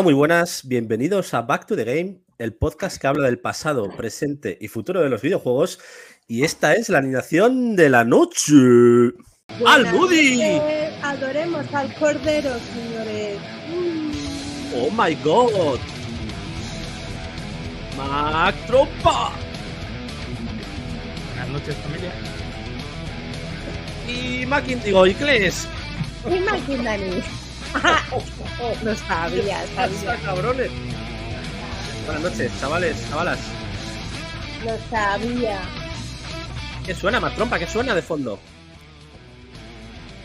Hola, 0.00 0.06
muy 0.06 0.14
buenas. 0.14 0.66
Bienvenidos 0.66 1.34
a 1.34 1.42
Back 1.42 1.66
to 1.66 1.76
the 1.76 1.84
Game, 1.84 2.20
el 2.38 2.54
podcast 2.54 2.96
que 2.96 3.06
habla 3.06 3.26
del 3.26 3.38
pasado, 3.38 3.86
presente 3.94 4.56
y 4.58 4.68
futuro 4.68 5.02
de 5.02 5.10
los 5.10 5.20
videojuegos. 5.20 5.78
Y 6.26 6.42
esta 6.42 6.74
es 6.74 6.88
la 6.88 6.96
animación 6.96 7.76
de 7.76 7.90
la 7.90 8.02
noche. 8.02 8.54
¡Al 9.66 9.92
Moody! 9.92 10.40
Adoremos 11.02 11.66
al 11.74 11.94
cordero, 11.96 12.50
señores. 12.72 13.38
¡Oh 14.74 14.90
my 14.90 15.14
god! 15.16 15.78
¡Mac 17.98 18.54
Tropa! 18.66 19.32
Buenas 21.28 21.48
noches, 21.50 21.76
familia. 21.76 22.12
Y 24.08 24.46
Mackin, 24.46 24.82
digo, 24.82 25.06
y 25.06 25.12
Kles. 25.12 25.68
Y 26.26 26.40
Maquindani. 26.40 27.39
Lo 28.84 28.94
sabía, 28.96 29.64
sabía. 29.74 30.16
cabrones! 30.24 30.70
Buenas 32.06 32.22
noches, 32.22 32.52
chavales, 32.60 33.08
chavalas. 33.08 33.38
Lo 34.64 34.76
sabía. 34.90 35.60
¿Qué 36.84 36.94
suena, 36.94 37.20
Mac 37.20 37.34
Trompa? 37.34 37.58
¿Qué 37.58 37.66
suena 37.66 37.94
de 37.94 38.02
fondo? 38.02 38.38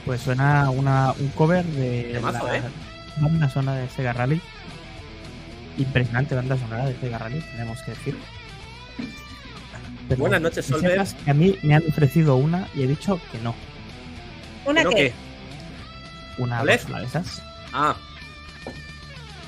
Pues 0.06 0.22
suena 0.22 0.70
una, 0.70 1.12
un 1.14 1.28
cover 1.30 1.64
de 1.66 2.10
Temazo, 2.14 2.48
la 2.48 2.58
¿eh? 2.58 2.62
banda 3.18 3.50
sonora 3.50 3.78
de 3.80 3.90
Sega 3.90 4.14
Rally. 4.14 4.42
Impresionante 5.78 6.36
banda 6.36 6.58
sonora 6.58 6.86
de 6.86 6.96
Sega 7.00 7.18
Rally, 7.18 7.40
tenemos 7.52 7.82
que 7.82 7.92
decir. 7.92 8.18
Pero 10.08 10.20
Buenas 10.22 10.42
noches, 10.42 10.66
que 10.66 10.72
Solver. 10.74 11.04
que 11.26 11.32
a 11.32 11.34
mí 11.34 11.58
me 11.64 11.76
han 11.76 11.84
ofrecido 11.90 12.36
una 12.36 12.68
y 12.76 12.84
he 12.84 12.88
dicho 12.88 13.20
que 13.32 13.40
no. 13.40 13.56
¿Una 14.66 14.82
¿Pero 14.82 14.90
qué? 14.92 14.96
qué? 14.96 15.14
Una 16.38 16.60
consola 16.60 17.00
de 17.00 17.06
esas. 17.06 17.42
Ah. 17.74 17.96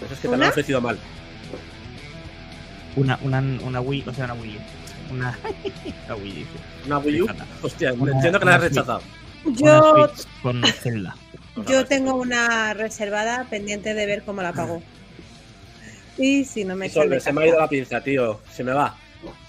Eso 0.03 0.13
es 0.13 0.19
que 0.19 0.27
te 0.27 0.27
lo 0.27 0.33
¿Una? 0.35 0.45
han 0.45 0.52
ofrecido 0.52 0.81
mal. 0.81 0.97
Una, 2.95 3.19
una, 3.21 3.39
una 3.39 3.81
Wii, 3.81 4.03
o 4.07 4.13
sea, 4.13 4.25
una 4.25 4.33
Wii. 4.35 4.57
Una, 5.11 5.38
una 6.05 6.15
Wii. 6.15 6.31
dice. 6.31 6.49
Una 6.85 6.97
Wii 6.99 7.21
U. 7.21 7.27
Hostia, 7.61 7.93
Una- 7.93 8.11
entiendo 8.13 8.39
que 8.39 8.45
la 8.45 8.52
has 8.55 8.59
una 8.59 8.67
rechazado. 8.69 9.02
Yo, 9.45 9.93
Una 9.93 10.11
con 10.41 10.63
Zelda. 10.65 11.15
yo 11.67 11.85
tengo 11.85 12.15
una 12.15 12.73
reservada 12.73 13.45
pendiente 13.49 13.93
de 13.93 14.05
ver 14.05 14.23
cómo 14.23 14.41
la 14.41 14.52
pago. 14.53 14.81
Y 16.17 16.43
si 16.45 16.65
no 16.65 16.75
me 16.75 16.89
Solver, 16.89 17.21
se 17.21 17.31
me 17.31 17.43
ha 17.43 17.47
ido 17.47 17.59
la 17.59 17.69
pinza, 17.69 18.02
tío. 18.02 18.41
Se 18.52 18.63
me 18.63 18.73
va. 18.73 18.95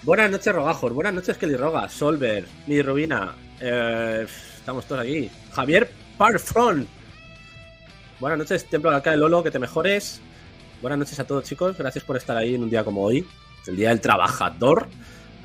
Buenas 0.03 0.29
noches, 0.31 0.53
Rogajos. 0.53 0.93
Buenas 0.93 1.13
noches, 1.13 1.37
Kelly 1.37 1.55
Roga. 1.55 1.89
Solver, 1.89 2.45
mi 2.67 2.81
Rubina. 2.81 3.33
Eh, 3.59 4.25
estamos 4.57 4.85
todos 4.85 5.01
aquí. 5.01 5.29
Javier 5.53 5.91
Parfron. 6.17 6.87
Buenas 8.19 8.37
noches, 8.37 8.65
Templo 8.65 8.89
de 8.89 8.97
Alcalde 8.97 9.17
Lolo, 9.19 9.43
que 9.43 9.51
te 9.51 9.59
mejores. 9.59 10.19
Buenas 10.81 10.99
noches 10.99 11.19
a 11.19 11.23
todos, 11.25 11.43
chicos. 11.45 11.77
Gracias 11.77 12.03
por 12.03 12.17
estar 12.17 12.35
ahí 12.35 12.55
en 12.55 12.63
un 12.63 12.69
día 12.69 12.83
como 12.83 13.03
hoy, 13.03 13.25
el 13.67 13.75
Día 13.75 13.89
del 13.89 14.01
Trabajador. 14.01 14.87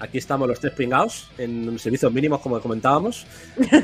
Aquí 0.00 0.19
estamos 0.19 0.48
los 0.48 0.58
tres 0.58 0.72
pringados 0.72 1.31
en 1.39 1.78
servicios 1.78 2.12
mínimos, 2.12 2.41
como 2.41 2.61
comentábamos, 2.61 3.27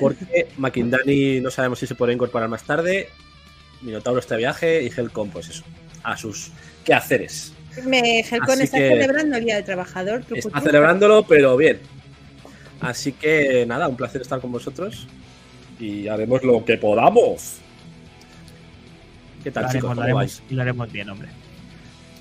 porque 0.01 0.49
Makindani 0.59 1.41
no 1.41 1.51
sabemos 1.51 1.79
si 1.79 1.87
se 1.87 1.95
puede 1.95 2.13
incorporar 2.13 2.49
más 2.49 2.65
tarde. 2.65 3.09
Minotauro 3.83 4.19
está 4.21 4.35
de 4.35 4.41
viaje 4.41 4.83
y 4.83 4.89
Helcom, 4.95 5.31
pues 5.31 5.49
eso, 5.49 5.63
a 6.03 6.17
sus 6.17 6.51
quehaceres. 6.85 7.53
Me 7.87 8.21
Helcon 8.21 8.61
está 8.61 8.77
celebrando 8.77 9.37
el 9.37 9.45
Día 9.45 9.55
del 9.57 9.65
Trabajador. 9.65 10.21
truco, 10.25 10.35
Está 10.35 10.51
truco. 10.51 10.67
celebrándolo, 10.67 11.23
pero 11.23 11.57
bien. 11.57 11.79
Así 12.81 13.13
que 13.13 13.65
nada, 13.67 13.87
un 13.87 13.97
placer 13.97 14.21
estar 14.21 14.41
con 14.41 14.51
vosotros 14.51 15.07
y 15.79 16.09
haremos 16.09 16.43
lo 16.43 16.65
que 16.65 16.77
podamos. 16.77 17.59
¿Qué 19.43 19.51
Lo 19.51 19.55
tal, 19.55 19.65
chicos? 19.71 19.75
haremos, 19.75 19.83
lo 19.83 19.89
¿Cómo 19.89 20.03
haremos, 20.03 20.21
vais? 20.21 20.43
y 20.51 20.55
lo 20.55 20.63
haremos 20.63 20.93
bien, 20.93 21.11
hombre. 21.11 21.29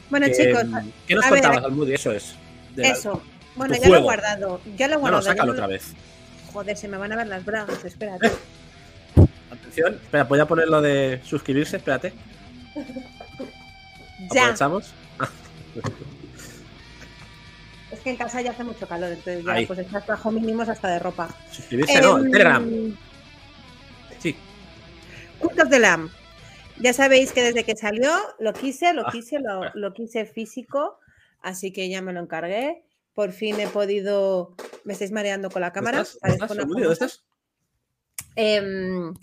Bueno, 0.10 0.26
¿Qué, 0.28 0.34
chicos, 0.34 0.64
¿qué 1.08 1.16
nos 1.16 1.26
contabas, 1.26 1.64
Almudi? 1.66 1.94
Eso 1.94 2.12
es. 2.12 2.36
De 2.76 2.84
la- 2.84 2.90
eso. 2.90 3.22
Bueno, 3.56 3.76
ya 3.76 3.90
lo 3.90 3.96
he 3.98 4.02
guardado. 4.02 4.62
Ya 4.78 4.88
lo 4.88 4.94
he 4.96 4.98
guardado. 4.98 5.22
no, 5.24 5.28
sácalo 5.30 5.52
otra 5.52 5.68
vez. 5.68 5.94
Joder, 6.54 6.78
se 6.78 6.88
me 6.88 6.98
van 6.98 7.12
a 7.12 7.16
ver 7.18 7.28
las 7.28 7.44
bragas. 7.46 7.84
Espérate. 7.86 8.32
Atención. 9.52 9.96
Espera, 9.96 10.24
voy 10.24 10.40
a 10.40 10.46
poner 10.46 10.68
lo 10.68 10.82
de 10.82 11.22
suscribirse, 11.26 11.78
espérate. 11.78 12.14
ya. 14.34 14.42
Aprovechamos. 14.44 14.94
Es 17.92 18.00
que 18.02 18.12
en 18.12 18.18
casa 18.18 18.42
ya 18.42 18.52
hace 18.52 18.64
mucho 18.64 18.88
calor, 18.88 19.10
entonces 19.10 19.44
ya 19.44 19.52
Ahí. 19.54 19.66
pues 19.66 19.80
estás 19.80 20.06
bajo 20.06 20.32
mínimos 20.32 20.70
hasta 20.70 20.88
de 20.90 21.00
ropa. 21.00 21.28
Suscribirse, 21.52 22.00
no, 22.02 22.18
Em, 22.20 22.26
en 22.26 22.32
Telegram. 22.32 22.70
Sí. 24.20 24.36
Cult 25.40 25.60
of 25.60 25.70
the 25.70 25.80
Lamb. 25.80 26.10
Ya 26.82 26.94
sabéis 26.94 27.32
que 27.34 27.42
desde 27.44 27.64
que 27.64 27.76
salió 27.76 28.10
lo 28.40 28.54
quise, 28.54 28.94
lo 28.94 29.08
Ah, 29.08 29.12
quise, 29.12 29.38
lo, 29.74 29.94
quise 29.94 30.26
físico, 30.26 30.98
así 31.42 31.72
que 31.74 31.90
ya 31.90 32.02
me 32.02 32.14
lo 32.14 32.22
encargué. 32.22 32.84
Por 33.14 33.32
fin 33.34 33.60
he 33.60 33.68
podido. 33.68 34.56
Me 34.86 34.94
estáis 34.94 35.12
mareando 35.12 35.50
con 35.50 35.62
la 35.62 35.74
cámara. 35.74 35.98
¿Dónde 35.98 36.10
estás? 36.10 36.40
¿Dónde 36.40 36.48
parezco 36.48 36.54
estás, 36.54 36.74
famosa. 36.74 37.06
estás? 37.06 37.26
Em, 38.36 39.14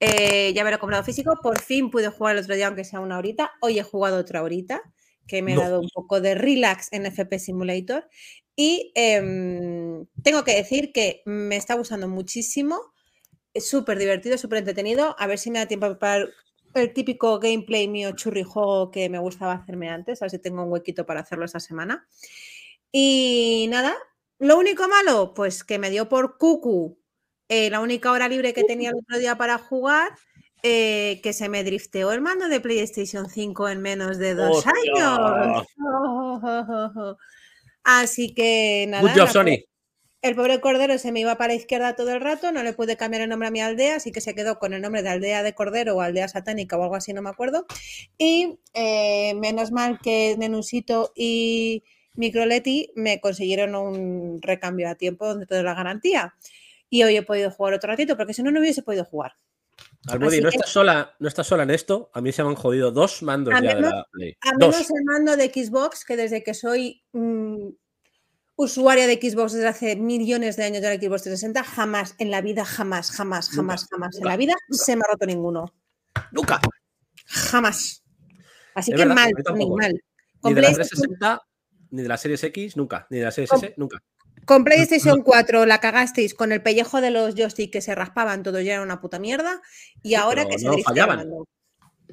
eh, 0.00 0.52
ya 0.54 0.64
me 0.64 0.70
lo 0.70 0.76
he 0.76 0.80
comprado 0.80 1.02
físico. 1.04 1.38
Por 1.42 1.58
fin 1.60 1.90
pude 1.90 2.08
jugar 2.08 2.36
el 2.36 2.42
otro 2.42 2.54
día, 2.54 2.66
aunque 2.66 2.84
sea 2.84 3.00
una 3.00 3.16
horita. 3.18 3.52
Hoy 3.60 3.78
he 3.78 3.82
jugado 3.82 4.18
otra 4.18 4.42
horita, 4.42 4.82
que 5.26 5.40
me 5.42 5.54
No. 5.54 5.62
ha 5.62 5.64
dado 5.64 5.80
un 5.80 5.88
poco 5.88 6.20
de 6.20 6.34
relax 6.34 6.88
en 6.92 7.06
FP 7.06 7.38
Simulator. 7.38 8.08
Y 8.54 8.92
em, 8.94 10.04
tengo 10.22 10.44
que 10.44 10.54
decir 10.56 10.92
que 10.92 11.22
me 11.24 11.56
está 11.56 11.74
gustando 11.74 12.08
muchísimo. 12.08 12.78
Es 13.54 13.66
súper 13.68 13.98
divertido, 13.98 14.36
súper 14.36 14.58
entretenido. 14.58 15.16
A 15.18 15.26
ver 15.26 15.38
si 15.38 15.50
me 15.50 15.58
da 15.60 15.66
tiempo 15.66 15.98
para 15.98 16.26
el 16.74 16.92
típico 16.92 17.38
gameplay 17.38 17.88
mío 17.88 18.12
churri 18.12 18.42
juego 18.42 18.90
que 18.90 19.08
me 19.08 19.18
gustaba 19.18 19.52
hacerme 19.54 19.88
antes. 19.88 20.22
A 20.22 20.26
ver 20.26 20.30
si 20.30 20.38
tengo 20.38 20.62
un 20.62 20.72
huequito 20.72 21.06
para 21.06 21.20
hacerlo 21.20 21.44
esta 21.44 21.60
semana. 21.60 22.06
Y 22.92 23.66
nada, 23.70 23.96
lo 24.38 24.56
único 24.56 24.88
malo, 24.88 25.34
pues 25.34 25.64
que 25.64 25.78
me 25.78 25.90
dio 25.90 26.08
por 26.08 26.38
cucu 26.38 26.98
eh, 27.48 27.70
la 27.70 27.80
única 27.80 28.12
hora 28.12 28.28
libre 28.28 28.52
que 28.52 28.64
tenía 28.64 28.90
el 28.90 28.96
otro 28.96 29.18
día 29.18 29.36
para 29.36 29.58
jugar, 29.58 30.12
eh, 30.62 31.20
que 31.22 31.32
se 31.32 31.48
me 31.48 31.64
drifteó 31.64 32.12
el 32.12 32.20
mando 32.20 32.48
de 32.48 32.60
PlayStation 32.60 33.28
5 33.28 33.68
en 33.68 33.80
menos 33.80 34.18
de 34.18 34.34
dos 34.34 34.64
¡Hostia! 34.66 35.16
años. 35.16 35.66
Así 37.84 38.34
que 38.34 38.86
nada. 38.88 39.02
Good 39.02 39.18
job, 39.18 39.28
Sony. 39.30 39.64
El 40.22 40.34
pobre 40.34 40.60
Cordero 40.60 40.98
se 40.98 41.12
me 41.12 41.20
iba 41.20 41.36
para 41.36 41.48
la 41.52 41.54
izquierda 41.54 41.94
todo 41.94 42.12
el 42.12 42.20
rato, 42.20 42.50
no 42.52 42.62
le 42.62 42.72
pude 42.72 42.96
cambiar 42.96 43.22
el 43.22 43.28
nombre 43.28 43.48
a 43.48 43.50
mi 43.50 43.60
aldea, 43.60 43.96
así 43.96 44.10
que 44.12 44.20
se 44.20 44.34
quedó 44.34 44.58
con 44.58 44.72
el 44.72 44.82
nombre 44.82 45.02
de 45.02 45.08
aldea 45.10 45.42
de 45.42 45.54
Cordero 45.54 45.96
o 45.96 46.00
aldea 46.00 46.28
satánica 46.28 46.76
o 46.76 46.82
algo 46.82 46.96
así, 46.96 47.12
no 47.12 47.22
me 47.22 47.30
acuerdo. 47.30 47.66
Y 48.18 48.58
eh, 48.74 49.34
menos 49.34 49.70
mal 49.70 49.98
que 50.02 50.34
Nenusito 50.38 51.12
y 51.14 51.84
Microletti 52.14 52.90
me 52.96 53.20
consiguieron 53.20 53.74
un 53.76 54.42
recambio 54.42 54.88
a 54.88 54.96
tiempo 54.96 55.34
dentro 55.36 55.56
de 55.56 55.62
la 55.62 55.74
garantía. 55.74 56.34
Y 56.90 57.02
hoy 57.04 57.16
he 57.16 57.22
podido 57.22 57.50
jugar 57.50 57.74
otro 57.74 57.88
ratito, 57.90 58.16
porque 58.16 58.34
si 58.34 58.42
no, 58.42 58.50
no 58.50 58.60
hubiese 58.60 58.82
podido 58.82 59.04
jugar. 59.04 59.34
Almudi, 60.08 60.40
no 60.40 60.50
que- 60.50 60.56
estás 60.56 60.70
sola, 60.70 61.14
no 61.18 61.28
estás 61.28 61.46
sola 61.46 61.62
en 61.62 61.70
esto. 61.70 62.10
A 62.14 62.20
mí 62.20 62.32
se 62.32 62.42
me 62.42 62.48
han 62.48 62.54
jodido 62.56 62.90
dos 62.90 63.22
mandos 63.22 63.54
A 63.54 63.60
ya 63.62 63.74
de 63.74 63.80
la 63.82 64.06
Play. 64.10 64.36
A 64.40 64.50
Dos. 64.58 64.74
menos 64.74 64.90
el 64.90 65.04
mando 65.04 65.36
de 65.36 65.46
Xbox, 65.48 66.04
que 66.04 66.16
desde 66.16 66.42
que 66.42 66.54
soy 66.54 67.02
mm, 67.12 67.68
usuaria 68.58 69.06
de 69.06 69.14
Xbox 69.22 69.52
desde 69.52 69.68
hace 69.68 69.94
millones 69.96 70.56
de 70.56 70.64
años 70.64 70.82
de 70.82 70.88
la 70.88 71.00
Xbox 71.00 71.22
360, 71.22 71.62
jamás 71.62 72.14
en 72.18 72.30
la 72.32 72.40
vida, 72.42 72.64
jamás, 72.64 73.12
jamás, 73.12 73.48
jamás, 73.50 73.82
Nunca, 73.82 73.96
jamás 73.96 74.16
en 74.18 74.24
la 74.24 74.36
vida 74.36 74.54
se 74.70 74.96
me 74.96 75.02
ha 75.06 75.12
roto 75.12 75.26
ninguno. 75.26 75.72
Nunca. 76.32 76.60
Jamás. 77.26 78.02
Así 78.74 78.90
Es 78.92 78.96
que 78.96 79.04
verdad, 79.06 79.14
mal, 79.14 79.32
mal. 79.76 79.92
Ni 79.92 80.00
Con 80.40 80.54
de 80.54 80.60
la 80.62 80.68
PlayStation, 80.72 81.08
360, 81.18 81.42
ni 81.90 82.02
de 82.02 82.08
la 82.08 82.16
Series 82.18 82.42
X, 82.44 82.76
nunca. 82.76 83.06
Ni 83.10 83.18
de 83.18 83.24
la 83.24 83.30
Series 83.30 83.50
Con- 83.50 83.64
S, 83.64 83.74
nunca. 83.76 84.02
con 84.44 84.64
PlayStation 84.64 85.22
4 85.24 85.64
la 85.64 85.78
cagasteis 85.78 86.34
con 86.34 86.50
el 86.50 86.60
pellejo 86.60 87.00
de 87.00 87.10
los 87.12 87.36
joysticks 87.36 87.70
que 87.72 87.80
se 87.80 87.94
raspaban, 87.94 88.42
todo 88.42 88.60
ya 88.60 88.74
era 88.74 88.82
una 88.82 89.00
puta 89.00 89.20
mierda. 89.20 89.62
Y 90.02 90.14
ahora 90.14 90.42
pero 90.42 90.50
que 90.56 90.58
se 90.58 90.66
no 90.66 90.74
el 90.74 90.82
fallaban. 90.82 91.28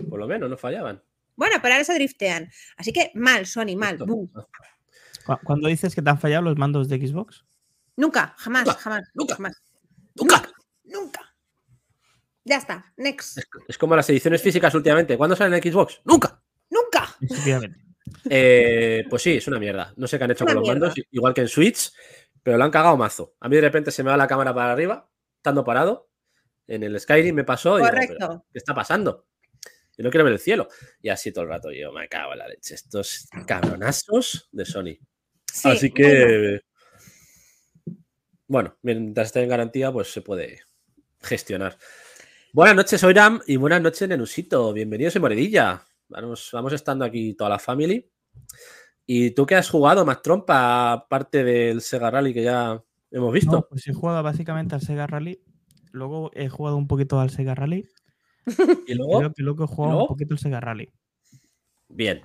Por 0.10 0.19
lo 0.19 0.28
menos, 0.28 0.48
no 0.50 0.58
fallaban. 0.58 1.04
Bueno, 1.36 1.56
pero 1.62 1.74
ahora 1.74 1.84
se 1.86 1.96
driftean. 1.96 2.50
Así 2.78 2.94
que 2.94 3.12
mal, 3.16 3.48
Sony, 3.48 3.75
mal. 3.75 3.98
Bu. 5.25 5.33
Cu- 5.38 5.39
Cuando 5.44 5.68
dices 5.68 5.94
que 5.95 6.01
te 6.01 6.10
han 6.10 6.19
fallado 6.19 6.44
los 6.44 6.57
mandos 6.57 6.88
de 6.89 6.98
Xbox, 7.06 7.45
Nunca, 7.98 8.36
jamás, 8.38 8.66
Nunca, 8.66 8.80
jamás, 8.80 9.10
nunca. 9.13 9.36
jamás. 9.36 9.62
¡Nunca! 10.16 10.50
Nunca. 10.83 11.22
Ya 12.44 12.57
está, 12.57 12.94
next. 12.98 13.39
Es 13.68 13.77
como 13.77 13.95
las 13.95 14.10
ediciones 14.10 14.42
físicas 14.42 14.74
últimamente. 14.75 15.18
¿Cuándo 15.18 15.36
salen 15.36 15.54
en 15.63 15.72
Xbox? 15.72 16.01
¡Nunca! 16.04 16.42
Nunca. 16.69 17.07
Eh, 18.30 19.04
pues 19.10 19.22
sí, 19.24 19.38
es 19.38 19.48
una 19.48 19.60
mierda. 19.60 19.94
No 19.98 20.07
sé 20.07 20.18
qué 20.18 20.25
han 20.25 20.31
hecho 20.31 20.44
Una 20.44 20.54
con 20.54 20.62
los 20.62 20.69
mierda. 20.69 20.88
mandos, 20.88 21.06
igual 21.12 21.33
que 21.33 21.42
en 21.42 21.48
Switch, 21.48 21.92
pero 22.44 22.57
lo 22.57 22.63
han 22.66 22.71
cagado 22.71 22.98
mazo. 22.98 23.33
A 23.39 23.50
mí 23.50 23.56
de 23.56 23.62
repente 23.62 23.92
se 23.92 24.04
me 24.04 24.12
va 24.12 24.18
la 24.18 24.28
cámara 24.28 24.54
para 24.54 24.71
arriba, 24.74 25.10
estando 25.38 25.63
parado. 25.63 26.10
En 26.68 26.83
el 26.83 27.00
Skyrim 27.00 27.33
me 27.36 27.44
pasó 27.44 27.78
y 27.80 27.81
digo, 27.81 27.89
Correcto. 27.89 28.16
"¿Pero 28.19 28.45
¿qué 28.51 28.57
está 28.60 28.74
pasando? 28.75 29.25
Yo 29.98 30.04
no 30.04 30.10
quiero 30.10 30.24
ver 30.25 30.33
el 30.33 30.39
cielo. 30.39 30.68
Y 31.01 31.10
así 31.10 31.31
todo 31.31 31.44
el 31.45 31.50
rato 31.50 31.71
yo 31.71 31.92
me 31.94 32.07
cago 32.10 32.33
en 32.33 32.39
la 32.39 32.48
leche. 32.48 32.75
Estos 32.75 33.28
cabronazos 33.48 34.50
de 34.51 34.66
Sony. 34.66 34.98
Sí, 35.56 35.69
Así 35.69 35.90
que. 35.90 36.60
Bueno, 38.46 38.75
mientras 38.81 39.28
esté 39.28 39.42
en 39.42 39.48
garantía, 39.48 39.90
pues 39.90 40.12
se 40.12 40.22
puede 40.22 40.60
gestionar. 41.22 41.78
Buenas 42.52 42.75
noches, 42.75 43.02
Oiram, 43.06 43.40
y 43.48 43.56
buenas 43.56 43.81
noches, 43.81 44.10
Nenusito. 44.10 44.74
Bienvenidos 44.74 45.16
en 45.16 45.22
Moredilla. 45.22 45.81
Vamos, 46.10 46.50
vamos 46.52 46.74
estando 46.74 47.06
aquí 47.06 47.36
toda 47.36 47.52
la 47.52 47.60
family. 47.60 48.06
¿Y 49.06 49.31
tú 49.31 49.46
qué 49.46 49.56
has 49.56 49.69
jugado, 49.69 50.06
más 50.06 50.22
trompa, 50.22 50.92
aparte 50.92 51.46
del 51.46 51.80
Sega 51.80 52.12
Rally 52.12 52.34
que 52.34 52.44
ya 52.44 52.84
hemos 53.10 53.31
visto? 53.31 53.54
No, 53.54 53.66
pues 53.69 53.88
he 53.88 53.94
jugado 53.94 54.22
básicamente 54.24 54.75
al 54.75 54.81
Sega 54.81 55.07
Rally. 55.07 55.42
Luego 55.94 56.31
he 56.34 56.50
jugado 56.50 56.75
un 56.75 56.88
poquito 56.88 57.22
al 57.22 57.30
Sega 57.30 57.56
Rally. 57.56 57.88
y 58.88 58.94
luego, 58.94 59.22
luego, 59.22 59.34
y 59.38 59.42
luego 59.42 59.63
he 59.63 59.68
jugado 59.68 59.94
luego? 59.94 60.04
un 60.04 60.10
poquito 60.10 60.34
al 60.34 60.40
Sega 60.40 60.60
Rally. 60.60 60.92
bien. 61.88 62.24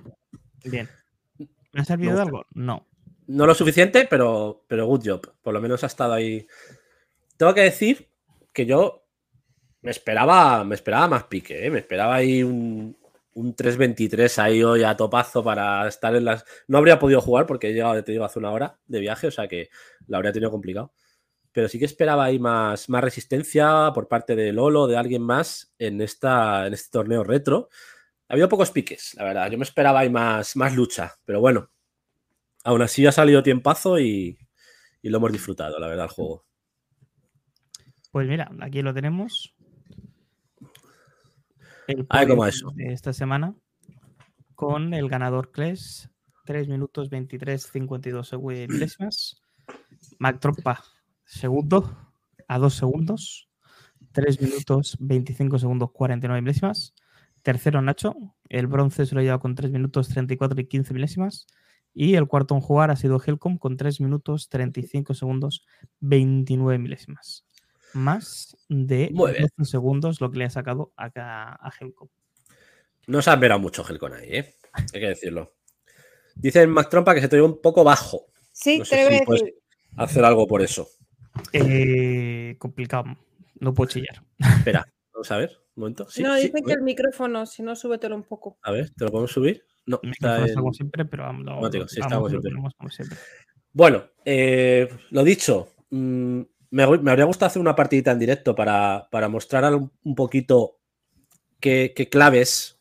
Bien. 0.65 0.89
¿Me 1.71 1.79
ha 1.79 1.85
servido 1.85 2.13
de 2.13 2.23
algo? 2.23 2.45
No. 2.53 2.90
No 3.27 3.45
lo 3.45 3.53
suficiente, 3.55 4.07
pero, 4.09 4.63
pero 4.67 4.87
good 4.87 5.03
job. 5.05 5.33
Por 5.41 5.53
lo 5.53 5.61
menos 5.61 5.83
ha 5.83 5.87
estado 5.87 6.13
ahí. 6.13 6.45
Tengo 7.37 7.53
que 7.53 7.61
decir 7.61 8.09
que 8.53 8.65
yo 8.65 9.05
me 9.81 9.91
esperaba, 9.91 10.63
me 10.63 10.75
esperaba 10.75 11.07
más 11.07 11.23
pique, 11.25 11.65
¿eh? 11.65 11.69
me 11.71 11.79
esperaba 11.79 12.15
ahí 12.15 12.43
un, 12.43 12.95
un 13.33 13.55
3.23 13.55 14.37
ahí 14.39 14.63
hoy 14.63 14.83
a 14.83 14.95
topazo 14.95 15.43
para 15.43 15.87
estar 15.87 16.15
en 16.15 16.25
las. 16.25 16.45
No 16.67 16.77
habría 16.77 16.99
podido 16.99 17.21
jugar 17.21 17.45
porque 17.45 17.69
he 17.69 17.73
llegado, 17.73 18.03
te 18.03 18.11
digo, 18.11 18.25
hace 18.25 18.39
una 18.39 18.51
hora 18.51 18.79
de 18.85 18.99
viaje, 18.99 19.27
o 19.27 19.31
sea 19.31 19.47
que 19.47 19.69
lo 20.07 20.17
habría 20.17 20.31
tenido 20.31 20.51
complicado. 20.51 20.93
Pero 21.51 21.67
sí 21.67 21.79
que 21.79 21.85
esperaba 21.85 22.25
ahí 22.25 22.39
más, 22.39 22.89
más 22.89 23.03
resistencia 23.03 23.91
por 23.93 24.07
parte 24.07 24.35
de 24.35 24.53
Lolo, 24.53 24.87
de 24.87 24.97
alguien 24.97 25.21
más 25.21 25.73
en, 25.77 26.01
esta, 26.01 26.67
en 26.67 26.73
este 26.73 26.91
torneo 26.91 27.23
retro. 27.23 27.69
Ha 28.29 28.33
habido 28.33 28.47
pocos 28.47 28.71
piques, 28.71 29.13
la 29.15 29.25
verdad. 29.25 29.51
Yo 29.51 29.57
me 29.57 29.65
esperaba 29.65 29.99
ahí 29.99 30.09
más, 30.09 30.55
más 30.55 30.73
lucha, 30.75 31.13
pero 31.25 31.41
bueno, 31.41 31.69
aún 32.63 32.81
así 32.81 33.05
ha 33.05 33.11
salido 33.11 33.43
tiempazo 33.43 33.99
y, 33.99 34.37
y 35.01 35.09
lo 35.09 35.17
hemos 35.17 35.31
disfrutado, 35.31 35.79
la 35.79 35.87
verdad, 35.87 36.05
el 36.05 36.11
juego. 36.11 36.45
Pues 38.11 38.27
mira, 38.27 38.51
aquí 38.61 38.81
lo 38.81 38.93
tenemos. 38.93 39.55
El 41.87 42.05
Ay, 42.09 42.27
eso. 42.47 42.71
de 42.75 42.93
esta 42.93 43.13
semana 43.13 43.55
con 44.55 44.93
el 44.93 45.09
ganador 45.09 45.51
Kles, 45.51 46.09
3 46.45 46.67
minutos 46.67 47.09
23, 47.09 47.61
52 47.63 48.31
segu- 48.33 48.67
milésimas. 48.69 49.41
Mac 50.19 50.39
Trompa, 50.39 50.83
segundo, 51.25 52.13
a 52.47 52.57
2 52.59 52.73
segundos. 52.73 53.47
3 54.13 54.41
minutos 54.41 54.97
25 54.99 55.57
segundos 55.57 55.91
49 55.91 56.41
milésimas. 56.41 56.93
Tercero 57.43 57.81
Nacho, 57.81 58.15
el 58.49 58.67
bronce 58.67 59.05
se 59.05 59.15
lo 59.15 59.21
ha 59.21 59.23
llevado 59.23 59.39
con 59.39 59.55
3 59.55 59.71
minutos 59.71 60.09
34 60.09 60.59
y 60.61 60.67
15 60.67 60.93
milésimas. 60.93 61.47
Y 61.93 62.15
el 62.15 62.27
cuarto 62.27 62.55
en 62.55 62.61
jugar 62.61 62.91
ha 62.91 62.95
sido 62.95 63.21
Helcom 63.25 63.57
con 63.57 63.77
3 63.77 64.01
minutos 64.01 64.49
35 64.49 65.13
segundos 65.13 65.65
29 65.99 66.77
milésimas. 66.79 67.45
Más 67.93 68.55
de 68.69 69.09
Muy 69.13 69.31
bien. 69.31 69.49
12 69.57 69.69
segundos 69.69 70.21
lo 70.21 70.31
que 70.31 70.39
le 70.39 70.45
ha 70.45 70.49
sacado 70.49 70.93
acá 70.95 71.53
a 71.53 71.71
Helcom. 71.79 72.07
No 73.07 73.21
se 73.21 73.29
ha 73.29 73.33
esperado 73.33 73.59
mucho 73.59 73.85
Helcon 73.87 74.13
ahí, 74.13 74.29
¿eh? 74.29 74.55
hay 74.73 74.99
que 74.99 75.07
decirlo. 75.07 75.53
Dicen 76.35 76.69
Mac 76.69 76.89
Trompa 76.89 77.13
que 77.13 77.21
se 77.21 77.27
te 77.27 77.35
ve 77.35 77.41
un 77.41 77.61
poco 77.61 77.83
bajo. 77.83 78.27
Sí, 78.51 78.79
No 78.79 78.85
sé 78.85 79.19
si 79.19 79.25
puedes 79.25 79.53
hacer 79.97 80.23
algo 80.23 80.47
por 80.47 80.61
eso. 80.61 80.87
Eh, 81.53 82.55
complicado. 82.57 83.05
No 83.59 83.73
puedo 83.73 83.89
chillar. 83.89 84.23
Espera, 84.39 84.85
vamos 85.13 85.31
a 85.31 85.37
ver, 85.37 85.51
un 85.75 85.81
momento. 85.81 86.09
Sí, 86.09 86.23
no, 86.23 86.35
sí, 86.35 86.47
dicen 86.47 86.63
que 86.65 86.73
el 86.73 86.81
micrófono, 86.81 87.45
si 87.45 87.63
no, 87.63 87.75
súbetelo 87.75 88.15
un 88.15 88.23
poco. 88.23 88.57
A 88.61 88.71
ver, 88.71 88.89
¿te 88.91 89.05
lo 89.05 89.11
podemos 89.11 89.31
subir? 89.31 89.63
No, 89.85 89.99
está 90.03 90.47
como 90.55 90.73
siempre, 90.73 91.05
pero 91.05 91.23
vamos, 91.23 91.43
lo- 91.45 91.51
Automático, 91.53 91.87
sí, 91.87 91.99
vamos, 91.99 92.11
está 92.11 92.15
como 92.15 92.23
lo 92.25 92.29
siempre. 92.29 92.49
ponemos 92.51 92.73
como 92.75 92.89
siempre. 92.89 93.17
Bueno, 93.73 94.03
eh, 94.25 94.89
lo 95.11 95.23
dicho, 95.23 95.69
mm, 95.89 96.41
me, 96.71 96.97
me 96.99 97.11
habría 97.11 97.25
gustado 97.25 97.47
hacer 97.47 97.61
una 97.61 97.75
partidita 97.75 98.11
en 98.11 98.19
directo 98.19 98.55
para, 98.55 99.07
para 99.11 99.27
mostrar 99.29 99.73
un 99.75 100.15
poquito 100.15 100.79
qué, 101.59 101.93
qué 101.95 102.09
claves 102.09 102.79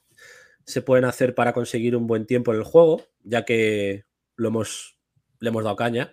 se 0.65 0.83
pueden 0.83 1.05
hacer 1.05 1.35
para 1.35 1.53
conseguir 1.53 1.97
un 1.97 2.07
buen 2.07 2.27
tiempo 2.27 2.53
en 2.53 2.59
el 2.59 2.65
juego, 2.65 3.03
ya 3.25 3.45
que 3.45 4.05
lo 4.37 4.49
hemos, 4.49 4.97
le 5.41 5.49
hemos 5.49 5.65
dado 5.65 5.77
caña, 5.77 6.13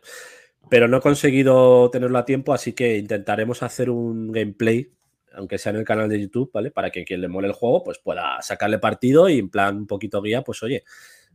pero 0.69 0.87
no 0.87 0.97
he 0.97 1.01
conseguido 1.01 1.89
tenerlo 1.91 2.17
a 2.17 2.25
tiempo, 2.25 2.53
así 2.53 2.73
que 2.73 2.97
intentaremos 2.97 3.61
hacer 3.63 3.89
un 3.89 4.31
gameplay, 4.31 4.91
aunque 5.33 5.57
sea 5.57 5.71
en 5.71 5.77
el 5.77 5.85
canal 5.85 6.09
de 6.09 6.19
YouTube, 6.19 6.51
¿vale? 6.53 6.71
Para 6.71 6.89
que 6.89 7.05
quien 7.05 7.21
le 7.21 7.27
mole 7.27 7.47
el 7.47 7.53
juego, 7.53 7.83
pues 7.83 7.99
pueda 7.99 8.41
sacarle 8.41 8.79
partido 8.79 9.29
y 9.29 9.39
en 9.39 9.49
plan 9.49 9.77
un 9.77 9.87
poquito 9.87 10.21
guía, 10.21 10.43
pues 10.43 10.63
oye, 10.63 10.83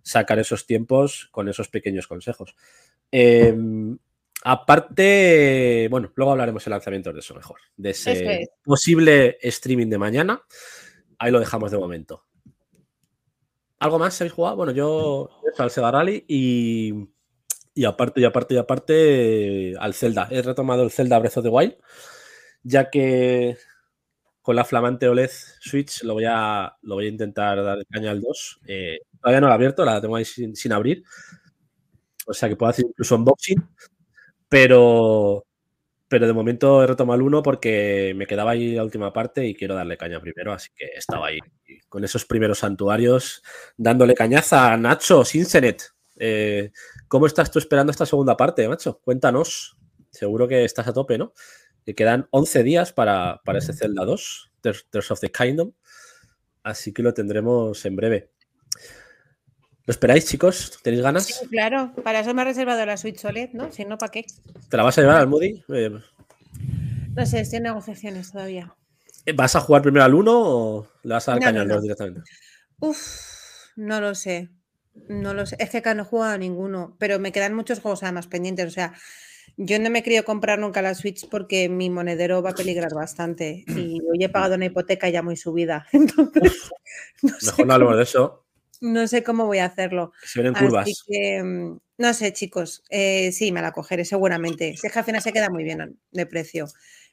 sacar 0.02 0.38
esos 0.38 0.66
tiempos 0.66 1.28
con 1.30 1.48
esos 1.48 1.68
pequeños 1.68 2.06
consejos. 2.06 2.54
Eh, 3.10 3.54
aparte, 4.44 5.88
bueno, 5.90 6.12
luego 6.14 6.32
hablaremos 6.32 6.66
el 6.66 6.72
lanzamiento 6.72 7.12
de 7.12 7.20
eso 7.20 7.34
mejor, 7.34 7.60
de 7.76 7.90
ese 7.90 8.48
posible 8.64 9.38
streaming 9.40 9.88
de 9.88 9.98
mañana. 9.98 10.42
Ahí 11.18 11.30
lo 11.30 11.40
dejamos 11.40 11.70
de 11.70 11.78
momento. 11.78 12.24
¿Algo 13.78 13.98
más 13.98 14.20
habéis 14.20 14.32
jugado? 14.32 14.56
Bueno, 14.56 14.72
yo 14.72 15.28
al 15.58 15.70
Sega 15.70 15.90
Rally 15.90 16.24
y, 16.28 17.08
y 17.74 17.84
aparte, 17.84 18.20
y 18.20 18.24
aparte, 18.24 18.54
y 18.54 18.58
aparte 18.58 19.74
al 19.78 19.94
Zelda. 19.94 20.28
He 20.30 20.42
retomado 20.42 20.82
el 20.84 20.90
Zelda 20.90 21.18
Breath 21.18 21.38
of 21.38 21.44
the 21.44 21.50
Wild, 21.50 21.76
ya 22.62 22.90
que 22.90 23.56
con 24.42 24.56
la 24.56 24.64
flamante 24.64 25.08
OLED 25.08 25.30
Switch 25.60 26.02
lo 26.02 26.14
voy 26.14 26.24
a, 26.28 26.76
lo 26.82 26.96
voy 26.96 27.06
a 27.06 27.08
intentar 27.08 27.62
dar 27.62 27.86
caña 27.86 28.10
al 28.10 28.20
2. 28.20 28.60
Eh, 28.66 28.98
todavía 29.20 29.40
no 29.40 29.46
la 29.46 29.54
he 29.54 29.56
abierto, 29.56 29.84
la 29.84 30.00
tengo 30.00 30.16
ahí 30.16 30.24
sin, 30.24 30.72
abrir. 30.72 31.04
O 32.26 32.34
sea 32.34 32.48
que 32.48 32.56
puedo 32.56 32.70
hacer 32.70 32.84
incluso 32.86 33.14
unboxing. 33.14 33.64
Pero, 34.48 35.46
pero 36.08 36.26
de 36.26 36.32
momento 36.32 36.82
he 36.82 36.86
retomado 36.88 37.16
el 37.16 37.22
1 37.22 37.42
porque 37.42 38.12
me 38.16 38.26
quedaba 38.26 38.50
ahí 38.50 38.74
la 38.74 38.84
última 38.84 39.12
parte 39.12 39.46
y 39.46 39.54
quiero 39.54 39.76
darle 39.76 39.96
caña 39.96 40.20
primero. 40.20 40.52
Así 40.52 40.70
que 40.74 40.86
estaba 40.96 41.28
ahí 41.28 41.38
con 41.88 42.04
esos 42.04 42.24
primeros 42.24 42.58
santuarios 42.58 43.42
dándole 43.76 44.14
cañaza 44.14 44.72
a 44.72 44.76
Nacho 44.76 45.24
Sinsenet. 45.24 45.82
Eh, 46.16 46.72
¿Cómo 47.06 47.26
estás 47.26 47.50
tú 47.50 47.58
esperando 47.60 47.92
esta 47.92 48.06
segunda 48.06 48.36
parte, 48.36 48.68
macho? 48.68 49.00
Cuéntanos. 49.04 49.76
Seguro 50.10 50.46
que 50.46 50.64
estás 50.64 50.86
a 50.86 50.92
tope, 50.92 51.16
¿no? 51.16 51.32
Que 51.84 51.94
quedan 51.94 52.28
11 52.30 52.62
días 52.62 52.92
para, 52.92 53.40
para 53.44 53.58
ese 53.58 53.72
Zelda 53.72 54.04
2, 54.04 54.52
Tears 54.60 55.10
of 55.10 55.20
the 55.20 55.30
Kingdom. 55.30 55.72
Así 56.62 56.92
que 56.92 57.02
lo 57.02 57.12
tendremos 57.12 57.84
en 57.84 57.96
breve. 57.96 58.30
¿Lo 59.84 59.90
esperáis, 59.90 60.26
chicos? 60.26 60.78
¿Tenéis 60.82 61.02
ganas? 61.02 61.24
Sí, 61.26 61.46
claro, 61.48 61.92
para 62.04 62.20
eso 62.20 62.32
me 62.34 62.42
he 62.42 62.44
reservado 62.44 62.86
la 62.86 62.96
Switch 62.96 63.24
OLED, 63.24 63.50
¿no? 63.52 63.72
Si 63.72 63.84
no, 63.84 63.98
¿para 63.98 64.12
qué? 64.12 64.24
¿Te 64.68 64.76
la 64.76 64.84
vas 64.84 64.96
a 64.96 65.00
llevar 65.00 65.16
al 65.16 65.26
Moody? 65.26 65.64
Eh, 65.70 65.90
No 67.16 67.26
sé, 67.26 67.40
estoy 67.40 67.56
en 67.56 67.64
negociaciones 67.64 68.30
todavía. 68.30 68.76
¿Vas 69.34 69.56
a 69.56 69.60
jugar 69.60 69.82
primero 69.82 70.04
al 70.04 70.14
1 70.14 70.32
o 70.34 70.88
le 71.02 71.14
vas 71.14 71.28
a 71.28 71.32
dar 71.32 71.40
No, 71.40 71.44
caña 71.46 71.56
no, 71.56 71.62
al 71.62 71.68
no. 71.68 71.74
2 71.74 71.82
directamente? 71.82 72.20
Uf, 72.78 72.98
no 73.74 74.00
lo 74.00 74.14
sé. 74.14 74.50
No 75.08 75.34
lo 75.34 75.46
sé. 75.46 75.56
Es 75.58 75.70
que 75.70 75.78
acá 75.78 75.94
no 75.94 76.02
he 76.02 76.06
jugado 76.06 76.34
a 76.34 76.38
ninguno, 76.38 76.96
pero 77.00 77.18
me 77.18 77.32
quedan 77.32 77.54
muchos 77.54 77.80
juegos 77.80 78.04
además 78.04 78.28
pendientes. 78.28 78.66
O 78.66 78.70
sea, 78.70 78.94
yo 79.56 79.78
no 79.78 79.90
me 79.90 80.00
he 80.00 80.02
querido 80.02 80.24
comprar 80.24 80.58
nunca 80.58 80.82
la 80.82 80.94
Switch 80.94 81.28
porque 81.28 81.68
mi 81.68 81.90
monedero 81.90 82.42
va 82.42 82.50
a 82.50 82.54
peligrar 82.54 82.92
bastante 82.94 83.64
y 83.68 84.00
hoy 84.00 84.22
he 84.24 84.28
pagado 84.28 84.54
una 84.56 84.66
hipoteca 84.66 85.08
ya 85.08 85.22
muy 85.22 85.36
subida. 85.36 85.86
Entonces, 85.92 86.70
no 87.22 87.30
sé, 87.40 87.46
Mejor 87.46 87.66
no 87.66 87.74
hablemos 87.74 87.96
de 87.96 88.02
eso. 88.02 88.44
no 88.80 89.06
sé 89.08 89.22
cómo 89.22 89.46
voy 89.46 89.58
a 89.58 89.66
hacerlo. 89.66 90.12
Se 90.22 90.40
vienen 90.40 90.56
Así 90.56 90.64
curvas. 90.66 91.04
que, 91.06 91.42
mm, 91.42 91.78
no 91.98 92.14
sé, 92.14 92.32
chicos. 92.32 92.82
eh, 92.90 93.30
sí, 93.32 93.52
me 93.52 93.62
la 93.62 93.72
cogeré 93.72 94.04
seguramente. 94.04 94.76
Si 94.76 94.86
es 94.86 94.92
que 94.92 94.98
al 94.98 95.04
final 95.04 95.22
se 95.22 95.32
queda 95.32 95.50
muy 95.50 95.64
bien 95.64 95.98
de 96.10 96.26
precio. 96.26 96.66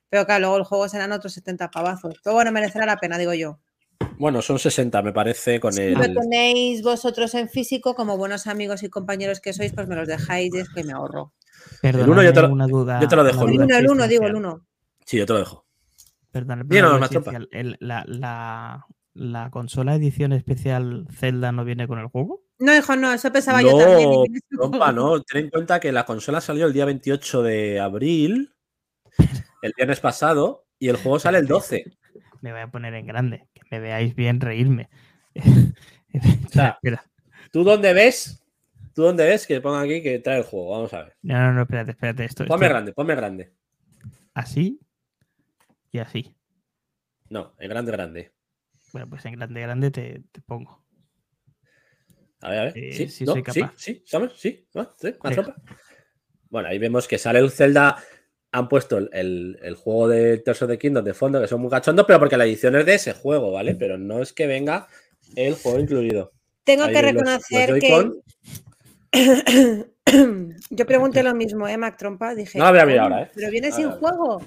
Pero 0.09 0.25
claro, 0.25 0.41
luego 0.41 0.57
el 0.57 0.63
juego 0.63 0.89
serán 0.89 1.11
otros 1.11 1.33
70 1.33 1.69
pavazos. 1.69 2.15
Pero 2.23 2.33
bueno, 2.33 2.51
merecerá 2.51 2.85
la 2.87 2.97
pena, 2.97 3.17
digo 3.19 3.33
yo. 3.35 3.59
Bueno, 4.17 4.41
son 4.41 4.57
60, 4.59 5.01
me 5.03 5.13
parece, 5.13 5.59
con 5.59 5.71
Si 5.73 5.81
el. 5.81 5.93
lo 5.93 6.01
tenéis 6.21 6.81
vosotros 6.81 7.35
en 7.35 7.47
físico, 7.49 7.93
como 7.95 8.17
buenos 8.17 8.47
amigos 8.47 8.81
y 8.83 8.89
compañeros 8.89 9.39
que 9.39 9.53
sois, 9.53 9.71
pues 9.73 9.87
me 9.87 9.95
los 9.95 10.07
dejáis 10.07 10.53
y 10.55 10.59
es 10.59 10.69
que 10.69 10.83
me 10.83 10.93
ahorro. 10.93 11.33
Perdóname 11.81 12.11
uno 12.11 12.23
yo 12.23 12.33
te 12.33 12.41
lo- 12.41 12.49
una 12.49 12.67
duda. 12.67 12.99
yo 13.01 13.07
te 13.07 13.15
lo 13.15 13.23
dejo, 13.23 13.41
una 13.45 13.51
el 13.51 13.53
El 13.53 13.57
duda 13.59 13.75
uno, 13.75 13.77
el 13.77 13.89
uno, 13.91 14.07
digo 14.07 14.23
el 14.25 14.29
existencial. 14.31 14.35
uno. 14.35 14.67
Sí, 15.05 15.17
yo 15.17 15.25
te 15.25 15.33
lo 15.33 15.39
dejo. 15.39 15.65
Perdón, 16.31 16.67
perdón, 16.67 17.03
existencial. 17.03 17.49
El- 17.51 17.77
la, 17.79 18.03
la, 18.07 18.85
la 19.13 19.49
consola 19.49 19.95
edición 19.95 20.31
especial 20.33 21.07
Zelda 21.11 21.51
no 21.51 21.65
viene 21.65 21.87
con 21.87 21.99
el 21.99 22.07
juego. 22.07 22.43
No, 22.59 22.75
hijo, 22.75 22.95
no, 22.95 23.11
eso 23.13 23.31
pensaba 23.31 23.61
yo 23.61 23.77
también. 23.77 24.09
No, 24.51 24.69
trompa, 24.69 24.91
no. 24.91 25.21
Ten 25.23 25.45
en 25.45 25.49
cuenta 25.49 25.79
que 25.79 25.91
la 25.91 26.05
consola 26.05 26.41
salió 26.41 26.65
el 26.67 26.73
día 26.73 26.85
28 26.85 27.41
de 27.41 27.79
abril, 27.79 28.53
el 29.61 29.73
viernes 29.75 29.99
pasado, 30.01 30.65
y 30.77 30.89
el 30.89 30.97
juego 30.97 31.19
sale 31.19 31.37
el 31.39 31.47
12. 31.47 31.85
Me 32.41 32.51
voy 32.51 32.61
a 32.61 32.67
poner 32.71 32.93
en 32.93 33.05
grande, 33.07 33.47
que 33.53 33.61
me 33.71 33.79
veáis 33.79 34.13
bien 34.15 34.39
reírme. 34.41 34.89
sea, 36.51 36.69
Espera. 36.81 37.03
¿Tú 37.51 37.63
dónde 37.63 37.93
ves? 37.93 38.38
¿Tú 38.99 39.05
dónde 39.05 39.23
ves 39.23 39.47
que 39.47 39.61
ponga 39.61 39.79
aquí 39.79 40.03
que 40.03 40.19
trae 40.19 40.39
el 40.39 40.43
juego? 40.43 40.71
Vamos 40.71 40.93
a 40.93 41.03
ver. 41.03 41.15
No, 41.21 41.37
no, 41.39 41.53
no, 41.53 41.61
espérate, 41.61 41.91
espérate. 41.91 42.25
Esto, 42.25 42.43
Ponme 42.45 42.65
esto- 42.65 42.73
grande, 42.73 42.91
ponme 42.91 43.15
grande. 43.15 43.53
así 44.33 44.77
y 45.89 45.99
así. 45.99 46.35
No, 47.29 47.55
en 47.59 47.69
grande, 47.69 47.93
grande. 47.93 48.33
Bueno, 48.91 49.07
pues 49.09 49.23
en 49.23 49.35
grande, 49.35 49.61
grande 49.61 49.89
te, 49.89 50.21
te 50.33 50.41
pongo. 50.41 50.85
A 52.41 52.49
ver, 52.49 52.59
a 52.59 52.63
ver. 52.65 52.73
Eh, 52.77 52.91
sí, 52.91 53.07
sí 53.07 53.23
¿no? 53.23 53.31
soy 53.31 53.41
sí, 53.47 53.61
capaz. 53.61 53.73
sí, 53.77 54.03
¿sabes? 54.05 54.33
Sí, 54.35 54.67
¿no? 54.73 54.91
¿Sí? 54.97 55.15
¿Más 55.23 55.33
Venga. 55.37 55.43
tropa? 55.43 55.61
Bueno, 56.49 56.67
ahí 56.67 56.77
vemos 56.77 57.07
que 57.07 57.17
sale 57.17 57.39
el 57.39 57.51
Zelda. 57.51 58.03
Han 58.51 58.67
puesto 58.67 58.97
el, 58.97 59.09
el- 59.13 59.59
el 59.61 59.75
juego 59.75 60.09
de 60.09 60.39
Tears 60.39 60.61
of 60.63 60.69
the 60.71 60.77
Kingdom 60.77 61.05
de 61.05 61.13
fondo, 61.13 61.39
que 61.39 61.47
son 61.47 61.61
muy 61.61 61.69
cachondos, 61.69 62.05
pero 62.05 62.19
porque 62.19 62.35
la 62.35 62.43
edición 62.43 62.75
es 62.75 62.85
de 62.85 62.95
ese 62.95 63.13
juego, 63.13 63.53
¿vale? 63.53 63.75
Pero 63.75 63.97
no 63.97 64.21
es 64.21 64.33
que 64.33 64.45
venga 64.45 64.89
el 65.37 65.53
juego 65.53 65.79
incluido. 65.79 66.33
Tengo 66.65 66.83
Ahí 66.83 66.93
que 66.93 67.01
los- 67.01 67.13
los 67.13 67.23
reconocer 67.23 67.79
que. 67.79 68.11
yo 70.69 70.85
pregunté 70.85 71.23
lo 71.23 71.33
mismo, 71.35 71.67
¿eh, 71.67 71.77
Mac 71.77 71.97
Trompa? 71.97 72.35
Dije, 72.35 72.57
No 72.57 72.65
la 72.65 72.71
voy 72.71 72.79
a 72.79 72.85
mirar 72.85 73.05
"Oye, 73.05 73.13
ahora, 73.15 73.25
¿eh? 73.25 73.31
Pero 73.35 73.51
viene 73.51 73.71
sin 73.71 73.89
juego. 73.91 74.41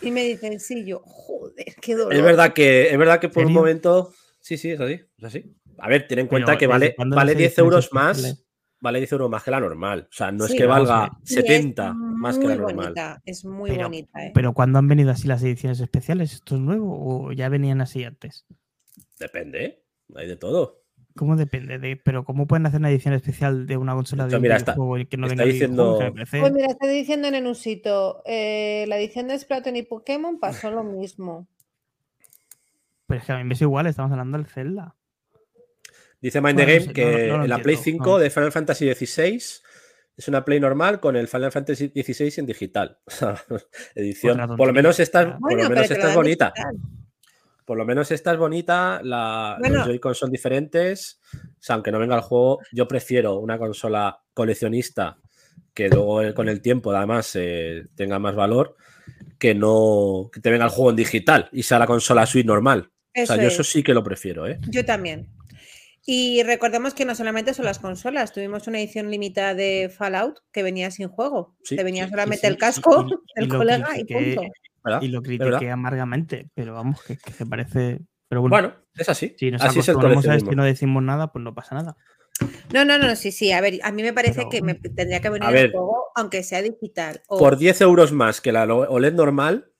Y 0.00 0.10
me 0.12 0.22
dicen, 0.24 0.60
sí, 0.60 0.84
yo, 0.84 1.00
joder, 1.04 1.74
qué 1.80 1.94
dolor. 1.96 2.14
Es 2.14 2.22
verdad 2.22 2.52
que, 2.52 2.90
es 2.90 2.98
verdad 2.98 3.18
que 3.20 3.28
por 3.28 3.44
un 3.44 3.52
momento. 3.52 4.12
Sí, 4.40 4.56
sí, 4.56 4.70
es 4.70 4.80
así. 4.80 5.00
Es 5.18 5.24
así. 5.24 5.54
A 5.78 5.88
ver, 5.88 6.06
ten 6.06 6.20
en 6.20 6.26
cuenta 6.28 6.56
Pero, 6.56 6.58
que 6.58 6.66
¿desde 6.66 6.94
vale, 6.96 7.14
vale 7.16 7.32
las 7.32 7.36
10 7.36 7.48
ediciones 7.48 7.58
euros 7.58 7.92
más. 7.92 8.44
Vale 8.80 8.98
10 8.98 9.10
euros 9.12 9.28
más 9.28 9.42
que 9.42 9.50
la 9.50 9.58
normal. 9.58 10.06
O 10.08 10.12
sea, 10.14 10.30
no 10.30 10.44
es 10.44 10.52
Sí, 10.52 10.56
que 10.56 10.66
valga 10.66 11.10
es 11.24 11.34
70 11.34 11.92
más 11.94 12.38
que 12.38 12.44
la 12.46 12.54
muy 12.54 12.58
normal. 12.62 12.84
bonita, 12.86 13.22
es 13.24 13.44
muy 13.44 13.70
Pero- 13.70 13.82
bonita, 13.84 14.24
¿eh? 14.24 14.30
Pero 14.32 14.52
¿cuándo 14.54 14.78
han 14.78 14.86
venido 14.86 15.10
así 15.10 15.26
las 15.26 15.42
ediciones 15.42 15.80
especiales? 15.80 16.32
¿Esto 16.32 16.54
es 16.54 16.60
nuevo 16.60 17.26
o 17.26 17.32
ya 17.32 17.48
venían 17.48 17.80
así 17.80 18.04
antes? 18.04 18.46
Depende, 19.18 19.64
¿eh? 19.64 19.84
Hay 20.14 20.28
de 20.28 20.36
todo. 20.36 20.84
¿Cómo 21.18 21.34
depende? 21.36 21.78
De, 21.80 21.96
pero 21.96 22.24
¿cómo 22.24 22.46
pueden 22.46 22.64
hacer 22.66 22.78
una 22.78 22.90
edición 22.90 23.12
especial 23.12 23.66
de 23.66 23.76
una 23.76 23.92
consola 23.94 24.26
de 24.28 24.38
mira, 24.38 24.56
está- 24.56 24.74
que 25.10 25.16
no 25.16 25.26
está 25.26 25.42
diciendo- 25.42 25.98
Pues 26.14 26.52
mira, 26.52 26.66
está 26.68 26.86
diciendo 26.86 27.26
en 27.26 27.34
Enusito, 27.34 28.22
eh, 28.24 28.84
la 28.86 28.96
edición 28.98 29.26
de 29.26 29.36
Splatoon 29.38 29.74
y 29.76 29.82
Pokémon 29.82 30.38
pasó 30.38 30.70
lo 30.70 30.84
mismo. 30.84 31.48
Pero 33.08 33.20
es 33.20 33.26
que 33.26 33.32
a 33.32 33.38
mí 33.38 33.44
me 33.44 33.54
es 33.54 33.60
igual, 33.62 33.86
estamos 33.88 34.12
hablando 34.12 34.38
del 34.38 34.46
Zelda. 34.46 34.94
Dice 36.20 36.40
Mind 36.40 36.54
Bueno, 36.56 36.66
the 36.66 36.72
no 36.72 36.78
Game 36.78 36.86
sé, 36.86 36.92
que 36.92 37.28
no 37.28 37.36
no 37.38 37.44
en 37.44 37.50
la 37.50 37.58
Play 37.58 37.76
entiendo, 37.76 38.04
5 38.04 38.10
no. 38.10 38.18
de 38.18 38.30
Final 38.30 38.52
Fantasy 38.52 38.94
XVI 38.94 39.42
es 40.16 40.28
una 40.28 40.44
Play 40.44 40.60
normal 40.60 41.00
con 41.00 41.16
el 41.16 41.26
Final 41.28 41.50
Fantasy 41.52 41.88
XVI 41.88 42.32
en 42.38 42.46
digital. 42.46 42.98
O 43.06 43.10
sea, 43.10 43.34
edición. 43.94 44.56
Por 44.56 44.66
lo 44.68 44.72
menos 44.72 45.00
esta, 45.00 45.24
Bueno, 45.24 45.38
por 45.40 45.62
lo 45.64 45.68
menos 45.70 45.90
esta 45.90 46.08
es 46.10 46.14
bonita. 46.14 46.52
digital. 46.54 46.76
Por 47.68 47.76
lo 47.76 47.84
menos 47.84 48.10
esta 48.10 48.32
es 48.32 48.38
bonita. 48.38 48.98
La, 49.02 49.58
Bueno. 49.60 49.76
Los 49.76 49.86
Joy-Con 49.88 50.14
son 50.14 50.30
diferentes. 50.30 51.20
O 51.34 51.60
sea, 51.60 51.74
aunque 51.74 51.92
no 51.92 51.98
venga 51.98 52.16
el 52.16 52.22
juego, 52.22 52.60
yo 52.72 52.88
prefiero 52.88 53.38
una 53.40 53.58
consola 53.58 54.22
coleccionista 54.32 55.18
que 55.74 55.90
luego 55.90 56.22
eh, 56.22 56.32
con 56.32 56.48
el 56.48 56.62
tiempo 56.62 56.92
además 56.92 57.30
eh, 57.34 57.84
tenga 57.94 58.18
más 58.18 58.34
valor 58.34 58.74
que 59.38 59.54
no 59.54 60.30
que 60.32 60.40
te 60.40 60.50
venga 60.50 60.64
el 60.64 60.70
juego 60.70 60.88
en 60.88 60.96
digital 60.96 61.50
y 61.52 61.62
sea 61.62 61.78
la 61.78 61.86
consola 61.86 62.24
Switch 62.24 62.46
normal. 62.46 62.90
Eso 63.12 63.34
o 63.34 63.36
sea, 63.36 63.42
yo 63.42 63.48
es. 63.48 63.52
eso 63.52 63.64
sí 63.64 63.82
que 63.82 63.92
lo 63.92 64.02
prefiero, 64.02 64.46
¿eh? 64.46 64.58
Yo 64.70 64.86
también. 64.86 65.28
Y 66.06 66.42
recordemos 66.44 66.94
que 66.94 67.04
no 67.04 67.14
solamente 67.14 67.52
son 67.52 67.66
las 67.66 67.78
consolas, 67.78 68.32
tuvimos 68.32 68.66
una 68.66 68.78
edición 68.78 69.10
limitada 69.10 69.54
de 69.54 69.92
Fallout 69.94 70.38
que 70.52 70.62
venía 70.62 70.90
sin 70.90 71.08
juego. 71.08 71.54
Sí, 71.62 71.76
Te 71.76 71.84
venía 71.84 72.04
sí, 72.04 72.10
solamente 72.12 72.46
sí, 72.46 72.50
el 72.50 72.56
casco 72.56 73.06
del 73.36 73.48
colega 73.48 73.90
y 73.98 74.04
punto. 74.04 74.40
¿Verdad? 74.84 75.02
Y 75.02 75.08
lo 75.08 75.20
verdad. 75.20 75.38
critiqué 75.58 75.70
amargamente, 75.70 76.48
pero 76.54 76.74
vamos, 76.74 77.02
que, 77.02 77.16
que 77.16 77.32
me 77.40 77.46
parece. 77.46 78.00
Pero 78.28 78.42
bueno, 78.42 78.54
Bueno, 78.54 78.74
es 78.94 79.08
así. 79.08 79.34
si 79.38 79.50
nos 79.50 79.62
así 79.62 79.78
es 79.80 79.88
el 79.88 79.92
acostumbramos 79.92 80.26
a 80.28 80.34
esto 80.36 80.52
y 80.52 80.56
no 80.56 80.64
decimos 80.64 81.02
nada, 81.02 81.32
pues 81.32 81.42
no 81.42 81.54
pasa 81.54 81.74
nada. 81.74 81.96
No, 82.72 82.84
no, 82.84 82.98
no, 82.98 83.16
sí, 83.16 83.32
sí. 83.32 83.50
A 83.52 83.60
ver, 83.60 83.80
a 83.82 83.90
mí 83.90 84.02
me 84.02 84.12
parece 84.12 84.36
Pero- 84.40 84.50
que 84.50 84.62
me 84.62 84.74
tendría 84.74 85.20
que 85.20 85.30
venir 85.30 85.44
A 85.44 85.48
el 85.48 85.54
ver. 85.54 85.72
juego, 85.72 86.06
aunque 86.14 86.42
sea 86.42 86.62
digital. 86.62 87.22
o- 87.28 87.38
Por 87.38 87.56
10 87.56 87.80
euros 87.80 88.12
más 88.12 88.40
que 88.40 88.52
la 88.52 88.64
OLED 88.64 89.14
normal, 89.14 89.72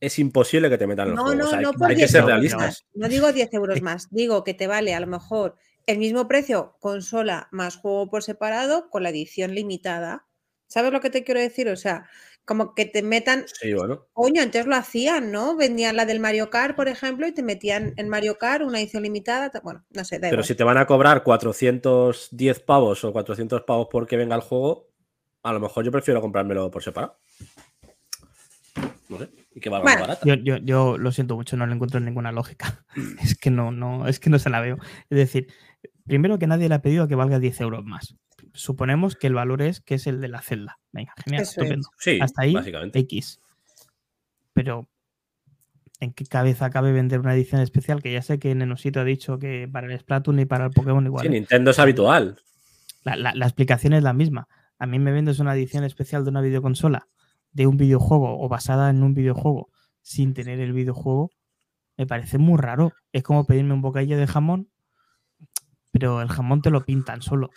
es 0.00 0.18
imposible 0.20 0.70
que 0.70 0.78
te 0.78 0.86
metan 0.86 1.08
el 1.08 1.14
No, 1.16 1.22
juego. 1.24 1.38
no, 1.38 1.44
O 1.46 1.48
sea, 1.50 1.58
hay, 1.58 1.64
no 1.64 1.72
por 1.72 1.88
hay 1.88 1.94
que 1.96 2.02
10 2.02 2.10
ser 2.12 2.20
euros 2.20 2.32
realistas. 2.34 2.86
No 2.94 3.08
digo 3.08 3.32
10 3.32 3.52
euros 3.52 3.82
más, 3.82 4.08
digo 4.10 4.44
que 4.44 4.54
te 4.54 4.66
vale 4.68 4.94
a 4.94 5.00
lo 5.00 5.06
mejor 5.08 5.56
el 5.86 5.98
mismo 5.98 6.28
precio 6.28 6.76
consola 6.80 7.48
más 7.50 7.76
juego 7.76 8.08
por 8.08 8.22
separado 8.22 8.88
con 8.90 9.02
la 9.02 9.08
edición 9.10 9.54
limitada. 9.54 10.26
¿Sabes 10.68 10.92
lo 10.92 11.00
que 11.00 11.10
te 11.10 11.24
quiero 11.24 11.40
decir? 11.40 11.68
O 11.68 11.76
sea, 11.76 12.08
como 12.48 12.74
que 12.74 12.86
te 12.86 13.02
metan, 13.02 13.44
Sí, 13.46 13.74
bueno. 13.74 14.06
coño, 14.14 14.40
antes 14.42 14.66
lo 14.66 14.74
hacían, 14.74 15.30
¿no? 15.30 15.54
Vendían 15.54 15.94
la 15.96 16.06
del 16.06 16.18
Mario 16.18 16.48
Kart, 16.50 16.74
por 16.74 16.88
ejemplo, 16.88 17.28
y 17.28 17.32
te 17.32 17.42
metían 17.42 17.92
en 17.98 18.08
Mario 18.08 18.38
Kart 18.38 18.64
una 18.64 18.80
edición 18.80 19.02
limitada. 19.04 19.50
ta- 19.50 19.60
Bueno, 19.60 19.84
no 19.94 20.02
sé, 20.04 20.16
da 20.18 20.22
Pero 20.30 20.36
igual. 20.40 20.44
si 20.46 20.54
te 20.54 20.64
van 20.64 20.78
a 20.78 20.86
cobrar 20.86 21.22
410 21.22 22.58
pavos 22.60 23.04
o 23.04 23.12
400 23.12 23.62
pavos 23.62 23.86
porque 23.90 24.16
venga 24.16 24.34
el 24.34 24.40
juego, 24.40 24.88
a 25.42 25.52
lo 25.52 25.60
mejor 25.60 25.84
yo 25.84 25.92
prefiero 25.92 26.20
comprármelo 26.22 26.70
por 26.70 26.82
separado. 26.82 27.18
No 29.08 29.18
sé. 29.18 29.28
Y 29.54 29.60
que 29.60 29.70
valga 29.70 29.84
Bueno. 29.84 29.98
más 30.00 30.08
barata. 30.08 30.26
Yo, 30.26 30.34
yo, 30.34 30.56
yo 30.58 30.98
lo 30.98 31.12
siento 31.12 31.36
mucho, 31.36 31.56
no 31.56 31.66
le 31.66 31.74
encuentro 31.74 32.00
ninguna 32.00 32.32
lógica. 32.32 32.84
Es 33.22 33.36
que 33.38 33.50
no, 33.50 33.70
no, 33.72 34.08
es 34.08 34.18
que 34.20 34.30
no 34.30 34.38
se 34.38 34.50
la 34.50 34.60
veo. 34.60 34.76
Es 35.10 35.18
decir, 35.18 35.48
primero 36.06 36.38
que 36.38 36.46
nadie 36.46 36.68
le 36.68 36.74
ha 36.74 36.82
pedido 36.82 37.08
que 37.08 37.14
valga 37.14 37.38
10 37.38 37.60
euros 37.60 37.84
más. 37.84 38.16
Suponemos 38.58 39.14
que 39.16 39.26
el 39.28 39.34
valor 39.34 39.62
es 39.62 39.80
que 39.80 39.94
es 39.94 40.06
el 40.06 40.20
de 40.20 40.28
la 40.28 40.42
celda. 40.42 40.78
Venga, 40.92 41.12
genial, 41.24 41.42
Eso 41.42 41.50
es. 41.52 41.58
estupendo. 41.58 41.88
Sí, 41.98 42.18
Hasta 42.20 42.42
ahí, 42.42 42.52
básicamente. 42.54 42.98
X. 42.98 43.40
Pero, 44.52 44.88
¿en 46.00 46.12
qué 46.12 46.24
cabeza 46.26 46.70
cabe 46.70 46.92
vender 46.92 47.20
una 47.20 47.34
edición 47.34 47.60
especial? 47.60 48.02
Que 48.02 48.12
ya 48.12 48.22
sé 48.22 48.38
que 48.38 48.54
Nenosito 48.54 49.00
ha 49.00 49.04
dicho 49.04 49.38
que 49.38 49.68
para 49.70 49.86
el 49.92 49.98
Splatoon 49.98 50.40
y 50.40 50.44
para 50.46 50.66
el 50.66 50.70
Pokémon 50.72 51.04
igual. 51.06 51.22
Sí, 51.22 51.28
¿eh? 51.28 51.30
Nintendo 51.30 51.70
es 51.70 51.78
habitual. 51.78 52.40
La, 53.04 53.16
la- 53.16 53.34
la 53.34 53.46
explicación 53.46 53.92
es 53.92 54.02
la 54.02 54.12
misma. 54.12 54.48
A 54.78 54.86
mí 54.86 54.98
me 54.98 55.12
vendes 55.12 55.38
una 55.38 55.54
edición 55.54 55.84
especial 55.84 56.24
de 56.24 56.30
una 56.30 56.40
videoconsola, 56.40 57.06
de 57.52 57.66
un 57.66 57.76
videojuego 57.76 58.40
o 58.44 58.48
basada 58.48 58.90
en 58.90 59.02
un 59.02 59.14
videojuego 59.14 59.70
sin 60.02 60.34
tener 60.34 60.60
el 60.60 60.72
videojuego. 60.72 61.30
Me 61.96 62.06
parece 62.06 62.38
muy 62.38 62.58
raro. 62.58 62.92
Es 63.12 63.22
como 63.22 63.44
pedirme 63.44 63.74
un 63.74 63.82
bocadillo 63.82 64.16
de 64.18 64.26
jamón, 64.26 64.68
pero 65.90 66.22
el 66.22 66.28
jamón 66.28 66.60
te 66.62 66.70
lo 66.70 66.84
pintan 66.84 67.22
solo. 67.22 67.50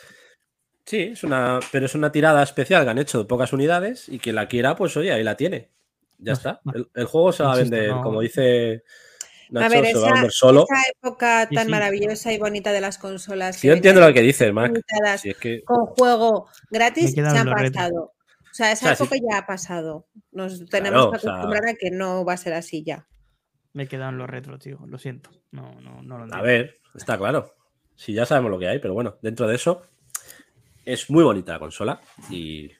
Sí, 0.85 0.99
es 1.13 1.23
una, 1.23 1.59
pero 1.71 1.85
es 1.85 1.95
una 1.95 2.11
tirada 2.11 2.41
especial 2.43 2.83
que 2.83 2.89
han 2.89 2.97
hecho 2.97 3.27
pocas 3.27 3.53
unidades 3.53 4.09
y 4.09 4.19
quien 4.19 4.35
la 4.35 4.47
quiera, 4.47 4.75
pues 4.75 4.95
oye, 4.97 5.11
ahí 5.11 5.23
la 5.23 5.37
tiene. 5.37 5.69
Ya 6.17 6.31
No, 6.31 6.37
está. 6.37 6.61
no. 6.63 6.73
El, 6.73 6.87
el 6.93 7.05
juego 7.05 7.31
se 7.31 7.43
va 7.43 7.53
a 7.53 7.57
vender, 7.57 7.89
no- 7.89 8.01
como 8.01 8.21
dice 8.21 8.83
A 9.49 9.53
Nacho, 9.53 9.81
ver, 9.81 9.85
se 9.87 9.93
va 9.93 9.99
a 9.99 10.05
esa, 10.05 10.13
vender 10.13 10.31
solo. 10.31 10.65
esa 10.69 10.89
época 10.91 11.49
tan 11.53 11.65
sí. 11.65 11.71
maravillosa 11.71 12.33
y 12.33 12.37
bonita 12.39 12.71
de 12.71 12.81
las 12.81 12.97
consolas. 12.97 13.57
Sí, 13.57 13.67
yo 13.67 13.73
entiendo 13.73 14.01
lo 14.01 14.13
que 14.13 14.21
dices, 14.21 14.51
Mac. 14.53 14.67
limitadas 14.71 15.21
Si 15.21 15.29
es 15.29 15.37
que 15.37 15.63
con 15.63 15.85
juego 15.87 16.47
gratis 16.69 17.13
se 17.13 17.21
retro. 17.21 17.51
pasado. 17.53 18.13
O 18.51 18.53
sea, 18.53 18.71
esa 18.71 18.85
O 18.85 18.87
sea, 18.89 18.95
sí. 18.97 19.03
época 19.03 19.17
ya 19.31 19.37
ha 19.39 19.45
pasado. 19.47 20.07
Nos 20.31 20.65
tenemos 20.69 21.07
Claro, 21.07 21.11
que 21.11 21.17
o 21.17 21.19
sea- 21.19 21.31
acostumbrar 21.33 21.67
a 21.69 21.73
que 21.75 21.91
no 21.91 22.25
va 22.25 22.33
a 22.33 22.37
ser 22.37 22.53
así 22.53 22.83
ya. 22.83 23.07
Me 23.73 23.87
quedan 23.87 24.17
los 24.17 24.29
retro, 24.29 24.59
tío. 24.59 24.79
Lo 24.87 24.97
siento. 24.97 25.29
No, 25.51 25.73
no, 25.81 26.01
no 26.01 26.17
lo 26.17 26.23
A 26.23 26.25
entiendo. 26.25 26.43
ver, 26.45 26.79
está 26.95 27.17
claro. 27.17 27.55
Si 27.95 28.13
ya 28.13 28.25
sabemos 28.25 28.51
lo 28.51 28.59
que 28.59 28.67
hay, 28.67 28.79
pero 28.79 28.93
bueno, 28.93 29.17
dentro 29.21 29.47
de 29.47 29.55
eso 29.55 29.83
es 30.85 31.09
muy 31.09 31.23
bonita 31.23 31.53
la 31.53 31.59
consola 31.59 32.01
y 32.29 32.71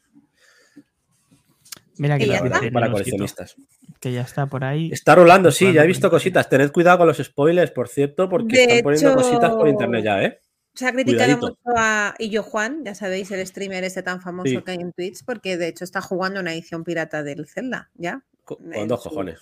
Mira 1.98 2.18
que 2.18 2.26
Y 2.26 2.32
está. 2.32 2.50
para 2.50 2.60
Nenosito, 2.62 2.92
coleccionistas. 2.92 3.56
Que 4.00 4.12
ya 4.12 4.22
está 4.22 4.48
por 4.48 4.64
ahí. 4.64 4.90
Está 4.92 5.14
rolando, 5.14 5.52
sí, 5.52 5.72
ya 5.72 5.84
he 5.84 5.88
visto 5.88 6.10
cositas. 6.10 6.50
Tened 6.50 6.72
cuidado 6.72 7.00
con 7.00 7.08
los 7.08 7.18
spoilers, 7.18 7.70
por 7.72 7.88
cierto, 7.88 8.28
porque 8.28 8.56
De 8.56 8.64
están 8.64 8.84
poniendo 8.84 9.14
cositas 9.16 9.52
por 9.52 9.68
internet 9.68 10.04
ya, 10.04 10.24
¿eh? 10.24 10.40
Se 10.74 10.88
ha 10.88 10.94
criticado 10.94 11.38
Cuidadito. 11.38 11.48
mucho 11.48 11.78
a 11.78 12.16
Illo 12.18 12.42
Juan, 12.44 12.84
ya 12.86 12.96
sabéis, 12.96 13.30
el 13.32 13.46
streamer 13.46 13.84
este 13.84 14.02
tan 14.02 14.22
famoso 14.22 14.50
Sí. 14.50 14.62
que 14.64 14.72
hay 14.72 14.78
en 14.78 14.94
Twitch, 14.94 15.24
porque 15.26 15.58
de 15.58 15.68
hecho 15.68 15.84
está 15.84 16.02
jugando 16.02 16.40
una 16.40 16.54
edición 16.54 16.84
pirata 16.84 17.22
del 17.24 17.46
Zelda, 17.48 17.92
¿ya? 17.96 18.24
Co- 18.46 18.58
Con, 18.58 18.88
dos 18.88 19.04
cojones. 19.04 19.40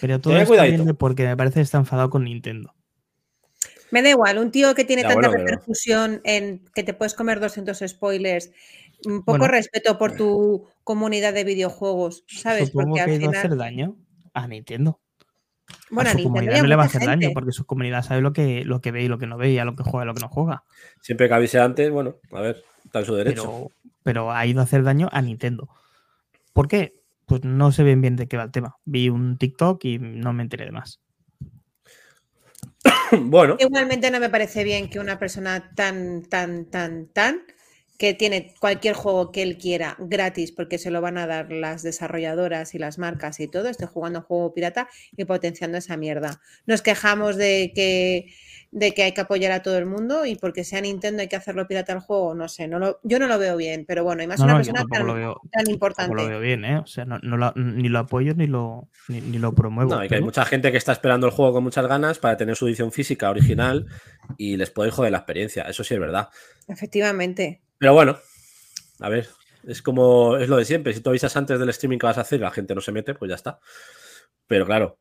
Pero 0.00 0.18
todo 0.20 0.34
viene 0.34 0.94
porque 0.94 1.26
me 1.26 1.36
parece 1.36 1.56
que 1.56 1.60
está 1.60 1.78
enfadado 1.78 2.08
con 2.10 2.24
Nintendo. 2.24 2.74
Me 3.90 4.02
da 4.02 4.10
igual, 4.10 4.38
un 4.38 4.50
tío 4.50 4.74
que 4.74 4.84
tiene 4.84 5.02
Ya, 5.02 5.08
tanta 5.08 5.28
bueno, 5.28 5.32
pero- 5.44 5.46
repercusión 5.56 6.20
en 6.24 6.62
que 6.74 6.82
te 6.82 6.94
puedes 6.94 7.14
comer 7.14 7.40
200 7.40 7.78
spoilers, 7.86 8.50
un 9.06 9.20
poco 9.24 9.38
Bueno. 9.38 9.48
respeto 9.48 9.98
por 9.98 10.14
tu 10.16 10.68
comunidad 10.84 11.32
de 11.34 11.44
videojuegos, 11.44 12.24
¿sabes? 12.28 12.68
Supongo 12.68 12.90
Porque 12.90 12.94
que 12.96 13.00
ha 13.00 13.04
al 13.14 13.20
ido 13.22 13.26
a 13.30 13.32
hacer 13.32 13.42
final, 13.50 13.58
daño 13.58 13.96
a 14.34 14.46
Nintendo. 14.46 15.00
bueno, 15.90 16.08
a 16.08 16.10
a 16.10 16.12
su 16.12 16.18
Nintendo 16.18 16.34
comunidad 16.40 16.62
no 16.62 16.68
le 16.68 16.76
va 16.76 16.82
a 16.82 16.86
hacer 16.86 17.04
daño 17.06 17.30
porque 17.34 17.52
su 17.52 17.64
comunidad 17.64 18.02
sabe 18.02 18.20
lo 18.20 18.32
que, 18.32 18.64
lo 18.64 18.80
que 18.80 18.90
ve 18.92 19.02
y 19.04 19.08
lo 19.08 19.18
que 19.18 19.26
no 19.26 19.36
ve 19.38 19.50
y 19.52 19.58
a 19.58 19.64
lo 19.64 19.74
que 19.76 19.82
juega 19.84 20.04
y 20.04 20.06
lo 20.08 20.14
que 20.14 20.20
no 20.20 20.28
juega. 20.28 20.64
Siempre 21.00 21.28
que 21.28 21.34
avise 21.34 21.58
antes, 21.60 21.90
bueno, 21.90 22.16
a 22.32 22.40
ver, 22.40 22.62
está 22.84 23.00
en 23.00 23.04
su 23.06 23.14
derecho. 23.14 23.42
Pero, 23.42 23.70
pero 24.02 24.32
ha 24.32 24.46
ido 24.46 24.60
a 24.60 24.64
hacer 24.64 24.82
daño 24.82 25.08
a 25.12 25.22
Nintendo. 25.22 25.68
¿Por 26.52 26.68
qué? 26.68 26.92
Pues 27.26 27.44
no 27.44 27.70
sé 27.72 27.84
bien 27.84 28.00
bien 28.00 28.16
de 28.16 28.26
qué 28.28 28.36
va 28.36 28.42
el 28.44 28.50
tema. 28.52 28.76
Vi 28.84 29.08
un 29.08 29.38
TikTok 29.38 29.84
y 29.84 29.98
no 29.98 30.32
me 30.32 30.42
enteré 30.42 30.64
de 30.66 30.72
más. 30.72 31.00
bueno, 33.20 33.56
Igualmente 33.58 34.10
no 34.10 34.20
me 34.20 34.30
parece 34.30 34.64
bien 34.64 34.88
que 34.88 35.00
una 35.00 35.18
persona 35.18 35.72
tan, 35.74 36.22
tan, 36.22 36.66
tan, 36.70 37.06
tan, 37.08 37.42
que 37.98 38.14
tiene 38.14 38.54
cualquier 38.58 38.94
juego 38.94 39.30
que 39.30 39.42
él 39.42 39.58
quiera 39.58 39.96
gratis 39.98 40.52
porque 40.52 40.78
se 40.78 40.90
lo 40.90 41.00
van 41.00 41.18
a 41.18 41.26
dar 41.26 41.52
las 41.52 41.82
desarrolladoras 41.82 42.74
y 42.74 42.78
las 42.78 42.98
marcas 42.98 43.40
y 43.40 43.48
todo, 43.48 43.68
esté 43.68 43.86
jugando 43.86 44.22
juego 44.22 44.54
pirata 44.54 44.88
y 45.16 45.24
potenciando 45.24 45.78
esa 45.78 45.96
mierda. 45.96 46.40
Nos 46.66 46.82
quejamos 46.82 47.36
de 47.36 47.72
que, 47.74 48.32
de 48.72 48.92
que 48.94 49.02
hay 49.02 49.12
que 49.12 49.20
apoyar 49.22 49.50
a 49.50 49.62
todo 49.62 49.76
el 49.78 49.86
mundo 49.86 50.24
y 50.26 50.36
porque 50.36 50.62
sea 50.62 50.80
Nintendo 50.80 51.22
hay 51.22 51.28
que 51.28 51.34
hacerlo 51.36 51.66
pirata 51.66 51.92
el 51.92 51.98
juego, 51.98 52.34
no 52.36 52.48
sé, 52.48 52.68
no 52.68 52.78
lo, 52.78 53.00
yo 53.02 53.18
no 53.18 53.26
lo 53.26 53.36
veo 53.38 53.56
bien, 53.56 53.84
pero 53.84 54.04
bueno, 54.04 54.22
y 54.22 54.28
más 54.28 54.38
No, 54.38 54.44
una 54.44 54.52
no, 54.54 54.58
persona 54.58 54.84
tan, 54.88 55.06
lo 55.06 55.14
veo, 55.14 55.40
tan 55.50 55.68
importante. 55.68 56.14
lo 56.14 56.28
veo 56.28 56.38
bien, 56.40 56.64
¿eh? 56.64 56.78
O 56.78 56.86
sea, 56.86 57.04
no, 57.04 57.18
no 57.20 57.36
lo- 57.36 57.52
ni 57.56 57.88
lo 57.88 57.98
apoyo 57.98 58.32
ni 58.34 58.46
lo, 58.46 58.88
ni, 59.08 59.20
ni 59.20 59.38
lo 59.38 59.52
promuevo. 59.52 59.90
no, 59.96 60.04
y 60.04 60.08
que 60.08 60.14
hay 60.14 60.22
mucha 60.22 60.44
gente 60.44 60.70
que 60.70 60.78
está 60.78 60.92
esperando 60.92 61.26
el 61.26 61.32
juego 61.32 61.54
con 61.54 61.64
muchas 61.64 61.86
ganas 61.88 62.18
para 62.20 62.36
tener 62.36 62.54
su 62.54 62.68
edición 62.68 62.92
física 62.92 63.28
original 63.28 63.86
y 64.38 64.56
les 64.56 64.70
puede 64.70 64.92
joder 64.92 65.10
la 65.12 65.18
experiencia. 65.18 65.64
Eso 65.64 65.82
sí 65.82 65.94
es 65.94 66.00
verdad. 66.00 66.28
Efectivamente. 66.68 67.62
Pero 67.78 67.92
bueno, 67.94 68.18
a 69.00 69.08
ver, 69.08 69.28
es 69.66 69.82
como 69.82 70.36
es 70.36 70.48
lo 70.48 70.56
de 70.56 70.64
siempre. 70.64 70.94
Si 70.94 71.00
tú 71.00 71.10
avisas 71.10 71.36
antes 71.36 71.58
del 71.58 71.68
streaming 71.70 71.98
que 71.98 72.06
vas 72.06 72.18
a 72.18 72.22
hacer 72.22 72.38
y 72.38 72.42
la 72.42 72.50
gente 72.52 72.74
no 72.74 72.80
se 72.80 72.92
mete, 72.92 73.14
pues 73.14 73.28
ya 73.30 73.34
está. 73.34 73.58
Pero 74.46 74.64
claro, 74.64 74.98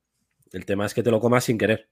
el 0.54 0.66
tema 0.66 0.86
es 0.88 0.94
que 0.96 1.04
te 1.04 1.12
lo 1.12 1.20
comas 1.20 1.44
sin 1.44 1.58
querer. 1.60 1.88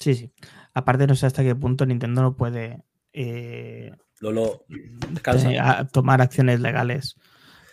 Sí, 0.00 0.14
sí. 0.14 0.32
Aparte, 0.74 1.06
no 1.06 1.14
sé 1.14 1.26
hasta 1.26 1.42
qué 1.42 1.54
punto 1.54 1.86
Nintendo 1.86 2.22
no 2.22 2.36
puede 2.36 2.82
eh, 3.12 3.92
Lolo, 4.20 4.66
eh, 4.68 5.58
a- 5.58 5.86
tomar 5.86 6.20
acciones 6.20 6.60
legales 6.60 7.16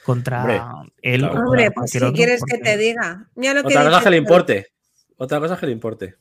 contra 0.05 0.41
Hombre, 0.41 0.61
él 1.01 1.21
claro. 1.21 1.35
o 1.39 1.43
Hombre, 1.47 1.71
pues 1.71 1.91
si 1.91 1.97
otro, 1.97 2.13
quieres 2.13 2.41
que 2.49 2.57
te 2.57 2.77
diga. 2.77 3.29
Mira 3.35 3.53
lo 3.53 3.61
que 3.61 3.67
Otra 3.67 3.83
cosa 3.85 3.89
dice 3.97 4.03
que 4.05 4.09
le 4.11 4.17
importe. 4.17 4.67
Otra 5.17 5.39
cosa 5.39 5.57
que 5.57 5.65
le 5.65 5.71
importe. 5.71 6.15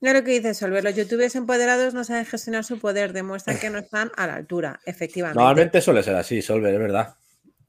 Mira 0.00 0.14
lo 0.14 0.24
que 0.24 0.32
dice 0.32 0.52
Solver. 0.54 0.82
Los 0.82 0.96
youtubers 0.96 1.34
empoderados 1.36 1.94
no 1.94 2.04
saben 2.04 2.26
gestionar 2.26 2.64
su 2.64 2.78
poder, 2.78 3.12
demuestran 3.12 3.58
que 3.58 3.70
no 3.70 3.78
están 3.78 4.10
a 4.16 4.26
la 4.26 4.34
altura, 4.34 4.80
efectivamente. 4.84 5.38
Normalmente 5.38 5.80
suele 5.80 6.02
ser 6.02 6.16
así, 6.16 6.42
Solver, 6.42 6.74
es 6.74 6.80
verdad. 6.80 7.14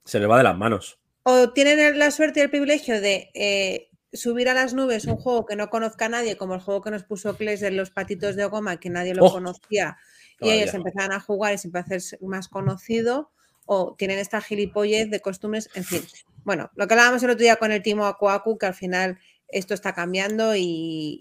Se 0.04 0.20
le 0.20 0.26
va 0.26 0.38
de 0.38 0.44
las 0.44 0.58
manos. 0.58 1.00
O 1.24 1.52
tienen 1.52 1.98
la 2.00 2.12
suerte 2.12 2.40
y 2.42 2.44
el 2.44 2.50
privilegio 2.50 3.00
de 3.00 3.30
eh, 3.34 3.90
subir 4.13 4.50
a 4.50 4.53
las 4.53 4.74
nubes 4.74 5.05
un 5.05 5.17
juego 5.17 5.46
que 5.46 5.55
no 5.55 5.70
conozca 5.70 6.05
a 6.05 6.10
nadie, 6.10 6.38
como 6.38 6.55
el 6.55 6.62
juego 6.62 6.82
que 6.82 6.91
nos 6.91 7.03
puso 7.03 7.36
Kles 7.36 7.60
de 7.60 7.72
los 7.72 7.89
patitos 7.89 8.36
de 8.36 8.46
goma, 8.46 8.79
que 8.79 8.89
nadie 8.89 9.15
lo 9.15 9.25
Oh, 9.25 9.32
conocía, 9.32 9.98
y 10.39 10.50
ellos 10.51 10.74
empezaron 10.74 11.12
a 11.12 11.20
jugar 11.20 11.53
y 11.53 11.58
se 11.58 11.67
empezó 11.67 11.93
a 11.93 11.98
hacer 11.98 12.20
más 12.22 12.48
conocido, 12.48 13.32
o 13.65 13.96
tienen 13.98 14.20
esta 14.20 14.41
gilipollez 14.41 15.10
de 15.10 15.20
costumbres, 15.20 15.70
en 15.74 15.84
fin. 15.84 16.01
Bueno, 16.43 16.70
lo 16.75 16.88
que 16.88 16.93
hablábamos 16.93 17.24
el 17.24 17.29
otro 17.29 17.41
día 17.41 17.55
con 17.55 17.72
el 17.72 17.82
Timo 17.82 18.05
Akuaku, 18.05 18.58
que 18.58 18.65
al 18.65 18.74
final 18.74 19.17
esto 19.48 19.74
está 19.74 19.93
cambiando 19.93 20.55
y, 20.55 20.62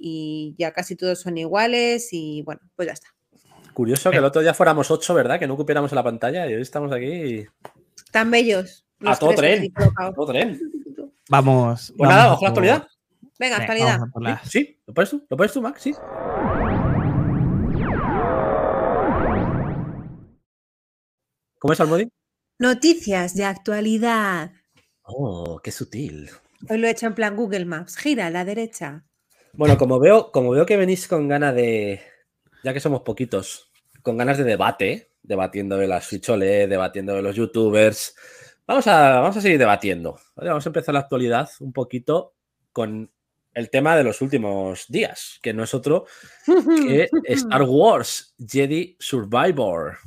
y 0.00 0.54
ya 0.58 0.72
casi 0.72 0.96
todos 0.96 1.20
son 1.20 1.38
iguales, 1.38 2.08
y 2.12 2.42
bueno, 2.42 2.60
pues 2.76 2.86
ya 2.86 2.92
está. 2.92 3.08
Curioso 3.72 4.10
que 4.10 4.18
el 4.18 4.24
otro 4.24 4.42
día 4.42 4.52
fuéramos 4.52 4.90
ocho, 4.90 5.14
¿verdad? 5.14 5.38
Que 5.38 5.46
no 5.46 5.56
cupiéramos 5.56 5.92
la 5.92 6.02
pantalla 6.02 6.46
y 6.50 6.54
hoy 6.54 6.62
estamos 6.62 6.92
aquí. 6.92 7.46
Tan 8.10 8.30
bellos. 8.30 8.84
A 9.04 9.16
todo 9.16 9.34
tren. 9.34 9.70
colocados. 9.70 10.14
Todo 10.14 10.26
tren. 10.26 10.60
Vamos. 11.32 11.94
Pues 11.96 12.10
nada, 12.10 12.24
vamos 12.24 12.36
ojo 12.36 12.44
a 12.44 12.44
la 12.44 12.48
actualidad. 12.50 12.88
Venga, 13.38 13.56
actualidad. 13.56 14.00
las- 14.20 14.48
Sí, 14.50 14.78
¿lo 14.86 14.92
pones 14.92 15.08
tú? 15.10 15.26
¿Lo 15.30 15.36
pones 15.38 15.52
tú, 15.52 15.62
Max? 15.62 15.80
Sí. 15.82 15.94
¿Cómo 21.58 21.72
es 21.72 21.80
Almodi? 21.80 22.08
Noticias 22.58 23.34
de 23.34 23.44
actualidad. 23.44 24.52
Oh, 25.02 25.60
qué 25.62 25.70
sutil. 25.70 26.30
Hoy 26.68 26.78
lo 26.78 26.86
he 26.86 26.90
hecho 26.90 27.06
en 27.06 27.14
plan 27.14 27.36
Google 27.36 27.64
Maps. 27.64 27.96
Gira 27.96 28.26
a 28.26 28.30
la 28.30 28.44
derecha. 28.44 29.04
Bueno, 29.52 29.76
como 29.76 29.98
veo, 29.98 30.30
como 30.32 30.50
veo 30.50 30.64
que 30.66 30.76
venís 30.76 31.06
con 31.08 31.28
ganas 31.28 31.54
de, 31.54 32.00
ya 32.64 32.72
que 32.72 32.80
somos 32.80 33.02
poquitos, 33.02 33.70
con 34.02 34.16
ganas 34.16 34.38
de 34.38 34.44
debate, 34.44 35.12
debatiendo 35.22 35.76
de 35.76 35.86
la 35.88 36.00
Switch 36.00 36.28
OLED, 36.30 36.68
debatiendo 36.68 37.14
de 37.14 37.22
los 37.22 37.36
youtubers, 37.36 38.14
vamos 38.66 38.86
a, 38.86 39.20
vamos 39.20 39.36
a 39.36 39.40
seguir 39.40 39.58
debatiendo. 39.58 40.18
¿vale? 40.36 40.50
Vamos 40.50 40.66
a 40.66 40.68
empezar 40.68 40.94
la 40.94 41.00
actualidad 41.00 41.48
un 41.60 41.72
poquito 41.72 42.34
con 42.72 43.10
el 43.54 43.70
tema 43.70 43.96
de 43.96 44.04
los 44.04 44.20
últimos 44.22 44.86
días, 44.88 45.38
que 45.42 45.52
no 45.52 45.62
es 45.62 45.74
otro 45.74 46.06
que 46.46 47.08
Star 47.24 47.62
Wars 47.62 48.34
Jedi 48.38 48.96
Survivor. 48.98 49.98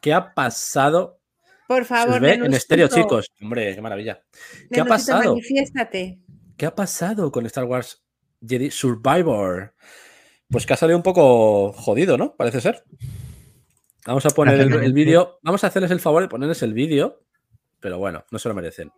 ¿Qué 0.00 0.12
ha 0.12 0.34
pasado? 0.34 1.20
Por 1.66 1.84
favor, 1.84 2.20
ve 2.20 2.34
en 2.34 2.54
estéreo, 2.54 2.88
chicos. 2.88 3.30
Hombre, 3.42 3.74
qué 3.74 3.80
maravilla. 3.80 4.22
¿Qué 4.70 4.80
ha 4.80 4.84
pasado? 4.84 5.34
Manifiéstate. 5.34 6.18
¿Qué 6.56 6.66
ha 6.66 6.74
pasado 6.74 7.30
con 7.30 7.46
Star 7.46 7.64
Wars 7.64 8.02
Jedi 8.46 8.70
Survivor? 8.70 9.74
Pues 10.48 10.64
que 10.64 10.72
ha 10.72 10.76
salido 10.76 10.96
un 10.96 11.02
poco 11.02 11.72
jodido, 11.74 12.16
¿no? 12.16 12.34
Parece 12.36 12.60
ser. 12.60 12.84
Vamos 14.06 14.24
a 14.24 14.30
poner 14.30 14.58
el, 14.60 14.72
el 14.72 14.92
vídeo. 14.94 15.38
Vamos 15.42 15.62
a 15.62 15.66
hacerles 15.66 15.90
el 15.90 16.00
favor 16.00 16.22
de 16.22 16.28
ponerles 16.28 16.62
el 16.62 16.72
vídeo. 16.72 17.20
Pero 17.80 17.98
bueno, 17.98 18.24
no 18.30 18.38
se 18.38 18.48
lo 18.48 18.54
merecen. 18.54 18.90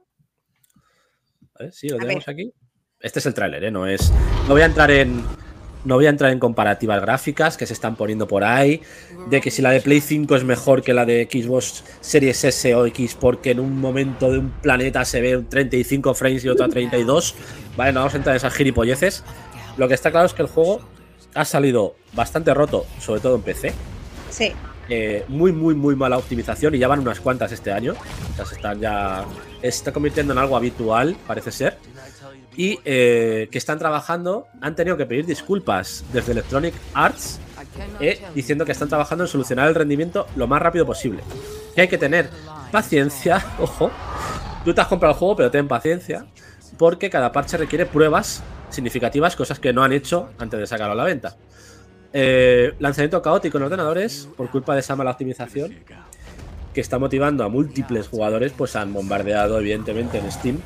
A 1.55 1.65
ver, 1.65 1.73
sí, 1.73 1.89
lo 1.89 1.97
A 1.97 2.01
tenemos 2.01 2.29
aquí. 2.29 2.53
Este 3.01 3.19
es 3.19 3.27
el 3.27 3.35
tráiler, 3.35 3.65
¿eh? 3.65 3.71
No 3.71 3.87
es. 3.87 4.13
No 4.47 4.51
voy 4.51 4.63
a 4.63 4.67
entrar 4.67 4.91
en. 4.91 5.23
No 5.83 5.95
voy 5.95 6.05
a 6.05 6.11
entrar 6.11 6.31
en 6.31 6.39
comparativas 6.39 7.01
gráficas 7.01 7.57
que 7.57 7.65
se 7.65 7.73
están 7.73 7.97
poniendo 7.97 8.29
por 8.29 8.45
ahí. 8.45 8.83
De 9.31 9.41
que 9.41 9.51
si 9.51 9.63
la 9.63 9.71
de 9.71 9.81
Play 9.81 10.03
5 10.03 10.37
es 10.37 10.45
mejor 10.45 10.83
que 10.83 10.93
la 10.93 11.07
de 11.07 11.27
Xbox 11.31 11.85
Series 12.01 12.45
S 12.45 12.75
o 12.75 12.85
X 12.87 13.17
porque 13.19 13.53
en 13.53 13.61
un 13.61 13.81
momento 13.81 14.31
de 14.31 14.39
un 14.39 14.51
planeta 14.51 15.07
se 15.07 15.23
ve 15.23 15.39
un 15.39 15.49
35 15.49 16.13
frames 16.15 16.45
y 16.45 16.51
otro 16.51 16.67
a 16.67 16.69
32. 16.69 17.35
Vale, 17.79 17.93
no 17.93 18.01
vamos 18.01 18.13
a 18.13 18.19
entrar 18.19 18.35
en 18.35 18.37
esas 18.37 18.53
gilipolleces. 18.53 19.25
Lo 19.79 19.89
que 19.89 19.95
está 19.95 20.11
claro 20.11 20.27
es 20.27 20.35
que 20.35 20.43
el 20.43 20.49
juego 20.49 20.83
ha 21.35 21.47
salido 21.47 21.97
bastante 22.13 22.53
roto, 22.53 22.85
sobre 22.99 23.21
todo 23.21 23.37
en 23.37 23.43
PC. 23.43 23.73
Sí. 24.29 24.53
Eh, 24.93 25.25
muy, 25.29 25.53
muy, 25.53 25.77
muy 25.77 25.95
mala 25.95 26.19
optimización 26.19 26.75
y 26.75 26.79
ya 26.79 26.89
van 26.89 26.99
unas 26.99 27.21
cuantas 27.21 27.53
este 27.53 27.71
año. 27.71 27.95
O 28.33 28.37
sea, 28.37 28.45
se 28.45 28.57
están 28.57 28.81
ya. 28.81 29.25
Está 29.63 29.93
convirtiendo 29.93 30.33
en 30.33 30.39
algo 30.41 30.57
habitual, 30.57 31.17
parece 31.29 31.53
ser. 31.53 31.79
Y 32.57 32.81
eh, 32.85 33.49
que 33.53 33.59
están 33.59 33.79
trabajando, 33.79 34.49
han 34.61 34.75
tenido 34.75 34.97
que 34.97 35.07
pedir 35.07 35.25
disculpas 35.27 36.05
desde 36.13 36.33
Electronic 36.33 36.75
Arts 36.93 37.39
eh, 38.01 38.21
diciendo 38.35 38.65
que 38.65 38.73
están 38.73 38.89
trabajando 38.89 39.25
en 39.25 39.29
solucionar 39.29 39.69
el 39.69 39.77
rendimiento 39.77 40.27
lo 40.35 40.49
más 40.49 40.61
rápido 40.61 40.85
posible. 40.85 41.23
Que 41.77 41.83
hay 41.83 41.89
que 41.89 41.99
tener 41.99 42.29
paciencia, 42.73 43.45
ojo. 43.61 43.93
Tú 44.65 44.75
te 44.75 44.81
has 44.81 44.89
comprado 44.89 45.15
el 45.15 45.19
juego, 45.19 45.37
pero 45.37 45.51
ten 45.53 45.69
paciencia, 45.69 46.27
porque 46.77 47.09
cada 47.09 47.31
parche 47.31 47.57
requiere 47.57 47.87
pruebas 47.87 48.43
significativas, 48.71 49.37
cosas 49.37 49.61
que 49.61 49.73
no 49.73 49.85
han 49.85 49.93
hecho 49.93 50.31
antes 50.39 50.59
de 50.59 50.67
sacarlo 50.67 50.93
a 50.93 50.97
la 50.97 51.05
venta. 51.05 51.37
Eh, 52.13 52.75
lanzamiento 52.81 53.23
caótico 53.23 53.59
en 53.59 53.65
ordenadores 53.65 54.29
por 54.37 54.51
culpa 54.51 54.75
de 54.75 54.81
esa 54.81 54.97
mala 54.97 55.13
optimización 55.13 55.75
que 56.75 56.81
está 56.81 56.99
motivando 56.99 57.45
a 57.45 57.49
múltiples 57.49 58.09
jugadores, 58.09 58.53
pues 58.57 58.75
han 58.77 58.93
bombardeado 58.93 59.59
evidentemente 59.61 60.19
en 60.19 60.31
Steam 60.31 60.59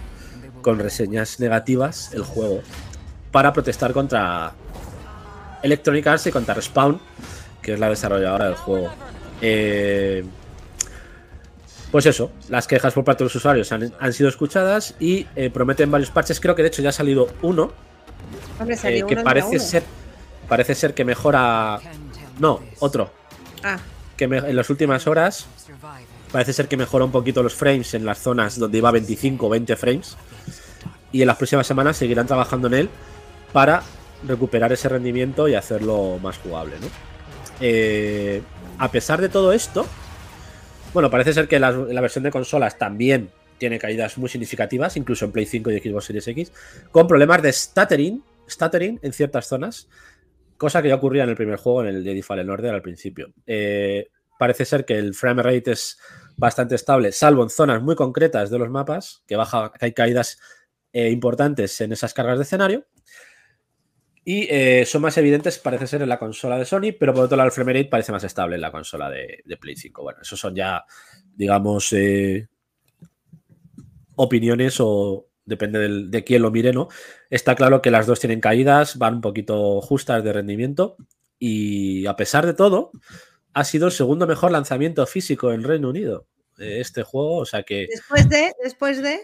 con 0.63 0.79
reseñas 0.79 1.41
negativas 1.41 2.13
el 2.15 2.23
juego 2.23 2.63
para 3.31 3.53
protestar 3.53 3.93
contra 3.93 4.53
Electronic 5.63 6.07
Arts 6.07 6.27
y 6.27 6.31
contra 6.31 6.55
Respawn, 6.55 7.01
que 7.61 7.75
es 7.75 7.81
la 7.81 7.89
desarrolladora 7.91 8.47
del 8.47 8.55
juego. 8.55 8.91
Eh, 9.43 10.25
pues 11.91 12.07
eso, 12.07 12.33
las 12.49 12.67
quejas 12.67 12.93
por 12.93 13.05
parte 13.05 13.23
de 13.23 13.27
los 13.27 13.35
usuarios 13.37 13.71
han, 13.73 13.93
han 13.99 14.13
sido 14.13 14.29
escuchadas 14.29 14.95
y 14.99 15.27
eh, 15.37 15.51
prometen 15.51 15.91
varios 15.91 16.11
parches. 16.11 16.41
Creo 16.41 16.55
que 16.55 16.63
de 16.63 16.69
hecho 16.69 16.83
ya 16.83 16.89
ha 16.89 16.93
salido 16.93 17.29
uno, 17.43 17.73
Hombre, 18.59 18.77
eh, 18.85 19.05
que 19.07 19.15
uno, 19.15 19.23
parece 19.23 19.49
uno. 19.49 19.61
ser, 19.61 19.83
parece 20.49 20.75
ser 20.75 20.95
que 20.95 21.05
mejora. 21.05 21.81
No, 22.39 22.61
otro. 22.81 23.11
Ah, 23.63 23.79
Que 24.17 24.29
me- 24.29 24.39
en 24.39 24.55
las 24.57 24.71
últimas 24.71 25.07
horas 25.07 25.47
parece 26.33 26.53
ser 26.53 26.69
que 26.69 26.77
mejora 26.77 27.05
un 27.05 27.11
poquito 27.13 27.43
los 27.43 27.55
frames 27.55 27.95
en 27.95 28.05
las 28.05 28.19
zonas 28.19 28.59
donde 28.59 28.79
iba 28.79 28.91
25 28.91 29.47
o 29.47 29.49
20 29.51 29.77
frames. 29.77 30.17
Y 31.13 31.21
en 31.23 31.27
las 31.29 31.37
próximas 31.37 31.67
semanas 31.67 31.97
seguirán 31.97 32.27
trabajando 32.27 32.67
en 32.69 32.75
él 32.75 32.91
para 33.53 33.83
recuperar 34.27 34.73
ese 34.73 34.89
rendimiento 34.89 35.49
y 35.49 35.55
hacerlo 35.55 36.19
más 36.23 36.39
jugable. 36.39 36.75
¿no? 36.81 36.87
Eh, 37.61 38.43
a 38.79 38.91
pesar 38.91 39.21
de 39.21 39.29
todo 39.29 39.53
esto, 39.53 39.87
bueno, 40.93 41.11
parece 41.11 41.33
ser 41.33 41.47
que 41.49 41.59
la, 41.61 41.71
la 41.71 42.01
versión 42.01 42.25
de 42.25 42.31
consolas 42.31 42.79
también 42.79 43.31
tiene 43.59 43.79
caídas 43.79 44.19
muy 44.19 44.29
significativas, 44.29 44.97
incluso 44.97 45.25
en 45.25 45.33
Play 45.33 45.47
5 45.47 45.71
y 45.71 45.79
Xbox 45.81 46.05
Series 46.07 46.27
X, 46.29 46.53
con 46.91 47.07
problemas 47.07 47.43
de 47.43 47.53
stuttering, 47.53 48.23
stuttering 48.49 48.99
en 49.03 49.13
ciertas 49.13 49.47
zonas, 49.47 49.87
cosa 50.65 50.81
que 50.81 50.89
ya 50.89 50.95
ocurría 50.95 51.25
en 51.25 51.29
el 51.29 51.37
primer 51.37 51.59
juego, 51.59 51.83
en 51.83 51.95
el 51.95 52.03
Jedi 52.03 52.23
Fallen 52.23 52.49
Order 52.49 52.73
al 52.73 52.81
principio. 52.81 53.35
Eh, 53.47 54.09
parece 54.39 54.65
ser 54.65 54.87
que 54.87 54.97
el 54.97 55.15
frame 55.15 55.43
rate 55.43 55.73
es 55.73 55.99
bastante 56.39 56.75
estable, 56.75 57.13
salvo 57.13 57.43
en 57.43 57.51
zonas 57.51 57.83
muy 57.83 57.95
concretas 57.95 58.49
de 58.49 58.59
los 58.59 58.71
mapas, 58.71 59.23
que, 59.27 59.37
baja, 59.37 59.71
que 59.79 59.85
hay 59.85 59.93
caídas 59.93 60.39
eh, 60.93 61.11
importantes 61.11 61.79
en 61.83 61.93
esas 61.93 62.15
cargas 62.15 62.39
de 62.39 62.45
escenario. 62.45 62.87
Y 64.25 64.49
eh, 64.49 64.87
son 64.87 65.03
más 65.03 65.19
evidentes, 65.19 65.59
parece 65.59 65.87
ser, 65.87 66.01
en 66.01 66.09
la 66.09 66.19
consola 66.19 66.59
de 66.59 66.65
Sony, 66.65 66.97
pero 66.99 67.13
por 67.13 67.25
otro 67.25 67.37
lado 67.37 67.49
el 67.49 67.53
frame 67.53 67.75
rate 67.75 67.91
parece 67.91 68.11
más 68.11 68.25
estable 68.25 68.55
en 68.55 68.63
la 68.63 68.73
consola 68.73 69.11
de, 69.11 69.45
Play 69.61 69.77
5. 69.77 70.03
Bueno, 70.03 70.21
esos 70.23 70.41
son 70.41 70.55
ya, 70.55 70.83
digamos, 71.37 71.95
opiniones 74.17 74.77
o 74.81 75.29
depende 75.47 75.79
del- 75.79 76.11
de 76.11 76.25
quién 76.25 76.43
lo 76.43 76.51
mire, 76.51 76.73
¿no? 76.73 76.89
Está 77.31 77.55
claro 77.55 77.83
que 77.83 77.91
las 77.91 78.07
dos 78.07 78.21
tienen 78.21 78.41
caídas, 78.41 78.97
van 78.99 79.17
un 79.17 79.21
poquito 79.21 79.81
justas 79.81 80.23
de 80.25 80.33
rendimiento 80.33 80.97
y 81.39 82.07
a 82.07 82.17
pesar 82.17 82.47
de 82.47 82.55
todo, 82.55 82.91
ha 83.53 83.65
sido 83.65 83.87
el 83.87 83.93
segundo 83.93 84.27
mejor 84.27 84.51
lanzamiento 84.53 85.07
físico 85.07 85.53
en 85.53 85.63
Reino 85.63 85.91
Unido 85.91 86.27
eh, 86.59 86.79
este 86.81 87.03
juego, 87.03 87.37
o 87.39 87.45
sea 87.47 87.63
que 87.63 87.87
después 87.91 88.29
de, 88.29 88.53
después 88.63 89.03
de, 89.03 89.21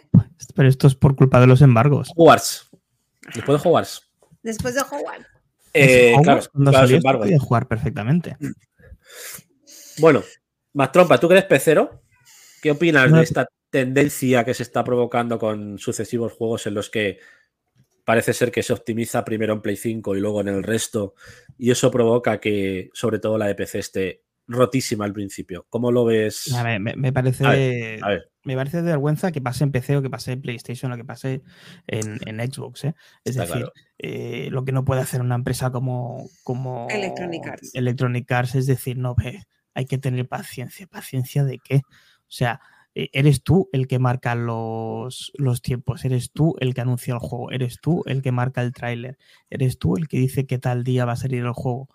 Pero 0.54 0.68
esto 0.68 0.86
es 0.86 0.94
por 0.94 1.16
culpa 1.16 1.40
de 1.40 1.46
los 1.46 1.62
embargos. 1.62 2.10
Hogwarts, 2.16 2.68
después 3.34 3.62
de 3.62 3.68
Hogwarts. 3.68 4.02
después 4.42 4.74
de 4.74 4.80
Howard. 4.82 5.26
Eh, 5.72 6.14
Hogwarts, 6.18 6.24
claro, 6.24 6.50
cuando 6.52 6.70
claro, 6.72 6.86
salió 6.88 7.18
podía 7.18 7.38
jugar 7.38 7.68
perfectamente. 7.68 8.36
Bueno, 9.98 10.22
más 10.72 10.92
trompa, 10.92 11.18
¿tú 11.18 11.28
que 11.28 11.34
eres 11.34 11.44
pecero? 11.44 12.02
¿Qué 12.62 12.70
opinas 12.72 13.10
No. 13.10 13.18
de 13.18 13.22
esta 13.22 13.46
tendencia 13.70 14.44
que 14.44 14.54
se 14.54 14.62
está 14.62 14.84
provocando 14.84 15.38
con 15.38 15.78
sucesivos 15.78 16.32
juegos 16.32 16.66
en 16.66 16.74
los 16.74 16.90
que 16.90 17.18
parece 18.04 18.32
ser 18.32 18.50
que 18.50 18.62
se 18.62 18.72
optimiza 18.72 19.24
primero 19.24 19.52
en 19.52 19.62
Play 19.62 19.76
5 19.76 20.16
y 20.16 20.20
luego 20.20 20.40
en 20.40 20.48
el 20.48 20.62
resto? 20.62 21.14
Y 21.56 21.70
eso 21.70 21.90
provoca 21.90 22.40
que, 22.40 22.90
sobre 22.92 23.18
todo, 23.18 23.38
la 23.38 23.46
de 23.46 23.54
PC 23.54 23.78
esté 23.78 24.22
rotísima 24.48 25.04
al 25.04 25.12
principio. 25.12 25.66
¿Cómo 25.70 25.92
lo 25.92 26.04
ves? 26.04 26.52
A 26.52 26.64
ver, 26.64 26.80
me, 26.80 26.96
me 26.96 27.12
parece. 27.12 27.46
A 27.46 27.50
ver, 27.50 28.04
a 28.04 28.08
ver. 28.08 28.30
Me 28.42 28.56
parece 28.56 28.78
de 28.78 28.82
vergüenza 28.82 29.30
que 29.30 29.40
pase 29.40 29.64
en 29.64 29.70
PC 29.70 29.98
o 29.98 30.02
que 30.02 30.10
pase 30.10 30.32
en 30.32 30.40
PlayStation 30.40 30.90
o 30.90 30.96
que 30.96 31.04
pase 31.04 31.42
en, 31.86 32.18
en 32.26 32.52
Xbox. 32.52 32.84
¿eh? 32.84 32.94
Es 33.22 33.36
Está 33.36 33.42
decir, 33.42 33.56
claro. 33.58 33.72
eh, 33.98 34.48
lo 34.50 34.64
que 34.64 34.72
no 34.72 34.84
puede 34.84 35.02
hacer 35.02 35.20
una 35.20 35.34
empresa 35.34 35.70
como, 35.70 36.28
como 36.42 36.88
Electronic 36.88 37.46
Arts. 37.46 37.74
Electronic 37.74 38.32
Arts 38.32 38.54
es 38.54 38.66
decir, 38.66 38.96
no, 38.96 39.14
ve, 39.14 39.44
hay 39.74 39.84
que 39.84 39.98
tener 39.98 40.26
paciencia. 40.26 40.86
¿Paciencia 40.86 41.44
de 41.44 41.58
qué? 41.58 41.76
O 41.76 42.32
sea, 42.32 42.60
eres 42.94 43.42
tú 43.42 43.68
el 43.72 43.86
que 43.86 43.98
marca 43.98 44.34
los, 44.34 45.32
los 45.36 45.62
tiempos, 45.62 46.04
eres 46.04 46.32
tú 46.32 46.56
el 46.60 46.74
que 46.74 46.80
anuncia 46.80 47.14
el 47.14 47.20
juego, 47.20 47.50
eres 47.50 47.78
tú 47.80 48.02
el 48.06 48.20
que 48.22 48.32
marca 48.32 48.62
el 48.62 48.72
tráiler, 48.72 49.18
eres 49.48 49.78
tú 49.78 49.96
el 49.96 50.08
que 50.08 50.18
dice 50.18 50.46
que 50.46 50.58
tal 50.58 50.82
día 50.84 51.04
va 51.04 51.12
a 51.12 51.16
salir 51.16 51.44
el 51.44 51.52
juego. 51.52 51.88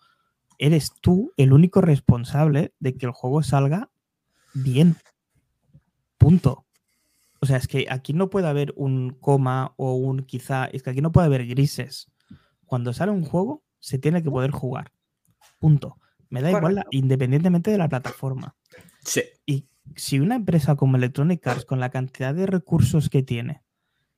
Eres 0.58 0.93
tú 1.01 1.34
el 1.36 1.51
único 1.51 1.81
responsable 1.81 2.73
de 2.79 2.95
que 2.95 3.05
el 3.05 3.12
juego 3.12 3.43
salga 3.43 3.89
bien. 4.53 4.95
Punto. 6.17 6.65
O 7.41 7.45
sea, 7.45 7.58
es 7.58 7.67
que 7.67 7.88
aquí 7.89 8.13
no 8.13 8.29
puede 8.29 8.47
haber 8.47 8.73
un 8.75 9.12
coma 9.19 9.73
o 9.75 9.95
un 9.95 10.23
quizá, 10.23 10.65
es 10.65 10.81
que 10.81 10.89
aquí 10.91 11.01
no 11.01 11.12
puede 11.12 11.27
haber 11.27 11.45
grises. 11.45 12.10
Cuando 12.65 12.93
sale 12.93 13.12
un 13.12 13.23
juego, 13.25 13.62
se 13.79 13.99
tiene 13.99 14.23
que 14.23 14.31
poder 14.31 14.51
jugar. 14.51 14.91
Punto. 15.60 15.97
Me 16.29 16.41
da 16.41 16.51
igual, 16.51 16.75
la- 16.75 16.86
independientemente 16.91 17.69
de 17.69 17.77
la 17.77 17.88
plataforma. 17.89 18.55
Sí. 19.03 19.21
Y 19.45 19.65
si 19.95 20.19
una 20.19 20.36
empresa 20.36 20.76
como 20.76 20.98
Electronic 20.98 21.45
Arts, 21.48 21.65
con 21.65 21.80
la 21.80 21.89
cantidad 21.89 22.34
de 22.34 22.45
recursos 22.48 23.10
que 23.10 23.24
tiene, 23.24 23.63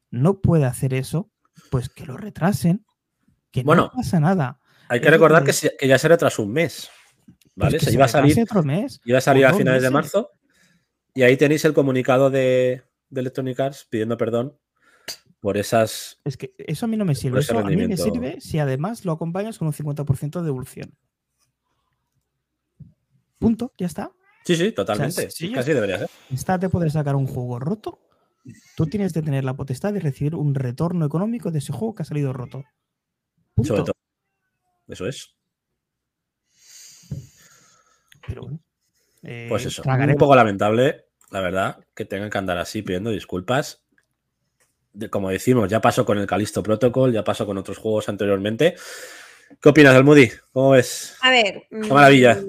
no 0.09 0.39
puede 0.41 0.65
hacer 0.65 0.93
eso, 0.93 1.29
pues 1.71 1.89
que 1.89 2.05
lo 2.05 2.17
retrasen. 2.17 2.85
Que 3.51 3.63
Bueno, 3.63 3.83
no 3.83 3.91
pasa 3.91 4.19
nada. 4.19 4.59
Hay 4.89 4.99
que 4.99 5.07
Es 5.07 5.11
recordar 5.11 5.41
que- 5.43 5.47
que, 5.47 5.53
se- 5.53 5.75
que 5.77 5.87
ya 5.87 5.97
se 5.97 6.07
retrasó 6.07 6.43
un 6.43 6.51
mes. 6.53 6.89
Pues 7.25 7.73
¿Vale? 7.73 7.79
se 7.79 7.91
iba 7.93 8.05
a 8.05 8.07
salir, 8.07 8.39
otro 8.41 8.63
mes. 8.63 9.01
iba 9.05 9.17
a, 9.17 9.21
salir 9.21 9.45
a 9.45 9.53
finales 9.53 9.81
de 9.81 9.89
meses. 9.89 9.93
marzo. 9.93 10.31
Y 11.15 11.23
ahí 11.23 11.35
tenéis 11.37 11.65
el 11.65 11.73
comunicado 11.73 12.29
de, 12.29 12.83
de 13.09 13.21
Electronic 13.21 13.59
Arts 13.59 13.87
pidiendo 13.89 14.15
perdón 14.17 14.55
por 15.39 15.57
esas. 15.57 16.19
Es 16.23 16.37
que 16.37 16.53
eso 16.59 16.85
a 16.85 16.89
mí 16.89 16.97
no 16.97 17.05
me 17.05 17.15
sirve. 17.15 17.39
Eso 17.39 17.57
a 17.57 17.63
mí 17.63 17.75
me 17.75 17.97
sirve 17.97 18.39
si 18.39 18.59
además 18.59 19.03
lo 19.05 19.11
acompañas 19.13 19.57
con 19.57 19.67
un 19.67 19.73
50% 19.73 20.39
de 20.39 20.45
devolución. 20.45 20.95
Punto, 23.39 23.73
ya 23.77 23.87
está. 23.87 24.11
Sí, 24.47 24.55
sí, 24.55 24.71
totalmente. 24.71 25.29
sí, 25.29 25.51
Casi 25.51 25.73
debería 25.73 25.99
ser. 25.99 26.09
Está 26.31 26.57
de 26.57 26.69
poder 26.69 26.89
sacar 26.89 27.15
un 27.15 27.27
juego 27.27 27.59
roto. 27.59 27.99
Tú 28.77 28.85
tienes 28.87 29.13
de 29.13 29.21
tener 29.21 29.43
la 29.43 29.53
potestad 29.55 29.91
de 29.91 29.99
recibir 29.99 30.35
un 30.35 30.55
retorno 30.55 31.05
económico 31.05 31.51
de 31.51 31.59
ese 31.59 31.73
juego 31.73 31.93
que 31.95 32.03
ha 32.03 32.05
salido 32.05 32.31
roto. 32.31 32.63
Punto. 33.53 33.67
Sobre 33.75 33.83
todo. 33.83 33.93
Eso 34.87 35.05
es. 35.05 35.35
Pero 38.25 38.43
bueno. 38.43 38.59
eh, 39.23 39.47
Pues 39.49 39.65
eso. 39.65 39.81
tragaremos. 39.81 40.15
Un 40.15 40.19
poco 40.19 40.35
lamentable, 40.35 41.05
la 41.31 41.41
verdad, 41.41 41.77
que 41.93 42.05
tengan 42.05 42.29
que 42.29 42.37
andar 42.37 42.57
así 42.57 42.81
pidiendo 42.81 43.09
disculpas. 43.09 43.83
De- 44.93 45.09
como 45.09 45.29
decimos, 45.29 45.69
ya 45.69 45.81
pasó 45.81 46.05
con 46.05 46.17
el 46.17 46.25
Calisto 46.27 46.63
Protocol, 46.63 47.11
ya 47.13 47.23
pasó 47.23 47.45
con 47.45 47.57
otros 47.57 47.77
juegos 47.77 48.09
anteriormente. 48.09 48.75
¿Qué 49.61 49.69
opinas 49.69 49.93
del 49.93 50.03
Moody? 50.03 50.29
¿Cómo 50.51 50.71
ves? 50.71 51.15
A 51.21 51.31
ver. 51.31 51.63
Qué 51.69 51.93
maravilla. 51.93 52.41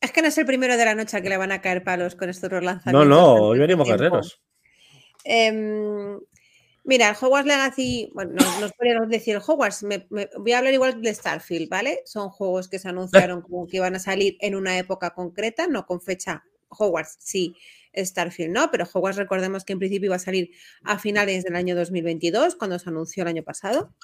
Es 0.00 0.12
que 0.12 0.22
no 0.22 0.28
es 0.28 0.38
el 0.38 0.46
primero 0.46 0.76
de 0.76 0.84
la 0.84 0.94
noche 0.94 1.20
que 1.22 1.28
le 1.28 1.36
van 1.36 1.52
a 1.52 1.60
caer 1.60 1.82
palos 1.84 2.14
con 2.14 2.28
estos 2.30 2.50
No, 2.50 2.60
lanzamientos. 2.60 3.08
no, 3.08 3.30
antes 3.30 3.42
hoy 3.42 3.58
venimos 3.58 3.88
guerreros. 3.88 4.40
Em, 5.24 6.20
mira, 6.84 7.08
el 7.10 7.16
Hogwarts 7.20 7.46
Legacy, 7.48 8.10
bueno, 8.14 8.32
no, 8.34 8.60
no 8.60 8.66
os 8.66 8.72
podría 8.72 9.00
decir 9.00 9.36
el 9.36 9.42
Hogwarts, 9.46 9.82
me- 9.84 10.06
me- 10.10 10.28
voy 10.38 10.52
a 10.52 10.58
hablar 10.58 10.74
igual 10.74 11.00
de 11.00 11.14
Starfield, 11.14 11.68
¿vale? 11.68 12.00
Son 12.04 12.28
juegos 12.30 12.68
que 12.68 12.78
se 12.78 12.88
anunciaron 12.88 13.40
como 13.42 13.66
que 13.66 13.78
iban 13.78 13.94
a 13.94 13.98
salir 13.98 14.36
en 14.40 14.54
una 14.54 14.76
época 14.78 15.14
concreta, 15.14 15.66
no 15.66 15.86
con 15.86 16.00
fecha. 16.00 16.44
Hogwarts, 16.76 17.16
sí, 17.20 17.54
Starfield 17.96 18.52
no, 18.52 18.70
pero 18.70 18.88
Hogwarts 18.92 19.18
recordemos 19.18 19.64
que 19.64 19.72
en 19.72 19.78
principio 19.78 20.06
iba 20.06 20.16
a 20.16 20.20
salir 20.20 20.50
a 20.82 20.98
finales 20.98 21.44
del 21.44 21.56
año 21.56 21.76
2022, 21.76 22.56
cuando 22.56 22.78
se 22.78 22.88
anunció 22.88 23.22
el 23.22 23.28
año 23.28 23.42
pasado. 23.42 23.94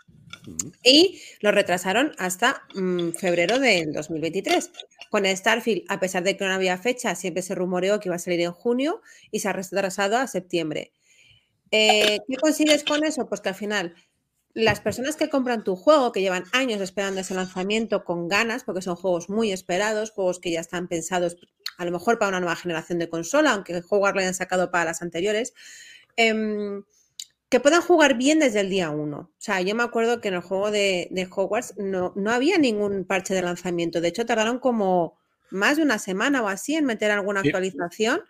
Y 0.82 1.20
lo 1.40 1.50
retrasaron 1.50 2.12
hasta 2.18 2.62
mm, 2.74 3.10
febrero 3.10 3.58
del 3.58 3.92
2023. 3.92 4.70
Con 5.10 5.26
Starfield, 5.26 5.84
a 5.88 5.98
pesar 6.00 6.22
de 6.22 6.36
que 6.36 6.44
no 6.44 6.52
había 6.52 6.78
fecha, 6.78 7.14
siempre 7.14 7.42
se 7.42 7.54
rumoreó 7.54 8.00
que 8.00 8.08
iba 8.08 8.16
a 8.16 8.20
salir 8.20 8.40
en 8.40 8.52
junio 8.52 9.02
y 9.30 9.40
se 9.40 9.48
ha 9.48 9.52
retrasado 9.52 10.16
a 10.16 10.26
septiembre. 10.26 10.92
Eh, 11.70 12.20
¿Qué 12.28 12.36
consigues 12.36 12.84
con 12.84 13.04
eso? 13.04 13.28
Pues 13.28 13.40
que 13.40 13.50
al 13.50 13.54
final 13.54 13.94
las 14.54 14.80
personas 14.80 15.16
que 15.16 15.28
compran 15.28 15.62
tu 15.62 15.76
juego, 15.76 16.12
que 16.12 16.20
llevan 16.20 16.44
años 16.52 16.80
esperando 16.80 17.20
ese 17.20 17.34
lanzamiento 17.34 18.04
con 18.04 18.28
ganas, 18.28 18.64
porque 18.64 18.82
son 18.82 18.96
juegos 18.96 19.28
muy 19.28 19.52
esperados, 19.52 20.10
juegos 20.10 20.40
que 20.40 20.50
ya 20.50 20.60
están 20.60 20.88
pensados 20.88 21.36
a 21.78 21.84
lo 21.84 21.92
mejor 21.92 22.18
para 22.18 22.30
una 22.30 22.40
nueva 22.40 22.56
generación 22.56 22.98
de 22.98 23.08
consola, 23.08 23.52
aunque 23.52 23.82
Hogwarts 23.88 24.14
lo 24.14 24.20
hayan 24.20 24.34
sacado 24.34 24.70
para 24.70 24.86
las 24.86 25.02
anteriores, 25.02 25.54
em, 26.16 26.82
que 27.48 27.60
puedan 27.60 27.82
jugar 27.82 28.16
bien 28.16 28.38
desde 28.38 28.60
el 28.60 28.70
día 28.70 28.90
1. 28.90 29.18
O 29.18 29.30
sea, 29.38 29.60
yo 29.60 29.74
me 29.74 29.82
acuerdo 29.82 30.20
que 30.20 30.28
en 30.28 30.34
el 30.34 30.40
juego 30.40 30.70
de, 30.70 31.08
de 31.10 31.28
Hogwarts 31.30 31.74
no, 31.78 32.12
no 32.14 32.30
había 32.30 32.58
ningún 32.58 33.04
parche 33.04 33.34
de 33.34 33.42
lanzamiento. 33.42 34.00
De 34.00 34.08
hecho, 34.08 34.24
tardaron 34.24 34.58
como 34.60 35.18
más 35.50 35.76
de 35.76 35.82
una 35.82 35.98
semana 35.98 36.42
o 36.42 36.48
así 36.48 36.76
en 36.76 36.84
meter 36.84 37.10
alguna 37.10 37.40
actualización 37.40 38.22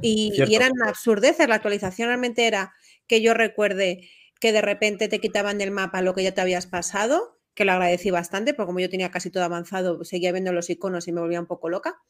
y, 0.00 0.32
y 0.46 0.54
eran 0.54 0.72
absurdeces. 0.84 1.48
La 1.48 1.54
actualización 1.56 2.08
realmente 2.08 2.46
era 2.46 2.74
que 3.06 3.22
yo 3.22 3.32
recuerde 3.32 4.08
que 4.40 4.52
de 4.52 4.60
repente 4.60 5.08
te 5.08 5.20
quitaban 5.20 5.58
del 5.58 5.70
mapa 5.70 6.02
lo 6.02 6.14
que 6.14 6.22
ya 6.22 6.32
te 6.32 6.40
habías 6.40 6.66
pasado, 6.66 7.38
que 7.54 7.64
lo 7.64 7.72
agradecí 7.72 8.10
bastante, 8.10 8.54
porque 8.54 8.66
como 8.66 8.80
yo 8.80 8.90
tenía 8.90 9.10
casi 9.10 9.30
todo 9.30 9.44
avanzado, 9.44 10.04
seguía 10.04 10.32
viendo 10.32 10.52
los 10.52 10.68
iconos 10.68 11.08
y 11.08 11.12
me 11.12 11.20
volvía 11.20 11.40
un 11.40 11.46
poco 11.46 11.68
loca. 11.68 12.02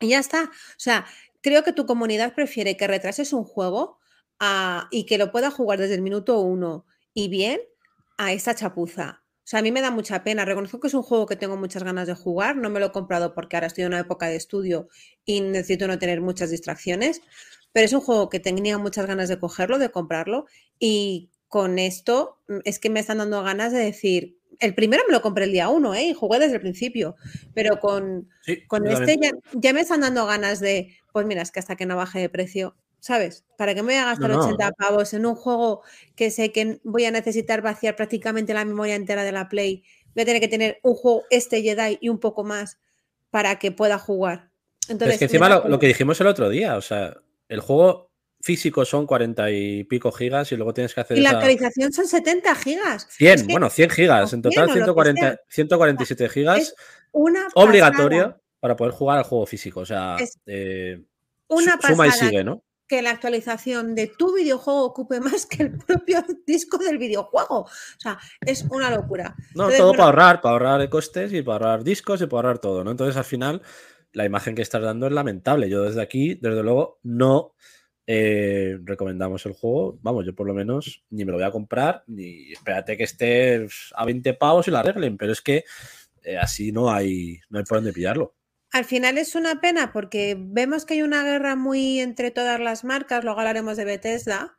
Y 0.00 0.08
ya 0.08 0.18
está. 0.18 0.44
O 0.44 0.50
sea, 0.78 1.06
creo 1.40 1.62
que 1.64 1.72
tu 1.72 1.86
comunidad 1.86 2.34
prefiere 2.34 2.76
que 2.76 2.86
retrases 2.86 3.32
un 3.32 3.44
juego 3.44 3.98
a- 4.40 4.88
y 4.90 5.06
que 5.06 5.18
lo 5.18 5.30
pueda 5.32 5.50
jugar 5.50 5.78
desde 5.78 5.94
el 5.94 6.02
minuto 6.02 6.40
uno 6.40 6.86
y 7.14 7.28
bien 7.28 7.60
a 8.18 8.32
esta 8.32 8.54
chapuza. 8.54 9.22
O 9.44 9.46
sea, 9.46 9.60
a 9.60 9.62
mí 9.62 9.70
me 9.72 9.82
da 9.82 9.90
mucha 9.90 10.24
pena. 10.24 10.44
Reconozco 10.44 10.80
que 10.80 10.88
es 10.88 10.94
un 10.94 11.02
juego 11.02 11.26
que 11.26 11.36
tengo 11.36 11.56
muchas 11.56 11.82
ganas 11.84 12.06
de 12.06 12.14
jugar. 12.14 12.56
No 12.56 12.70
me 12.70 12.80
lo 12.80 12.86
he 12.86 12.92
comprado 12.92 13.34
porque 13.34 13.56
ahora 13.56 13.66
estoy 13.66 13.82
en 13.82 13.88
una 13.88 14.00
época 14.00 14.26
de 14.26 14.36
estudio 14.36 14.88
y 15.24 15.40
necesito 15.42 15.86
no 15.86 15.98
tener 15.98 16.20
muchas 16.22 16.50
distracciones. 16.50 17.20
Pero 17.72 17.84
es 17.86 17.92
un 17.92 18.00
juego 18.00 18.28
que 18.30 18.40
tenía 18.40 18.78
muchas 18.78 19.06
ganas 19.06 19.28
de 19.28 19.38
cogerlo, 19.38 19.78
de 19.78 19.90
comprarlo. 19.90 20.46
Y 20.78 21.30
con 21.48 21.78
esto 21.78 22.38
mm, 22.48 22.58
es 22.64 22.78
que 22.78 22.90
me 22.90 23.00
están 23.00 23.18
dando 23.18 23.42
ganas 23.42 23.72
de 23.72 23.78
decir. 23.80 24.38
El 24.60 24.74
primero 24.74 25.02
me 25.06 25.12
lo 25.12 25.22
compré 25.22 25.44
el 25.44 25.52
día 25.52 25.68
uno, 25.68 25.94
¿eh? 25.94 26.04
Y 26.04 26.14
jugué 26.14 26.38
desde 26.38 26.56
el 26.56 26.60
principio. 26.60 27.16
Pero 27.54 27.80
con, 27.80 28.28
Sí, 28.42 28.66
con 28.66 28.86
este 28.86 29.16
ya, 29.20 29.30
ya 29.52 29.72
me 29.72 29.80
están 29.80 30.00
dando 30.00 30.26
ganas 30.26 30.60
de, 30.60 30.96
pues 31.12 31.26
mira, 31.26 31.42
es 31.42 31.50
que 31.50 31.60
hasta 31.60 31.76
que 31.76 31.86
no 31.86 31.96
baje 31.96 32.18
de 32.20 32.28
precio, 32.28 32.76
¿sabes? 33.00 33.44
¿Para 33.56 33.74
qué 33.74 33.82
me 33.82 33.92
voy 33.92 34.02
a 34.02 34.06
gastar 34.06 34.30
No, 34.30 34.36
no. 34.36 34.44
80 34.44 34.72
pavos 34.72 35.14
en 35.14 35.26
un 35.26 35.34
juego 35.34 35.82
que 36.16 36.30
sé 36.30 36.52
que 36.52 36.80
voy 36.84 37.04
a 37.04 37.10
necesitar 37.10 37.62
vaciar 37.62 37.96
prácticamente 37.96 38.54
la 38.54 38.64
memoria 38.64 38.94
entera 38.94 39.24
de 39.24 39.32
la 39.32 39.48
Play? 39.48 39.84
Voy 40.14 40.22
a 40.22 40.26
tener 40.26 40.40
que 40.40 40.48
tener 40.48 40.78
un 40.82 40.94
juego 40.94 41.24
este 41.30 41.62
Jedi 41.62 41.98
y 42.00 42.08
un 42.08 42.18
poco 42.18 42.44
más 42.44 42.78
para 43.30 43.58
que 43.58 43.72
pueda 43.72 43.98
jugar. 43.98 44.50
Entonces, 44.88 45.14
es 45.14 45.18
que 45.18 45.24
encima 45.24 45.48
lo 45.48 45.78
que 45.78 45.88
dijimos 45.88 46.20
el 46.20 46.26
otro 46.26 46.48
día, 46.48 46.76
o 46.76 46.80
sea, 46.80 47.16
el 47.48 47.60
juego 47.60 48.13
físico 48.44 48.84
son 48.84 49.06
40 49.06 49.50
y 49.50 49.84
pico 49.84 50.12
gigas 50.12 50.52
y 50.52 50.56
luego 50.56 50.74
tienes 50.74 50.94
que 50.94 51.00
hacer 51.00 51.16
y 51.16 51.22
la 51.22 51.30
actualización 51.30 51.92
son 51.94 52.06
70 52.06 52.54
gigas. 52.56 53.08
100, 53.10 53.32
Es 53.34 53.42
que 53.44 53.52
bueno, 53.52 53.70
100 53.70 53.90
gigas, 53.90 54.32
en 54.34 54.42
100 54.42 54.42
total 54.42 54.64
o 54.64 54.66
lo 54.66 54.72
que 54.72 54.78
140, 54.80 55.20
sea. 55.22 55.40
147 55.48 56.28
gigas 56.28 56.58
Es 56.58 56.74
una 57.12 57.48
obligatorio 57.54 58.22
pasada, 58.24 58.40
para 58.60 58.76
poder 58.76 58.92
jugar 58.92 59.18
al 59.18 59.24
juego 59.24 59.46
físico. 59.46 59.80
O 59.80 59.86
sea, 59.86 60.16
eh, 60.46 61.02
una 61.48 61.78
su- 61.80 61.88
suma 61.88 62.06
y 62.06 62.10
sigue, 62.10 62.44
¿no? 62.44 62.62
que 62.86 63.00
la 63.00 63.12
actualización 63.12 63.94
de 63.94 64.08
tu 64.08 64.34
videojuego 64.34 64.84
ocupe 64.84 65.18
más 65.18 65.46
que 65.46 65.62
el 65.62 65.78
propio 65.78 66.22
disco 66.46 66.76
del 66.76 66.98
videojuego. 66.98 67.60
O 67.60 67.68
sea, 67.98 68.18
es 68.44 68.66
una 68.70 68.90
locura. 68.90 69.34
No, 69.54 69.64
Entonces, 69.64 69.78
todo 69.78 69.88
bueno, 69.88 69.98
para 70.02 70.06
ahorrar, 70.10 70.40
para 70.42 70.52
ahorrar 70.52 70.88
costes 70.90 71.32
y 71.32 71.40
para 71.40 71.54
ahorrar 71.70 71.82
discos 71.82 72.20
y 72.20 72.26
para 72.26 72.36
ahorrar 72.48 72.58
todo, 72.58 72.84
¿no? 72.84 72.90
Entonces, 72.90 73.16
al 73.16 73.24
final, 73.24 73.62
la 74.12 74.26
imagen 74.26 74.54
que 74.54 74.60
estás 74.60 74.82
dando 74.82 75.06
es 75.06 75.12
lamentable. 75.14 75.70
Yo 75.70 75.82
desde 75.82 76.02
aquí, 76.02 76.34
desde 76.34 76.62
luego, 76.62 76.98
no 77.02 77.54
eh, 78.06 78.78
recomendamos 78.82 79.46
el 79.46 79.52
juego. 79.52 79.98
Vamos, 80.02 80.26
yo 80.26 80.34
por 80.34 80.46
lo 80.46 80.54
menos 80.54 81.04
ni 81.10 81.24
me 81.24 81.32
lo 81.32 81.38
voy 81.38 81.46
a 81.46 81.50
comprar, 81.50 82.04
ni 82.06 82.52
espérate 82.52 82.96
que 82.96 83.04
esté 83.04 83.66
a 83.94 84.04
20 84.04 84.34
pavos 84.34 84.68
y 84.68 84.70
la 84.70 84.80
arreglen, 84.80 85.16
pero 85.16 85.32
es 85.32 85.40
que 85.40 85.64
eh, 86.22 86.36
así 86.36 86.72
no 86.72 86.90
hay, 86.90 87.40
no 87.48 87.58
hay 87.58 87.64
por 87.64 87.78
dónde 87.78 87.92
pillarlo. 87.92 88.34
Al 88.72 88.84
final 88.84 89.18
es 89.18 89.34
una 89.36 89.60
pena 89.60 89.92
porque 89.92 90.36
vemos 90.36 90.84
que 90.84 90.94
hay 90.94 91.02
una 91.02 91.22
guerra 91.22 91.54
muy 91.54 92.00
entre 92.00 92.30
todas 92.30 92.58
las 92.60 92.84
marcas, 92.84 93.22
luego 93.22 93.38
hablaremos 93.38 93.76
de 93.76 93.84
Bethesda, 93.84 94.58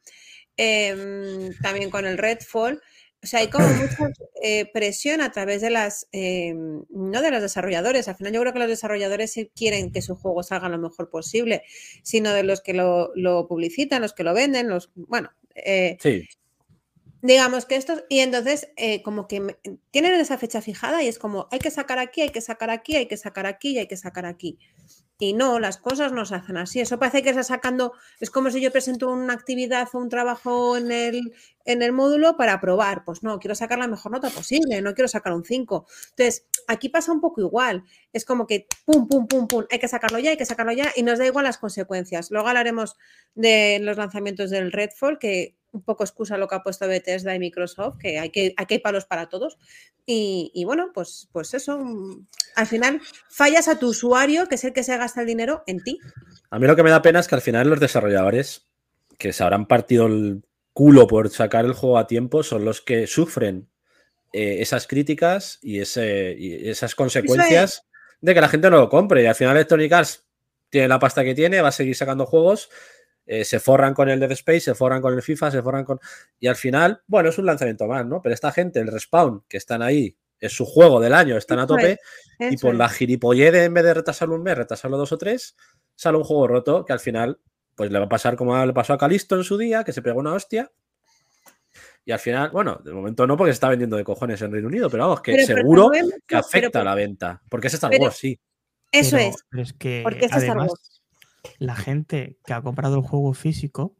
em, 0.57 1.51
también 1.61 1.89
con 1.89 2.05
el 2.05 2.17
Redfall. 2.17 2.81
O 3.25 3.27
sea, 3.27 3.39
hay 3.39 3.49
como 3.49 3.67
mucha 3.67 4.11
eh, 4.43 4.69
presión 4.71 5.19
a 5.21 5.31
través 5.31 5.61
de 5.61 5.71
las, 5.71 6.07
em, 6.11 6.83
no 6.91 7.21
de 7.23 7.31
los 7.31 7.41
desarrolladores. 7.41 8.07
Al 8.07 8.15
final 8.15 8.33
yo 8.33 8.41
creo 8.41 8.53
que 8.53 8.59
los 8.59 8.67
desarrolladores 8.67 9.31
sí 9.33 9.49
quieren 9.55 9.91
que 9.91 10.03
su 10.03 10.15
juego 10.15 10.43
salga 10.43 10.69
lo 10.69 10.77
mejor 10.77 11.09
posible, 11.09 11.63
sino 12.03 12.31
de 12.33 12.43
los 12.43 12.61
que 12.61 12.73
lo, 12.73 13.11
lo 13.15 13.47
publicitan, 13.47 14.03
los 14.03 14.13
que 14.13 14.23
lo 14.23 14.35
venden, 14.35 14.69
los, 14.69 14.91
bueno, 14.93 15.31
eh, 15.55 15.97
Sí, 15.99 16.27
Digamos 17.25 17.65
que 17.65 17.75
estos, 17.75 18.03
y 18.07 18.19
entonces 18.19 18.69
eh, 18.75 19.01
como 19.01 19.27
que 19.27 19.57
tienen 19.89 20.13
esa 20.13 20.37
fecha 20.37 20.61
fijada 20.61 21.01
y 21.01 21.07
es 21.07 21.17
como 21.17 21.47
hay 21.49 21.57
que 21.57 21.71
sacar 21.71 21.97
aquí, 21.97 22.21
hay 22.21 22.29
que 22.29 22.39
sacar 22.39 22.69
aquí, 22.69 22.95
hay 22.97 23.07
que 23.07 23.17
sacar 23.17 23.47
aquí 23.47 23.71
y 23.71 23.79
hay 23.79 23.87
que 23.87 23.97
sacar 23.97 24.27
aquí. 24.27 24.59
Y 25.17 25.33
no, 25.33 25.59
las 25.59 25.77
cosas 25.77 26.11
no 26.11 26.25
se 26.25 26.35
hacen 26.35 26.57
así. 26.57 26.81
Eso 26.81 26.99
parece 26.99 27.23
que 27.23 27.29
está 27.29 27.43
sacando, 27.43 27.93
es 28.19 28.29
como 28.29 28.51
si 28.51 28.59
yo 28.59 28.71
presento 28.71 29.09
una 29.09 29.33
actividad 29.33 29.87
o 29.93 29.99
un 29.99 30.09
trabajo 30.09 30.75
en 30.75 30.91
el, 30.91 31.33
en 31.63 31.81
el 31.81 31.93
módulo 31.93 32.35
para 32.35 32.59
probar. 32.59 33.05
Pues 33.05 33.23
no, 33.23 33.39
quiero 33.39 33.55
sacar 33.55 33.79
la 33.79 33.87
mejor 33.87 34.11
nota 34.11 34.29
posible, 34.29 34.81
no 34.81 34.93
quiero 34.93 35.07
sacar 35.07 35.33
un 35.33 35.45
5. 35.45 35.85
Entonces, 36.09 36.47
aquí 36.67 36.89
pasa 36.89 37.13
un 37.13 37.21
poco 37.21 37.39
igual. 37.41 37.83
Es 38.11 38.25
como 38.25 38.45
que 38.45 38.67
pum, 38.85 39.07
pum, 39.07 39.27
pum, 39.27 39.47
pum, 39.47 39.65
hay 39.71 39.79
que 39.79 39.87
sacarlo 39.87 40.19
ya, 40.19 40.31
hay 40.31 40.37
que 40.37 40.45
sacarlo 40.45 40.73
ya 40.73 40.91
y 40.95 41.03
nos 41.03 41.19
da 41.19 41.25
igual 41.25 41.45
las 41.45 41.57
consecuencias. 41.57 42.29
Luego 42.31 42.49
hablaremos 42.49 42.95
de 43.35 43.79
los 43.81 43.97
lanzamientos 43.97 44.49
del 44.49 44.71
Redfall, 44.71 45.17
que 45.17 45.55
un 45.75 45.83
poco 45.83 46.03
excusa 46.03 46.37
lo 46.37 46.47
que 46.47 46.55
ha 46.55 46.63
puesto 46.63 46.87
Bethesda 46.87 47.35
y 47.35 47.39
Microsoft, 47.39 47.97
que 47.99 48.17
hay 48.17 48.29
que 48.29 48.53
hay 48.57 48.79
palos 48.79 49.05
para 49.05 49.27
todos. 49.27 49.57
Y, 50.05 50.51
y 50.53 50.65
bueno, 50.65 50.91
pues, 50.93 51.27
pues 51.31 51.53
eso, 51.53 51.77
mm, 51.77 52.25
al 52.55 52.67
final 52.67 53.01
fallas 53.29 53.67
a 53.67 53.77
tu 53.77 53.89
usuario, 53.89 54.47
que 54.47 54.55
es 54.55 54.63
el 54.63 54.73
que 54.73 54.83
se 54.83 54.97
gasta 54.97 55.21
el 55.21 55.27
dinero 55.27 55.63
en 55.67 55.83
ti. 55.83 55.99
A 56.49 56.59
mí 56.59 56.67
lo 56.67 56.75
que 56.75 56.83
me 56.83 56.89
da 56.89 57.01
pena 57.01 57.19
es 57.19 57.27
que 57.27 57.35
al 57.35 57.41
final 57.41 57.69
los 57.69 57.79
desarrolladores 57.79 58.65
que 59.17 59.33
se 59.33 59.43
habrán 59.43 59.67
partido 59.67 60.07
el 60.07 60.43
culo 60.73 61.07
por 61.07 61.29
sacar 61.29 61.65
el 61.65 61.73
juego 61.73 61.97
a 61.97 62.07
tiempo 62.07 62.43
son 62.43 62.65
los 62.65 62.81
que 62.81 63.07
sufren 63.07 63.69
eh, 64.33 64.57
esas 64.59 64.87
críticas 64.87 65.59
y, 65.61 65.79
ese, 65.79 66.35
y 66.37 66.69
esas 66.69 66.95
consecuencias 66.95 67.83
de 68.21 68.33
que 68.33 68.41
la 68.41 68.49
gente 68.49 68.69
no 68.69 68.77
lo 68.77 68.89
compre. 68.89 69.23
Y 69.23 69.25
al 69.25 69.35
final 69.35 69.55
Electronic 69.55 69.91
Arts 69.91 70.25
tiene 70.69 70.87
la 70.87 70.99
pasta 70.99 71.23
que 71.23 71.35
tiene, 71.35 71.61
va 71.61 71.69
a 71.69 71.71
seguir 71.71 71.95
sacando 71.95 72.25
juegos, 72.25 72.69
eh, 73.25 73.43
se 73.45 73.59
forran 73.59 73.93
con 73.93 74.09
el 74.09 74.19
Dead 74.19 74.31
Space, 74.33 74.59
se 74.61 74.75
forran 74.75 75.01
con 75.01 75.13
el 75.13 75.21
FIFA, 75.21 75.51
se 75.51 75.61
forran 75.61 75.83
con... 75.83 75.99
Y 76.39 76.47
al 76.47 76.55
final, 76.55 77.01
bueno, 77.07 77.29
es 77.29 77.37
un 77.37 77.45
lanzamiento 77.45 77.87
más, 77.87 78.05
¿no? 78.05 78.21
Pero 78.21 78.33
esta 78.35 78.51
gente, 78.51 78.79
el 78.79 78.87
Respawn, 78.87 79.43
que 79.47 79.57
están 79.57 79.81
ahí, 79.81 80.17
es 80.39 80.53
su 80.53 80.65
juego 80.65 80.99
del 80.99 81.13
año, 81.13 81.37
están 81.37 81.59
a 81.59 81.65
tope, 81.67 81.99
es, 82.39 82.53
y 82.53 82.57
por 82.57 82.75
la 82.75 82.89
gilipollez 82.89 83.51
de 83.51 83.63
en 83.63 83.73
vez 83.73 83.83
de 83.83 83.93
retrasarlo 83.93 84.35
un 84.35 84.43
mes, 84.43 84.57
retrasarlo 84.57 84.97
dos 84.97 85.11
o 85.11 85.17
tres, 85.17 85.55
sale 85.95 86.17
un 86.17 86.23
juego 86.23 86.47
roto 86.47 86.83
que 86.85 86.93
al 86.93 86.99
final 86.99 87.39
pues 87.73 87.89
le 87.91 87.99
va 87.99 88.05
a 88.05 88.09
pasar 88.09 88.35
como 88.35 88.63
le 88.65 88.73
pasó 88.73 88.93
a 88.93 88.97
Calisto 88.97 89.35
en 89.35 89.43
su 89.43 89.57
día, 89.57 89.83
que 89.83 89.91
se 89.93 90.01
pegó 90.01 90.19
una 90.19 90.33
hostia. 90.33 90.71
Y 92.05 92.11
al 92.11 92.19
final, 92.19 92.51
bueno, 92.51 92.79
de 92.83 92.93
momento 92.93 93.25
no 93.25 93.35
porque 93.35 93.51
se 93.51 93.55
está 93.55 93.69
vendiendo 93.69 93.97
de 93.97 94.03
cojones 94.03 94.41
en 94.41 94.51
Reino 94.51 94.67
Unido, 94.67 94.89
pero 94.89 95.03
vamos, 95.03 95.21
que 95.21 95.31
Pero, 95.33 95.45
seguro 95.45 95.89
que 95.89 96.03
pero 96.27 96.39
afecta 96.39 96.79
por- 96.79 96.85
la 96.85 96.95
venta. 96.95 97.41
Porque 97.49 97.67
es 97.67 97.73
Star 97.73 97.91
Wars, 97.99 98.15
sí. 98.15 98.39
Eso 98.91 99.17
Pero- 99.17 99.29
es. 99.29 99.35
pero 99.49 99.63
es 99.63 99.73
que 99.73 100.01
porque 100.03 100.19
es 100.19 100.25
Star 100.25 100.39
además 100.43 100.69
Wars. 100.69 100.94
La 101.59 101.75
gente 101.75 102.39
que 102.45 102.53
ha 102.53 102.61
comprado 102.61 102.95
el 102.95 103.01
juego 103.01 103.33
físico 103.33 103.95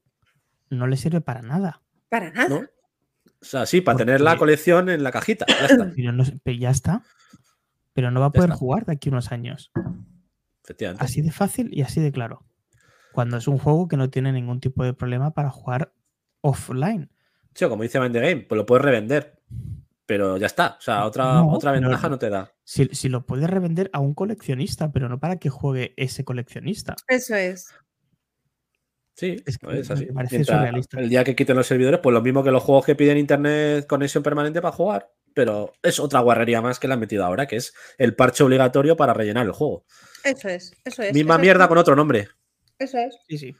no 0.70 0.88
le 0.88 0.98
sirve 0.98 1.22
para 1.22 1.42
nada. 1.42 1.82
Para 2.10 2.32
nada. 2.32 2.50
¿no? 2.50 2.56
O 2.58 3.46
sea, 3.46 3.66
sí, 3.66 3.82
para 3.82 3.98
tener 3.98 4.22
la 4.22 4.38
colección 4.38 4.90
en 4.90 5.04
la 5.04 5.12
cajita. 5.12 5.46
Ya 5.48 5.66
está, 5.66 5.92
Pero, 5.96 6.12
no, 6.12 6.24
pero 6.44 6.58
ya 6.58 6.70
está. 6.72 7.04
Pero 7.94 8.12
no 8.12 8.20
va 8.20 8.28
a 8.28 8.32
poder 8.32 8.50
jugar 8.50 8.86
de 8.86 8.94
aquí 8.94 9.10
a 9.10 9.12
unos 9.12 9.32
años. 9.32 9.72
efectivamente. 10.64 11.04
Así 11.04 11.22
de 11.22 11.32
fácil 11.32 11.70
y 11.72 11.82
así 11.82 12.02
de 12.02 12.12
claro. 12.12 12.46
Cuando 13.14 13.38
es 13.38 13.48
un 13.48 13.58
juego 13.58 13.88
que 13.88 13.98
no 13.98 14.10
tiene 14.10 14.34
ningún 14.34 14.60
tipo 14.60 14.84
de 14.84 14.94
problema 14.94 15.34
para 15.34 15.50
jugar 15.50 15.94
offline. 16.42 17.10
Sí, 17.54 17.64
o 17.64 17.70
como 17.70 17.84
dice 17.84 18.00
Mind 18.00 18.14
the 18.14 18.20
Game, 18.20 18.42
pues 18.42 18.58
lo 18.58 18.66
puedes 18.66 18.84
revender. 18.84 19.40
Pero 20.08 20.38
ya 20.38 20.46
está. 20.46 20.76
O 20.78 20.82
sea, 20.82 21.06
otra, 21.06 21.34
No, 21.36 21.50
otra 21.52 21.72
ventaja 21.72 22.10
no 22.10 22.20
te 22.20 22.30
da. 22.30 22.52
Si, 22.64 22.86
si 22.94 23.10
lo 23.10 23.26
puedes 23.26 23.50
revender 23.50 23.90
a 23.94 24.00
un 24.00 24.14
coleccionista, 24.14 24.92
pero 24.92 25.10
no 25.10 25.20
para 25.20 25.38
que 25.38 25.50
juegue 25.50 25.94
ese 25.98 26.24
coleccionista. 26.24 26.96
Eso 27.08 27.36
es. 27.36 27.68
Sí, 29.16 29.38
Es 29.46 29.58
que 29.58 29.80
es 29.80 29.90
me 29.90 29.94
así. 29.96 30.06
parece 30.08 30.36
Mientras 30.38 30.58
surrealista. 30.60 31.00
el 31.00 31.10
día 31.10 31.24
que 31.24 31.36
quiten 31.36 31.56
los 31.56 31.66
servidores, 31.68 32.02
pues 32.04 32.14
lo 32.14 32.22
mismo 32.22 32.44
que 32.44 32.52
los 32.52 32.62
juegos 32.62 32.86
que 32.86 32.96
piden 32.96 33.18
internet 33.18 33.88
conexión 33.88 34.22
permanente 34.24 34.62
para 34.62 34.76
jugar. 34.76 35.10
Pero 35.34 35.74
es 35.82 36.00
otra 36.00 36.20
guarrería 36.22 36.62
más 36.62 36.80
que 36.80 36.88
le 36.88 36.94
han 36.94 37.00
metido 37.00 37.26
ahora, 37.26 37.46
que 37.48 37.56
es 37.58 37.74
el 37.98 38.16
parche 38.16 38.44
obligatorio 38.44 38.96
para 38.96 39.14
rellenar 39.14 39.46
el 39.46 39.52
juego. 39.54 39.86
Eso 40.24 40.50
es. 40.50 40.74
Eso 40.84 41.02
es. 41.02 41.14
Misma 41.14 41.36
eso 41.36 41.40
es. 41.40 41.46
mierda 41.46 41.68
con 41.68 41.78
otro 41.78 41.96
nombre. 41.96 42.28
Eso 42.78 42.98
es. 42.98 43.16
Sí, 43.28 43.38
sí. 43.38 43.56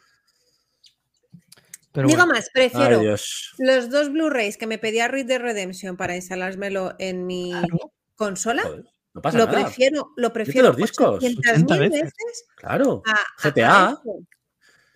Pero 1.96 2.08
Digo 2.10 2.20
bueno, 2.20 2.34
más, 2.34 2.50
prefiero 2.54 3.00
Ay, 3.00 3.16
los 3.58 3.90
dos 3.90 4.12
Blu-rays 4.12 4.58
que 4.58 4.68
me 4.68 4.78
pedía 4.78 5.08
Red 5.08 5.26
Dead 5.26 5.40
Redemption 5.40 5.96
para 5.98 6.16
instalármelo 6.16 6.94
en 7.00 7.26
mi 7.26 7.52
claro, 7.52 7.94
consola. 8.16 8.64
Joder, 8.64 8.84
no 9.14 9.22
pasa 9.22 9.38
Lo 9.38 9.46
nada. 9.46 9.64
prefiero, 9.64 10.12
lo 10.18 10.34
prefiero 10.34 10.68
los 10.68 10.78
discos, 10.78 11.24
800.000 11.24 11.40
80 11.64 11.78
veces. 11.78 12.02
veces 12.04 12.46
Claro. 12.58 13.02
a- 13.08 13.48
GTA. 13.50 13.86
a. 13.88 14.02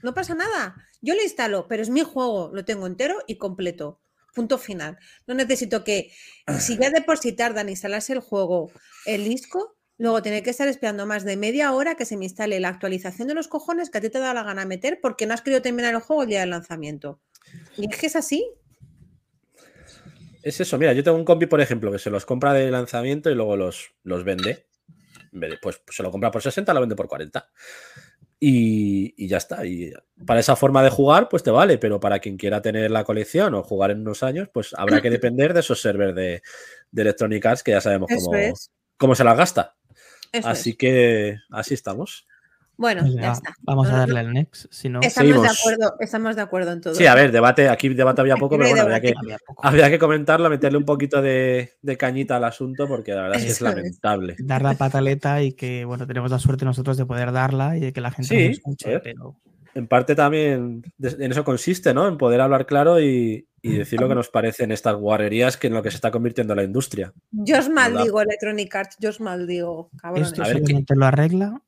No 0.03 0.13
pasa 0.13 0.35
nada. 0.35 0.75
Yo 1.01 1.15
lo 1.15 1.23
instalo, 1.23 1.67
pero 1.69 1.81
es 1.81 1.89
mi 1.89 2.01
juego, 2.03 2.51
lo 2.53 2.65
tengo 2.65 2.85
entero 2.85 3.17
y 3.27 3.37
completo. 3.37 4.01
Punto 4.35 4.57
final. 4.57 4.99
No 5.25 5.33
necesito 5.33 5.83
que, 5.85 6.11
si 6.59 6.77
ya 6.77 6.89
de 6.91 7.01
por 7.01 7.17
sí 7.17 7.31
tardan 7.31 7.67
en 7.67 7.71
instalarse 7.71 8.13
el 8.13 8.19
juego, 8.19 8.71
el 9.05 9.23
disco, 9.23 9.77
luego 9.99 10.21
tener 10.23 10.41
que 10.41 10.49
estar 10.49 10.67
esperando 10.67 11.05
más 11.05 11.23
de 11.23 11.37
media 11.37 11.71
hora 11.73 11.93
que 11.95 12.05
se 12.05 12.17
me 12.17 12.25
instale 12.25 12.59
la 12.59 12.69
actualización 12.69 13.27
de 13.27 13.35
los 13.35 13.47
cojones 13.47 13.89
que 13.91 13.99
a 13.99 14.01
ti 14.01 14.09
te 14.09 14.17
da 14.19 14.33
la 14.33 14.41
gana 14.43 14.65
meter 14.65 14.99
porque 15.01 15.27
no 15.27 15.35
has 15.35 15.41
querido 15.43 15.61
terminar 15.61 15.93
el 15.93 15.99
juego 16.01 16.23
el 16.23 16.29
día 16.29 16.39
del 16.39 16.49
lanzamiento. 16.49 17.19
Y 17.77 17.87
es 17.91 17.97
que 17.99 18.07
es 18.07 18.15
así. 18.15 18.49
Es 20.41 20.59
eso, 20.61 20.77
mira, 20.77 20.93
yo 20.93 21.03
tengo 21.03 21.17
un 21.17 21.25
compi, 21.25 21.45
por 21.47 21.59
ejemplo, 21.61 21.91
que 21.91 21.99
se 21.99 22.09
los 22.09 22.25
compra 22.25 22.53
de 22.53 22.71
lanzamiento 22.71 23.29
y 23.29 23.35
luego 23.35 23.57
los, 23.57 23.91
los 24.03 24.23
vende. 24.23 24.67
De- 25.31 25.57
Pues 25.61 25.81
se 25.89 26.01
lo 26.01 26.11
compra 26.11 26.31
por 26.31 26.41
60, 26.41 26.73
lo 26.73 26.79
vende 26.79 26.95
por 26.95 27.07
40. 27.07 27.49
Y, 28.39 29.13
y 29.21 29.27
ya 29.27 29.35
está. 29.37 29.65
Y 29.65 29.91
para 30.25 30.39
esa 30.39 30.55
forma 30.55 30.81
de 30.81 30.89
jugar, 30.89 31.27
pues 31.27 31.43
te 31.43 31.51
vale, 31.51 31.77
pero 31.77 31.99
para 31.99 32.19
quien 32.19 32.37
quiera 32.37 32.61
tener 32.61 32.89
la 32.89 33.03
colección 33.03 33.53
o 33.53 33.63
jugar 33.63 33.91
en 33.91 33.99
unos 33.99 34.23
años, 34.23 34.47
pues 34.53 34.73
habrá 34.77 35.01
que 35.01 35.09
depender 35.33 35.53
de 35.53 35.59
esos 35.59 35.81
servers 35.81 36.15
de, 36.15 36.41
de 36.91 37.01
Electronic 37.01 37.45
Arts 37.45 37.63
que 37.63 37.71
ya 37.71 37.81
sabemos 37.81 38.09
cómo, 38.15 38.31
cómo 38.97 39.15
se 39.15 39.25
las 39.25 39.37
gasta. 39.37 39.75
Eso 40.31 40.47
Así 40.47 40.71
es. 40.71 40.77
que 40.77 41.37
así 41.51 41.73
estamos. 41.73 42.25
Bueno, 42.77 43.05
ya 43.13 43.21
ya, 43.21 43.31
está. 43.33 43.53
vamos 43.63 43.87
No, 43.87 43.93
a 43.93 43.97
no, 43.97 43.99
darle 43.99 44.19
al 44.21 44.31
next. 44.33 44.67
Si 44.71 44.87
no, 44.87 45.01
Estamos 45.01 45.41
de, 45.41 45.49
acuerdo, 45.49 45.95
estamos 45.99 46.35
de 46.37 46.41
acuerdo 46.41 46.71
en 46.71 46.79
todo. 46.79 46.95
Sí, 46.95 47.05
a 47.07 47.13
ver, 47.13 47.33
debate, 47.33 47.67
aquí 47.67 47.89
debate 47.89 48.21
había 48.21 48.37
poco, 48.37 48.57
pero 48.57 48.69
bueno, 48.69 48.83
había 48.83 49.01
que, 49.01 49.13
había 49.61 49.89
que 49.89 49.99
comentarlo, 49.99 50.49
meterle 50.49 50.77
un 50.77 50.85
poquito 50.85 51.21
de, 51.21 51.73
de 51.81 51.97
cañita 51.97 52.37
al 52.37 52.45
asunto, 52.45 52.87
porque 52.87 53.11
la 53.11 53.23
verdad 53.23 53.37
es 53.39 53.43
que 53.43 53.51
es 53.51 53.59
lamentable. 53.61 54.37
dar 54.39 54.61
la 54.61 54.75
pataleta 54.75 55.41
y 55.41 55.51
que, 55.51 55.83
bueno, 55.83 56.07
tenemos 56.07 56.31
la 56.31 56.39
suerte 56.39 56.63
nosotros 56.63 56.95
de 56.95 57.05
poder 57.05 57.33
darla 57.33 57.75
y 57.75 57.81
de 57.81 57.91
que 57.91 57.99
la 57.99 58.11
gente 58.11 58.29
Sí, 58.29 58.47
nos 58.47 58.57
escuche, 58.59 58.99
pero 59.01 59.35
en 59.75 59.87
parte 59.87 60.15
también 60.15 60.81
en 61.01 61.31
eso 61.33 61.43
consiste, 61.43 61.93
¿no? 61.93 62.07
En 62.07 62.17
poder 62.17 62.39
hablar 62.39 62.65
claro 62.65 63.01
y, 63.01 63.45
y 63.61 63.77
decir 63.77 63.99
lo 63.99 64.07
que 64.07 64.15
nos 64.15 64.29
parecen 64.29 64.71
estas 64.71 64.95
guarrerías 64.95 65.57
que 65.57 65.67
en 65.67 65.73
lo 65.73 65.83
que 65.83 65.91
se 65.91 65.95
está 65.97 66.11
convirtiendo 66.11 66.55
la 66.55 66.63
industria. 66.63 67.13
Yo 67.31 67.59
os 67.59 67.69
maldigo 67.69 68.21
Electronic 68.21 68.73
Arts, 68.75 68.97
yo 68.99 69.09
os 69.09 69.19
maldigo, 69.19 69.89
cabrones. 70.01 70.29
esto 70.29 70.43
A 70.43 70.47
ver, 70.47 70.57
¿qué- 70.57 70.61
solamente 70.65 70.95
lo 70.95 71.05
arregla. 71.05 71.61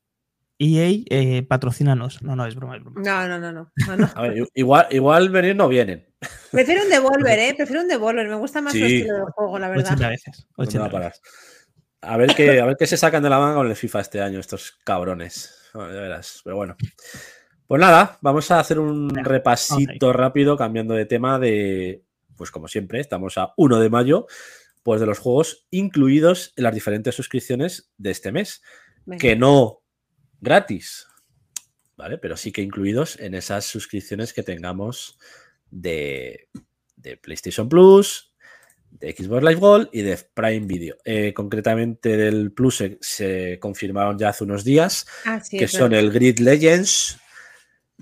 EA, 0.63 0.89
eh, 1.10 1.41
patrocínanos. 1.43 2.21
No, 2.21 2.36
no, 2.36 2.45
es 2.45 2.54
broma, 2.56 2.77
es 2.77 2.84
broma. 2.84 3.01
No, 3.04 3.27
no, 3.27 3.39
no, 3.39 3.51
no. 3.51 3.71
no, 3.88 3.97
no. 3.97 4.10
A 4.15 4.21
ver, 4.21 4.38
i- 4.38 4.47
igual, 4.54 4.88
igual 4.91 5.30
venir 5.30 5.56
no 5.56 5.67
vienen. 5.67 6.08
Prefiero 6.51 6.84
un 6.84 6.89
Devolver, 6.89 7.39
¿eh? 7.39 7.54
Prefiero 7.58 7.82
un 7.82 7.88
Devolver. 7.88 8.27
Me 8.27 8.36
gusta 8.36 8.62
más 8.62 8.73
Sí. 8.73 8.84
estilo 8.84 9.15
de 9.15 9.21
juego, 9.34 9.58
la 9.58 9.69
verdad. 9.69 9.86
80 9.93 10.10
veces. 10.10 10.47
No 10.58 10.62
me 10.63 10.67
80 10.67 10.80
va 10.82 10.86
a 10.88 10.91
parar. 10.91 11.12
veces. 11.12 11.21
A 12.04 12.17
ver 12.17 12.36
qué, 12.36 12.62
a 12.62 12.65
ver 12.65 12.75
qué 12.77 12.86
se 12.88 12.97
sacan 12.97 13.23
de 13.23 13.30
la 13.30 13.39
manga 13.39 13.56
con 13.56 13.67
el 13.67 13.75
FIFA 13.75 14.01
este 14.01 14.21
año, 14.21 14.39
estos 14.39 14.71
cabrones. 14.84 15.56
Bueno, 15.73 15.93
ya 15.93 16.01
verás, 16.01 16.41
pero 16.43 16.58
bueno. 16.58 16.75
Pues 17.71 17.79
nada, 17.79 18.17
vamos 18.19 18.51
a 18.51 18.60
hacer 18.60 18.79
un 18.79 19.10
repasito 19.15 20.12
rápido, 20.12 20.57
cambiando 20.57 20.93
de 20.93 21.05
tema 21.05 21.39
de, 21.39 22.03
pues 22.36 22.51
como 22.51 22.67
siempre, 22.67 22.99
estamos 22.99 23.38
a 23.38 23.53
1 23.55 23.79
de 23.79 23.89
mayo, 23.89 24.27
pues 24.84 24.99
de 24.99 25.05
los 25.07 25.19
juegos 25.19 25.67
incluidos 25.71 26.51
en 26.57 26.65
las 26.65 26.73
diferentes 26.73 27.15
suscripciones 27.15 27.89
de 27.97 28.12
este 28.12 28.34
mes. 28.34 28.62
Venga. 29.05 29.21
que 29.21 29.38
no 29.38 29.84
gratis, 30.41 31.07
¿vale? 31.95 32.17
Pero 32.17 32.36
sí 32.36 32.51
que 32.51 32.62
incluidos 32.62 33.17
en 33.21 33.36
esas 33.36 33.63
suscripciones 33.63 34.34
que 34.34 34.43
tengamos 34.43 35.17
de, 35.69 36.49
de 36.97 37.15
PlayStation 37.15 37.69
Plus, 37.69 38.34
de 38.89 39.15
Xbox 39.15 39.43
Live 39.43 39.62
Gold 39.62 39.89
y 39.93 40.01
de 40.01 40.19
Prime 40.34 40.67
Video. 40.67 40.97
Eh, 41.05 41.34
concretamente 41.34 42.17
del 42.17 42.51
Plus 42.51 42.75
se, 42.75 42.97
se 42.99 43.60
confirmaron 43.62 44.19
ya 44.19 44.27
hace 44.27 44.43
unos 44.43 44.65
días, 44.65 45.07
Ah, 45.23 45.39
sí, 45.39 45.57
que 45.57 45.69
son 45.69 45.91
verdad. 45.91 45.99
el 46.03 46.12
Grid 46.12 46.39
Legends, 46.39 47.17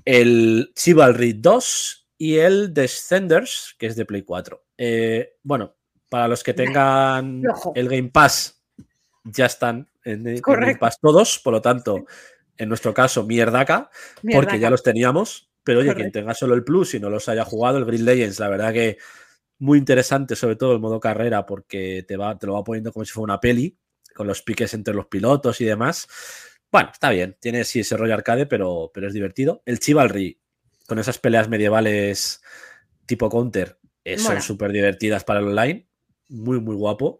el 0.05 0.71
Chivalry 0.75 1.33
2 1.33 2.07
y 2.17 2.37
el 2.37 2.73
Descenders, 2.73 3.75
que 3.77 3.87
es 3.87 3.95
de 3.95 4.05
Play 4.05 4.23
4. 4.23 4.63
Eh, 4.77 5.37
bueno, 5.43 5.75
para 6.09 6.27
los 6.27 6.43
que 6.43 6.53
tengan 6.53 7.43
el 7.75 7.89
Game 7.89 8.09
Pass, 8.09 8.61
ya 9.23 9.45
están 9.45 9.89
en 10.03 10.27
el 10.27 10.41
Game. 10.41 10.75
Pass 10.77 10.99
todos, 10.99 11.39
por 11.39 11.53
lo 11.53 11.61
tanto, 11.61 12.05
en 12.57 12.69
nuestro 12.69 12.93
caso, 12.93 13.23
mierdaca, 13.23 13.89
Mierda, 14.21 14.41
porque 14.41 14.59
ya 14.59 14.69
los 14.69 14.83
teníamos. 14.83 15.49
Pero 15.63 15.81
oye, 15.81 15.93
quien 15.93 16.11
tenga 16.11 16.33
solo 16.33 16.55
el 16.55 16.63
Plus 16.63 16.95
y 16.95 16.99
no 16.99 17.09
los 17.09 17.29
haya 17.29 17.45
jugado, 17.45 17.77
el 17.77 17.85
Grid 17.85 18.01
Legends, 18.01 18.39
la 18.39 18.49
verdad 18.49 18.73
que 18.73 18.97
muy 19.59 19.77
interesante, 19.77 20.35
sobre 20.35 20.55
todo 20.55 20.73
el 20.73 20.79
modo 20.79 20.99
carrera, 20.99 21.45
porque 21.45 22.03
te, 22.07 22.17
va, 22.17 22.37
te 22.39 22.47
lo 22.47 22.53
va 22.53 22.63
poniendo 22.63 22.91
como 22.91 23.05
si 23.05 23.11
fuera 23.11 23.25
una 23.25 23.39
peli, 23.39 23.77
con 24.15 24.25
los 24.25 24.41
piques 24.41 24.73
entre 24.73 24.93
los 24.93 25.07
pilotos 25.07 25.61
y 25.61 25.65
demás. 25.65 26.07
Bueno, 26.71 26.89
está 26.93 27.09
bien, 27.09 27.35
tiene 27.39 27.63
sí 27.63 27.79
ese 27.79 27.97
rollo 27.97 28.13
arcade, 28.13 28.45
pero, 28.45 28.91
pero 28.93 29.07
es 29.07 29.13
divertido. 29.13 29.61
El 29.65 29.79
Chivalry, 29.79 30.39
con 30.87 30.99
esas 30.99 31.17
peleas 31.17 31.49
medievales 31.49 32.41
tipo 33.05 33.29
Counter, 33.29 33.79
eh, 34.03 34.17
son 34.17 34.41
súper 34.41 34.71
divertidas 34.71 35.23
para 35.23 35.39
el 35.39 35.47
online. 35.47 35.87
Muy, 36.29 36.59
muy 36.59 36.75
guapo. 36.75 37.19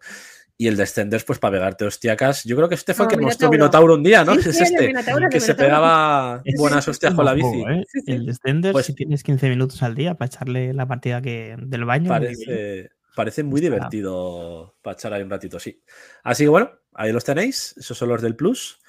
Y 0.62 0.68
el 0.68 0.76
Descenders, 0.76 1.24
pues 1.24 1.40
para 1.40 1.54
pegarte 1.54 1.86
hostiacas. 1.86 2.44
Yo 2.44 2.56
creo 2.58 2.68
que 2.68 2.76
este 2.76 2.94
fue 2.94 3.06
el 3.06 3.12
No, 3.14 3.18
que 3.18 3.24
mostró 3.24 3.50
Minotauro. 3.50 3.96
Un 3.96 4.04
día, 4.04 4.26
¿no? 4.26 4.36
Sí, 4.36 4.50
es 4.50 4.58
sí, 4.58 4.64
este. 4.66 4.88
Minotauro, 4.88 5.30
Que 5.30 5.40
se 5.40 5.56
pegaba 5.56 6.42
Es 6.44 6.60
buenas 6.60 6.86
hostias 6.88 7.14
con 7.14 7.24
la 7.26 7.34
bici. 7.34 7.62
¿eh? 7.62 7.84
Sí, 7.88 8.02
sí. 8.06 8.12
El 8.12 8.26
Descender, 8.26 8.74
Pues- 8.74 8.86
si 8.86 8.94
tienes 8.94 9.24
15 9.24 9.50
minutos 9.50 9.82
al 9.84 9.96
día 9.96 10.16
para 10.16 10.28
echarle 10.28 10.74
la 10.74 10.86
partida 10.86 11.22
que 11.22 11.56
del 11.60 11.86
baño. 11.86 12.10
Parece, 12.10 12.90
parece 13.16 13.44
muy 13.44 13.62
Está- 13.62 13.76
divertido 13.76 14.76
para 14.82 14.96
echar 14.96 15.14
ahí 15.14 15.24
un 15.24 15.30
ratito, 15.30 15.60
sí. 15.60 15.82
Así 16.24 16.44
que 16.44 16.50
bueno, 16.50 16.70
ahí 16.94 17.12
los 17.14 17.24
tenéis. 17.24 17.74
Esos 17.78 17.98
son 17.98 18.10
los 18.10 18.22
del 18.22 18.36
Plus. 18.36 18.80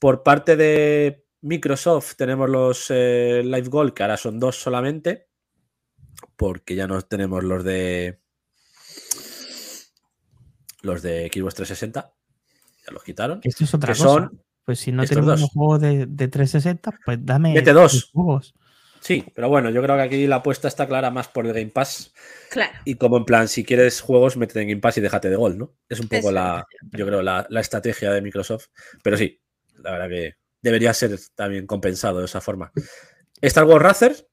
Por 0.00 0.24
parte 0.24 0.56
de 0.56 1.24
Microsoft 1.42 2.16
tenemos 2.16 2.50
los 2.50 2.86
eh, 2.88 3.42
Live 3.44 3.68
Gold, 3.68 3.92
que 3.94 4.02
ahora 4.02 4.16
son 4.16 4.40
dos 4.40 4.56
solamente. 4.56 5.28
Porque 6.36 6.74
ya 6.74 6.88
no 6.88 7.00
tenemos 7.02 7.44
los 7.44 7.62
de. 7.62 8.20
Los 10.82 11.02
de 11.02 11.30
Xbox 11.32 11.54
360. 11.54 12.12
Ya 12.86 12.92
los 12.92 13.04
quitaron. 13.04 13.40
Esto 13.44 13.64
es 13.64 13.74
otra 13.74 13.92
Que 13.92 13.98
cosa. 13.98 14.14
son. 14.14 14.42
pues 14.64 14.80
si 14.80 14.90
no 14.92 15.04
tenemos 15.04 15.38
dos. 15.38 15.42
un 15.42 15.48
juego 15.48 15.78
de, 15.78 16.06
de 16.06 16.28
360, 16.28 16.98
pues 17.04 17.18
dame. 17.20 17.52
Mete 17.54 17.72
dos. 17.72 17.92
tres 17.92 18.10
juegos. 18.12 18.54
Sí, 19.00 19.24
pero 19.34 19.48
bueno, 19.48 19.70
yo 19.70 19.82
creo 19.82 19.96
que 19.96 20.02
aquí 20.02 20.26
la 20.26 20.36
apuesta 20.36 20.68
está 20.68 20.86
clara 20.86 21.10
más 21.10 21.28
por 21.28 21.46
el 21.46 21.52
Game 21.54 21.68
Pass. 21.70 22.12
Claro. 22.50 22.72
Y 22.84 22.96
como 22.96 23.16
en 23.16 23.24
plan, 23.24 23.48
si 23.48 23.64
quieres 23.64 24.00
juegos, 24.02 24.36
métete 24.36 24.60
en 24.62 24.68
Game 24.68 24.80
Pass 24.80 24.98
y 24.98 25.00
déjate 25.00 25.30
de 25.30 25.36
gol, 25.36 25.56
¿no? 25.58 25.74
Es 25.88 26.00
un 26.00 26.08
poco 26.08 26.20
Eso. 26.28 26.32
la, 26.32 26.66
yo 26.92 27.06
creo, 27.06 27.22
la, 27.22 27.46
la 27.48 27.60
estrategia 27.60 28.12
de 28.12 28.20
Microsoft. 28.20 28.66
Pero 29.02 29.16
sí, 29.16 29.40
la 29.82 29.92
verdad 29.92 30.08
que 30.08 30.34
debería 30.62 30.92
ser 30.94 31.18
también 31.34 31.66
compensado 31.66 32.18
de 32.18 32.26
esa 32.26 32.40
forma. 32.40 32.72
Star 33.40 33.64
Wars 33.64 33.82
Racer, 33.82 34.28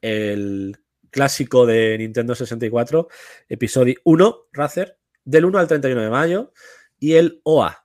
el 0.00 0.76
clásico 1.10 1.66
de 1.66 1.96
Nintendo 1.98 2.34
64, 2.34 3.08
episodio 3.48 3.96
1 4.04 4.36
Racer, 4.52 4.98
del 5.24 5.44
1 5.44 5.58
al 5.58 5.68
31 5.68 6.02
de 6.02 6.10
mayo, 6.10 6.52
y 6.98 7.14
el 7.14 7.40
OA, 7.44 7.84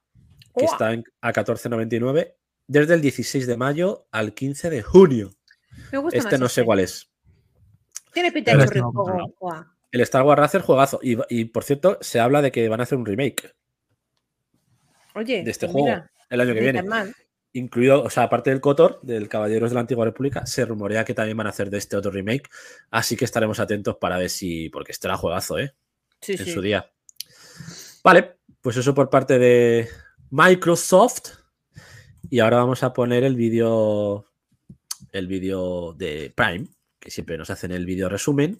que 0.56 0.66
Oa. 0.66 0.72
está 0.72 0.94
en, 0.94 1.04
a 1.22 1.34
14.99, 1.34 2.36
desde 2.68 2.94
el 2.94 3.02
16 3.02 3.48
de 3.48 3.58
mayo 3.58 4.08
al 4.12 4.34
15 4.34 4.70
de 4.70 4.82
junio. 4.82 5.32
Me 5.92 5.98
gusta 5.98 6.18
Este 6.18 6.32
más 6.32 6.40
no 6.40 6.50
sé 6.50 6.64
cuál 6.64 6.80
es. 6.80 7.10
Tiene 8.14 8.32
pinta 8.32 8.56
de 8.56 8.64
este 8.64 8.80
no, 8.80 8.92
no. 8.94 9.74
El 9.92 10.02
Star 10.02 10.24
Wars 10.24 10.40
Racer 10.40 10.62
juegazo. 10.62 11.00
Y, 11.04 11.18
y, 11.30 11.46
por 11.46 11.64
cierto, 11.64 11.98
se 12.02 12.20
habla 12.20 12.42
de 12.42 12.52
que 12.52 12.68
van 12.70 12.80
a 12.80 12.84
hacer 12.84 12.98
un 12.98 13.06
remake 13.06 13.54
Oye, 15.16 15.44
de 15.44 15.52
este 15.52 15.68
pues 15.68 15.74
juego 15.74 15.88
mira, 15.88 16.12
el 16.30 16.42
año 16.42 16.54
que 16.54 16.60
viene. 16.62 16.84
Incluido, 17.56 18.02
o 18.02 18.10
sea, 18.10 18.24
aparte 18.24 18.50
del 18.50 18.62
Cotor, 18.62 19.00
del 19.04 19.30
Caballeros 19.30 19.70
de 19.70 19.76
la 19.76 19.82
Antigua 19.82 20.06
República, 20.06 20.44
se 20.48 20.66
rumorea 20.66 21.06
que 21.06 21.14
también 21.14 21.38
van 21.38 21.46
a 21.46 21.52
hacer 21.52 21.70
de 21.70 21.78
este 21.78 21.96
otro 21.96 22.10
remake. 22.10 22.50
Así 22.90 23.16
que 23.16 23.26
estaremos 23.26 23.60
atentos 23.60 23.98
para 23.98 24.18
ver 24.18 24.32
si. 24.32 24.70
Porque 24.70 24.92
este 24.92 25.08
era 25.08 25.18
juegazo, 25.18 25.60
¿eh? 25.60 25.76
Sí, 26.20 26.32
en 26.34 26.46
sí. 26.46 26.52
su 26.52 26.62
día. 26.62 26.92
Vale, 28.04 28.38
pues 28.60 28.78
eso 28.78 28.96
por 28.96 29.12
parte 29.12 29.38
de 29.38 29.88
Microsoft. 30.32 31.30
Y 32.30 32.40
ahora 32.40 32.58
vamos 32.58 32.82
a 32.82 32.92
poner 32.92 33.24
el 33.24 33.36
vídeo. 33.36 34.26
El 35.12 35.28
vídeo 35.28 35.94
de 35.94 36.34
Prime, 36.36 36.66
que 37.00 37.12
siempre 37.12 37.38
nos 37.38 37.52
hacen 37.52 37.72
el 37.72 37.86
vídeo 37.86 38.10
resumen 38.10 38.60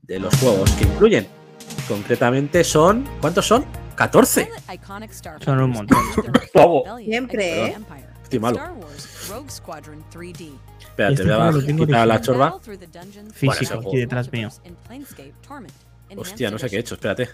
de 0.00 0.20
los 0.20 0.32
juegos 0.36 0.70
que 0.72 0.84
incluyen. 0.84 1.26
Concretamente 1.88 2.62
son. 2.62 3.04
¿Cuántos 3.20 3.46
son? 3.46 3.87
14. 3.98 4.48
Son 5.44 5.60
un 5.60 5.70
montón. 5.70 5.98
Pavo. 6.54 6.84
Siempre, 6.98 7.66
¿eh? 7.66 7.76
Estoy 8.22 8.38
malo. 8.38 8.60
Espérate, 10.80 11.14
Este 11.14 11.24
voy 11.24 11.72
a 11.72 11.76
quitar 11.86 12.06
la 12.06 12.20
chorba. 12.20 12.60
Físico, 13.34 13.80
aquí 13.80 13.96
detrás 13.96 14.30
mío. 14.32 14.48
Hostia, 16.16 16.50
no 16.50 16.58
sé 16.58 16.70
qué 16.70 16.76
he 16.76 16.80
hecho, 16.80 16.94
espérate. 16.94 17.28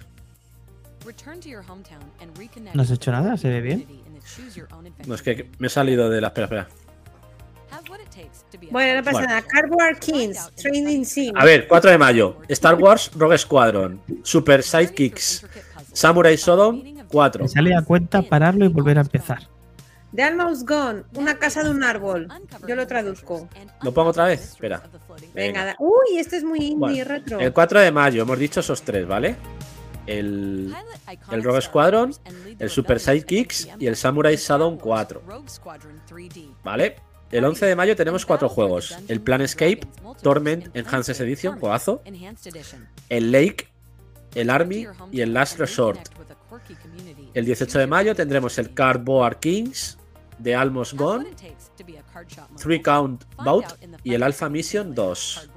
¿No 2.72 2.82
has 2.82 2.90
hecho 2.90 3.12
nada? 3.12 3.36
¿Se 3.36 3.48
ve 3.50 3.60
bien? 3.60 3.86
No, 5.06 5.14
es 5.14 5.22
que 5.22 5.50
me 5.58 5.66
he 5.66 5.70
salido 5.70 6.08
de 6.08 6.20
la. 6.22 6.28
Espera, 6.28 6.44
espera. 6.46 6.68
Bueno, 8.70 8.96
no 8.96 9.04
pasa 9.04 9.18
Bueno. 9.18 9.28
nada. 9.28 9.42
Cardboard 9.42 9.98
Kings, 9.98 10.50
Training 10.56 11.04
Sim. 11.04 11.36
A 11.36 11.44
ver, 11.44 11.66
4 11.68 11.90
de 11.90 11.98
mayo. 11.98 12.38
Star 12.48 12.76
Wars 12.76 13.10
Rogue 13.14 13.36
Squadron. 13.36 14.00
Super 14.22 14.62
Sidekicks. 14.62 15.44
Samurai 15.94 16.36
Shodown 16.36 17.06
4. 17.08 17.42
Me 17.44 17.48
sale 17.48 17.74
a 17.74 17.82
cuenta 17.82 18.20
pararlo 18.22 18.64
y 18.66 18.68
volver 18.68 18.98
a 18.98 19.00
empezar. 19.00 19.48
The 20.14 20.22
Almost 20.22 20.68
Gone, 20.68 21.02
una 21.14 21.38
casa 21.38 21.64
de 21.64 21.70
un 21.70 21.82
árbol. 21.82 22.28
Yo 22.68 22.76
lo 22.76 22.86
traduzco. 22.86 23.48
¿Lo 23.82 23.92
pongo 23.92 24.10
otra 24.10 24.26
vez? 24.26 24.42
Espera. 24.50 24.82
Venga, 25.34 25.64
da- 25.64 25.76
uy, 25.80 26.18
este 26.18 26.36
es 26.36 26.44
muy 26.44 26.58
indie, 26.60 26.76
Bueno, 26.78 27.04
retro. 27.04 27.40
El 27.40 27.52
4 27.52 27.80
de 27.80 27.90
mayo, 27.90 28.22
hemos 28.22 28.38
dicho 28.38 28.60
esos 28.60 28.82
tres, 28.82 29.06
¿vale? 29.08 29.34
El, 30.06 30.72
el 31.32 31.42
Rogue 31.42 31.62
Squadron, 31.62 32.12
el 32.58 32.70
Super 32.70 33.00
Sidekicks 33.00 33.70
y 33.80 33.86
el 33.86 33.96
Samurai 33.96 34.36
Shodown 34.36 34.76
4. 34.78 35.22
¿Vale? 36.62 36.96
El 37.32 37.44
11 37.44 37.66
de 37.66 37.74
mayo 37.74 37.96
tenemos 37.96 38.24
cuatro 38.24 38.48
juegos. 38.48 38.96
El 39.08 39.20
Planescape, 39.20 39.80
Torment 40.22 40.68
Enhanced 40.76 41.20
Edition, 41.20 41.58
juegazo. 41.58 42.02
El 43.08 43.32
Lake, 43.32 43.66
el 44.34 44.50
Army 44.50 44.86
y 45.12 45.20
el 45.20 45.32
Last 45.32 45.58
Resort. 45.58 46.00
El 47.34 47.44
18 47.44 47.78
de 47.78 47.86
mayo 47.86 48.14
tendremos 48.14 48.58
el 48.58 48.72
Cardboard 48.74 49.38
Kings, 49.40 49.98
The 50.42 50.54
Almost 50.54 50.94
Gone, 50.94 51.26
Three 52.56 52.82
Count 52.82 53.24
Bout 53.36 53.64
y 54.02 54.14
el 54.14 54.22
Alpha 54.22 54.48
Mission 54.48 54.94
2. 54.94 55.50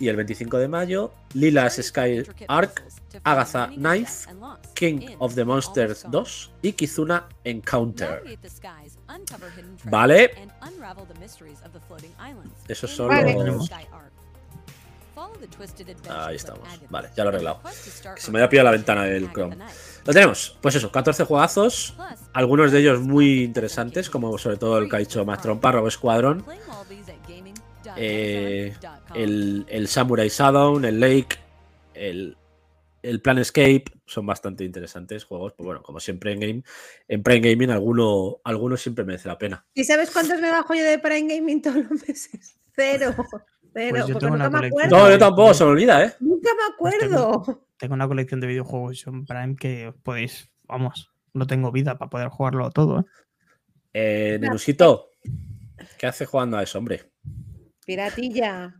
Y 0.00 0.08
el 0.08 0.14
25 0.14 0.58
de 0.58 0.68
mayo, 0.68 1.12
Lila's 1.34 1.80
Sky 1.82 2.22
Arc, 2.46 2.84
Agatha 3.24 3.68
Knife, 3.68 4.30
King 4.74 5.00
of 5.18 5.34
the 5.34 5.44
Monsters 5.44 6.06
2 6.10 6.52
y 6.62 6.72
Kizuna 6.72 7.28
Encounter. 7.42 8.22
Vale. 9.84 10.30
Esos 12.68 12.90
son 12.90 13.08
Vale. 13.08 13.34
los. 13.34 13.70
Ahí 16.10 16.36
estamos. 16.36 16.68
Vale, 16.90 17.10
ya 17.16 17.24
lo 17.24 17.30
he 17.30 17.34
arreglado. 17.34 17.60
Que 18.14 18.20
se 18.20 18.30
me 18.30 18.38
había 18.38 18.48
pillado 18.48 18.66
la 18.66 18.72
ventana 18.72 19.04
del 19.04 19.32
Chrome. 19.32 19.56
Lo 20.04 20.12
tenemos. 20.12 20.56
Pues 20.60 20.74
eso, 20.74 20.90
14 20.90 21.24
juegazos. 21.24 21.94
Algunos 22.32 22.72
de 22.72 22.80
ellos 22.80 23.00
muy 23.00 23.42
interesantes, 23.42 24.10
como 24.10 24.36
sobre 24.38 24.56
todo 24.56 24.78
el 24.78 24.88
que 24.88 24.96
ha 24.96 24.98
dicho 25.00 25.24
más 25.24 25.40
trompa, 25.40 25.72
Rogue 25.72 25.90
Squadron, 25.90 26.44
eh, 27.96 28.74
el, 29.14 29.66
el 29.68 29.88
Samurai 29.88 30.28
Shodown, 30.28 30.84
el 30.84 31.00
Lake, 31.00 31.36
el, 31.94 32.36
el 33.02 33.20
Planescape. 33.20 33.84
Son 34.06 34.24
bastante 34.24 34.64
interesantes 34.64 35.24
juegos. 35.24 35.52
Pues 35.54 35.64
bueno, 35.66 35.82
como 35.82 36.00
siempre 36.00 36.32
en 36.32 36.40
Game, 36.40 36.62
en 37.08 37.22
Prime 37.22 37.50
Gaming, 37.50 37.70
alguno, 37.70 38.40
alguno 38.44 38.76
siempre 38.76 39.04
merece 39.04 39.28
la 39.28 39.38
pena. 39.38 39.66
¿Y 39.74 39.84
sabes 39.84 40.10
cuántos 40.10 40.40
me 40.40 40.50
bajo 40.50 40.74
yo 40.74 40.84
de 40.84 40.98
Prime 40.98 41.34
Gaming 41.36 41.62
todos 41.62 41.84
los 41.90 42.08
meses? 42.08 42.56
Cero. 42.74 43.14
Pues 43.90 44.06
yo 44.06 44.18
tengo 44.18 44.36
nunca 44.36 44.48
una 44.48 44.60
me 44.60 44.66
acuerdo. 44.66 44.96
No, 44.96 45.10
yo 45.10 45.18
tampoco, 45.18 45.54
se 45.54 45.64
me 45.64 45.70
olvida, 45.70 46.04
¿eh? 46.04 46.14
Nunca 46.20 46.50
me 46.50 46.74
Pues 46.78 46.94
acuerdo. 46.96 47.64
Tengo 47.76 47.94
una 47.94 48.08
colección 48.08 48.40
de 48.40 48.48
videojuegos 48.48 49.06
en 49.06 49.24
Prime 49.24 49.54
que 49.54 49.94
podéis, 50.02 50.50
vamos, 50.64 51.12
no 51.32 51.46
tengo 51.46 51.70
vida 51.70 51.96
para 51.96 52.10
poder 52.10 52.28
jugarlo 52.28 52.70
todo. 52.70 53.00
¿eh? 53.00 53.04
Eh, 53.94 54.38
Nenusito, 54.40 55.10
¿qué 55.96 56.06
hace 56.08 56.26
jugando 56.26 56.56
a 56.58 56.64
eso, 56.64 56.78
hombre? 56.78 57.12
Piratilla. 57.86 58.74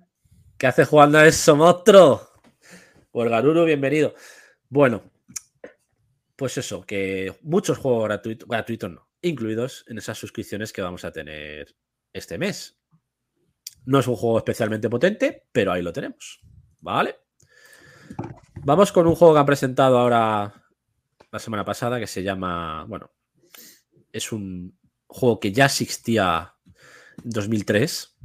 ¿Qué 0.56 0.66
hace 0.66 0.84
jugando 0.84 1.18
a 1.18 1.26
eso, 1.26 1.54
monstruo? 1.54 2.20
Pues 3.12 3.30
Garuru, 3.30 3.64
bienvenido. 3.64 4.14
Bueno, 4.68 5.02
pues 6.34 6.58
eso, 6.58 6.82
que 6.82 7.36
muchos 7.42 7.78
juegos 7.78 8.04
gratuitos, 8.04 8.48
gratuitos 8.48 8.90
no, 8.90 9.08
incluidos 9.22 9.84
en 9.88 9.98
esas 9.98 10.18
suscripciones 10.18 10.72
que 10.72 10.82
vamos 10.82 11.04
a 11.04 11.12
tener 11.12 11.74
este 12.12 12.38
mes. 12.38 12.77
No 13.88 14.00
es 14.00 14.06
un 14.06 14.16
juego 14.16 14.36
especialmente 14.36 14.90
potente, 14.90 15.46
pero 15.50 15.72
ahí 15.72 15.80
lo 15.80 15.94
tenemos. 15.94 16.40
¿Vale? 16.82 17.20
Vamos 18.56 18.92
con 18.92 19.06
un 19.06 19.14
juego 19.14 19.32
que 19.32 19.40
han 19.40 19.46
presentado 19.46 19.98
ahora 19.98 20.52
la 21.32 21.38
semana 21.38 21.64
pasada 21.64 21.98
que 21.98 22.06
se 22.06 22.22
llama, 22.22 22.84
bueno, 22.86 23.10
es 24.12 24.30
un 24.30 24.78
juego 25.06 25.40
que 25.40 25.52
ya 25.52 25.64
existía 25.64 26.54
en 27.24 27.30
2003, 27.30 28.18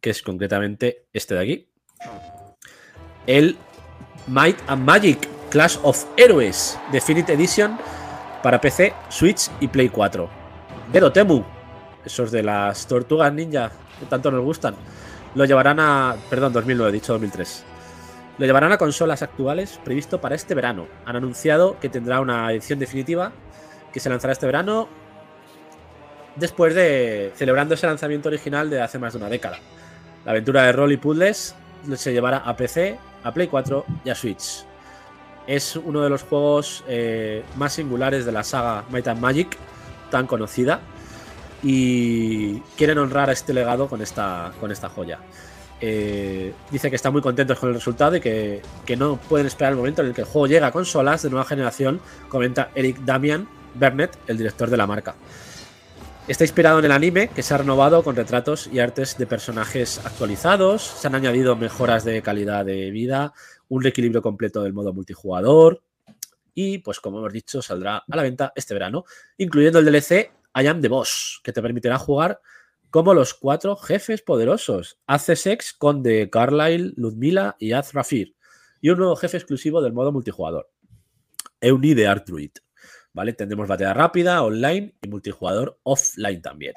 que 0.00 0.10
es 0.10 0.20
concretamente 0.20 1.06
este 1.12 1.36
de 1.36 1.40
aquí. 1.40 1.72
El 3.28 3.56
Might 4.26 4.58
and 4.66 4.84
Magic 4.84 5.28
Clash 5.48 5.78
of 5.84 6.04
Heroes 6.16 6.76
Definite 6.90 7.34
Edition 7.34 7.78
para 8.42 8.60
PC, 8.60 8.92
Switch 9.10 9.48
y 9.60 9.68
Play 9.68 9.90
4. 9.90 10.28
De 10.92 10.98
Dotemu, 10.98 11.44
esos 12.04 12.32
de 12.32 12.42
las 12.42 12.88
tortugas 12.88 13.32
ninja 13.32 13.70
que 14.00 14.06
tanto 14.06 14.32
nos 14.32 14.42
gustan, 14.42 14.74
lo 15.34 15.44
llevarán 15.44 15.80
a. 15.80 16.16
Perdón, 16.30 16.52
2009, 16.52 16.90
he 16.90 16.92
dicho 16.92 17.12
2003. 17.12 17.64
Lo 18.38 18.46
llevarán 18.46 18.72
a 18.72 18.78
consolas 18.78 19.22
actuales 19.22 19.78
previsto 19.84 20.20
para 20.20 20.34
este 20.34 20.54
verano. 20.54 20.86
Han 21.04 21.16
anunciado 21.16 21.78
que 21.80 21.88
tendrá 21.88 22.20
una 22.20 22.50
edición 22.50 22.78
definitiva 22.78 23.32
que 23.92 24.00
se 24.00 24.08
lanzará 24.08 24.32
este 24.32 24.46
verano 24.46 24.88
después 26.34 26.74
de 26.74 27.32
celebrando 27.36 27.74
ese 27.74 27.86
lanzamiento 27.86 28.28
original 28.28 28.68
de 28.70 28.82
hace 28.82 28.98
más 28.98 29.12
de 29.12 29.20
una 29.20 29.28
década. 29.28 29.58
La 30.24 30.32
aventura 30.32 30.64
de 30.64 30.72
rol 30.72 30.90
y 30.90 30.96
puzzles 30.96 31.54
se 31.94 32.12
llevará 32.12 32.38
a 32.38 32.56
PC, 32.56 32.98
a 33.22 33.32
Play 33.32 33.46
4 33.46 33.84
y 34.04 34.10
a 34.10 34.14
Switch. 34.14 34.64
Es 35.46 35.76
uno 35.76 36.02
de 36.02 36.10
los 36.10 36.22
juegos 36.22 36.82
eh, 36.88 37.44
más 37.56 37.74
singulares 37.74 38.24
de 38.24 38.32
la 38.32 38.42
saga 38.42 38.84
Might 38.90 39.06
and 39.06 39.20
Magic, 39.20 39.56
tan 40.10 40.26
conocida, 40.26 40.80
y 41.64 42.60
quieren 42.76 42.98
honrar 42.98 43.30
a 43.30 43.32
este 43.32 43.54
legado 43.54 43.88
con 43.88 44.02
esta, 44.02 44.52
con 44.60 44.70
esta 44.70 44.90
joya. 44.90 45.18
Eh, 45.80 46.52
dice 46.70 46.90
que 46.90 46.96
están 46.96 47.12
muy 47.12 47.22
contentos 47.22 47.58
con 47.58 47.70
el 47.70 47.74
resultado 47.74 48.16
y 48.16 48.20
que, 48.20 48.60
que 48.84 48.96
no 48.96 49.16
pueden 49.16 49.46
esperar 49.46 49.72
el 49.72 49.78
momento 49.78 50.02
en 50.02 50.08
el 50.08 50.14
que 50.14 50.20
el 50.20 50.26
juego 50.26 50.46
llega 50.46 50.68
a 50.68 50.72
consolas 50.72 51.22
de 51.22 51.30
nueva 51.30 51.46
generación, 51.46 52.00
comenta 52.28 52.70
Eric 52.74 52.98
Damian 52.98 53.48
Burnett, 53.74 54.16
el 54.26 54.36
director 54.36 54.68
de 54.68 54.76
la 54.76 54.86
marca. 54.86 55.14
Está 56.28 56.44
inspirado 56.44 56.78
en 56.78 56.84
el 56.84 56.92
anime, 56.92 57.28
que 57.28 57.42
se 57.42 57.54
ha 57.54 57.58
renovado 57.58 58.02
con 58.02 58.14
retratos 58.14 58.68
y 58.72 58.78
artes 58.78 59.18
de 59.18 59.26
personajes 59.26 60.00
actualizados. 60.04 60.82
Se 60.82 61.06
han 61.06 61.14
añadido 61.14 61.56
mejoras 61.56 62.04
de 62.04 62.22
calidad 62.22 62.64
de 62.64 62.90
vida, 62.90 63.34
un 63.68 63.82
reequilibrio 63.82 64.22
completo 64.22 64.62
del 64.62 64.72
modo 64.72 64.94
multijugador. 64.94 65.82
Y, 66.54 66.78
pues, 66.78 67.00
como 67.00 67.18
hemos 67.18 67.32
dicho, 67.32 67.60
saldrá 67.60 68.04
a 68.08 68.16
la 68.16 68.22
venta 68.22 68.52
este 68.54 68.72
verano, 68.72 69.04
incluyendo 69.36 69.80
el 69.80 69.84
DLC 69.84 70.30
I 70.54 70.66
Am 70.66 70.80
the 70.80 70.88
Boss, 70.88 71.40
que 71.42 71.52
te 71.52 71.62
permitirá 71.62 71.98
jugar 71.98 72.40
como 72.90 73.14
los 73.14 73.34
cuatro 73.34 73.76
jefes 73.76 74.22
poderosos: 74.22 74.98
Sex, 75.18 75.72
Conde, 75.72 76.30
Carlyle, 76.30 76.94
Ludmila 76.96 77.56
y 77.58 77.72
Azrafir. 77.72 78.34
Y 78.80 78.90
un 78.90 78.98
nuevo 78.98 79.16
jefe 79.16 79.36
exclusivo 79.36 79.82
del 79.82 79.92
modo 79.92 80.12
multijugador: 80.12 80.70
Euni 81.60 81.94
de 81.94 82.06
Artruid. 82.06 82.50
¿vale? 83.14 83.32
Tendremos 83.32 83.66
batalla 83.66 83.94
rápida, 83.94 84.42
online 84.42 84.94
y 85.00 85.08
multijugador 85.08 85.78
offline 85.84 86.42
también, 86.42 86.74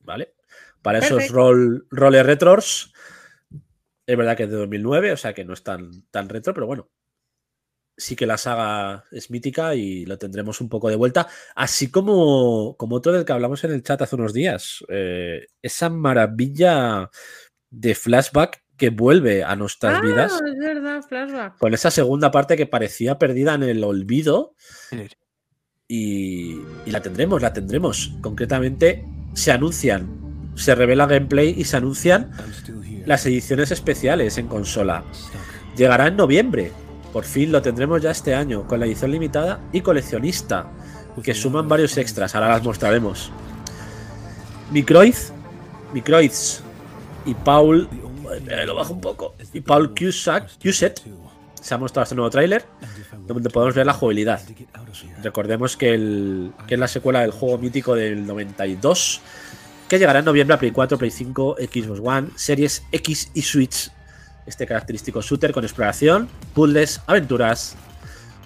¿vale? 0.00 0.34
Para 0.82 0.98
esos 0.98 1.30
rol, 1.30 1.86
roles 1.90 2.26
retros, 2.26 2.92
es 4.04 4.16
verdad 4.16 4.36
que 4.36 4.42
es 4.42 4.50
de 4.50 4.56
2009, 4.56 5.12
o 5.12 5.16
sea 5.16 5.32
que 5.32 5.44
no 5.44 5.54
es 5.54 5.62
tan, 5.62 6.02
tan 6.10 6.28
retro, 6.28 6.52
pero 6.52 6.66
bueno, 6.66 6.90
sí 8.02 8.16
que 8.16 8.26
la 8.26 8.36
saga 8.36 9.04
es 9.10 9.30
mítica 9.30 9.74
y 9.74 10.04
lo 10.04 10.18
tendremos 10.18 10.60
un 10.60 10.68
poco 10.68 10.88
de 10.88 10.96
vuelta, 10.96 11.28
así 11.54 11.90
como, 11.90 12.76
como 12.76 12.96
otro 12.96 13.12
del 13.12 13.24
que 13.24 13.32
hablamos 13.32 13.62
en 13.64 13.72
el 13.72 13.82
chat 13.82 14.02
hace 14.02 14.16
unos 14.16 14.32
días, 14.32 14.84
eh, 14.88 15.46
esa 15.62 15.88
maravilla 15.88 17.10
de 17.70 17.94
flashback 17.94 18.62
que 18.76 18.90
vuelve 18.90 19.44
a 19.44 19.54
nuestras 19.56 19.98
ah, 19.98 20.00
vidas 20.00 20.32
es 20.44 20.58
verdad, 20.58 21.02
flashback. 21.02 21.58
con 21.58 21.72
esa 21.72 21.90
segunda 21.90 22.30
parte 22.30 22.56
que 22.56 22.66
parecía 22.66 23.18
perdida 23.18 23.54
en 23.54 23.62
el 23.62 23.84
olvido 23.84 24.54
y, 25.88 26.56
y 26.84 26.90
la 26.90 27.00
tendremos, 27.00 27.40
la 27.42 27.52
tendremos. 27.52 28.12
Concretamente, 28.20 29.04
se 29.34 29.52
anuncian, 29.52 30.50
se 30.54 30.74
revela 30.74 31.06
gameplay 31.06 31.54
y 31.56 31.64
se 31.64 31.76
anuncian 31.76 32.30
las 33.06 33.24
ediciones 33.26 33.70
especiales 33.70 34.38
en 34.38 34.48
consola. 34.48 35.04
Llegará 35.76 36.08
en 36.08 36.16
noviembre. 36.16 36.72
Por 37.12 37.24
fin 37.24 37.52
lo 37.52 37.60
tendremos 37.60 38.00
ya 38.00 38.10
este 38.10 38.34
año, 38.34 38.66
con 38.66 38.80
la 38.80 38.86
edición 38.86 39.10
limitada 39.10 39.60
y 39.72 39.82
coleccionista, 39.82 40.66
que 41.22 41.34
suman 41.34 41.68
varios 41.68 41.96
extras. 41.98 42.34
Ahora 42.34 42.48
las 42.48 42.62
mostraremos. 42.62 43.30
Microid, 44.70 45.14
Microids 45.92 46.62
y 47.26 47.34
Paul. 47.34 47.88
eh, 48.48 48.64
lo 48.66 48.74
bajo 48.74 48.94
un 48.94 49.00
poco. 49.00 49.34
Y 49.52 49.60
Paul 49.60 49.94
Cusack, 49.94 50.50
Cuset 50.62 51.02
se 51.60 51.74
ha 51.74 51.78
mostrado 51.78 52.04
este 52.04 52.14
nuevo 52.16 52.30
tráiler 52.30 52.64
donde 53.26 53.50
podemos 53.50 53.74
ver 53.74 53.86
la 53.86 53.92
jugabilidad. 53.92 54.40
Recordemos 55.22 55.76
que, 55.76 56.50
que 56.66 56.74
es 56.74 56.80
la 56.80 56.88
secuela 56.88 57.20
del 57.20 57.30
juego 57.30 57.58
mítico 57.58 57.94
del 57.94 58.26
92, 58.26 59.20
que 59.88 59.98
llegará 59.98 60.20
en 60.20 60.24
noviembre 60.24 60.54
a 60.54 60.58
Play 60.58 60.72
4, 60.72 60.98
Play 60.98 61.10
5, 61.10 61.56
Xbox 61.58 62.00
One, 62.02 62.28
Series 62.34 62.82
X 62.90 63.30
y 63.34 63.42
Switch. 63.42 63.90
Este 64.46 64.66
característico 64.66 65.22
shooter 65.22 65.52
con 65.52 65.64
exploración, 65.64 66.28
puzzles, 66.54 67.00
aventuras, 67.06 67.76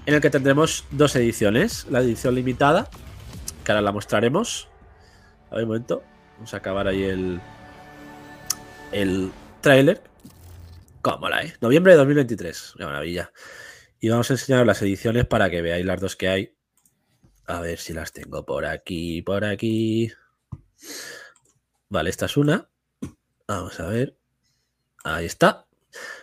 en 0.04 0.14
el 0.14 0.20
que 0.20 0.30
tendremos 0.30 0.84
dos 0.90 1.16
ediciones. 1.16 1.86
La 1.90 2.00
edición 2.00 2.34
limitada, 2.34 2.88
que 3.64 3.72
ahora 3.72 3.82
la 3.82 3.92
mostraremos. 3.92 4.68
A 5.50 5.56
ver 5.56 5.64
un 5.64 5.68
momento, 5.68 6.02
vamos 6.34 6.54
a 6.54 6.56
acabar 6.58 6.86
ahí 6.88 7.04
el, 7.04 7.40
el 8.92 9.32
tráiler. 9.60 10.02
Cómo 11.02 11.28
la, 11.28 11.42
¿eh? 11.42 11.54
Noviembre 11.60 11.92
de 11.92 11.98
2023, 11.98 12.76
una 12.76 12.86
maravilla. 12.86 13.32
Y 14.00 14.08
vamos 14.08 14.30
a 14.30 14.34
enseñar 14.34 14.66
las 14.66 14.82
ediciones 14.82 15.24
para 15.24 15.50
que 15.50 15.62
veáis 15.62 15.86
las 15.86 16.00
dos 16.00 16.16
que 16.16 16.28
hay. 16.28 16.56
A 17.46 17.60
ver 17.60 17.78
si 17.78 17.92
las 17.92 18.12
tengo 18.12 18.44
por 18.44 18.66
aquí, 18.66 19.22
por 19.22 19.44
aquí. 19.44 20.12
Vale, 21.88 22.10
esta 22.10 22.26
es 22.26 22.36
una. 22.36 22.68
Vamos 23.46 23.78
a 23.78 23.86
ver. 23.86 24.18
Ahí 25.04 25.26
está. 25.26 25.65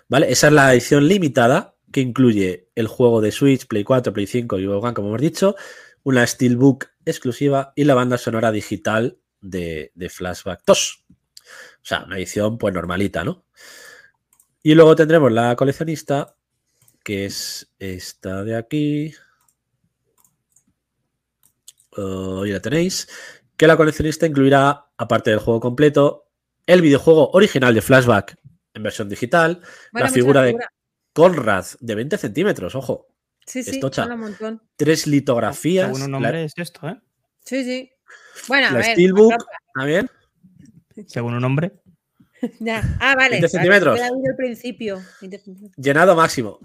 Vale, 0.10 0.32
esa 0.32 0.48
es 0.48 0.54
la 0.54 0.74
edición 0.74 1.08
limitada 1.08 1.76
que 1.92 2.02
incluye 2.02 2.70
el 2.76 2.88
juego 2.88 3.22
de 3.22 3.32
Switch, 3.32 3.68
Play 3.68 3.84
4, 3.84 4.14
Play 4.14 4.28
5 4.28 4.60
y 4.60 4.68
One, 4.68 4.94
como 4.94 5.10
hemos 5.10 5.22
dicho, 5.22 5.56
una 6.04 6.26
Steelbook 6.26 6.88
exclusiva 7.06 7.72
y 7.76 7.84
la 7.84 7.94
banda 7.94 8.18
sonora 8.18 8.52
digital 8.52 9.20
de, 9.42 9.92
de 9.96 10.10
Flashback 10.10 10.64
2. 10.66 11.06
O 11.08 11.86
sea, 11.86 12.04
una 12.06 12.18
edición 12.18 12.58
pues 12.58 12.74
normalita, 12.74 13.24
¿no? 13.24 13.46
Y 14.64 14.76
luego 14.76 14.96
tendremos 14.96 15.32
la 15.32 15.56
coleccionista, 15.56 16.36
que 17.04 17.26
es 17.26 17.72
esta 17.80 18.44
de 18.44 18.56
aquí. 18.56 19.14
Oh, 21.98 22.46
ya 22.46 22.60
tenéis. 22.62 23.08
Que 23.58 23.68
la 23.68 23.78
coleccionista 23.78 24.26
incluirá, 24.26 24.88
aparte 24.98 25.30
del 25.30 25.40
juego 25.40 25.60
completo, 25.60 26.30
el 26.66 26.82
videojuego 26.82 27.30
original 27.32 27.76
de 27.76 27.82
Flashback 27.82 28.38
en 28.74 28.84
versión 28.84 29.10
digital, 29.10 29.62
Mola 29.92 30.06
la 30.06 30.12
figura 30.12 30.42
de. 30.42 30.56
Conrad 31.14 31.66
de 31.80 31.94
20 31.96 32.18
centímetros, 32.18 32.74
ojo, 32.74 33.08
Sí, 33.46 33.62
sí, 33.64 33.80
un 33.84 34.20
montón. 34.20 34.62
tres 34.76 35.06
litografías, 35.06 35.88
Según 35.88 36.02
un 36.02 36.12
la, 36.12 36.20
nombre 36.20 36.46
es 36.46 36.54
esto, 36.56 36.88
¿eh? 36.88 37.00
Sí, 37.44 37.64
sí. 37.64 37.92
Bueno, 38.48 38.68
a 38.68 38.72
la 38.72 38.78
ver. 38.78 38.86
Steelbook, 38.94 39.46
también, 39.76 40.10
Según 41.08 41.34
un 41.36 41.42
nombre. 41.42 41.72
Ya. 42.60 42.82
Ah, 43.00 43.16
vale. 43.16 43.40
20 43.40 43.40
vale, 43.40 43.50
centímetros. 43.50 44.02
al 44.02 44.36
principio. 44.36 45.02
20 45.22 45.38
centímetros. 45.40 45.86
llenado 45.86 46.14
máximo. 46.14 46.60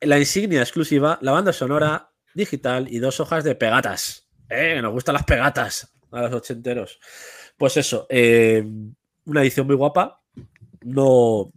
La 0.00 0.16
insignia 0.16 0.60
exclusiva, 0.60 1.18
la 1.22 1.32
banda 1.32 1.52
sonora 1.52 2.12
digital 2.34 2.86
y 2.88 3.00
dos 3.00 3.18
hojas 3.18 3.42
de 3.42 3.56
pegatas. 3.56 4.28
Eh, 4.48 4.80
nos 4.80 4.92
gustan 4.92 5.14
las 5.14 5.24
pegatas 5.24 5.92
a 6.12 6.22
los 6.22 6.32
ochenteros. 6.34 7.00
Pues 7.56 7.76
eso, 7.78 8.06
eh, 8.10 8.64
una 9.24 9.42
edición 9.42 9.66
muy 9.66 9.74
guapa. 9.74 10.21
No, 10.84 11.50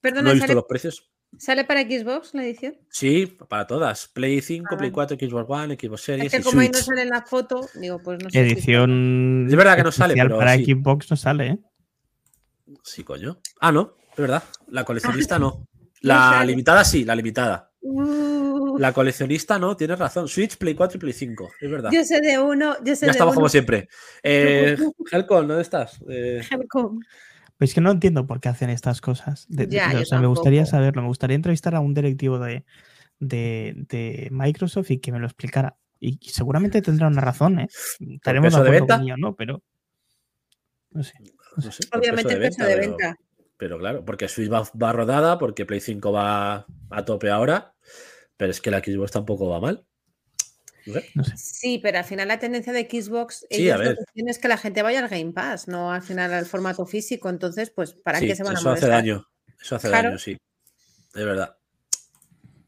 Perdona, 0.00 0.22
no 0.22 0.30
he 0.30 0.34
visto 0.34 0.46
¿sale, 0.46 0.54
los 0.54 0.64
precios. 0.64 1.10
¿sale 1.38 1.64
para 1.64 1.82
Xbox 1.82 2.34
la 2.34 2.44
edición? 2.44 2.76
Sí, 2.90 3.26
para 3.48 3.66
todas. 3.66 4.08
Play 4.08 4.40
5, 4.40 4.66
Ah, 4.72 4.76
Play 4.76 4.90
vale. 4.90 5.16
4, 5.16 5.28
Xbox 5.28 5.46
One, 5.48 5.76
Xbox 5.76 6.00
Es 6.00 6.04
Series 6.06 6.32
que 6.32 6.38
y 6.38 6.42
como 6.42 6.60
ahí 6.60 6.68
no 6.68 6.74
Switch. 6.74 6.86
sale 6.86 7.02
en 7.02 7.08
la 7.10 7.22
foto, 7.22 7.68
digo, 7.74 8.00
pues 8.02 8.18
no 8.22 8.30
sé. 8.30 8.32
si- 8.32 8.38
Edición. 8.38 9.46
Es 9.48 9.54
verdad 9.56 9.76
que 9.76 9.82
no 9.84 9.92
sale, 9.92 10.12
especial 10.14 10.28
pero 10.28 10.38
Para 10.38 10.56
sí. 10.56 10.64
Xbox 10.64 11.10
no 11.10 11.16
sale, 11.16 11.46
¿eh? 11.48 11.58
Sí, 12.82 13.04
coño. 13.04 13.38
Ah, 13.60 13.72
no, 13.72 13.94
es 14.10 14.16
verdad. 14.16 14.42
La 14.68 14.84
coleccionista 14.84 15.38
no. 15.38 15.50
No 15.50 15.66
La 16.02 16.30
sale. 16.32 16.46
limitada 16.46 16.84
sí, 16.84 17.04
la 17.04 17.14
limitada. 17.16 17.70
Uh, 17.80 18.76
La 18.78 18.92
coleccionista 18.92 19.58
no, 19.58 19.76
tienes 19.76 19.98
razón. 19.98 20.28
Switch, 20.28 20.56
Play 20.58 20.74
4 20.74 20.96
y 20.96 21.00
Play 21.00 21.12
5. 21.12 21.50
Es 21.60 21.70
verdad. 21.70 21.90
yo 21.92 22.04
sé 22.04 22.20
de 22.20 22.38
uno, 22.38 22.76
yo 22.84 22.94
sé 22.94 23.02
Ya 23.02 23.06
de 23.06 23.10
estamos 23.12 23.32
uno. 23.32 23.36
como 23.36 23.48
siempre. 23.48 23.88
Eh, 24.22 24.76
Helcon, 25.12 25.46
¿dónde 25.48 25.62
estás? 25.62 26.00
Eh, 26.08 26.42
Helcom. 26.50 27.00
Pues 27.58 27.70
es 27.70 27.74
que 27.74 27.80
no 27.80 27.90
entiendo 27.90 28.26
por 28.26 28.40
qué 28.40 28.48
hacen 28.48 28.70
estas 28.70 29.00
cosas. 29.00 29.46
De- 29.48 29.66
de- 29.66 29.76
Ya, 29.76 29.92
o 30.00 30.04
sea, 30.04 30.20
me 30.20 30.26
gustaría 30.28 30.64
saberlo. 30.64 31.02
Me 31.02 31.08
gustaría 31.08 31.34
entrevistar 31.36 31.74
a 31.74 31.80
un 31.80 31.92
directivo 31.92 32.38
de, 32.38 32.64
de, 33.18 33.74
de 33.88 34.28
Microsoft 34.30 34.90
y 34.92 34.98
que 34.98 35.10
me 35.12 35.18
lo 35.18 35.26
explicara. 35.26 35.76
Y 36.00 36.18
seguramente 36.22 36.80
tendrá 36.80 37.08
una 37.08 37.20
razón, 37.20 37.58
¿eh? 37.58 37.68
Estaremos 37.98 38.52
de 38.52 38.58
acuerdo 38.60 38.70
venta? 38.80 38.96
con 38.98 39.04
ello, 39.06 39.16
¿no? 39.18 39.34
Pero. 39.34 39.62
No 40.90 41.02
sé. 41.02 41.14
no 41.56 41.70
sé, 41.72 41.86
por 41.90 41.98
Obviamente 42.00 42.32
el 42.34 42.40
peso 42.40 42.64
de 42.64 42.76
pero- 42.76 42.88
venta. 42.88 43.16
Pero, 43.56 43.76
claro, 43.76 44.04
porque 44.04 44.28
Switch 44.28 44.50
va, 44.52 44.62
va 44.80 44.92
rodada, 44.92 45.36
porque 45.36 45.66
Play 45.66 45.80
5 45.80 46.12
va 46.12 46.64
a 46.90 47.04
tope 47.04 47.28
ahora, 47.28 47.74
pero 48.36 48.52
es 48.52 48.60
que 48.60 48.70
la 48.70 48.78
Xbox 48.78 49.10
tampoco 49.10 49.48
va 49.48 49.58
mal. 49.60 49.84
No 51.14 51.24
sé. 51.24 51.36
Sí, 51.36 51.78
pero 51.82 51.98
al 51.98 52.04
final 52.04 52.28
la 52.28 52.38
tendencia 52.38 52.72
de 52.72 52.88
Xbox 52.90 53.46
Sí, 53.50 53.62
ellos 53.62 53.74
a 53.74 53.78
lo 53.78 53.84
ver. 53.84 53.96
que 53.98 54.04
quieren 54.12 54.28
es 54.30 54.38
que 54.38 54.48
la 54.48 54.56
gente 54.58 54.82
vaya 54.82 55.00
al 55.00 55.08
Game 55.08 55.32
Pass, 55.32 55.68
no 55.68 55.92
al 55.92 56.02
final 56.02 56.32
al 56.32 56.46
formato 56.46 56.86
físico. 56.86 57.28
Entonces, 57.28 57.70
pues, 57.70 57.92
¿para 57.92 58.18
Sí, 58.20 58.26
qué 58.26 58.36
se 58.36 58.42
van 58.42 58.56
a 58.56 58.58
eso 58.58 58.70
hace 58.70 58.86
molestar? 58.86 58.90
daño. 58.90 59.26
Eso 59.60 59.76
hace 59.76 59.88
Claro. 59.88 60.08
daño, 60.08 60.18
sí. 60.18 60.32
Es 61.14 61.24
verdad. 61.24 61.56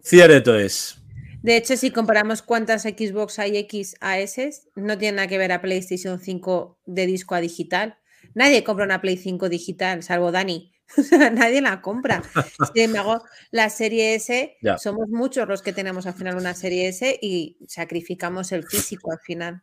Cierto 0.03 0.59
es. 0.59 0.97
De 1.43 1.57
hecho, 1.57 1.77
si 1.77 1.91
comparamos 1.91 2.43
cuántas 2.43 2.83
Xbox 2.83 3.39
hay 3.39 3.57
X 3.59 3.97
a 4.01 4.19
S, 4.19 4.63
no 4.75 4.99
tiene 4.99 5.17
nada 5.17 5.29
que 5.29 5.39
ver 5.39 5.53
a 5.53 5.63
PlayStation 5.63 6.21
5 6.21 6.79
de 6.87 7.07
disco 7.07 7.35
a 7.35 7.41
digital. 7.41 7.97
Nadie 8.35 8.63
compra 8.65 8.85
una 8.85 9.01
Play 9.01 9.17
5 9.17 9.49
digital, 9.49 10.03
salvo 10.03 10.33
Dani. 10.33 10.73
O 10.99 11.03
sea, 11.03 11.31
nadie 11.31 11.61
la 11.61 11.81
compra. 11.81 12.23
Sin 12.75 12.85
embargo, 12.85 13.25
la 13.51 13.71
serie 13.71 14.15
S, 14.15 14.57
Ya. 14.61 14.77
somos 14.79 15.09
muchos 15.09 15.47
los 15.49 15.63
que 15.63 15.73
tenemos 15.73 16.07
al 16.07 16.15
final 16.15 16.37
una 16.37 16.55
serie 16.55 16.89
S 16.89 17.19
y 17.23 17.59
sacrificamos 17.69 18.53
el 18.53 18.67
físico 18.67 19.13
al 19.13 19.21
final. 19.21 19.63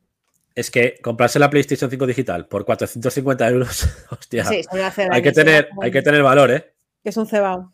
Es 0.56 0.72
que 0.72 1.00
comprarse 1.04 1.38
la 1.38 1.50
PlayStation 1.50 1.90
5 1.90 2.08
digital 2.08 2.48
por 2.48 2.66
450 2.66 3.48
euros, 3.50 3.88
hostia, 4.10 4.46
Sí, 4.46 4.62
hay, 5.12 5.22
que 5.22 5.32
tener, 5.32 5.70
hay 5.82 5.92
que 5.92 6.02
tener 6.02 6.24
valor, 6.24 6.52
¿eh? 6.52 6.74
es 7.04 7.16
un 7.18 7.28
cebao. 7.28 7.74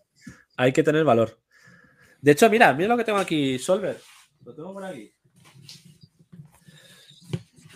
Hay 0.58 0.72
que 0.74 0.84
tener 0.84 1.04
valor. 1.04 1.40
De 2.22 2.32
hecho, 2.32 2.50
mira, 2.50 2.74
mira 2.74 2.90
lo 2.90 2.98
que 2.98 3.04
tengo 3.04 3.20
aquí, 3.20 3.58
Solver. 3.58 4.00
Lo 4.44 4.54
tengo 4.54 4.74
por 4.74 4.84
aquí. 4.84 5.14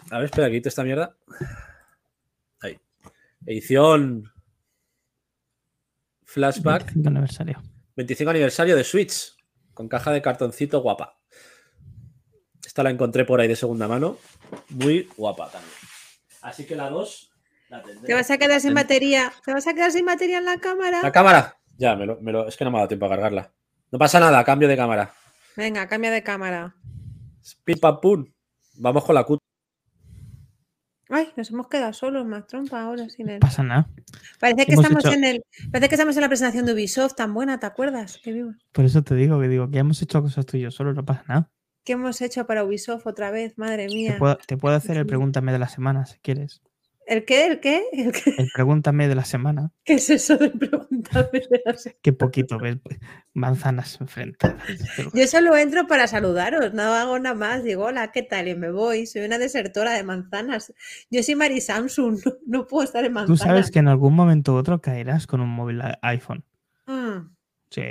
A 0.10 0.18
ver, 0.18 0.26
espera, 0.26 0.50
quito 0.50 0.70
esta 0.70 0.84
mierda. 0.84 1.16
Ahí. 2.62 2.80
Edición 3.46 4.32
Flashback 6.28 6.84
25 6.94 7.08
aniversario. 7.10 7.64
25 7.96 8.30
aniversario 8.30 8.76
de 8.76 8.84
Switch. 8.84 9.34
Con 9.74 9.88
caja 9.88 10.12
de 10.12 10.22
cartoncito 10.22 10.82
guapa. 10.82 11.18
Esta 12.66 12.84
la 12.84 12.90
encontré 12.90 13.26
por 13.26 13.40
ahí 13.40 13.48
de 13.48 13.56
segunda 13.56 13.88
mano. 13.88 14.18
Muy 14.70 15.08
guapa 15.18 15.50
también. 15.50 15.72
Así 16.42 16.66
que 16.66 16.76
la 16.76 16.90
2 16.90 17.32
la 17.70 17.82
tendré. 17.82 18.08
¿Te 18.08 18.14
vas 18.14 18.30
a 18.30 18.38
quedar 18.38 18.60
sin 18.62 18.74
batería? 18.74 19.32
¿Te 19.46 19.54
vas 19.54 19.66
a 19.68 19.74
quedar 19.74 19.92
sin 19.92 20.06
batería 20.06 20.38
en 20.40 20.46
la 20.46 20.58
cámara? 20.58 21.02
La 21.02 21.12
cámara. 21.12 21.58
Ya, 21.78 21.96
me 21.96 22.06
lo- 22.06 22.20
me 22.22 22.32
lo- 22.32 22.48
es 22.48 22.58
que 22.58 22.66
no 22.66 22.72
me 22.72 22.78
ha 22.78 22.80
dado 22.82 22.88
tiempo 22.90 23.06
a 23.06 23.10
cargarla. 23.10 23.52
No 23.92 24.00
pasa 24.00 24.20
nada, 24.20 24.44
cambio 24.44 24.68
de 24.68 24.76
cámara. 24.76 25.14
Venga, 25.56 25.88
cambia 25.88 26.12
de 26.12 26.24
cámara. 26.24 26.76
Pim 27.64 27.80
pam 27.80 28.00
pum. 28.02 28.26
Vamos 28.80 29.04
con 29.06 29.16
la 29.16 29.24
Q. 29.24 29.37
Ay, 31.10 31.30
nos 31.38 31.49
hemos 31.51 31.68
quedado 31.68 31.93
solos, 31.93 32.26
más 32.26 32.47
trompa 32.47 32.82
ahora 32.82 33.08
sin 33.10 33.30
él. 33.30 33.36
No 33.36 33.39
pasa 33.47 33.64
nada. 33.64 33.89
Parece 34.39 34.66
que 34.66 34.74
estamos 34.74 35.05
hecho- 35.05 35.14
en 35.14 35.24
el. 35.24 35.43
Parece 35.72 35.89
que 35.89 35.95
estamos 35.95 36.16
en 36.18 36.22
la 36.22 36.28
presentación 36.28 36.66
de 36.66 36.74
Ubisoft 36.74 37.16
tan 37.16 37.34
buena, 37.34 37.60
¿te 37.60 37.66
acuerdas? 37.66 38.20
Qué 38.24 38.34
vivo. 38.34 38.51
Por 38.74 38.86
eso 38.86 39.03
te 39.03 39.16
digo 39.16 39.39
que 39.39 39.47
digo 39.47 39.70
que 39.70 39.78
hemos 39.80 40.01
hecho 40.01 40.22
cosas 40.22 40.45
tú 40.45 40.58
y 40.58 40.62
yo 40.62 40.72
solo, 40.72 40.93
no 40.93 41.05
pasa 41.05 41.24
nada. 41.28 41.49
¿Qué 41.86 41.93
hemos 41.93 42.22
hecho 42.22 42.45
para 42.45 42.66
Ubisoft 42.66 43.08
otra 43.08 43.32
vez? 43.32 43.58
Madre 43.58 43.88
Te 43.88 43.95
mía. 43.95 44.16
puedo, 44.20 44.38
te 44.45 44.58
puedo 44.58 44.76
hacer 44.76 44.97
el 44.97 45.05
pregúntame 45.05 45.53
de 45.53 45.60
la 45.60 45.70
semana 45.70 46.05
si 46.05 46.18
quieres. 46.20 46.62
¿El 47.08 47.24
qué? 47.24 47.47
¿El 47.47 47.60
qué? 47.62 47.84
¿El 47.93 48.12
qué? 48.12 48.36
El 48.38 48.49
pregúntame 48.53 49.08
de 49.08 49.16
la 49.16 49.24
semana. 49.24 49.72
¿Qué 49.86 49.93
es 49.93 50.10
eso 50.10 50.38
de 50.38 50.49
preguntarme? 50.49 51.39
de 51.39 51.62
las- 51.66 51.89
Qué 52.01 52.12
poquito 52.14 52.60
ves 52.60 52.78
manzanas 53.34 53.99
enfrentadas. 54.01 54.62
Yo 55.14 55.26
solo 55.28 55.55
entro 55.55 55.88
para 55.88 56.08
saludaros, 56.08 56.74
no 56.74 56.84
hago 56.84 57.18
nada 57.18 57.34
más. 57.36 57.64
Digo, 57.64 57.86
hola, 57.86 58.12
¿qué 58.12 58.24
tal? 58.24 58.49
Y 58.49 58.55
me 58.55 58.72
voy. 58.72 59.05
Soy 59.05 59.22
una 59.24 59.38
desertora 59.38 59.93
de 59.93 60.03
manzanas. 60.03 60.74
Yo 61.10 61.24
soy 61.24 61.36
Mari 61.36 61.62
Samsung, 61.62 62.20
no, 62.26 62.34
no 62.45 62.68
puedo 62.68 62.84
estar 62.84 63.03
en 63.05 63.12
Tú 63.12 63.16
manzanas. 63.16 63.39
sabes 63.39 63.72
que 63.72 63.80
en 63.80 63.88
algún 63.88 64.14
momento 64.14 64.53
u 64.53 64.58
otro 64.58 64.82
caerás 64.82 65.28
con 65.28 65.39
un 65.39 65.49
móvil 65.49 65.82
iPhone. 66.01 66.43
Mm, 66.88 67.36
Sí. 67.70 67.82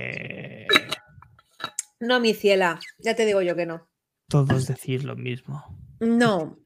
no, 2.00 2.20
mi 2.20 2.34
ciela. 2.34 2.78
Ya 2.98 3.14
te 3.14 3.24
digo 3.26 3.42
yo 3.42 3.56
que 3.56 3.66
no. 3.66 3.88
Todos 4.28 4.66
decís 4.66 5.04
lo 5.04 5.16
mismo. 5.16 5.64
No. 6.00 6.58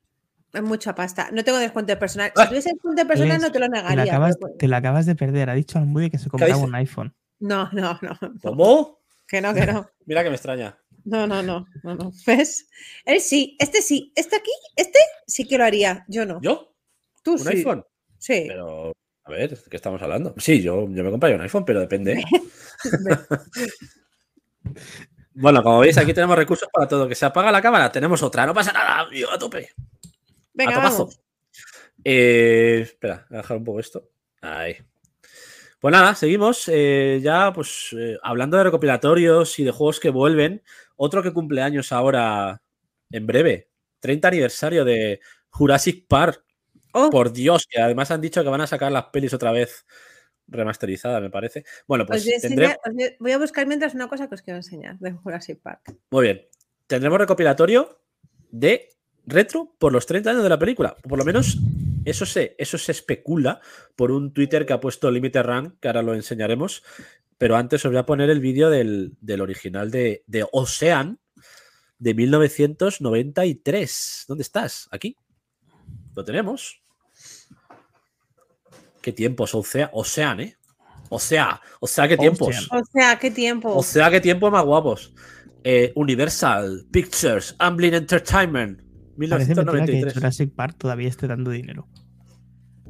Es 0.53 0.62
mucha 0.62 0.94
pasta. 0.94 1.30
No 1.32 1.44
tengo 1.44 1.59
descuento 1.59 1.96
personal. 1.98 2.32
Ah, 2.36 2.42
Si 2.42 2.48
tuviese 2.48 2.70
descuento 2.72 3.07
personal, 3.07 3.30
Alex, 3.32 3.42
no 3.46 3.53
te 3.53 3.59
lo 3.61 3.66
Te 3.66 3.70
la, 3.70 3.82
negaría. 3.82 4.12
acabas, 4.12 4.36
pero- 4.40 4.55
te 4.59 4.68
la 4.68 4.76
acabas 4.78 5.07
de 5.07 5.14
perder. 5.14 5.51
Ha 5.51 5.55
dicho 5.55 5.78
Almudy 5.78 6.11
que 6.11 6.18
se 6.18 6.28
compraba 6.28 6.57
un 6.57 6.74
iPhone. 6.74 7.14
No, 7.38 7.70
no, 7.72 7.98
no. 8.03 8.18
¿Cómo? 8.42 8.98
Que 9.26 9.40
no, 9.40 9.55
que 9.55 9.66
no. 9.66 9.88
Mira 10.07 10.22
que 10.24 10.28
me 10.30 10.34
extraña. 10.36 10.76
No, 11.05 11.26
no, 11.26 11.42
no, 11.42 11.66
no, 11.82 11.94
no. 11.94 12.12
¿Ves? 12.26 12.68
Él 13.05 13.20
sí, 13.20 13.57
este 13.59 13.80
sí, 13.80 14.12
este 14.16 14.36
aquí, 14.36 14.51
este 14.76 14.98
sí 15.26 15.46
que 15.46 15.57
lo 15.57 15.64
haría, 15.64 16.05
yo 16.09 16.26
no. 16.26 16.40
¿Yo? 16.42 16.74
Tú 17.22 17.32
¿Un 17.32 17.38
sí. 17.38 17.48
iPhone? 17.48 17.84
Sí. 18.18 18.44
Pero, 18.48 18.92
a 19.24 19.30
ver, 19.30 19.51
¿de 19.57 19.70
qué 19.70 19.76
estamos 19.76 20.03
hablando? 20.03 20.34
Sí, 20.36 20.61
yo, 20.61 20.82
yo 20.90 21.05
me 21.05 21.11
compraría 21.11 21.36
un 21.36 21.42
iPhone, 21.42 21.64
pero 21.64 21.80
depende. 21.80 22.22
Bueno, 25.32 25.62
como 25.62 25.78
veis, 25.80 25.96
aquí 25.96 26.12
tenemos 26.12 26.36
recursos 26.36 26.68
para 26.72 26.86
todo. 26.88 27.09
Que 27.09 27.14
se 27.14 27.24
apaga 27.24 27.51
la 27.53 27.62
cámara, 27.62 27.90
tenemos 27.90 28.22
otra. 28.22 28.44
No 28.46 28.53
pasa 28.53 28.72
nada, 28.72 29.09
yo 29.12 29.30
a 29.30 29.38
tope. 29.38 29.70
Venga, 30.66 30.72
a 30.72 30.82
topazo. 30.82 30.98
vamos. 31.06 31.20
Eh, 32.04 32.80
espera, 32.82 33.26
voy 33.28 33.38
a 33.38 33.42
dejar 33.42 33.56
un 33.58 33.64
poco 33.64 33.80
esto. 33.80 34.08
Ahí. 34.40 34.76
Pues 35.80 35.92
nada, 35.92 36.14
seguimos. 36.14 36.64
eh, 36.68 37.20
ya, 37.22 37.52
pues, 37.52 37.94
eh, 37.98 38.16
hablando 38.22 38.56
de 38.56 38.64
recopilatorios 38.64 39.58
y 39.58 39.64
de 39.64 39.70
juegos 39.70 40.00
que 40.00 40.11
vuelven. 40.11 40.62
Otro 40.96 41.22
que 41.22 41.32
cumple 41.32 41.62
años 41.62 41.92
ahora 41.92 42.62
en 43.11 43.26
breve. 43.26 43.68
30 44.00 44.28
aniversario 44.28 44.84
de 44.84 45.20
Jurassic 45.50 46.06
Park. 46.06 46.44
Oh, 46.92 47.08
Por 47.11 47.32
Dios, 47.32 47.66
que 47.68 47.80
además 47.80 48.11
han 48.11 48.20
dicho 48.20 48.42
que 48.42 48.48
van 48.48 48.61
a 48.62 48.66
sacar 48.66 48.90
las 48.90 49.04
pelis 49.06 49.32
otra 49.32 49.52
vez 49.52 49.86
remasterizadas, 50.48 51.22
me 51.22 51.30
parece. 51.30 51.64
Bueno, 51.86 52.04
pues 52.04 52.24
voy, 52.24 52.34
a 52.34 52.38
tendré- 52.40 52.64
enseñar- 52.66 52.78
os 52.84 52.94
voy- 52.94 53.16
voy 53.20 53.32
a 53.32 53.38
buscar 53.38 53.66
mientras 53.66 53.94
una 53.94 54.08
cosa 54.08 54.28
que 54.28 54.34
os 54.34 54.42
quiero 54.42 54.56
enseñar 54.56 54.98
de 54.98 55.12
Jurassic 55.12 55.61
Park. 55.62 55.94
Muy 56.11 56.24
bien. 56.24 56.46
Tendremos 56.88 57.18
recopilatorio 57.20 58.00
de 58.50 58.88
retro 59.27 59.75
por 59.79 59.93
los 59.93 60.07
30 60.07 60.31
años 60.31 60.43
de 60.43 60.49
la 60.49 60.59
película. 60.59 60.97
Por 60.97 61.18
lo 61.18 61.25
menos 61.25 61.59
eso 62.05 62.27
se, 62.27 62.55
eso 62.59 62.79
se 62.79 62.93
especula 62.93 63.61
por 63.97 64.11
un 64.11 64.33
Twitter 64.33 64.66
que 64.66 64.73
ha 64.73 64.81
puesto 64.81 65.11
Limited 65.11 65.43
Run, 65.43 65.77
que 65.81 65.89
ahora 65.89 66.03
lo 66.03 66.14
enseñaremos. 66.14 66.83
Pero 67.39 67.57
antes 67.57 67.85
os 67.85 67.91
voy 67.91 67.99
a 67.99 68.07
poner 68.07 68.31
el 68.31 68.41
vídeo 68.41 68.71
del, 68.71 69.14
del 69.21 69.41
original 69.41 69.91
de, 69.91 70.23
de 70.27 70.47
Ocean 70.53 71.18
de 71.99 72.14
1993. 72.14 74.25
¿Dónde 74.29 74.43
estás? 74.43 74.89
Aquí. 74.91 75.16
Lo 76.14 76.25
tenemos. 76.25 76.83
Qué 79.01 79.12
tiempos, 79.12 79.55
Ocean, 79.55 79.89
Ocean, 79.93 80.41
¿eh? 80.41 80.57
O 81.09 81.18
sea, 81.18 81.61
o 81.81 81.87
sea, 81.87 82.07
qué 82.07 82.16
tiempos. 82.16 82.68
O 82.71 82.83
sea, 82.93 83.18
qué 83.18 83.31
tiempo. 83.31 83.75
O 83.75 83.83
sea, 83.83 84.11
qué 84.11 84.21
tiempos 84.21 84.53
más 84.53 84.64
guapos. 84.64 85.12
Eh, 85.64 85.93
Universal 85.95 86.87
Pictures, 86.91 87.55
Amblin 87.59 87.95
Entertainment, 87.95 88.81
Parece 89.29 89.55
mentira 89.55 89.85
que 89.87 89.93
1993. 89.93 90.14
Jurassic 90.14 90.55
Park 90.55 90.77
todavía 90.79 91.09
esté 91.09 91.27
dando 91.27 91.51
dinero. 91.51 91.89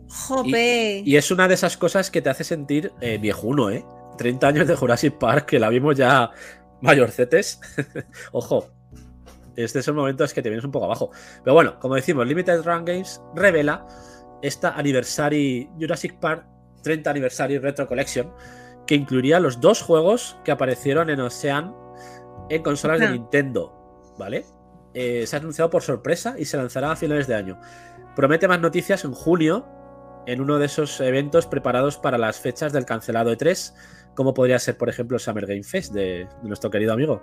Jope. 0.09 1.03
Y 1.05 1.17
es 1.17 1.31
una 1.31 1.49
de 1.49 1.55
esas 1.55 1.77
cosas 1.77 2.11
que 2.11 2.21
te 2.21 2.31
hace 2.31 2.45
sentir 2.45 2.93
eh, 3.01 3.19
viejuno, 3.19 3.71
¿eh? 3.71 3.85
30 4.19 4.49
años 4.49 4.69
de 4.69 4.75
Jurassic 4.77 5.19
Park, 5.19 5.47
que 5.47 5.59
la 5.59 5.69
vimos 5.69 5.97
ya 5.97 6.31
mayorcetes. 6.83 7.61
Ojo, 8.33 8.67
este 9.57 9.79
es 9.79 9.89
el 9.89 9.95
momento 9.95 10.25
es 10.25 10.35
que 10.35 10.43
te 10.43 10.49
vienes 10.49 10.65
un 10.65 10.73
poco 10.73 10.87
abajo. 10.87 11.11
Pero 11.45 11.55
bueno, 11.55 11.79
como 11.79 11.95
decimos, 11.95 12.27
Limited 12.27 12.63
Run 12.63 12.85
Games 12.85 13.21
revela 13.35 13.87
esta 14.43 14.75
Anniversary 14.75 15.71
Jurassic 15.79 16.19
Park 16.19 16.47
30 16.83 17.11
Anniversary 17.11 17.59
Retro 17.59 17.87
Collection, 17.87 18.33
que 18.87 18.95
incluiría 18.95 19.39
los 19.39 19.61
dos 19.61 19.83
juegos 19.83 20.37
que 20.45 20.53
aparecieron 20.53 21.11
en 21.11 21.21
Ocean 21.21 21.75
en 22.49 22.63
consolas 22.63 23.01
de. 23.01 23.11
Nintendo, 23.11 24.15
¿vale? 24.19 24.45
Eh, 24.95 25.25
se 25.27 25.37
ha 25.37 25.39
anunciado 25.39 25.71
por 25.71 25.83
sorpresa 25.83 26.35
y 26.39 26.45
se 26.45 26.57
lanzará 26.57 26.93
a 26.93 26.97
finales 26.97 27.27
de 27.27 27.35
año. 27.35 27.61
Promete 28.17 28.49
más 28.49 28.61
noticias 28.61 29.05
en 29.05 29.13
junio 29.13 29.67
en 30.27 30.41
uno 30.41 30.59
de 30.59 30.67
esos 30.67 31.01
eventos 31.01 31.47
preparados 31.47 31.97
para 31.97 32.19
las 32.19 32.39
fechas 32.39 32.73
del 32.73 32.85
cancelado 32.85 33.33
E3, 33.33 33.75
como 34.15 34.35
podría 34.35 34.59
ser, 34.59 34.77
por 34.77 34.89
ejemplo, 34.89 35.19
Summer 35.19 35.47
Game 35.47 35.63
Fest 35.63 35.93
de, 35.93 36.29
nuestro 36.43 36.71
querido 36.71 36.93
amigo. 36.93 37.23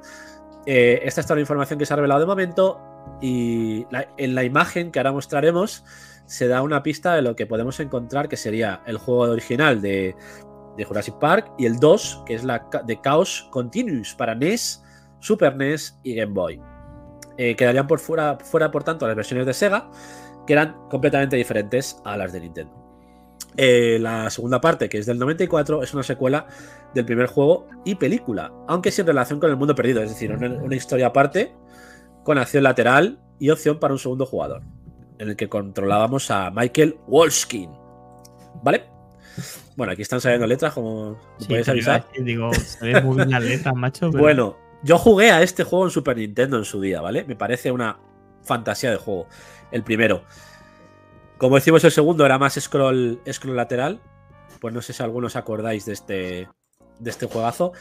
Eh, 0.65 1.01
esta 1.03 1.21
es 1.21 1.27
toda 1.27 1.35
la 1.35 1.41
información 1.41 1.79
que 1.79 1.85
se 1.85 1.93
ha 1.93 1.95
revelado 1.95 2.21
de 2.21 2.25
momento 2.25 2.81
y 3.21 3.85
en 4.17 4.35
la 4.35 4.43
imagen 4.43 4.91
que 4.91 4.99
ahora 4.99 5.11
mostraremos 5.11 5.85
se 6.25 6.47
da 6.47 6.61
una 6.61 6.83
pista 6.83 7.15
de 7.15 7.21
lo 7.21 7.35
que 7.35 7.45
podemos 7.45 7.79
encontrar, 7.79 8.27
que 8.27 8.35
sería 8.35 8.81
el 8.85 8.97
juego 8.97 9.21
original 9.21 9.81
de, 9.81 10.15
de 10.77 10.83
Jurassic 10.83 11.15
Park 11.19 11.51
y 11.57 11.65
el 11.65 11.79
2, 11.79 12.23
que 12.25 12.35
es 12.35 12.43
la 12.43 12.67
de 12.85 12.99
Chaos 13.01 13.47
Continuous 13.51 14.13
para 14.15 14.35
NES, 14.35 14.83
Super 15.19 15.55
NES 15.55 15.97
y 16.03 16.15
Game 16.15 16.33
Boy. 16.33 16.61
Eh, 17.37 17.55
quedarían 17.55 17.87
por 17.87 17.99
fuera, 17.99 18.37
fuera, 18.43 18.71
por 18.71 18.83
tanto, 18.83 19.05
las 19.07 19.15
versiones 19.15 19.45
de 19.45 19.53
Sega, 19.53 19.89
que 20.45 20.53
eran 20.53 20.75
completamente 20.89 21.35
diferentes 21.35 22.01
a 22.03 22.17
las 22.17 22.33
de 22.33 22.39
Nintendo. 22.39 22.73
Eh, 23.55 23.97
la 23.99 24.29
segunda 24.29 24.61
parte, 24.61 24.87
que 24.89 24.97
es 24.99 25.05
del 25.05 25.17
94, 25.19 25.81
es 25.83 25.93
una 25.93 26.03
secuela 26.03 26.47
del 26.93 27.05
primer 27.05 27.27
juego 27.27 27.67
y 27.85 27.95
película, 27.95 28.51
aunque 28.67 28.91
sin 28.91 29.05
relación 29.07 29.39
con 29.39 29.49
el 29.49 29.57
mundo 29.57 29.73
perdido, 29.75 30.01
es 30.03 30.09
decir, 30.09 30.31
una, 30.31 30.47
una 30.47 30.75
historia 30.75 31.07
aparte 31.07 31.53
con 32.23 32.37
acción 32.37 32.63
lateral 32.63 33.19
y 33.39 33.49
opción 33.49 33.79
para 33.79 33.93
un 33.93 33.99
segundo 33.99 34.25
jugador, 34.25 34.61
en 35.17 35.29
el 35.29 35.35
que 35.35 35.47
controlábamos 35.49 36.29
a 36.31 36.51
Michael 36.51 36.97
Wolskin. 37.07 37.71
¿Vale? 38.63 38.83
Bueno, 39.75 39.93
aquí 39.93 40.01
están 40.01 40.19
saliendo 40.21 40.47
letras, 40.47 40.73
como 40.73 41.17
Sí, 41.39 41.47
podéis 41.47 41.69
avisar. 41.69 42.05
decir, 42.07 42.23
digo, 42.25 42.51
se 42.53 42.85
ve 42.85 43.01
muy 43.01 43.17
bien 43.17 43.29
las 43.31 43.43
letras, 43.43 43.75
macho. 43.75 44.09
pero- 44.11 44.23
Bueno, 44.23 44.57
yo 44.87 44.97
jugué 44.97 45.31
a 45.31 45.41
este 45.41 45.65
juego 45.65 45.85
en 45.85 45.91
Super 45.91 46.15
Nintendo 46.15 46.57
en 46.57 46.63
su 46.63 46.79
día, 46.79 47.01
¿vale? 47.01 47.25
Me 47.25 47.35
parece 47.35 47.71
una 47.73 47.99
fantasía 48.41 48.89
de 48.89 48.95
juego. 48.95 49.27
El 49.69 49.83
primero. 49.83 50.23
Como 51.37 51.55
decimos, 51.55 51.83
el 51.83 51.91
segundo 51.91 52.25
era 52.25 52.39
más 52.39 52.53
scroll, 52.53 53.19
scroll 53.29 53.57
lateral. 53.57 53.99
Pues 54.61 54.73
no 54.73 54.81
sé 54.81 54.93
si 54.93 55.03
algunos 55.03 55.35
acordáis 55.35 55.85
de 55.85 55.93
este, 55.93 56.47
de 56.99 57.09
este 57.09 57.27
juegazo. 57.27 57.73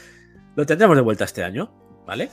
Lo 0.57 0.66
tendremos 0.66 0.96
de 0.96 1.02
vuelta 1.02 1.24
este 1.24 1.44
año, 1.44 1.72
¿vale? 2.04 2.28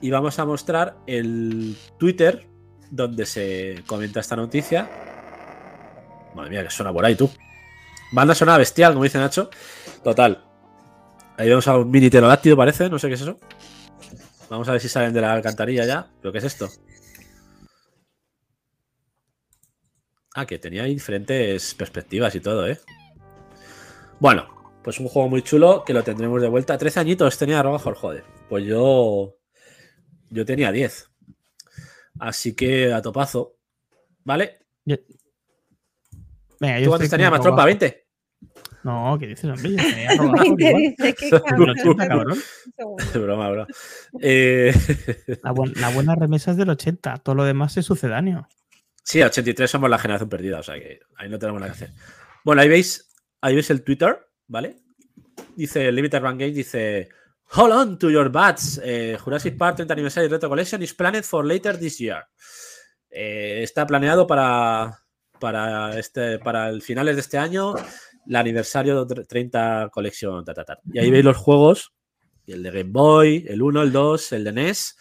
Y 0.00 0.10
vamos 0.10 0.38
a 0.38 0.46
mostrar 0.46 0.96
el 1.06 1.76
Twitter 1.98 2.48
donde 2.90 3.26
se 3.26 3.82
comenta 3.86 4.20
esta 4.20 4.34
noticia. 4.34 4.88
Madre 6.34 6.50
mía, 6.50 6.64
que 6.64 6.70
suena 6.70 6.90
por 6.90 7.04
ahí, 7.04 7.16
tú. 7.16 7.30
Banda 8.12 8.34
sonora 8.34 8.56
bestial, 8.56 8.94
como 8.94 9.04
dice 9.04 9.18
Nacho. 9.18 9.50
Total. 10.02 10.42
Ahí 11.36 11.50
vemos 11.50 11.68
a 11.68 11.76
un 11.76 11.90
mini 11.90 12.08
pterodáctilo, 12.08 12.56
parece. 12.56 12.88
No 12.88 12.98
sé 12.98 13.08
qué 13.08 13.14
es 13.14 13.20
eso. 13.20 13.36
Vamos 14.50 14.68
a 14.68 14.72
ver 14.72 14.80
si 14.80 14.88
salen 14.88 15.12
de 15.14 15.20
la 15.20 15.32
alcantarilla 15.32 15.86
ya. 15.86 16.10
¿Pero 16.20 16.32
qué 16.32 16.38
es 16.38 16.44
esto? 16.44 16.68
Ah, 20.34 20.44
que 20.46 20.58
tenía 20.58 20.84
diferentes 20.84 21.74
perspectivas 21.74 22.34
y 22.34 22.40
todo, 22.40 22.66
¿eh? 22.68 22.78
Bueno, 24.18 24.74
pues 24.82 25.00
un 25.00 25.08
juego 25.08 25.28
muy 25.28 25.42
chulo 25.42 25.84
que 25.84 25.92
lo 25.94 26.02
tendremos 26.02 26.42
de 26.42 26.48
vuelta. 26.48 26.76
13 26.76 27.00
añitos 27.00 27.38
tenía 27.38 27.62
Rogajor, 27.62 27.94
joder. 27.94 28.24
Pues 28.48 28.64
yo. 28.64 29.36
Yo 30.30 30.44
tenía 30.44 30.70
10. 30.72 31.08
Así 32.18 32.54
que 32.54 32.92
a 32.92 33.00
topazo. 33.02 33.56
¿Vale? 34.24 34.58
Yo- 34.84 34.96
Venga, 36.60 36.78
yo 36.78 36.84
¿Tú 36.84 36.90
cuántos 36.90 37.10
tenías, 37.10 37.30
más 37.30 37.40
tropa? 37.40 37.64
Robajo. 37.64 37.78
¿20? 37.78 38.04
No, 38.82 39.16
¿qué 39.20 39.26
dices, 39.26 39.44
hombre? 39.44 39.70
Yo 39.72 39.76
tenía 39.76 40.10
Robajo 40.18 40.42
Veinte, 40.42 40.68
igual. 40.68 40.82
dice, 40.82 41.14
qué 41.14 41.28
Pero 41.30 41.42
cabrón. 41.44 41.70
80, 41.70 42.08
cabrón. 42.08 42.38
Un 42.78 42.98
segundo. 43.00 43.22
broma, 43.22 43.50
bro. 43.50 43.66
Eh, 44.20 44.72
La, 45.42 45.52
buen- 45.52 45.72
la 45.76 45.90
buena 45.90 46.14
remesa 46.14 46.50
es 46.52 46.56
del 46.56 46.70
80, 46.70 47.18
todo 47.18 47.34
lo 47.34 47.44
demás 47.44 47.76
es 47.76 47.84
sucedáneo. 47.86 48.48
sí, 49.02 49.22
83 49.22 49.70
somos 49.70 49.90
la 49.90 49.98
generación 49.98 50.28
perdida, 50.30 50.60
o 50.60 50.62
sea 50.62 50.76
que 50.76 51.00
ahí 51.16 51.28
no 51.28 51.38
tenemos 51.38 51.60
nada 51.60 51.72
que 51.72 51.84
hacer. 51.84 51.90
Bueno, 52.44 52.62
ahí 52.62 52.68
veis, 52.68 53.12
ahí 53.42 53.54
veis 53.54 53.68
el 53.70 53.82
Twitter, 53.82 54.18
¿vale? 54.46 54.76
Dice 55.56 55.90
Limited 55.92 56.20
Run 56.20 56.38
Game, 56.38 56.52
dice 56.52 57.08
Hold 57.52 57.72
on 57.72 57.98
to 57.98 58.10
your 58.10 58.30
bats. 58.30 58.80
eh, 58.82 59.18
Jurassic 59.20 59.58
Park 59.58 59.76
30 59.76 59.92
Anniversary 59.92 60.28
Retro 60.28 60.48
Collection 60.48 60.80
is 60.82 60.94
planned 60.94 61.24
for 61.24 61.44
later 61.44 61.76
this 61.78 61.98
year. 61.98 62.22
Eh, 63.10 63.60
está 63.62 63.86
planeado 63.86 64.26
para, 64.26 65.00
para, 65.38 65.98
este, 65.98 66.38
para 66.38 66.68
el 66.68 66.80
finales 66.80 67.16
de 67.16 67.20
este 67.22 67.38
año, 67.38 67.74
el 68.26 68.36
aniversario 68.36 69.04
de 69.04 69.24
30 69.24 69.90
Collection. 69.92 70.44
ta, 70.44 70.54
ta, 70.54 70.64
ta. 70.64 70.78
Y 70.92 70.98
ahí 70.98 71.10
veis 71.10 71.24
los 71.24 71.36
juegos, 71.36 71.92
el 72.46 72.62
de 72.62 72.70
Game 72.70 72.90
Boy, 72.90 73.44
el 73.48 73.62
1, 73.62 73.82
el 73.82 73.92
2, 73.92 74.32
el 74.32 74.44
de 74.44 74.52
NES 74.52 74.96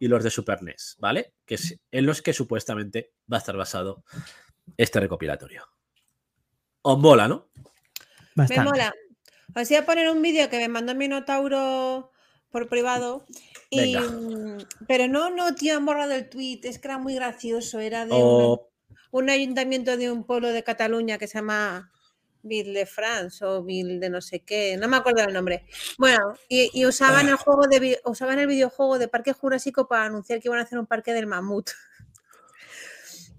y 0.00 0.08
los 0.08 0.22
de 0.24 0.30
Super 0.30 0.62
NES, 0.62 0.96
¿vale? 0.98 1.34
Que 1.44 1.54
es 1.56 1.78
en 1.90 2.06
los 2.06 2.22
que 2.22 2.32
supuestamente 2.32 3.12
va 3.32 3.36
a 3.36 3.40
estar 3.40 3.56
basado 3.56 4.04
este 4.76 5.00
recopilatorio. 5.00 5.64
Os 6.82 6.98
mola, 6.98 7.28
¿no? 7.28 7.48
Me 8.34 8.42
Bastante. 8.44 8.70
mola. 8.70 8.94
Os 9.54 9.68
voy 9.68 9.76
a 9.78 9.86
poner 9.86 10.10
un 10.10 10.20
vídeo 10.20 10.50
que 10.50 10.58
me 10.58 10.68
mandó 10.68 10.94
Minotauro 10.94 12.10
por 12.50 12.68
privado. 12.68 13.24
Y, 13.70 13.96
pero 14.86 15.08
no, 15.08 15.30
no, 15.30 15.54
tío, 15.54 15.76
han 15.76 15.86
borrado 15.86 16.12
el 16.12 16.28
tweet. 16.28 16.60
Es 16.64 16.78
que 16.78 16.88
era 16.88 16.98
muy 16.98 17.14
gracioso. 17.14 17.80
Era 17.80 18.04
de 18.04 18.12
O 18.12 18.70
un, 19.10 19.22
un 19.22 19.30
ayuntamiento 19.30 19.96
de 19.96 20.10
un 20.10 20.24
pueblo 20.24 20.48
de 20.48 20.62
Cataluña 20.62 21.18
que 21.18 21.26
se 21.26 21.38
llama 21.38 21.90
Ville 22.44 22.78
de 22.78 22.86
France 22.86 23.44
o 23.44 23.62
Ville 23.64 23.98
de 23.98 24.10
no 24.10 24.20
sé 24.20 24.40
qué. 24.40 24.76
No 24.76 24.86
me 24.88 24.96
acuerdo 24.98 25.22
del 25.22 25.32
nombre. 25.34 25.64
Bueno, 25.98 26.34
y, 26.48 26.70
y 26.72 26.86
usaban 26.86 27.28
el 27.28 27.36
juego 27.36 27.66
de 27.66 27.98
usaban 28.04 28.38
el 28.38 28.46
videojuego 28.46 28.98
de 28.98 29.08
Parque 29.08 29.32
Jurásico 29.32 29.88
para 29.88 30.04
anunciar 30.04 30.40
que 30.40 30.48
iban 30.48 30.60
a 30.60 30.62
hacer 30.62 30.78
un 30.78 30.86
parque 30.86 31.12
del 31.12 31.26
mamut. 31.26 31.70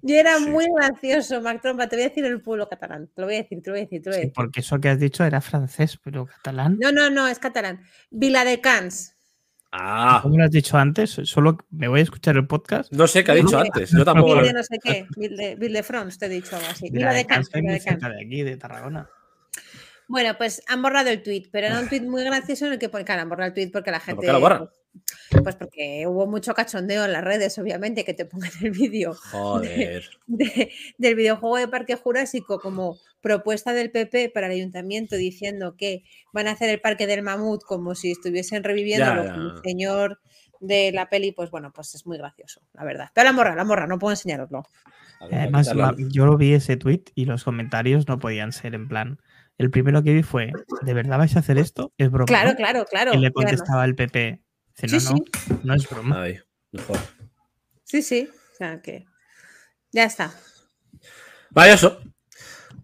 Y 0.08 0.14
era 0.14 0.38
Sí. 0.38 0.46
muy 0.50 0.68
gracioso, 0.76 1.42
Mac 1.42 1.62
Trompa. 1.64 1.88
Te 1.90 1.96
voy 1.96 2.06
a 2.06 2.10
decir 2.10 2.24
el 2.26 2.40
pueblo 2.40 2.70
catalán. 2.70 3.08
Te 3.08 3.22
lo 3.22 3.26
voy 3.28 3.36
a 3.36 3.42
decir, 3.42 3.60
te 3.64 3.72
lo 3.72 3.74
voy 3.74 3.80
a 3.82 3.84
decir, 3.86 4.02
te 4.04 4.10
lo 4.10 4.14
voy 4.16 4.18
a 4.18 4.22
Sí, 4.22 4.28
decir. 4.28 4.34
porque 4.36 4.60
eso 4.60 4.80
que 4.80 4.90
has 4.90 5.00
dicho 5.00 5.24
era 5.24 5.42
francés, 5.42 5.98
pero 6.04 6.28
catalán. 6.28 6.78
No, 6.80 6.92
no, 6.92 7.10
no, 7.10 7.28
es 7.28 7.40
catalán. 7.40 7.82
Viladecans. 8.12 9.15
Ah, 9.78 10.20
¿Cómo 10.24 10.38
lo 10.38 10.44
has 10.46 10.52
dicho 10.52 10.78
antes? 10.78 11.20
Solo 11.24 11.58
me 11.72 11.88
voy 11.88 12.00
a 12.00 12.04
escuchar 12.04 12.36
el 12.38 12.48
podcast. 12.48 12.92
no 12.94 13.08
sé 13.08 13.24
qué 13.24 13.32
ha 13.32 13.36
dicho 13.36 13.58
antes. 13.60 13.92
Yo 13.92 14.06
tampoco. 14.06 14.36
Lo- 14.36 14.42
de 14.44 14.54
no 14.54 14.64
sé 14.64 14.80
qué. 14.82 15.06
Ville 15.18 15.36
de, 15.36 15.56
Ville 15.56 15.78
de 15.80 15.84
France, 15.84 16.18
te 16.18 16.28
he 16.28 16.30
dicho 16.30 16.56
algo 16.56 16.68
así. 16.70 16.90
Mira, 16.92 17.12
de. 17.14 17.26
Cans, 17.26 17.50
muy 17.54 17.62
Viladecans. 17.62 18.00
cerca 18.02 18.16
de 18.16 18.26
aquí, 18.26 18.44
de 18.44 18.58
Tarragona. 18.58 19.10
Bueno, 20.08 20.38
pues 20.38 20.62
han 20.68 20.82
borrado 20.82 21.10
el 21.10 21.24
tweet, 21.24 21.44
pero 21.52 21.68
era 21.68 21.80
un 21.80 21.90
tweet 21.90 22.02
muy 22.02 22.24
gracioso 22.24 22.68
en 22.68 22.74
el 22.74 22.80
que 22.80 22.90
pone, 22.90 23.06
claro, 23.06 23.22
han 23.22 23.30
borrado 23.30 23.48
el 23.48 23.54
tweet 23.54 23.70
porque 23.72 23.92
la 23.92 24.00
gente. 24.00 24.18
¿Por 24.18 24.26
qué 24.26 24.32
lo 24.32 24.40
borran? 24.40 24.70
Pues 25.44 25.56
porque 25.56 26.06
hubo 26.08 26.26
mucho 26.26 26.54
cachondeo 26.54 27.04
en 27.04 27.12
las 27.12 27.24
redes, 27.24 27.58
obviamente, 27.58 28.06
que 28.06 28.14
te 28.14 28.26
pongan 28.26 28.52
el 28.62 28.72
vídeo 28.72 29.14
Joder. 29.14 30.10
de- 30.28 30.72
del 30.98 31.16
videojuego 31.16 31.58
de 31.58 31.68
Parque 31.68 31.96
Jurásico 31.96 32.60
como 32.60 32.98
propuesta 33.20 33.74
del 33.74 33.92
PP 33.92 34.30
para 34.30 34.46
el 34.48 34.54
ayuntamiento 34.54 35.16
diciendo 35.18 35.76
que 35.76 36.04
van 36.32 36.48
a 36.48 36.52
hacer 36.52 36.70
el 36.70 36.80
Parque 36.80 37.08
del 37.08 37.24
Mamut 37.24 37.64
como 37.64 37.96
si 37.96 38.12
estuviesen 38.12 38.64
reviviendo 38.64 39.14
lo 39.16 39.24
que 39.62 39.70
señor 39.70 40.20
de 40.62 40.92
la 40.94 41.10
peli, 41.10 41.32
pues 41.34 41.52
bueno, 41.52 41.74
pues 41.74 41.94
es 41.96 42.06
muy 42.06 42.18
gracioso, 42.18 42.62
la 42.74 42.86
verdad. 42.86 43.10
Pero 43.14 43.26
la 43.26 43.34
morra, 43.34 43.56
la 43.56 43.66
morra, 43.66 43.88
no 43.88 44.00
puedo 44.00 44.14
enseñaroslo. 44.14 44.64
Además, 45.20 45.70
yo 46.10 46.26
lo 46.26 46.38
vi 46.38 46.54
ese 46.54 46.78
tweet 46.78 47.04
y 47.16 47.26
los 47.26 47.44
comentarios 47.44 48.08
no 48.08 48.20
podían 48.20 48.52
ser 48.52 48.76
en 48.76 48.88
plan. 48.88 49.20
El 49.58 49.72
primero 49.72 50.04
que 50.04 50.14
vi 50.14 50.24
fue: 50.24 50.52
¿De 50.82 50.94
verdad 50.94 51.18
vais 51.18 51.36
a 51.36 51.40
hacer 51.40 51.58
esto? 51.58 51.94
Es 51.98 52.12
broma. 52.12 52.26
Claro, 52.26 52.52
¿no?". 52.52 52.56
claro, 52.56 52.86
claro. 52.86 53.14
Y 53.14 53.18
le 53.18 53.32
contestaba 53.32 53.86
el 53.86 53.96
PP: 53.96 54.42
dice, 54.82 55.00
Sí, 55.00 55.06
no, 55.06 55.18
sí. 55.18 55.24
no, 55.50 55.60
no 55.64 55.74
es 55.76 55.90
broma. 55.90 56.26
Mejor. 56.72 56.98
Sí, 57.84 58.02
sí. 58.02 58.30
O 58.54 58.56
sea 58.58 58.82
que. 58.82 59.06
Ya 59.92 60.04
está. 60.04 60.34
Vale, 61.52 61.74
eso. 61.74 62.00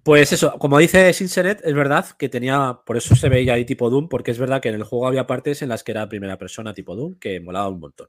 Pues 0.04 0.34
eso, 0.34 0.58
como 0.58 0.80
dice 0.80 1.14
Sinsenet, 1.14 1.62
es 1.64 1.76
verdad 1.76 2.06
que 2.18 2.28
tenía, 2.28 2.80
por 2.86 2.98
eso 2.98 3.16
se 3.16 3.30
veía 3.30 3.54
ahí 3.54 3.66
tipo 3.66 3.90
Doom, 3.90 4.10
porque 4.10 4.32
es 4.32 4.40
verdad 4.40 4.60
que 4.60 4.70
en 4.70 4.76
el 4.76 4.84
juego 4.84 5.08
había 5.08 5.28
partes 5.28 5.62
en 5.62 5.70
las 5.70 5.84
que 5.84 5.92
era 5.92 6.10
primera 6.10 6.40
persona 6.40 6.74
tipo 6.74 6.96
Doom, 6.96 7.20
que 7.20 7.40
molaba 7.40 7.70
un 7.70 7.80
montón. 7.80 8.08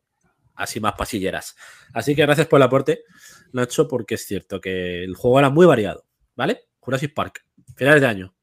Así 0.55 0.81
más 0.81 0.95
pasilleras. 0.95 1.55
Así 1.93 2.15
que 2.15 2.23
gracias 2.23 2.47
por 2.47 2.59
el 2.59 2.63
aporte, 2.63 3.03
Nacho, 3.53 3.89
porque 3.89 4.15
es 4.15 4.25
cierto 4.25 4.59
que 4.61 5.05
el 5.05 5.15
juego 5.15 5.39
era 5.39 5.51
muy 5.51 5.67
variado, 5.67 6.07
¿vale? 6.35 6.61
Jurassic 6.79 7.13
Park, 7.13 7.45
finales 7.77 8.01
de 8.01 8.07
año. 8.07 8.35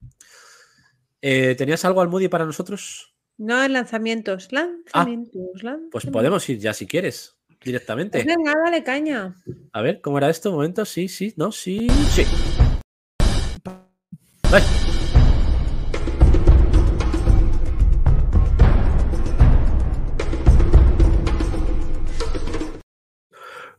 Eh, 1.21 1.55
¿Tenías 1.55 1.83
algo 1.83 2.01
al 2.01 2.07
Moody 2.07 2.29
para 2.29 2.45
nosotros? 2.45 3.13
No 3.37 3.61
en 3.63 3.73
lanzamientos. 3.73 4.51
Lanzamientos. 4.51 5.41
Pues 5.51 5.63
lanzamientos. 5.63 6.11
podemos 6.11 6.49
ir 6.49 6.59
ya 6.59 6.73
si 6.73 6.87
quieres, 6.87 7.35
directamente. 7.61 8.23
Pues 8.23 8.35
venga, 8.37 8.53
dale 8.63 8.83
caña. 8.83 9.35
A 9.73 9.81
ver, 9.81 9.99
¿cómo 9.99 10.17
era 10.17 10.29
esto? 10.29 10.49
Un 10.49 10.55
momento, 10.57 10.85
sí, 10.85 11.09
sí, 11.09 11.33
no, 11.35 11.51
sí, 11.51 11.87
sí. 12.13 12.23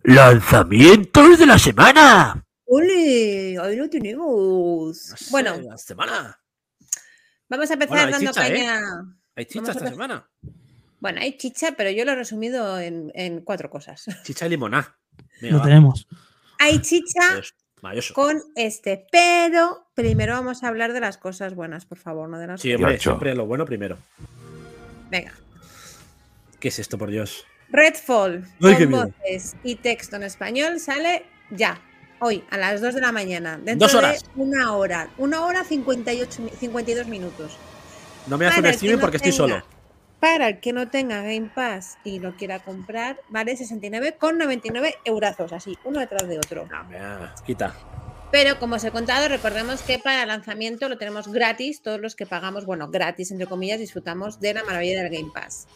¡Lanzamientos 0.03 1.38
de 1.38 1.47
la 1.47 1.59
semana! 1.59 2.45
¡Ole! 2.66 3.59
Ahí 3.59 3.76
lo 3.76 3.88
tenemos. 3.88 5.14
Bueno, 5.30 5.59
la 5.61 5.76
semana. 5.76 6.39
Vamos 7.51 7.68
a 7.70 7.74
empezar 7.74 7.96
Bueno, 7.98 8.12
dando 8.12 8.30
chicha, 8.30 8.48
¿eh? 8.48 8.53
caña. 8.55 8.80
Hay 9.36 9.44
chicha 9.44 9.72
esta 9.72 9.88
semana. 9.90 10.30
Bueno, 11.01 11.20
hay 11.20 11.36
chicha, 11.36 11.72
pero 11.76 11.90
yo 11.90 12.05
lo 12.05 12.12
he 12.12 12.14
resumido 12.16 12.78
en, 12.78 13.11
en 13.14 13.40
cuatro 13.42 13.68
cosas. 13.70 14.05
Chicha 14.24 14.46
y 14.46 14.51
limoná. 14.51 14.96
Lo 15.40 15.59
va. 15.59 15.64
tenemos. 15.64 16.07
Hay 16.59 16.80
chicha 16.80 17.40
con 18.12 18.38
este, 18.57 19.07
pero 19.11 19.90
primero 19.94 20.34
vamos 20.34 20.62
a 20.62 20.68
hablar 20.68 20.92
de 20.92 21.01
las 21.01 21.16
cosas 21.16 21.55
buenas, 21.55 21.86
por 21.86 21.96
favor, 21.96 22.28
no 22.28 22.38
de 22.38 22.46
las 22.46 22.61
Sí, 22.61 22.72
cosas- 22.72 22.82
hombre, 22.84 22.98
siempre 23.01 23.34
lo 23.34 23.46
bueno 23.46 23.64
primero. 23.64 23.96
Venga. 25.11 25.32
¿Qué 26.59 26.68
es 26.68 26.78
esto, 26.78 26.98
por 26.98 27.11
Dios? 27.11 27.46
Redfall, 27.70 28.44
Ay, 28.61 28.74
con 28.76 28.90
voces 28.90 29.57
y 29.64 29.76
texto 29.76 30.16
en 30.16 30.24
español, 30.24 30.78
sale 30.80 31.24
ya, 31.51 31.80
hoy, 32.21 32.45
a 32.51 32.57
las 32.57 32.81
2 32.81 32.95
de 32.95 33.01
la 33.01 33.12
mañana. 33.12 33.59
Dentro 33.62 33.87
Dos 33.89 33.95
horas. 33.97 34.23
de 34.35 34.43
una 34.43 34.75
hora. 34.75 35.09
Una 35.18 35.45
hora 35.45 35.64
58, 35.64 36.43
mi- 36.43 36.51
52 36.51 37.07
minutos. 37.09 37.57
No 38.27 38.39
me 38.39 38.47
streaming 38.49 38.95
no 38.97 39.01
porque 39.01 39.16
estoy 39.16 39.33
solo. 39.33 39.62
Para 40.21 40.49
el 40.49 40.61
que 40.61 40.73
no 40.75 40.89
tenga 40.89 41.23
Game 41.23 41.51
Pass 41.55 41.97
y 42.05 42.18
lo 42.18 42.37
quiera 42.37 42.59
comprar, 42.59 43.18
vale 43.31 43.57
69,99 43.57 44.95
eurazos, 45.05 45.53
así, 45.53 45.79
uno 45.85 45.99
detrás 46.01 46.29
de 46.29 46.37
otro. 46.37 46.66
No, 46.71 46.85
me 46.85 46.99
ha- 46.99 47.35
quita. 47.47 47.75
Pero 48.31 48.59
como 48.61 48.77
os 48.77 48.85
he 48.85 48.91
contado, 48.91 49.27
recordemos 49.29 49.81
que 49.83 49.99
para 49.99 50.23
el 50.23 50.29
lanzamiento 50.29 50.89
lo 50.89 50.99
tenemos 50.99 51.27
gratis, 51.29 51.83
todos 51.83 52.01
los 52.01 52.14
que 52.14 52.27
pagamos, 52.27 52.64
bueno, 52.66 52.89
gratis, 52.89 53.31
entre 53.33 53.47
comillas, 53.47 53.81
disfrutamos 53.81 54.39
de 54.41 54.55
la 54.55 54.62
maravilla 54.62 55.03
del 55.03 55.11
Game 55.11 55.31
Pass. 55.35 55.66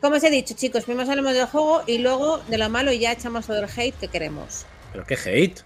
Como 0.00 0.16
os 0.16 0.24
he 0.24 0.30
dicho, 0.30 0.54
chicos, 0.54 0.84
primero 0.84 1.08
hablamos 1.10 1.34
del 1.34 1.46
juego 1.46 1.82
y 1.86 1.98
luego 1.98 2.38
de 2.48 2.56
lo 2.58 2.70
malo 2.70 2.90
y 2.92 2.98
ya 2.98 3.12
echamos 3.12 3.46
todo 3.46 3.58
el 3.58 3.68
hate 3.76 3.94
que 4.00 4.08
queremos. 4.08 4.64
Pero 4.92 5.04
qué 5.06 5.14
hate. 5.14 5.60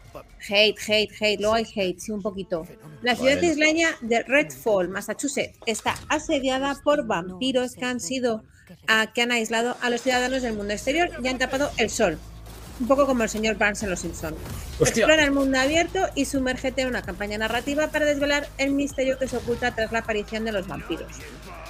Hate, 0.48 0.76
hate, 0.86 1.10
hate, 1.20 1.40
luego 1.40 1.54
hay 1.54 1.64
hate, 1.74 1.98
sí, 1.98 2.12
un 2.12 2.20
poquito. 2.22 2.66
La 3.02 3.14
ciudad 3.16 3.36
Bueno. 3.38 3.50
isleña 3.52 3.88
de 4.02 4.22
Redfall, 4.22 4.88
Massachusetts, 4.88 5.58
está 5.66 5.94
asediada 6.08 6.76
por 6.84 7.06
vampiros 7.06 7.74
que 7.74 7.84
han 7.84 8.00
sido, 8.00 8.44
a- 8.86 9.12
que 9.12 9.22
han 9.22 9.32
aislado 9.32 9.76
a 9.80 9.88
los 9.90 10.02
ciudadanos 10.02 10.42
del 10.42 10.54
mundo 10.54 10.72
exterior 10.74 11.10
y 11.22 11.28
han 11.28 11.38
tapado 11.38 11.70
el 11.78 11.88
sol. 11.90 12.18
Un 12.80 12.88
poco 12.88 13.06
como 13.06 13.22
el 13.22 13.28
señor 13.28 13.56
Barnes 13.56 13.82
en 13.84 13.90
Los 13.90 14.00
Simpson. 14.00 14.34
Hostia. 14.80 15.02
Explora 15.04 15.22
el 15.24 15.30
mundo 15.30 15.58
abierto 15.60 16.00
y 16.16 16.24
sumérgete 16.24 16.82
en 16.82 16.88
una 16.88 17.02
campaña 17.02 17.38
narrativa 17.38 17.86
para 17.88 18.04
desvelar 18.04 18.48
el 18.58 18.72
misterio 18.72 19.16
que 19.18 19.28
se 19.28 19.36
oculta 19.36 19.74
tras 19.74 19.92
la 19.92 20.00
aparición 20.00 20.44
de 20.44 20.50
los 20.52 20.66
vampiros. 20.66 21.12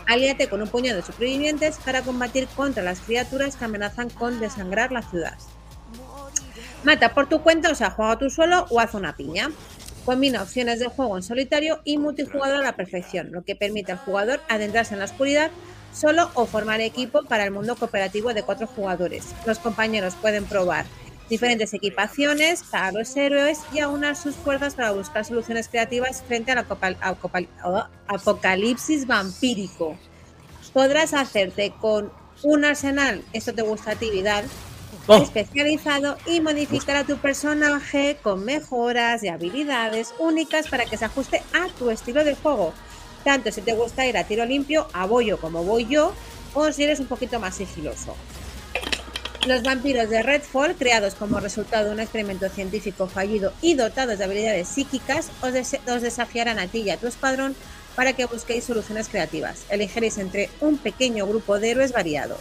Alíate 0.06 0.48
con 0.48 0.62
un 0.62 0.68
puñado 0.68 1.00
de 1.00 1.06
supervivientes 1.06 1.76
para 1.84 2.02
combatir 2.02 2.46
contra 2.56 2.82
las 2.82 3.00
criaturas 3.00 3.56
que 3.56 3.64
amenazan 3.66 4.08
con 4.10 4.40
desangrar 4.40 4.92
la 4.92 5.02
ciudad. 5.02 5.36
Mata 6.84 7.14
por 7.14 7.28
tu 7.28 7.40
cuenta, 7.42 7.70
o 7.70 7.74
sea, 7.74 7.90
juega 7.90 8.18
tú 8.18 8.28
solo 8.28 8.66
o 8.68 8.78
haz 8.78 8.92
una 8.92 9.16
piña. 9.16 9.50
Combina 10.04 10.42
opciones 10.42 10.80
de 10.80 10.88
juego 10.88 11.16
en 11.16 11.22
solitario 11.22 11.80
y 11.84 11.96
multijugador 11.96 12.58
a 12.58 12.62
la 12.62 12.76
perfección, 12.76 13.32
lo 13.32 13.42
que 13.42 13.56
permite 13.56 13.92
al 13.92 13.98
jugador 13.98 14.40
adentrarse 14.50 14.92
en 14.92 14.98
la 14.98 15.06
oscuridad 15.06 15.50
solo 15.94 16.30
o 16.34 16.44
formar 16.44 16.82
equipo 16.82 17.22
para 17.22 17.44
el 17.44 17.52
mundo 17.52 17.76
cooperativo 17.76 18.34
de 18.34 18.42
cuatro 18.42 18.66
jugadores. 18.66 19.34
Los 19.46 19.58
compañeros 19.58 20.14
pueden 20.20 20.44
probar 20.44 20.84
diferentes 21.30 21.72
equipaciones 21.72 22.62
para 22.64 22.92
los 22.92 23.16
héroes 23.16 23.60
y 23.72 23.78
aunar 23.78 24.14
sus 24.14 24.34
fuerzas 24.34 24.74
para 24.74 24.90
buscar 24.90 25.24
soluciones 25.24 25.68
creativas 25.68 26.22
frente 26.22 26.52
al 26.52 26.66
oh, 27.64 27.84
apocalipsis 28.08 29.06
vampírico. 29.06 29.96
Podrás 30.74 31.14
hacerte 31.14 31.72
con 31.80 32.12
un 32.42 32.64
arsenal, 32.64 33.22
esto 33.32 33.54
te 33.54 33.62
gusta 33.62 33.92
a 33.92 33.94
ti, 33.94 34.10
Vidal, 34.10 34.44
Oh, 35.06 35.22
especializado 35.22 36.16
y 36.26 36.40
modificar 36.40 36.96
a 36.96 37.04
tu 37.04 37.18
personaje 37.18 38.16
con 38.22 38.42
mejoras 38.44 39.22
y 39.22 39.28
habilidades 39.28 40.14
únicas 40.18 40.66
para 40.68 40.86
que 40.86 40.96
se 40.96 41.04
ajuste 41.04 41.42
a 41.52 41.68
tu 41.78 41.90
estilo 41.90 42.24
de 42.24 42.34
juego. 42.34 42.72
Tanto 43.22 43.52
si 43.52 43.60
te 43.60 43.74
gusta 43.74 44.06
ir 44.06 44.16
a 44.16 44.24
tiro 44.24 44.46
limpio, 44.46 44.88
a 44.94 45.04
bollo 45.06 45.38
como 45.38 45.62
voy 45.62 45.86
yo, 45.86 46.14
o 46.54 46.72
si 46.72 46.84
eres 46.84 47.00
un 47.00 47.06
poquito 47.06 47.38
más 47.38 47.54
sigiloso. 47.56 48.16
Los 49.46 49.62
vampiros 49.62 50.08
de 50.08 50.22
Redfall, 50.22 50.74
creados 50.74 51.14
como 51.14 51.38
resultado 51.38 51.86
de 51.86 51.90
un 51.92 52.00
experimento 52.00 52.48
científico 52.48 53.06
fallido 53.06 53.52
y 53.60 53.74
dotados 53.74 54.16
de 54.16 54.24
habilidades 54.24 54.68
psíquicas, 54.68 55.28
os, 55.42 55.52
des- 55.52 55.80
os 55.86 56.00
desafiarán 56.00 56.58
a 56.58 56.66
ti 56.66 56.78
y 56.80 56.88
a 56.90 56.96
tu 56.96 57.06
escuadrón 57.08 57.54
para 57.94 58.14
que 58.14 58.24
busquéis 58.24 58.64
soluciones 58.64 59.08
creativas. 59.10 59.64
Elegiréis 59.68 60.16
entre 60.16 60.48
un 60.62 60.78
pequeño 60.78 61.26
grupo 61.26 61.58
de 61.60 61.72
héroes 61.72 61.92
variado, 61.92 62.38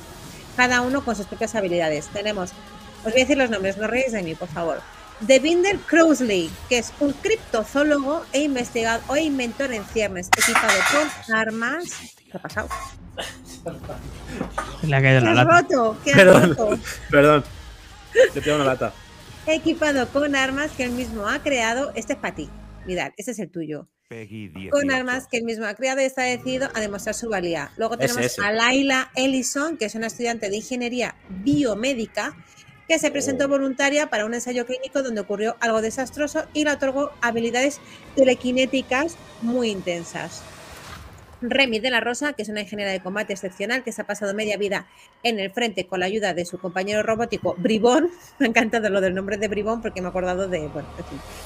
cada 0.56 0.82
uno 0.82 1.04
con 1.04 1.16
sus 1.16 1.26
propias 1.26 1.56
habilidades. 1.56 2.08
Tenemos, 2.08 2.51
os 2.99 3.12
voy 3.12 3.14
a 3.14 3.26
decir 3.26 3.38
los 3.38 3.49
nombres, 3.49 3.78
no 3.78 3.88
reís 3.88 4.12
de 4.12 4.24
mí, 4.24 4.36
por 4.36 4.47
favor. 4.49 4.82
Devinder 5.22 5.78
Crowsley, 5.80 6.49
que 6.70 6.80
es 6.80 6.91
un 6.99 7.14
criptozoólogo 7.14 8.24
e 8.34 8.41
investigador 8.41 9.01
o 9.08 9.16
inventor 9.16 9.72
en 9.74 9.86
ciernes, 9.86 10.30
equipado 10.38 10.74
con 10.91 11.36
armas. 11.36 11.84
¿Qué 12.30 12.38
ha 12.38 12.41
pasado? 12.41 12.68
Se 14.82 14.88
le 14.88 14.95
ha 14.95 15.01
caído 15.01 15.20
¿Qué 15.20 15.26
la 15.26 15.32
has 15.32 15.38
lata. 15.38 15.62
roto? 15.62 15.97
¿Qué 16.04 16.12
has 16.12 16.18
Perdón. 16.18 16.49
roto? 16.56 16.80
perdón. 17.10 17.43
Le 18.36 18.41
pido 18.41 18.56
una 18.56 18.66
lata. 18.66 18.93
Equipado 19.45 20.08
con 20.10 20.36
armas 20.36 20.72
que 20.72 20.84
él 20.84 20.91
mismo 20.91 21.28
ha 21.28 21.39
creado. 21.39 21.91
Este 21.95 22.14
es 22.14 22.20
para 22.20 22.36
ti, 22.36 22.49
Vidal, 22.86 23.14
este 23.18 23.32
es 23.32 23.39
el 23.39 23.49
tuyo. 23.51 23.88
Con 24.72 24.91
armas 24.91 25.28
que 25.28 25.38
él 25.38 25.43
mismo 25.43 25.66
ha 25.66 25.74
creado 25.74 26.01
y 26.01 26.04
está 26.06 26.24
decidido 26.24 26.70
a 26.74 26.80
demostrar 26.80 27.16
su 27.16 27.30
valía. 27.30 27.72
Luego 27.78 27.95
Ese, 27.99 28.14
tenemos 28.14 28.26
ese. 28.26 28.41
a 28.43 28.51
Laila 28.51 29.12
Ellison, 29.16 29.78
que 29.78 29.86
es 29.86 29.95
una 29.95 30.08
estudiante 30.08 30.49
de 30.49 30.58
ingeniería 30.58 31.16
biomédica 31.30 32.36
que 32.88 32.99
se 32.99 33.12
presentó 33.12 33.45
Oh. 33.45 33.47
voluntaria 33.47 34.10
para 34.10 34.26
un 34.26 34.34
ensayo 34.34 34.66
clínico 34.66 35.01
donde 35.04 35.22
ocurrió 35.22 35.56
algo 35.62 35.82
desastroso 35.82 36.45
y 36.54 36.66
le 36.66 36.72
otorgó 36.72 37.12
habilidades 37.22 37.80
telequinéticas 38.16 39.16
muy 39.41 39.70
intensas. 39.70 40.43
Remy 41.50 41.80
de 41.80 41.91
la 41.91 42.00
Rosa, 42.00 42.34
que 42.34 42.41
es 42.41 42.50
una 42.50 42.62
ingeniera 42.62 42.91
de 42.91 43.02
combate 43.02 43.34
excepcional 43.34 43.84
que 43.84 43.91
se 43.91 44.02
ha 44.02 44.08
pasado 44.08 44.34
media 44.34 44.58
vida 44.58 44.88
en 45.24 45.39
el 45.39 45.52
frente 45.52 45.86
con 45.86 46.00
la 46.00 46.06
ayuda 46.06 46.34
de 46.34 46.46
su 46.46 46.58
compañero 46.58 47.04
robótico 47.04 47.56
Bribón. 47.58 48.10
Me 48.39 48.46
ha 48.46 48.50
encantado 48.50 48.89
lo 48.89 49.02
del 49.02 49.14
nombre 49.14 49.38
de 49.38 49.48
Bribón 49.48 49.82
porque 49.82 50.02
me 50.02 50.08
he 50.08 50.10
acordado 50.10 50.48
de, 50.48 50.68
bueno, 50.68 50.88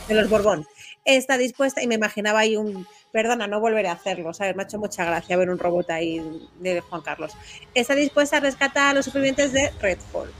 de 0.07 0.13
los 0.13 0.29
Borbón. 0.29 0.65
Está 1.05 1.37
dispuesta 1.37 1.81
y 1.81 1.87
me 1.87 1.95
imaginaba 1.95 2.39
ahí 2.39 2.55
un, 2.55 2.87
perdona, 3.11 3.47
no 3.47 3.59
volveré 3.59 3.87
a 3.87 3.93
hacerlo, 3.93 4.33
¿sabes? 4.33 4.55
Me 4.55 4.63
ha 4.63 4.65
hecho 4.65 4.77
mucha 4.77 5.05
gracia 5.05 5.37
ver 5.37 5.49
un 5.49 5.59
robot 5.59 5.89
ahí 5.91 6.21
de 6.59 6.81
Juan 6.81 7.01
Carlos. 7.01 7.33
Está 7.73 7.95
dispuesta 7.95 8.37
a 8.37 8.39
rescatar 8.39 8.91
a 8.91 8.93
los 8.93 9.05
supervivientes 9.05 9.53
de 9.53 9.71
Redfall. 9.81 10.31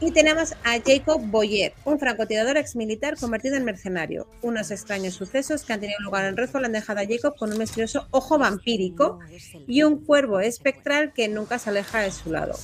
Y 0.00 0.12
tenemos 0.12 0.52
a 0.64 0.78
Jacob 0.84 1.20
Boyer, 1.26 1.74
un 1.84 1.98
francotirador 1.98 2.56
exmilitar 2.56 3.18
convertido 3.18 3.56
en 3.56 3.64
mercenario. 3.64 4.26
Unos 4.40 4.70
extraños 4.70 5.14
sucesos 5.14 5.62
que 5.62 5.74
han 5.74 5.80
tenido 5.80 6.00
lugar 6.00 6.24
en 6.24 6.38
Redfall 6.38 6.64
han 6.64 6.72
dejado 6.72 7.00
a 7.00 7.06
Jacob 7.06 7.36
con 7.36 7.52
un 7.52 7.58
misterioso 7.58 8.08
ojo 8.10 8.38
vampírico 8.38 9.18
y 9.66 9.82
un 9.82 10.02
cuervo 10.02 10.40
espectral 10.40 11.12
que 11.12 11.28
nunca 11.28 11.58
se 11.58 11.68
aleja 11.68 12.00
de 12.00 12.12
su 12.12 12.32
lado. 12.32 12.54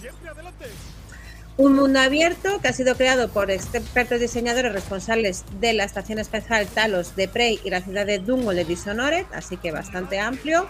Un 1.58 1.74
mundo 1.74 2.00
abierto 2.00 2.58
que 2.60 2.68
ha 2.68 2.72
sido 2.72 2.96
creado 2.96 3.28
por 3.28 3.50
expertos 3.50 4.20
diseñadores 4.20 4.72
responsables 4.72 5.44
de 5.60 5.74
la 5.74 5.84
estación 5.84 6.18
espacial 6.18 6.66
Talos 6.66 7.16
de 7.16 7.28
Prey 7.28 7.60
y 7.64 7.70
la 7.70 7.82
ciudad 7.82 8.06
de 8.06 8.18
Dunwall 8.18 8.56
de 8.56 8.64
Dishonored, 8.64 9.26
así 9.32 9.56
que 9.58 9.72
bastante 9.72 10.18
amplio. 10.18 10.68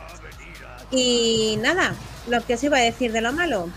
Y 0.90 1.58
nada, 1.60 1.94
lo 2.28 2.44
que 2.44 2.54
os 2.54 2.62
iba 2.62 2.78
a 2.78 2.82
decir 2.82 3.12
de 3.12 3.20
lo 3.20 3.32
malo. 3.32 3.68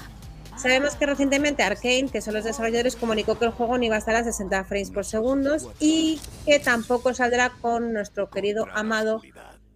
Sabemos 0.61 0.95
que 0.95 1.05
recientemente 1.05 1.63
Arkane, 1.63 2.09
que 2.11 2.21
son 2.21 2.33
los 2.33 2.43
desarrolladores, 2.43 2.97
comunicó 2.97 3.39
que 3.39 3.45
el 3.45 3.51
juego 3.51 3.77
no 3.77 3.85
iba 3.85 3.95
a 3.95 3.99
estar 3.99 4.15
a 4.15 4.25
60 4.25 4.65
frames 4.65 4.91
por 4.91 5.05
segundo 5.05 5.55
y 5.79 6.19
que 6.45 6.59
tampoco 6.59 7.13
saldrá 7.13 7.51
con 7.61 7.93
nuestro 7.93 8.29
querido 8.29 8.67
amado 8.73 9.21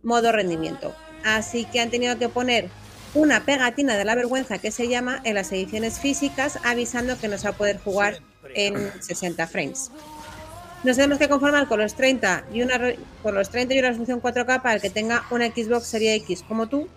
modo 0.01 0.34
rendimiento. 0.34 0.93
Así 1.23 1.63
que 1.63 1.79
han 1.79 1.89
tenido 1.89 2.17
que 2.19 2.27
poner 2.27 2.69
una 3.13 3.45
pegatina 3.45 3.95
de 3.95 4.03
la 4.03 4.15
vergüenza 4.15 4.57
que 4.57 4.71
se 4.71 4.89
llama 4.89 5.21
en 5.23 5.36
las 5.36 5.53
ediciones 5.53 5.99
físicas 5.99 6.59
avisando 6.65 7.17
que 7.17 7.29
no 7.29 7.38
se 7.38 7.45
va 7.45 7.51
a 7.51 7.57
poder 7.57 7.79
jugar 7.79 8.17
en 8.53 8.91
60 9.01 9.47
frames. 9.47 9.89
Nos 10.84 10.97
tenemos 10.97 11.17
que 11.17 11.29
conformar 11.29 11.69
con 11.69 11.79
los 11.79 11.95
30 11.95 12.47
y 12.51 12.61
una 12.61 12.77
con 13.21 13.36
los 13.36 13.49
30 13.49 13.73
y 13.73 13.79
una 13.79 13.88
resolución 13.88 14.21
4K 14.21 14.61
para 14.61 14.73
el 14.75 14.81
que 14.81 14.89
tenga 14.89 15.23
una 15.31 15.47
Xbox 15.47 15.86
Serie 15.86 16.13
X 16.15 16.43
como 16.45 16.67
tú 16.67 16.89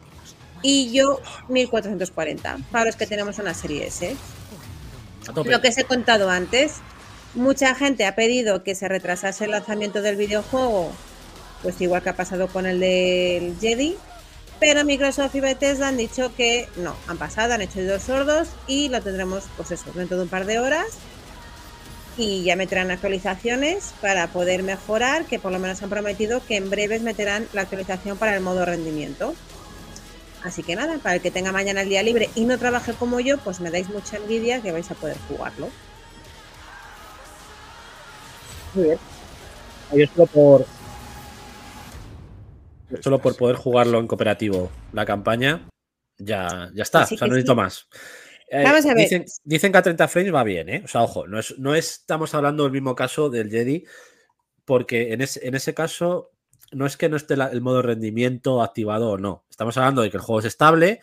y 0.63 0.93
yo 0.93 1.21
1440 1.49 2.59
para 2.71 2.87
los 2.87 2.97
que 2.97 3.07
tenemos 3.07 3.39
una 3.39 3.55
Serie 3.55 3.87
S. 3.87 4.17
Lo 5.35 5.61
que 5.61 5.69
os 5.69 5.79
he 5.79 5.85
contado 5.85 6.31
antes, 6.31 6.75
mucha 7.35 7.75
gente 7.75 8.07
ha 8.07 8.15
pedido 8.15 8.63
que 8.63 8.75
se 8.75 8.89
retrasase 8.89 9.45
el 9.45 9.51
lanzamiento 9.53 10.03
del 10.03 10.17
videojuego, 10.17 10.93
pues 11.63 11.81
igual 11.81 12.03
que 12.03 12.11
ha 12.11 12.17
pasado 12.17 12.49
con 12.49 12.67
el 12.67 12.81
del 12.81 13.57
Jedi, 13.61 13.97
pero 14.59 14.85
Microsoft 14.85 15.35
y 15.35 15.41
Bethesda 15.41 15.89
han 15.89 15.97
dicho 15.97 16.35
que 16.35 16.69
no, 16.77 16.97
han 17.07 17.19
pasado, 17.19 17.55
han 17.55 17.61
hecho 17.61 17.79
oídos 17.79 18.03
sordos 18.03 18.49
y 18.67 18.89
lo 18.89 19.03
tendremos, 19.03 19.45
pues 19.57 19.71
eso, 19.71 19.93
dentro 19.95 20.17
de 20.17 20.25
un 20.25 20.29
par 20.29 20.47
de 20.47 20.59
horas. 20.59 20.87
Y 22.17 22.45
ya 22.45 22.57
meterán 22.57 22.91
actualizaciones 22.91 23.93
para 24.01 24.29
poder 24.29 24.63
mejorar, 24.63 25.27
que 25.27 25.39
por 25.39 25.53
lo 25.53 25.59
menos 25.59 25.83
han 25.83 25.91
prometido 25.91 26.43
que 26.47 26.57
en 26.57 26.71
breves 26.71 27.03
meterán 27.03 27.47
la 27.53 27.63
actualización 27.63 28.17
para 28.17 28.35
el 28.35 28.41
modo 28.41 28.65
rendimiento. 28.65 29.35
Así 30.47 30.63
que 30.63 30.77
nada, 30.77 30.99
para 30.99 31.17
el 31.17 31.21
que 31.21 31.33
tenga 31.33 31.51
mañana 31.51 31.83
el 31.83 31.89
día 31.89 32.05
libre 32.05 32.31
y 32.37 32.45
no 32.45 32.57
trabaje 32.57 32.93
como 32.93 33.19
yo, 33.19 33.37
pues 33.39 33.59
me 33.59 33.69
dais 33.69 33.89
mucha 33.89 34.17
envidia 34.17 34.63
que 34.63 34.71
vais 34.71 34.89
a 34.89 34.95
poder 34.95 35.17
jugarlo. 35.27 35.71
Muy 38.75 38.85
bien. 38.85 38.99
Yo 39.93 40.07
solo 40.07 40.27
por. 40.27 40.67
Solo 43.01 43.19
por 43.19 43.37
poder 43.37 43.57
jugarlo 43.57 43.99
en 43.99 44.07
cooperativo 44.07 44.71
la 44.93 45.05
campaña, 45.05 45.69
ya, 46.17 46.71
ya 46.73 46.83
está. 46.85 47.03
O 47.03 47.07
sea, 47.09 47.27
no 47.27 47.35
necesito 47.35 47.55
sí. 47.55 47.57
más. 47.57 47.89
Eh, 48.49 48.63
Vamos 48.63 48.87
a 48.87 48.95
ver. 48.95 48.99
Dicen, 48.99 49.25
dicen 49.43 49.73
que 49.73 49.79
a 49.79 49.83
30 49.83 50.07
frames 50.07 50.33
va 50.33 50.45
bien, 50.45 50.69
¿eh? 50.69 50.83
O 50.85 50.89
sea, 50.89 51.03
ojo, 51.03 51.27
no, 51.27 51.41
es, 51.41 51.59
no 51.59 51.75
estamos 51.75 52.33
hablando 52.35 52.63
del 52.63 52.73
mismo 52.73 52.95
caso 52.95 53.31
del 53.31 53.51
Jedi, 53.51 53.85
porque 54.65 55.13
en 55.13 55.23
ese, 55.23 55.45
en 55.45 55.57
ese 55.57 55.75
caso 55.75 56.36
no 56.73 56.87
es 56.87 56.97
que 56.97 57.09
no 57.09 57.17
esté 57.17 57.37
la- 57.37 57.49
el 57.49 57.61
modo 57.61 57.83
rendimiento 57.83 58.63
activado 58.63 59.11
o 59.11 59.19
no. 59.19 59.45
Estamos 59.51 59.77
hablando 59.77 60.03
de 60.03 60.11
que 60.11 60.17
el 60.17 60.23
juego 60.23 60.41
es 60.41 60.47
estable, 60.47 61.01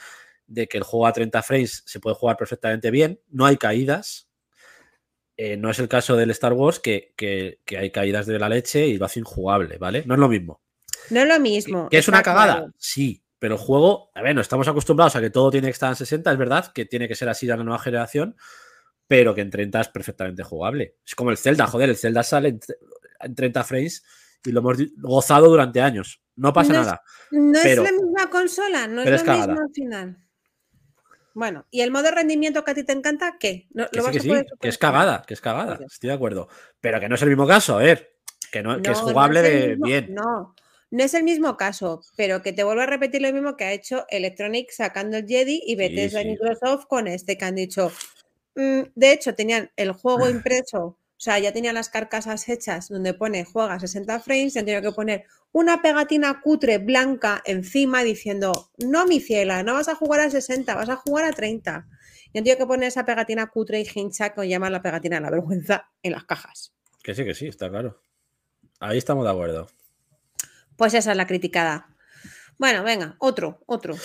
de 0.48 0.68
que 0.68 0.78
el 0.78 0.84
juego 0.84 1.08
a 1.08 1.14
30 1.14 1.42
frames 1.42 1.84
se 1.86 2.00
puede 2.00 2.16
jugar 2.16 2.38
perfectamente 2.38 2.92
bien, 2.92 3.20
no 3.30 3.46
hay 3.46 3.58
caídas. 3.58 4.30
Eh, 5.36 5.58
no 5.58 5.70
es 5.72 5.80
el 5.80 5.88
caso 5.88 6.16
del 6.16 6.30
Star 6.32 6.54
Wars, 6.54 6.80
que, 6.80 7.14
que- 7.18 7.60
que 7.66 7.78
hay 7.78 7.92
caídas 7.92 8.26
de 8.28 8.38
la 8.38 8.50
leche 8.50 8.86
y 8.88 8.98
lo 8.98 9.06
hace 9.06 9.20
injugable, 9.20 9.78
¿vale? 9.78 10.04
No 10.06 10.14
es 10.14 10.20
lo 10.20 10.30
mismo. 10.30 10.62
No 11.10 11.22
es 11.22 11.28
lo 11.28 11.40
mismo. 11.40 11.90
¿Que 11.90 11.98
es 11.98 12.08
una 12.08 12.22
cagada? 12.22 12.54
claro. 12.58 12.74
Sí, 12.78 13.24
pero 13.40 13.56
el 13.56 13.60
juego, 13.62 14.12
a 14.14 14.22
ver, 14.22 14.36
no 14.36 14.42
estamos 14.42 14.68
acostumbrados 14.68 15.16
a 15.16 15.22
que 15.22 15.32
todo 15.32 15.50
tiene 15.50 15.68
que 15.68 15.72
estar 15.72 15.90
en 15.90 15.96
60, 15.96 16.32
es 16.32 16.38
verdad 16.38 16.72
que 16.72 16.86
tiene 16.86 17.08
que 17.08 17.16
ser 17.16 17.30
así 17.30 17.48
de 17.48 17.58
la 17.58 17.64
nueva 17.64 17.80
generación, 17.80 18.36
pero 19.08 19.34
que 19.36 19.42
en 19.42 19.50
30 19.50 19.82
es 19.82 19.88
perfectamente 19.90 20.44
jugable. 20.44 20.98
Es 21.06 21.16
como 21.16 21.32
el 21.32 21.38
Zelda, 21.38 21.68
joder, 21.68 21.90
el 21.90 21.98
Zelda 21.98 22.24
sale 22.24 22.60
en 23.20 23.36
30 23.36 23.64
frames 23.64 24.04
y 24.46 24.52
lo 24.52 24.60
hemos 24.60 24.78
gozado 24.98 25.48
durante 25.48 25.82
años. 25.82 26.22
No 26.36 26.52
pasa 26.54 26.74
No 26.74 26.80
es- 26.82 26.86
nada. 26.86 27.02
No 27.32 27.60
Pero- 27.62 27.84
es 27.84 27.92
la 27.92 27.98
misma 28.02 28.30
consola, 28.30 28.88
no 28.88 29.02
es 29.04 29.26
lo 29.26 29.34
mismo 29.38 29.62
al 29.62 29.74
final. 29.74 30.18
Bueno, 31.36 31.66
¿y 31.72 31.82
el 31.82 31.90
modo 31.92 32.12
rendimiento 32.12 32.64
que 32.64 32.72
a 32.72 32.76
ti 32.76 32.84
te 32.84 32.94
encanta? 32.94 33.38
¿Qué? 33.40 33.68
¿No, 33.74 33.88
Que 33.90 33.98
lo 33.98 34.04
sí, 34.04 34.06
vas 34.06 34.12
que 34.12 34.18
a 34.18 34.40
sí, 34.42 34.46
que 34.60 34.68
es 34.70 34.78
cagada, 34.78 35.24
que 35.28 35.34
es 35.34 35.42
cagada, 35.42 35.80
estoy 35.86 36.10
de 36.10 36.14
acuerdo. 36.16 36.48
Pero 36.80 37.00
que 37.00 37.10
no 37.10 37.16
es 37.16 37.22
el 37.24 37.30
mismo 37.30 37.48
caso, 37.48 37.76
a 37.76 37.80
ver, 37.80 38.16
que, 38.52 38.62
no, 38.62 38.80
que 38.82 38.92
es 38.92 39.00
no 39.00 39.04
jugable 39.08 39.40
es 39.40 39.44
de 39.52 39.68
mismo- 39.70 39.86
bien. 39.88 40.14
No, 40.14 40.56
no 40.92 41.04
es 41.04 41.14
el 41.16 41.24
mismo 41.24 41.58
caso, 41.58 42.02
pero 42.16 42.44
que 42.44 42.54
te 42.54 42.64
vuelvo 42.64 42.82
a 42.82 42.86
repetir 42.86 43.24
lo 43.24 43.34
mismo 43.34 43.58
que 43.58 43.64
ha 43.64 43.72
hecho 43.74 44.06
Electronic 44.10 44.70
sacando 44.72 45.18
el 45.18 45.28
Jedi 45.28 45.60
y 45.66 45.76
Bethesda 45.76 46.22
sí. 46.22 46.28
Microsoft 46.30 46.86
con 46.88 47.08
este 47.08 47.36
que 47.38 47.46
han 47.46 47.56
dicho. 47.56 47.92
mm, 48.56 48.82
de 48.94 49.12
hecho, 49.12 49.34
tenían 49.34 49.72
el 49.76 49.94
juego 49.94 50.30
impreso, 50.30 50.80
o 50.80 50.98
sea, 51.24 51.40
ya 51.40 51.54
tenían 51.54 51.76
las 51.76 51.88
carcasas 51.88 52.50
hechas 52.50 52.90
donde 52.90 53.14
pone 53.14 53.46
juega 53.46 53.76
a 53.76 53.80
60 53.80 54.20
frames 54.20 54.56
y 54.56 54.60
han 54.60 54.66
tenido 54.66 54.82
que 54.82 54.94
poner 54.94 55.26
una 55.54 55.82
pegatina 55.82 56.42
cutre 56.42 56.80
blanca 56.80 57.42
encima 57.46 58.04
diciendo, 58.04 58.72
no, 58.78 59.06
mi 59.06 59.22
ciela, 59.22 59.64
no 59.64 59.74
vas 59.74 59.88
a 59.88 59.96
jugar 59.96 60.20
a 60.20 60.30
60, 60.30 60.76
vas 60.76 60.90
a 60.90 60.98
jugar 60.98 61.24
a 61.26 61.32
30. 61.32 61.88
Y 62.34 62.38
han 62.38 62.44
tenido 62.44 62.58
que 62.58 62.66
poner 62.66 62.90
esa 62.90 63.06
pegatina 63.06 63.48
cutre 63.48 63.80
y 63.80 63.88
hincha 63.96 64.34
que 64.34 64.50
llaman 64.50 64.74
la 64.74 64.82
pegatina 64.82 65.16
de 65.16 65.22
la 65.22 65.30
vergüenza 65.30 65.90
en 66.02 66.12
las 66.12 66.26
cajas. 66.26 66.74
Que 67.02 67.16
sí, 67.16 67.24
que 67.24 67.34
sí, 67.34 67.48
está 67.48 67.70
claro. 67.70 68.02
Ahí 68.82 68.98
estamos 68.98 69.24
de 69.24 69.32
acuerdo. 69.32 69.68
Pues 70.76 70.94
esa 70.94 71.12
es 71.12 71.18
la 71.18 71.26
criticada. 71.26 71.88
Bueno, 72.58 72.84
venga, 72.84 73.16
otro, 73.20 73.62
otro. 73.66 73.96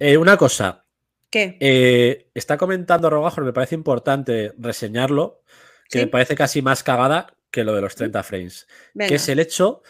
Eh, 0.00 0.16
una 0.16 0.36
cosa, 0.36 0.84
¿Qué? 1.30 1.58
Eh, 1.60 2.30
está 2.34 2.56
comentando 2.56 3.10
Rogajo, 3.10 3.42
me 3.42 3.52
parece 3.52 3.74
importante 3.74 4.52
reseñarlo, 4.58 5.42
que 5.88 5.98
Sí. 6.00 6.04
me 6.04 6.10
parece 6.10 6.34
casi 6.34 6.62
más 6.62 6.82
cagada 6.82 7.34
que 7.50 7.64
lo 7.64 7.74
de 7.74 7.80
los 7.80 7.94
30 7.94 8.22
frames, 8.22 8.66
Venga. 8.94 9.08
que 9.08 9.14
es 9.16 9.28
el 9.28 9.38
hecho 9.38 9.82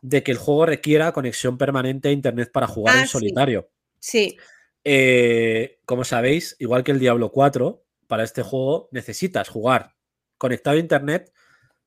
de 0.00 0.22
que 0.22 0.32
el 0.32 0.38
juego 0.38 0.66
requiera 0.66 1.12
conexión 1.12 1.58
permanente 1.58 2.08
a 2.08 2.12
internet 2.12 2.50
para 2.52 2.66
jugar 2.66 2.96
Ah, 2.96 3.00
en 3.00 3.06
sí. 3.06 3.12
solitario. 3.12 3.70
Sí, 3.98 4.36
Eh, 4.84 5.78
como 5.84 6.02
sabéis, 6.02 6.56
igual 6.58 6.82
que 6.82 6.90
el 6.90 6.98
Diablo 6.98 7.30
4, 7.30 7.84
para 8.08 8.24
este 8.24 8.42
juego 8.42 8.88
necesitas 8.90 9.48
jugar 9.48 9.94
conectado 10.38 10.76
a 10.76 10.80
internet 10.80 11.32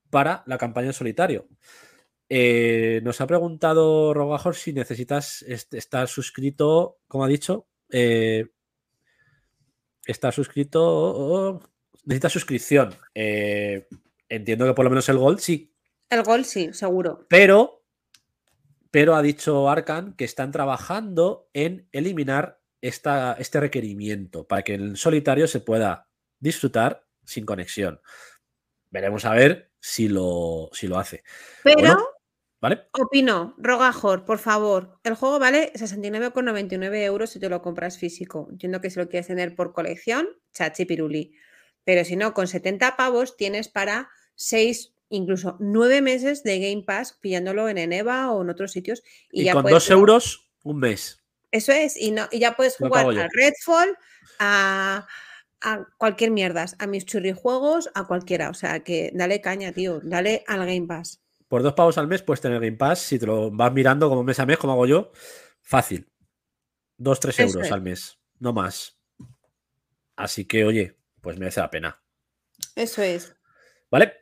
para 0.09 0.43
la 0.47 0.57
campaña 0.57 0.87
en 0.87 0.93
solitario. 0.93 1.49
Eh, 2.29 3.01
nos 3.03 3.19
ha 3.19 3.27
preguntado 3.27 4.13
Rogajor 4.13 4.55
si 4.55 4.71
necesitas 4.71 5.41
est- 5.41 5.73
estar 5.73 6.07
suscrito, 6.07 6.99
como 7.09 7.25
ha 7.25 7.27
dicho, 7.27 7.67
eh, 7.89 8.45
estar 10.05 10.33
suscrito. 10.33 11.59
Necesitas 12.05 12.31
suscripción. 12.31 12.95
Eh, 13.13 13.87
entiendo 14.29 14.65
que 14.65 14.73
por 14.73 14.85
lo 14.85 14.89
menos 14.89 15.07
el 15.09 15.17
Gold 15.17 15.39
sí, 15.39 15.75
el 16.09 16.23
gol 16.23 16.45
sí, 16.45 16.71
seguro. 16.73 17.25
pero, 17.27 17.83
pero 18.91 19.15
ha 19.15 19.21
dicho 19.21 19.69
Arcan 19.69 20.13
que 20.13 20.25
están 20.25 20.51
trabajando 20.51 21.49
en 21.53 21.89
eliminar 21.91 22.61
esta, 22.81 23.33
este 23.33 23.59
requerimiento 23.59 24.47
para 24.47 24.61
que 24.61 24.75
en 24.75 24.95
solitario 24.95 25.47
se 25.47 25.59
pueda 25.59 26.07
disfrutar 26.39 27.05
sin 27.23 27.45
conexión. 27.45 27.99
Veremos 28.91 29.25
a 29.25 29.33
ver 29.33 29.71
si 29.79 30.07
lo, 30.07 30.69
si 30.73 30.87
lo 30.87 30.97
hace. 30.99 31.23
Pero. 31.63 31.97
¿Vale? 32.61 32.87
opino, 32.93 33.53
Rogajor, 33.59 34.25
por 34.25 34.39
favor, 34.39 34.97
el 35.03 35.13
juego 35.13 35.37
vale 35.37 35.71
69,99 35.73 37.03
euros 37.03 37.29
si 37.29 37.39
te 37.39 37.49
lo 37.49 37.61
compras 37.61 37.99
físico. 37.99 38.47
Entiendo 38.49 38.81
que 38.81 38.89
si 38.89 38.97
lo 38.97 39.07
quieres 39.07 39.27
tener 39.27 39.55
por 39.55 39.71
colección, 39.71 40.27
chachi 40.51 40.85
piruli. 40.85 41.35
Pero 41.85 42.03
si 42.03 42.15
no, 42.17 42.33
con 42.33 42.47
70 42.47 42.97
pavos 42.97 43.37
tienes 43.37 43.69
para 43.69 44.09
6, 44.35 44.93
incluso 45.09 45.55
9 45.61 46.01
meses 46.01 46.43
de 46.43 46.59
Game 46.59 46.83
Pass 46.83 47.17
pillándolo 47.21 47.69
en 47.69 47.77
Eneva 47.77 48.31
o 48.31 48.41
en 48.41 48.49
otros 48.49 48.71
sitios. 48.73 49.01
Y, 49.31 49.41
Y, 49.41 49.45
ya 49.45 49.53
con 49.53 49.61
puedes 49.61 49.75
dos 49.75 49.85
jugar- 49.85 49.97
euros, 49.99 50.49
un 50.63 50.79
mes. 50.79 51.23
Eso 51.51 51.71
es, 51.71 51.95
y, 51.95 52.11
no, 52.11 52.27
y 52.31 52.39
ya 52.39 52.55
puedes 52.57 52.75
jugar 52.75 52.91
pago 52.91 53.11
yo. 53.13 53.21
a 53.21 53.27
Redfall, 53.31 53.97
a, 54.39 55.07
a 55.61 55.85
cualquier 55.97 56.31
mierdas, 56.31 56.75
a 56.79 56.87
mis 56.87 57.05
churrijuegos, 57.05 57.89
a 57.93 58.05
cualquiera. 58.07 58.49
O 58.49 58.53
sea 58.53 58.81
que 58.83 59.11
dale 59.13 59.39
caña, 59.39 59.71
tío, 59.71 60.01
dale 60.03 60.43
al 60.47 60.59
Game 60.65 60.87
Pass. 60.87 61.21
Por 61.47 61.61
dos 61.63 61.73
pavos 61.73 61.97
al 61.99 62.07
mes 62.07 62.23
puedes 62.23 62.41
tener 62.41 62.59
Game 62.59 62.75
Pass. 62.75 62.99
Si 62.99 63.19
te 63.19 63.27
lo 63.27 63.51
vas 63.51 63.71
mirando 63.71 64.09
como 64.09 64.23
mes 64.23 64.39
a 64.39 64.45
mes, 64.47 64.57
como 64.57 64.73
hago 64.73 64.85
yo, 64.87 65.11
fácil. 65.61 66.09
Dos, 66.97 67.19
tres 67.19 67.39
euros 67.39 67.67
es. 67.67 67.71
al 67.71 67.81
mes, 67.81 68.17
no 68.39 68.51
más. 68.51 68.97
Así 70.15 70.45
que, 70.45 70.65
oye, 70.65 70.97
pues 71.25 71.39
merece 71.39 71.59
la 71.59 71.71
pena. 71.71 71.99
Eso 72.75 73.01
es. 73.01 73.35
¿Vale? 73.89 74.13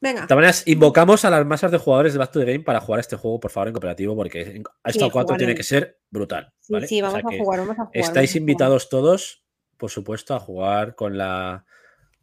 Venga. 0.00 0.20
De 0.20 0.26
todas 0.26 0.36
maneras, 0.36 0.62
invocamos 0.66 1.24
a 1.24 1.30
las 1.30 1.46
masas 1.46 1.72
de 1.72 1.78
jugadores 1.78 2.12
de 2.12 2.18
Back 2.18 2.30
to 2.30 2.40
the 2.40 2.44
Game 2.44 2.60
para 2.64 2.80
jugar 2.80 3.00
este 3.00 3.16
juego, 3.16 3.40
por 3.40 3.50
favor, 3.50 3.68
en 3.68 3.72
cooperativo, 3.72 4.14
porque 4.14 4.62
esta 4.84 5.06
Sí, 5.06 5.10
4 5.10 5.36
tiene 5.38 5.54
que 5.54 5.62
ser 5.62 5.98
brutal. 6.10 6.52
Sí, 6.60 6.72
¿vale? 6.74 6.86
sí, 6.86 7.00
O 7.00 7.06
vamos 7.06 7.20
sea 7.22 7.30
a 7.30 7.42
jugar, 7.42 7.60
vamos 7.60 7.78
a 7.78 7.84
jugar. 7.86 7.90
Estáis 7.94 8.14
vamos 8.14 8.16
a 8.16 8.32
jugar. 8.32 8.36
invitados 8.36 8.88
todos, 8.90 9.44
por 9.78 9.90
supuesto, 9.90 10.34
a 10.34 10.40
jugar 10.40 10.94
con 10.94 11.16
la 11.16 11.64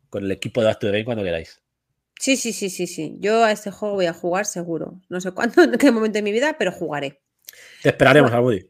con 0.10 0.24
el 0.26 0.32
equipo 0.32 0.62
de 0.62 0.68
Back 0.68 0.80
to 0.80 0.88
the 0.88 0.92
Game 0.92 1.06
cuando 1.06 1.24
queráis. 1.24 1.62
Sí, 2.20 2.38
sí, 2.38 2.54
sí, 2.54 2.70
sí, 2.70 2.86
sí. 2.86 3.16
Yo 3.20 3.44
a 3.44 3.52
este 3.52 3.72
juego 3.72 3.96
voy 3.96 4.06
a 4.06 4.14
jugar 4.14 4.46
seguro. 4.46 5.02
No 5.10 5.20
sé 5.22 5.32
cuándo, 5.32 5.64
en 5.64 5.72
qué 5.78 5.92
momento 5.92 6.18
de 6.18 6.22
mi 6.22 6.32
vida, 6.32 6.56
pero 6.60 6.72
jugaré. 6.72 7.24
Te 7.82 7.90
esperaremos, 7.90 8.32
Almudi. 8.32 8.70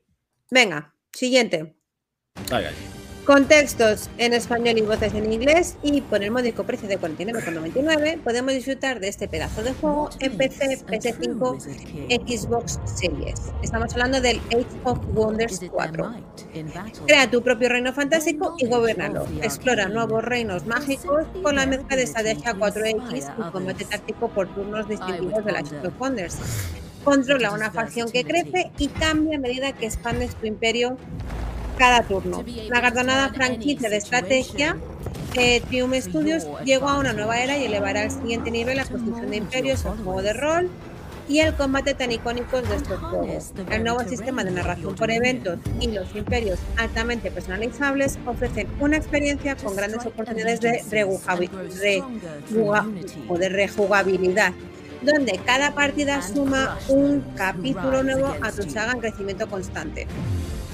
Venga, 0.50 0.96
siguiente. 1.12 1.76
Dale, 2.48 2.66
dale. 2.66 2.99
Contextos 3.30 4.10
en 4.18 4.34
español 4.34 4.80
y 4.80 4.82
voces 4.82 5.14
en 5.14 5.32
inglés 5.32 5.78
y 5.84 6.02
por 6.02 6.24
el 6.24 6.32
módico 6.32 6.64
precio 6.64 6.90
de 6.90 7.00
49,99 7.00 8.24
podemos 8.24 8.56
disfrutar 8.56 9.00
de 9.00 9.08
este 9.08 9.28
pedazo 9.28 9.62
de 9.62 9.72
juego 9.76 10.10
en 10.20 10.36
PC, 10.36 10.80
PS5, 10.88 11.60
Xbox 12.26 12.80
Series. 12.86 13.40
Estamos 13.62 13.94
hablando 13.94 14.20
del 14.20 14.40
Age 14.48 14.66
of 14.84 14.98
Wonders 15.14 15.62
4. 15.70 16.12
Crea 17.06 17.30
tu 17.30 17.44
propio 17.44 17.70
reino 17.70 17.94
fantástico 17.94 18.56
y 18.58 18.66
gobiernalo. 18.66 19.28
Explora 19.44 19.88
nuevos 19.90 20.24
reinos 20.24 20.66
mágicos 20.66 21.28
con 21.44 21.58
la 21.58 21.68
mezcla 21.68 21.98
de 21.98 22.02
estrategia 22.02 22.56
4X 22.56 23.32
y 23.38 23.52
combate 23.52 23.86
táctico 23.86 24.30
por 24.30 24.52
turnos 24.56 24.90
distintivos 24.90 25.46
de 25.46 25.52
la 25.52 25.60
Age 25.60 25.88
of 25.88 25.94
Wonders. 26.00 26.40
Controla 27.04 27.52
una 27.52 27.70
facción 27.70 28.12
que 28.12 28.24
crece 28.24 28.72
y 28.80 28.88
cambia 28.88 29.38
a 29.38 29.40
medida 29.40 29.72
que 29.72 29.86
expandes 29.86 30.34
tu 30.36 30.48
imperio 30.48 30.98
cada 31.80 32.04
turno. 32.04 32.44
La 32.70 32.82
galardonada 32.82 33.30
franquicia 33.30 33.90
de 33.90 33.98
estrategia 33.98 34.78
eh, 35.36 35.62
Triumph 35.62 35.96
Studios 35.96 36.46
llegó 36.66 36.90
a 36.90 37.00
una 37.00 37.14
nueva 37.14 37.40
era 37.40 37.58
y 37.58 37.66
elevará 37.66 38.02
al 38.02 38.12
siguiente 38.12 38.52
nivel 38.52 38.78
la 38.78 38.86
construcción 38.86 39.32
de 39.32 39.38
imperios, 39.38 39.86
el 39.86 40.04
juego 40.04 40.22
de 40.22 40.34
rol 40.34 40.70
y 41.30 41.40
el 41.40 41.54
combate 41.54 41.94
tan 41.94 42.12
icónicos 42.12 42.68
de 42.68 42.76
estos 42.76 43.00
juegos. 43.00 43.54
El 43.72 43.84
nuevo 43.84 44.02
sistema 44.02 44.44
de 44.44 44.52
narración 44.52 44.96
por 44.96 45.10
eventos 45.10 45.60
y 45.80 45.88
los 45.88 46.14
imperios 46.16 46.60
altamente 46.76 47.32
personalizables 47.32 48.20
ofrecen 48.26 48.68
una 48.80 48.98
experiencia 48.98 49.56
con 49.56 49.76
grandes 49.76 50.06
oportunidades 50.06 50.60
de, 50.60 50.84
de 53.40 53.50
rejugabilidad, 53.50 54.54
donde 55.04 55.40
cada 55.46 55.74
partida 55.76 56.22
suma 56.22 56.78
un 56.90 57.22
capítulo 57.38 58.04
nuevo 58.04 58.36
a 58.42 58.52
tu 58.52 58.70
saga 58.70 58.92
en 58.94 59.00
crecimiento 59.00 59.48
constante. 59.48 60.08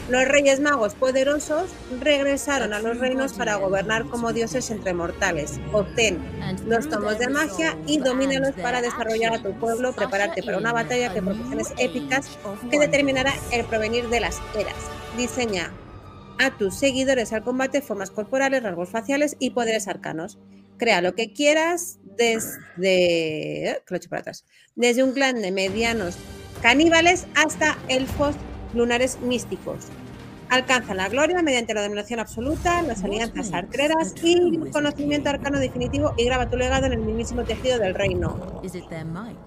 Los 0.10 0.28
reyes 0.28 0.60
magos 0.60 0.94
poderosos 0.94 1.72
regresaron 2.00 2.74
a 2.74 2.80
los 2.80 3.00
reinos 3.00 3.34
para 3.34 3.56
gobernar 3.56 4.06
como 4.06 4.34
dioses 4.34 4.70
entre 4.70 4.94
mortales. 4.94 5.60
Obtén 5.74 6.20
los 6.68 6.88
tomos 6.88 7.18
de 7.18 7.28
magia 7.28 7.76
y 7.88 7.98
domínalos 7.98 8.54
para 8.54 8.82
desarrollar 8.82 9.34
a 9.34 9.42
tu 9.42 9.54
pueblo, 9.54 9.94
prepararte 9.94 10.44
para 10.44 10.60
una 10.60 10.74
batalla 10.74 11.12
que 11.12 11.24
proporciones 11.24 11.74
épicas 11.80 12.38
que 12.70 12.80
determinará 12.80 13.34
el 13.52 13.66
provenir 13.66 14.08
de 14.10 14.20
las 14.20 14.40
eras. 14.56 14.76
Diseña 15.18 15.72
a 16.38 16.56
tus 16.56 16.76
seguidores 16.76 17.34
al 17.34 17.44
combate 17.44 17.82
formas 17.82 18.12
corporales, 18.12 18.62
rasgos 18.62 18.90
faciales 18.90 19.36
y 19.40 19.52
poderes 19.52 19.88
arcanos. 19.88 20.38
Crea 20.78 21.02
lo 21.02 21.16
que 21.16 21.34
quieras 21.34 21.98
desde. 22.04 23.82
que. 23.86 24.46
Desde 24.76 25.04
un 25.04 25.14
clan 25.14 25.42
de 25.42 25.52
medianos 25.52 26.16
caníbales 26.62 27.26
hasta 27.36 27.78
elfos 27.88 28.36
lunares 28.76 29.20
místicos. 29.22 29.86
Alcanza 30.50 30.94
la 30.94 31.10
gloria 31.10 31.42
mediante 31.42 31.74
la 31.74 31.82
dominación 31.82 32.20
absoluta, 32.20 32.84
las 32.84 33.04
alianzas 33.04 33.52
arqueras 33.52 34.14
y 34.24 34.34
el 34.38 34.70
conocimiento 34.72 35.30
arcano 35.30 35.60
definitivo 35.60 36.14
y 36.18 36.26
graba 36.26 36.50
tu 36.50 36.56
legado 36.56 36.86
en 36.86 36.94
el 36.94 37.00
mismísimo 37.00 37.44
tejido 37.44 37.80
del 37.80 37.96
reino. 37.96 38.62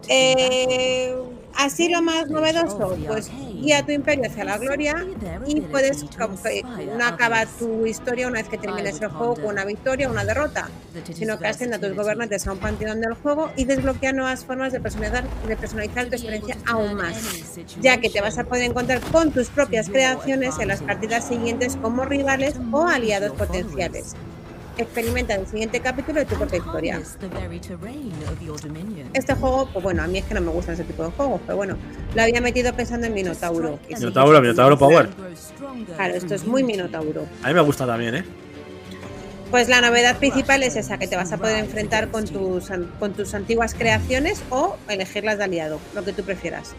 Eh, 0.08 1.14
así 1.56 1.88
lo 1.88 2.02
más 2.02 2.28
novedoso, 2.28 2.96
pues 3.06 3.30
guía 3.60 3.84
tu 3.84 3.92
imperio 3.92 4.26
hacia 4.26 4.44
la 4.44 4.58
gloria 4.58 5.06
y 5.46 5.60
puedes 5.60 6.04
no 6.96 7.04
acaba 7.04 7.46
tu 7.46 7.86
historia 7.86 8.28
una 8.28 8.40
vez 8.40 8.48
que 8.48 8.58
termines 8.58 9.00
el 9.00 9.08
juego 9.08 9.34
con 9.34 9.46
una 9.46 9.64
victoria 9.64 10.08
o 10.08 10.12
una 10.12 10.24
derrota, 10.24 10.70
sino 11.12 11.38
que 11.38 11.46
asciende 11.46 11.76
a 11.76 11.80
tus 11.80 11.94
gobernantes 11.94 12.46
a 12.46 12.52
un 12.52 12.58
panteón 12.58 13.00
del 13.00 13.14
juego 13.14 13.50
y 13.56 13.64
desbloquea 13.64 14.12
nuevas 14.12 14.44
formas 14.44 14.72
de 14.72 14.80
personalizar, 14.80 15.24
de 15.46 15.56
personalizar 15.56 16.06
tu 16.06 16.14
experiencia 16.14 16.56
aún 16.66 16.94
más, 16.94 17.16
ya 17.80 17.98
que 18.00 18.10
te 18.10 18.20
vas 18.20 18.38
a 18.38 18.44
poder 18.44 18.64
encontrar 18.64 19.00
con 19.00 19.32
tus 19.32 19.48
propias 19.48 19.88
creaciones 19.88 20.58
en 20.58 20.68
las 20.68 20.82
partidas 20.82 21.26
siguientes 21.26 21.76
como 21.76 22.04
rivales 22.04 22.54
o 22.72 22.86
aliados 22.86 23.32
potenciales. 23.32 24.14
Experimenta 24.78 25.34
el 25.34 25.46
siguiente 25.46 25.80
capítulo 25.80 26.20
de 26.20 26.26
tu 26.26 26.36
propia 26.36 26.58
historia. 26.58 27.02
Este 29.12 29.34
juego, 29.34 29.68
pues 29.72 29.82
bueno, 29.82 30.04
a 30.04 30.06
mí 30.06 30.18
es 30.18 30.24
que 30.24 30.34
no 30.34 30.40
me 30.40 30.50
gustan 30.52 30.74
ese 30.74 30.84
tipo 30.84 31.02
de 31.02 31.10
juegos, 31.10 31.40
pero 31.44 31.56
bueno, 31.56 31.76
lo 32.14 32.22
había 32.22 32.40
metido 32.40 32.72
pensando 32.72 33.08
en 33.08 33.14
Minotauro. 33.14 33.80
Minotauro, 33.88 34.40
Minotauro 34.40 34.78
Power. 34.78 35.08
Claro, 35.96 36.14
esto 36.14 36.34
es 36.36 36.46
muy 36.46 36.62
Minotauro. 36.62 37.26
A 37.42 37.48
mí 37.48 37.54
me 37.54 37.60
gusta 37.60 37.86
también, 37.86 38.14
¿eh? 38.14 38.24
Pues 39.50 39.68
la 39.68 39.80
novedad 39.80 40.18
principal 40.18 40.62
es 40.62 40.76
esa, 40.76 40.98
que 40.98 41.08
te 41.08 41.16
vas 41.16 41.32
a 41.32 41.38
poder 41.38 41.56
enfrentar 41.56 42.10
con 42.10 42.26
tus, 42.26 42.68
con 43.00 43.14
tus 43.14 43.34
antiguas 43.34 43.74
creaciones 43.74 44.42
o 44.50 44.76
elegirlas 44.88 45.38
de 45.38 45.44
aliado, 45.44 45.80
lo 45.94 46.04
que 46.04 46.12
tú 46.12 46.22
prefieras. 46.22 46.74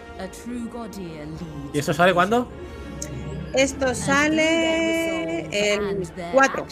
¿Y 1.73 1.79
esto 1.79 1.93
sale 1.93 2.13
cuándo? 2.13 2.47
Esto 3.53 3.95
sale 3.95 5.47
el 5.51 6.07
4. 6.33 6.67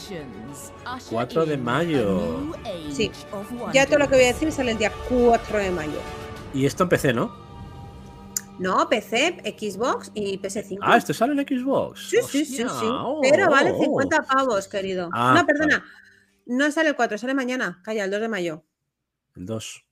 4 1.10 1.46
de 1.46 1.58
mayo. 1.58 2.54
Sí. 2.92 3.12
Ya 3.74 3.86
todo 3.86 4.00
lo 4.00 4.08
que 4.08 4.16
voy 4.16 4.26
a 4.26 4.28
decir 4.28 4.52
sale 4.52 4.72
el 4.72 4.78
día 4.78 4.92
4 5.10 5.58
de 5.58 5.72
mayo. 5.72 6.00
Y 6.54 6.66
esto 6.66 6.84
empecé, 6.84 7.14
¿no? 7.14 7.36
No, 8.60 8.90
PC, 8.90 9.56
Xbox 9.58 10.12
y 10.14 10.40
PS5. 10.40 10.80
Ah, 10.82 10.98
esto 10.98 11.14
sale 11.14 11.34
en 11.34 11.48
Xbox. 11.48 12.10
Sí, 12.10 12.18
sí, 12.28 12.46
sí, 12.46 12.56
sí. 12.58 12.64
Hostia, 12.64 12.90
oh, 12.90 13.22
Pero 13.22 13.50
vale 13.50 13.72
oh. 13.72 13.84
50 13.84 14.24
pavos, 14.24 14.68
querido. 14.68 15.10
Ah, 15.14 15.36
no, 15.38 15.46
perdona. 15.46 15.86
No 16.46 16.72
sale 16.72 16.90
el 16.90 16.96
4, 16.96 17.18
sale 17.18 17.34
mañana. 17.34 17.82
Calla, 17.84 18.06
el 18.06 18.12
2 18.12 18.22
de 18.22 18.28
mayo. 18.30 18.64
El 19.36 19.46
2. 19.46 19.86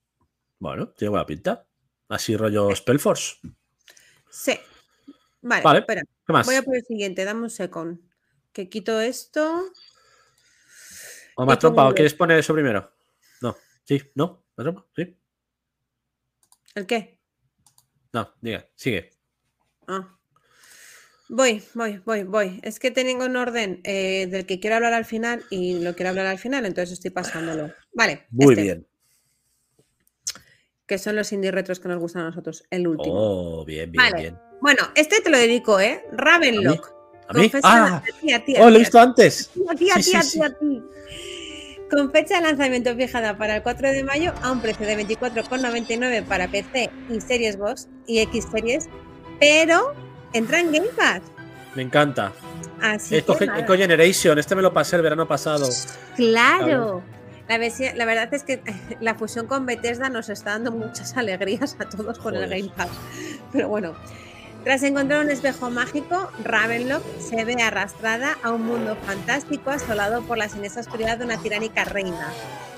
Bueno, 0.58 0.88
tiene 0.88 1.10
buena 1.10 1.26
pinta. 1.26 1.66
Así 2.08 2.36
rollo 2.36 2.74
Spellforce. 2.74 3.36
Sí. 4.30 4.58
Vale, 5.42 5.62
Vale. 5.62 5.78
espera. 5.80 6.02
¿Qué 6.26 6.32
más? 6.32 6.46
Voy 6.46 6.56
a 6.56 6.62
por 6.62 6.76
el 6.76 6.84
siguiente, 6.84 7.24
dame 7.24 7.42
un 7.42 7.50
second. 7.50 8.00
Que 8.52 8.68
quito 8.68 9.00
esto. 9.00 9.70
O 11.36 11.44
más 11.44 11.58
trompa, 11.58 11.88
¿o 11.88 11.94
quieres 11.94 12.14
poner 12.14 12.38
eso 12.38 12.54
primero? 12.54 12.90
No. 13.42 13.56
Sí, 13.84 14.02
¿no? 14.14 14.44
¿La 14.56 14.64
trampa? 14.64 14.86
Sí. 14.96 15.16
¿El 16.74 16.86
qué? 16.86 17.20
No, 18.12 18.34
diga, 18.40 18.66
sigue. 18.74 19.10
Ah. 19.86 20.16
Voy, 21.28 21.62
voy, 21.74 22.00
voy, 22.04 22.22
voy. 22.22 22.60
Es 22.62 22.78
que 22.78 22.90
tengo 22.90 23.24
un 23.24 23.36
orden 23.36 23.80
eh, 23.84 24.26
del 24.26 24.46
que 24.46 24.60
quiero 24.60 24.76
hablar 24.76 24.94
al 24.94 25.04
final 25.04 25.44
y 25.50 25.80
lo 25.80 25.94
quiero 25.94 26.10
hablar 26.10 26.26
al 26.26 26.38
final, 26.38 26.64
entonces 26.66 26.94
estoy 26.94 27.10
pasándolo. 27.10 27.72
Vale. 27.94 28.26
Muy 28.30 28.54
este, 28.54 28.62
bien. 28.62 28.86
Que 30.86 30.98
son 30.98 31.16
los 31.16 31.32
indie 31.32 31.50
retros 31.50 31.80
que 31.80 31.88
nos 31.88 31.98
gustan 31.98 32.22
a 32.22 32.26
nosotros. 32.26 32.64
El 32.70 32.86
último. 32.86 33.14
Oh, 33.16 33.64
bien, 33.64 33.90
bien, 33.90 34.04
Vale. 34.04 34.22
bien. 34.22 34.45
Bueno, 34.60 34.82
este 34.94 35.20
te 35.20 35.30
lo 35.30 35.38
dedico, 35.38 35.80
¿eh? 35.80 36.04
Ravenlock. 36.12 36.92
¿A 37.28 37.32
mí? 37.32 37.50
Ah, 37.62 37.96
a 37.96 38.20
ti, 38.20 38.32
a 38.32 38.44
ti, 38.44 38.56
a 38.56 38.62
oh, 38.62 38.70
lo 38.70 38.76
he 38.76 38.78
visto 38.80 39.00
antes. 39.00 39.50
A 39.68 39.74
ti, 39.74 39.90
a 39.90 39.96
ti, 39.96 40.14
a 40.14 40.20
ti, 40.20 40.40
a 40.42 40.50
ti. 40.50 40.82
Con 41.90 42.10
fecha 42.10 42.36
de 42.36 42.42
lanzamiento 42.42 42.94
fijada 42.96 43.36
para 43.36 43.56
el 43.56 43.62
4 43.62 43.92
de 43.92 44.04
mayo 44.04 44.32
a 44.42 44.52
un 44.52 44.60
precio 44.60 44.86
de 44.86 44.96
24,99 45.06 46.24
para 46.24 46.48
PC 46.48 46.90
y 47.08 47.20
Series 47.20 47.56
Box 47.56 47.88
y 48.06 48.20
X 48.20 48.46
Series, 48.50 48.88
pero 49.38 49.94
entra 50.32 50.60
en 50.60 50.72
Game 50.72 50.88
Pass. 50.96 51.22
Me 51.74 51.82
encanta. 51.82 52.32
Así 52.80 53.14
nada. 53.14 53.58
Eco 53.58 53.74
Generation, 53.74 54.38
este 54.38 54.54
me 54.54 54.62
lo 54.62 54.72
pasé 54.72 54.96
el 54.96 55.02
verano 55.02 55.26
pasado. 55.28 55.68
Claro. 56.16 57.02
La, 57.48 57.58
verdad 57.58 58.34
es 58.34 58.42
que 58.42 58.60
la 59.00 59.14
fusión 59.14 59.46
con 59.46 59.66
Bethesda 59.66 60.08
nos 60.08 60.28
está 60.28 60.50
dando 60.52 60.72
muchas 60.72 61.16
alegrías 61.16 61.76
a 61.78 61.88
todos 61.88 62.18
con 62.18 62.34
el. 62.36 62.48
Game 62.48 62.72
Pass. 62.76 62.88
Pero 63.52 63.68
bueno, 63.68 63.94
tras 64.66 64.82
encontrar 64.82 65.24
un 65.24 65.30
espejo 65.30 65.70
mágico, 65.70 66.28
Ravenlock 66.42 67.04
se 67.20 67.44
ve 67.44 67.54
arrastrada 67.62 68.36
a 68.42 68.50
un 68.50 68.66
mundo 68.66 68.96
fantástico 69.06 69.70
asolado 69.70 70.22
por 70.24 70.38
la 70.38 70.48
siniestra 70.48 70.82
oscuridad 70.82 71.18
de 71.18 71.24
una 71.24 71.40
tiránica 71.40 71.84
reina. 71.84 72.32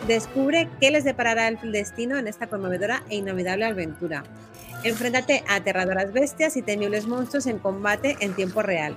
Descubre 0.06 0.68
qué 0.82 0.90
les 0.90 1.04
deparará 1.04 1.48
el 1.48 1.72
destino 1.72 2.18
en 2.18 2.28
esta 2.28 2.46
conmovedora 2.46 3.04
e 3.08 3.16
inolvidable 3.16 3.64
aventura. 3.64 4.22
Enfréntate 4.84 5.42
a 5.48 5.54
aterradoras 5.54 6.12
bestias 6.12 6.58
y 6.58 6.62
temibles 6.62 7.06
monstruos 7.06 7.46
en 7.46 7.58
combate 7.58 8.18
en 8.20 8.34
tiempo 8.34 8.60
real. 8.60 8.94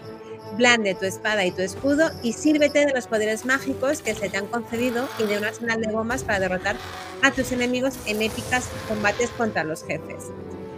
Blande 0.57 0.93
tu 0.93 1.05
espada 1.05 1.45
y 1.45 1.51
tu 1.51 1.61
escudo 1.61 2.11
y 2.23 2.33
sírvete 2.33 2.85
de 2.85 2.91
los 2.91 3.07
poderes 3.07 3.45
mágicos 3.45 4.01
que 4.01 4.15
se 4.15 4.27
te 4.27 4.35
han 4.35 4.47
concedido 4.47 5.07
y 5.17 5.27
de 5.27 5.37
un 5.37 5.45
arsenal 5.45 5.79
de 5.79 5.93
bombas 5.93 6.25
para 6.25 6.41
derrotar 6.41 6.75
a 7.21 7.31
tus 7.31 7.53
enemigos 7.53 7.93
en 8.05 8.21
épicas 8.21 8.67
combates 8.89 9.29
contra 9.29 9.63
los 9.63 9.81
jefes. 9.85 10.25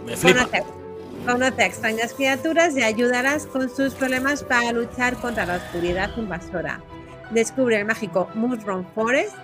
Me 0.06 0.16
flipa. 0.16 0.46
Conoce, 0.46 0.83
conoce 1.24 1.62
a 1.62 1.66
extrañas 1.66 2.12
criaturas 2.12 2.76
y 2.76 2.82
ayudarás 2.82 3.46
con 3.46 3.74
sus 3.74 3.94
problemas 3.94 4.42
para 4.42 4.72
luchar 4.72 5.16
contra 5.16 5.46
la 5.46 5.56
oscuridad 5.56 6.10
invasora. 6.16 6.82
Descubre 7.30 7.78
el 7.78 7.86
mágico 7.86 8.28
Mushroom 8.34 8.84
Forest, 8.94 9.34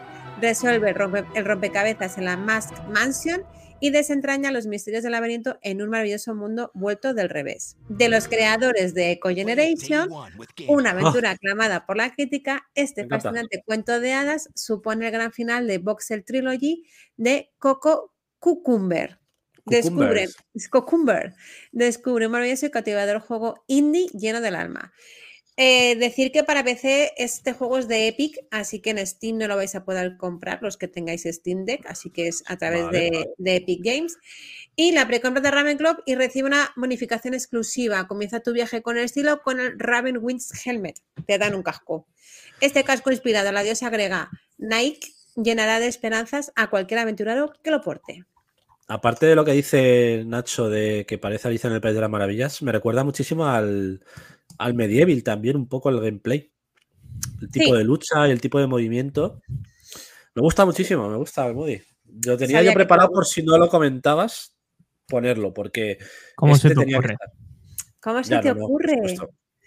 resuelve 0.41 0.91
el, 0.91 0.97
rompe- 0.97 1.27
el 1.35 1.45
rompecabezas 1.45 2.19
en 2.19 2.27
la 2.27 2.37
Mask 2.37 2.75
Mansion 2.89 3.43
y 3.81 3.91
desentraña 3.91 4.51
los 4.51 4.67
misterios 4.67 5.03
del 5.03 5.13
laberinto 5.13 5.59
en 5.63 5.81
un 5.81 5.89
maravilloso 5.89 6.35
mundo 6.35 6.71
vuelto 6.75 7.15
del 7.15 7.31
revés. 7.31 7.79
De 7.89 8.11
los 8.11 8.29
creadores 8.29 8.93
de 8.93 9.13
Eco 9.13 9.31
Generation, 9.31 10.11
una 10.69 10.91
aventura 10.91 11.31
aclamada 11.31 11.87
por 11.87 11.97
la 11.97 12.13
crítica, 12.13 12.69
este 12.75 13.07
fascinante 13.07 13.63
cuento 13.65 13.99
de 13.99 14.13
hadas 14.13 14.51
supone 14.55 15.07
el 15.07 15.13
gran 15.13 15.33
final 15.33 15.67
de 15.67 15.79
Voxel 15.79 16.25
Trilogy 16.25 16.85
de 17.17 17.51
Coco 17.59 18.13
Cucumber. 18.39 19.20
Descubre, 19.67 20.29
Cucumber. 20.71 21.35
Descubre 21.73 22.27
un 22.27 22.33
maravilloso 22.33 22.67
y 22.67 22.71
cautivador 22.71 23.21
juego 23.21 23.65
indie 23.67 24.09
lleno 24.13 24.41
del 24.41 24.55
alma. 24.55 24.93
Eh, 25.63 25.97
decir 25.97 26.33
que 26.33 26.43
para 26.43 26.65
PC 26.65 27.13
este 27.19 27.53
juego 27.53 27.77
es 27.77 27.87
de 27.87 28.09
Epic, 28.09 28.39
así 28.51 28.81
que 28.81 28.91
en 28.91 29.07
Steam 29.07 29.37
no 29.37 29.47
lo 29.47 29.57
vais 29.57 29.75
a 29.75 29.85
poder 29.85 30.17
comprar 30.17 30.63
los 30.63 30.79
que 30.79 30.89
tengáis 30.89 31.25
Steam 31.25 31.67
Deck, 31.67 31.85
así 31.87 32.09
que 32.09 32.29
es 32.29 32.43
a 32.47 32.57
través 32.57 32.85
Vale, 32.85 32.99
de, 32.99 33.11
vale. 33.11 33.35
de 33.37 33.57
Epic 33.57 33.81
Games. 33.85 34.17
Y 34.75 34.93
la 34.93 35.07
precompra 35.07 35.43
de 35.43 35.51
Raven 35.51 35.77
Club 35.77 36.03
y 36.07 36.15
recibe 36.15 36.49
una 36.49 36.73
bonificación 36.77 37.35
exclusiva. 37.35 38.07
Comienza 38.07 38.41
tu 38.41 38.55
viaje 38.55 38.81
con 38.81 38.97
el 38.97 39.05
estilo 39.05 39.43
con 39.43 39.61
el 39.61 39.79
Raven 39.79 40.19
Wings 40.23 40.51
Helmet. 40.65 40.99
Te 41.27 41.37
dan 41.37 41.55
un 41.55 41.63
casco. 41.63 42.07
Este 42.63 42.83
casco 42.83 43.11
inspirado 43.11 43.49
en 43.49 43.55
la 43.55 43.63
diosa 43.63 43.91
griega 43.91 44.31
Nike 44.57 45.13
llenará 45.37 45.79
de 45.79 45.89
esperanzas 45.89 46.53
a 46.57 46.71
cualquier 46.71 47.01
aventurero 47.01 47.53
que 47.63 47.71
lo 47.71 47.83
porte. 47.83 48.25
Aparte 48.93 49.25
de 49.27 49.37
lo 49.37 49.45
que 49.45 49.53
dice 49.53 50.25
Nacho 50.27 50.69
de 50.69 51.07
que 51.07 51.17
parece 51.17 51.47
Alicia 51.47 51.69
en 51.69 51.75
el 51.75 51.81
País 51.81 51.95
de 51.95 52.01
las 52.01 52.11
Maravillas, 52.11 52.61
me 52.61 52.73
recuerda 52.73 53.05
muchísimo 53.05 53.47
al, 53.47 54.05
al 54.59 54.75
Medieval 54.75 55.23
también, 55.23 55.55
un 55.57 55.69
poco 55.69 55.91
el 55.91 56.01
gameplay. 56.01 56.51
El 57.41 57.51
tipo 57.53 57.67
Sí. 57.67 57.73
de 57.79 57.85
lucha 57.85 58.27
y 58.27 58.33
el 58.33 58.41
tipo 58.41 58.59
de 58.59 58.67
movimiento. 58.67 59.41
Me 60.35 60.43
gusta 60.43 60.65
muchísimo, 60.65 61.09
me 61.09 61.17
gusta 61.19 61.47
el 61.47 61.55
Moody. 61.55 61.81
Lo 62.27 62.37
tenía 62.37 62.57
Sabía 62.57 62.63
yo 62.63 62.71
te 62.71 62.75
preparado 62.75 63.11
por 63.13 63.27
si 63.27 63.45
no 63.45 63.57
lo 63.59 63.69
comentabas, 63.69 64.57
ponerlo, 65.07 65.55
porque 65.55 65.99
¿Cómo 66.35 66.55
este 66.57 66.71
se 66.71 66.75
te 66.75 66.81
tenía 66.81 66.97
que 66.97 66.99
ocurre? 66.99 67.13
estar. 67.15 67.31
¿Cómo 68.01 68.25
se 68.25 68.31
Ya, 68.31 68.41
te 68.41 68.55
no, 68.57 68.65
ocurre? 68.65 68.97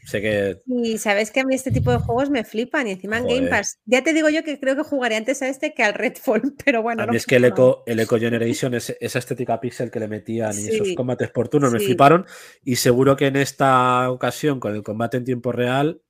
Sé 0.06 0.22
que 0.22 0.60
Y 0.68 0.98
sabes 0.98 1.32
que 1.32 1.40
a 1.40 1.46
mí 1.46 1.56
este 1.56 1.72
tipo 1.72 1.90
de 1.92 1.98
juegos 1.98 2.30
me 2.30 2.44
flipan 2.44 2.88
y 2.88 2.92
encima 2.92 3.20
en 3.20 3.28
Game. 3.28 3.48
Pass. 3.48 3.80
Ya 3.86 4.04
te 4.04 4.12
digo 4.14 4.28
yo 4.30 4.44
que 4.44 4.60
creo 4.60 4.76
que 4.76 4.84
jugaré 4.84 5.16
antes 5.16 5.42
a 5.42 5.48
este 5.48 5.74
que 5.74 5.82
al 5.84 5.94
Redfall, 5.94 6.42
pero 6.66 6.82
bueno. 6.82 7.04
a 7.04 7.06
no 7.06 7.12
mí 7.14 7.18
es 7.18 7.26
que 7.26 7.38
el. 7.38 7.46
Eco, 7.46 7.84
el 7.86 8.00
Eco 8.02 8.20
Generation, 8.20 8.74
ese- 8.74 8.98
esa 9.00 9.20
estética 9.20 9.60
pixel 9.62 9.90
que 9.92 10.00
le 10.00 10.08
metían 10.10 10.54
y 10.60 10.68
esos 10.68 10.94
combates 10.96 11.30
por 11.32 11.48
turno 11.48 11.72
me 11.72 11.80
fliparon. 11.80 12.26
Y 12.64 12.76
seguro 12.76 13.16
que 13.16 13.28
en 13.28 13.38
esta 13.38 14.10
ocasión, 14.12 14.60
con 14.60 14.76
el 14.76 14.84
combate 14.84 15.18
en 15.18 15.24
tiempo 15.26 15.52
real, 15.54 16.02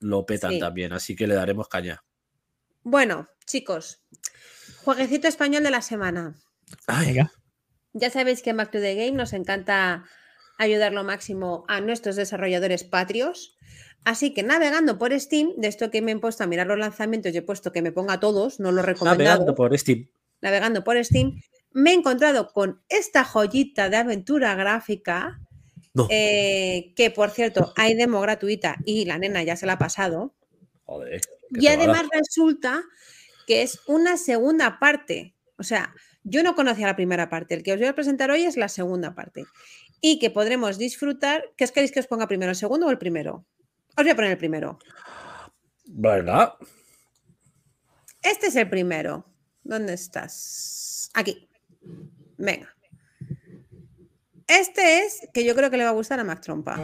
lo 0.00 0.26
petan 0.26 0.52
Sí. 0.52 0.58
también. 0.60 0.92
Así 0.92 1.16
que 1.16 1.26
le 1.26 1.34
daremos 1.34 1.68
caña. 1.68 2.02
Bueno, 2.82 3.26
chicos, 3.46 4.02
jueguecito 4.84 5.28
español 5.28 5.62
de 5.62 5.70
la 5.70 5.82
semana. 5.82 6.34
Venga. 6.86 7.32
Ya 7.92 8.10
sabéis 8.10 8.42
que 8.42 8.50
en 8.50 8.58
Back 8.58 8.70
to 8.70 8.80
the 8.80 8.94
Game 8.94 9.12
nos 9.16 9.32
encanta 9.32 10.04
ayudar 10.62 10.92
lo 10.92 11.04
máximo 11.04 11.64
a 11.68 11.80
nuestros 11.80 12.16
desarrolladores 12.16 12.84
patrios. 12.84 13.56
Así 14.04 14.32
que 14.32 14.42
navegando 14.42 14.98
por 14.98 15.18
Steam, 15.18 15.52
de 15.56 15.68
esto 15.68 15.90
que 15.90 16.00
me 16.02 16.12
he 16.12 16.18
puesto 16.18 16.44
a 16.44 16.46
mirar 16.46 16.66
los 16.66 16.78
lanzamientos, 16.78 17.32
yo 17.32 17.40
he 17.40 17.42
puesto 17.42 17.72
que 17.72 17.82
me 17.82 17.92
ponga 17.92 18.20
todos, 18.20 18.60
no 18.60 18.72
los 18.72 18.84
recomendado. 18.84 19.18
Navegando 19.24 19.54
por 19.54 19.76
Steam. 19.78 20.08
navegando 20.40 20.84
por 20.84 21.04
Steam, 21.04 21.40
me 21.72 21.90
he 21.90 21.94
encontrado 21.94 22.48
con 22.52 22.82
esta 22.88 23.24
joyita 23.24 23.90
de 23.90 23.96
aventura 23.98 24.54
gráfica, 24.54 25.38
No. 25.92 26.06
eh, 26.10 26.92
que 26.96 27.10
por 27.10 27.30
cierto 27.30 27.72
hay 27.76 27.94
demo 27.94 28.20
gratuita 28.20 28.76
y 28.86 29.04
la 29.04 29.18
nena 29.18 29.42
ya 29.42 29.56
se 29.56 29.66
la 29.66 29.74
ha 29.74 29.78
pasado. 29.78 30.34
Joder. 30.84 31.20
Y 31.50 31.66
además 31.66 32.04
resulta 32.12 32.82
que 33.46 33.62
es 33.62 33.80
una 33.86 34.16
segunda 34.16 34.78
parte. 34.78 35.34
O 35.58 35.62
sea, 35.62 35.94
yo 36.22 36.42
no 36.42 36.54
conocía 36.54 36.86
la 36.86 36.96
primera 36.96 37.28
parte. 37.28 37.54
El 37.54 37.62
que 37.62 37.72
os 37.72 37.78
voy 37.78 37.88
a 37.88 37.94
presentar 37.94 38.30
hoy 38.30 38.44
es 38.44 38.56
la 38.56 38.68
segunda 38.68 39.14
parte. 39.14 39.44
Y 40.00 40.18
que 40.18 40.30
podremos 40.30 40.78
disfrutar. 40.78 41.44
¿Qué 41.56 41.64
os 41.64 41.72
queréis 41.72 41.92
que 41.92 42.00
os 42.00 42.06
ponga 42.06 42.26
primero, 42.26 42.50
el 42.50 42.56
segundo 42.56 42.86
o 42.86 42.90
el 42.90 42.98
primero? 42.98 43.44
Os 43.96 44.04
voy 44.04 44.10
a 44.10 44.14
poner 44.16 44.30
el 44.32 44.38
primero. 44.38 44.78
¿Verdad? 45.86 46.54
Este 48.22 48.46
es 48.46 48.56
el 48.56 48.68
primero. 48.68 49.26
¿Dónde 49.62 49.94
estás? 49.94 51.10
Aquí. 51.14 51.48
Venga. 52.38 52.74
Este 54.46 55.04
es 55.04 55.28
que 55.32 55.44
yo 55.44 55.54
creo 55.54 55.70
que 55.70 55.76
le 55.76 55.84
va 55.84 55.90
a 55.90 55.94
gustar 55.94 56.18
a 56.18 56.24
Mac 56.24 56.40
Trompa. 56.40 56.76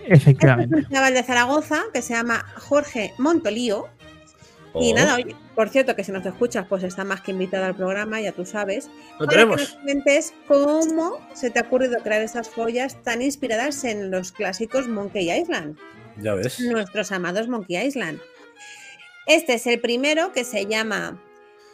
Este 0.00 0.14
es 0.14 0.22
Efectivamente. 0.22 0.76
un 0.76 0.88
chaval 0.88 1.14
de 1.14 1.22
Zaragoza 1.22 1.84
que 1.92 2.02
se 2.02 2.14
llama 2.14 2.44
Jorge 2.56 3.14
Montolío. 3.18 3.88
Y 4.74 4.92
Oh, 4.92 4.94
nada, 4.94 5.16
oye, 5.16 5.34
por 5.56 5.68
cierto, 5.68 5.96
que 5.96 6.04
si 6.04 6.12
nos 6.12 6.24
escuchas, 6.24 6.64
pues 6.68 6.82
está 6.84 7.02
más 7.04 7.20
que 7.22 7.32
invitado 7.32 7.64
al 7.64 7.74
programa, 7.74 8.20
ya 8.20 8.32
tú 8.32 8.44
sabes. 8.46 8.88
Lo 9.18 9.26
Para 9.26 9.28
que 9.28 9.34
tenemos. 9.36 9.60
nos 9.60 9.72
comentes 9.72 10.34
cómo 10.46 11.18
se 11.34 11.50
te 11.50 11.58
ha 11.58 11.62
ocurrido 11.62 11.98
crear 12.02 12.22
esas 12.22 12.48
joyas 12.48 13.02
tan 13.02 13.20
inspiradas 13.22 13.82
en 13.84 14.10
los 14.10 14.30
clásicos 14.32 14.86
Monkey 14.88 15.30
Island, 15.32 15.76
Ya 16.22 16.34
ves. 16.34 16.60
nuestros 16.60 17.10
amados 17.12 17.48
Monkey 17.48 17.76
Island. 17.84 18.20
Este 19.26 19.54
es 19.54 19.66
el 19.66 19.80
primero 19.80 20.32
que 20.32 20.44
se 20.44 20.66
llama 20.66 21.20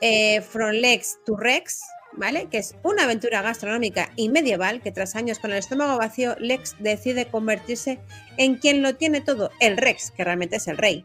eh, 0.00 0.40
From 0.42 0.70
Lex 0.72 1.18
to 1.24 1.36
Rex, 1.36 1.80
¿vale? 2.12 2.48
Que 2.50 2.58
es 2.58 2.74
una 2.82 3.04
aventura 3.04 3.42
gastronómica 3.42 4.10
y 4.16 4.28
medieval 4.28 4.80
que 4.80 4.92
tras 4.92 5.16
años 5.16 5.38
con 5.38 5.52
el 5.52 5.58
estómago 5.58 5.98
vacío, 5.98 6.36
Lex 6.38 6.76
decide 6.78 7.26
convertirse 7.26 7.98
en 8.36 8.56
quien 8.56 8.82
lo 8.82 8.94
tiene 8.96 9.20
todo, 9.20 9.50
el 9.60 9.76
Rex, 9.76 10.10
que 10.10 10.24
realmente 10.24 10.56
es 10.56 10.68
el 10.68 10.78
rey. 10.78 11.04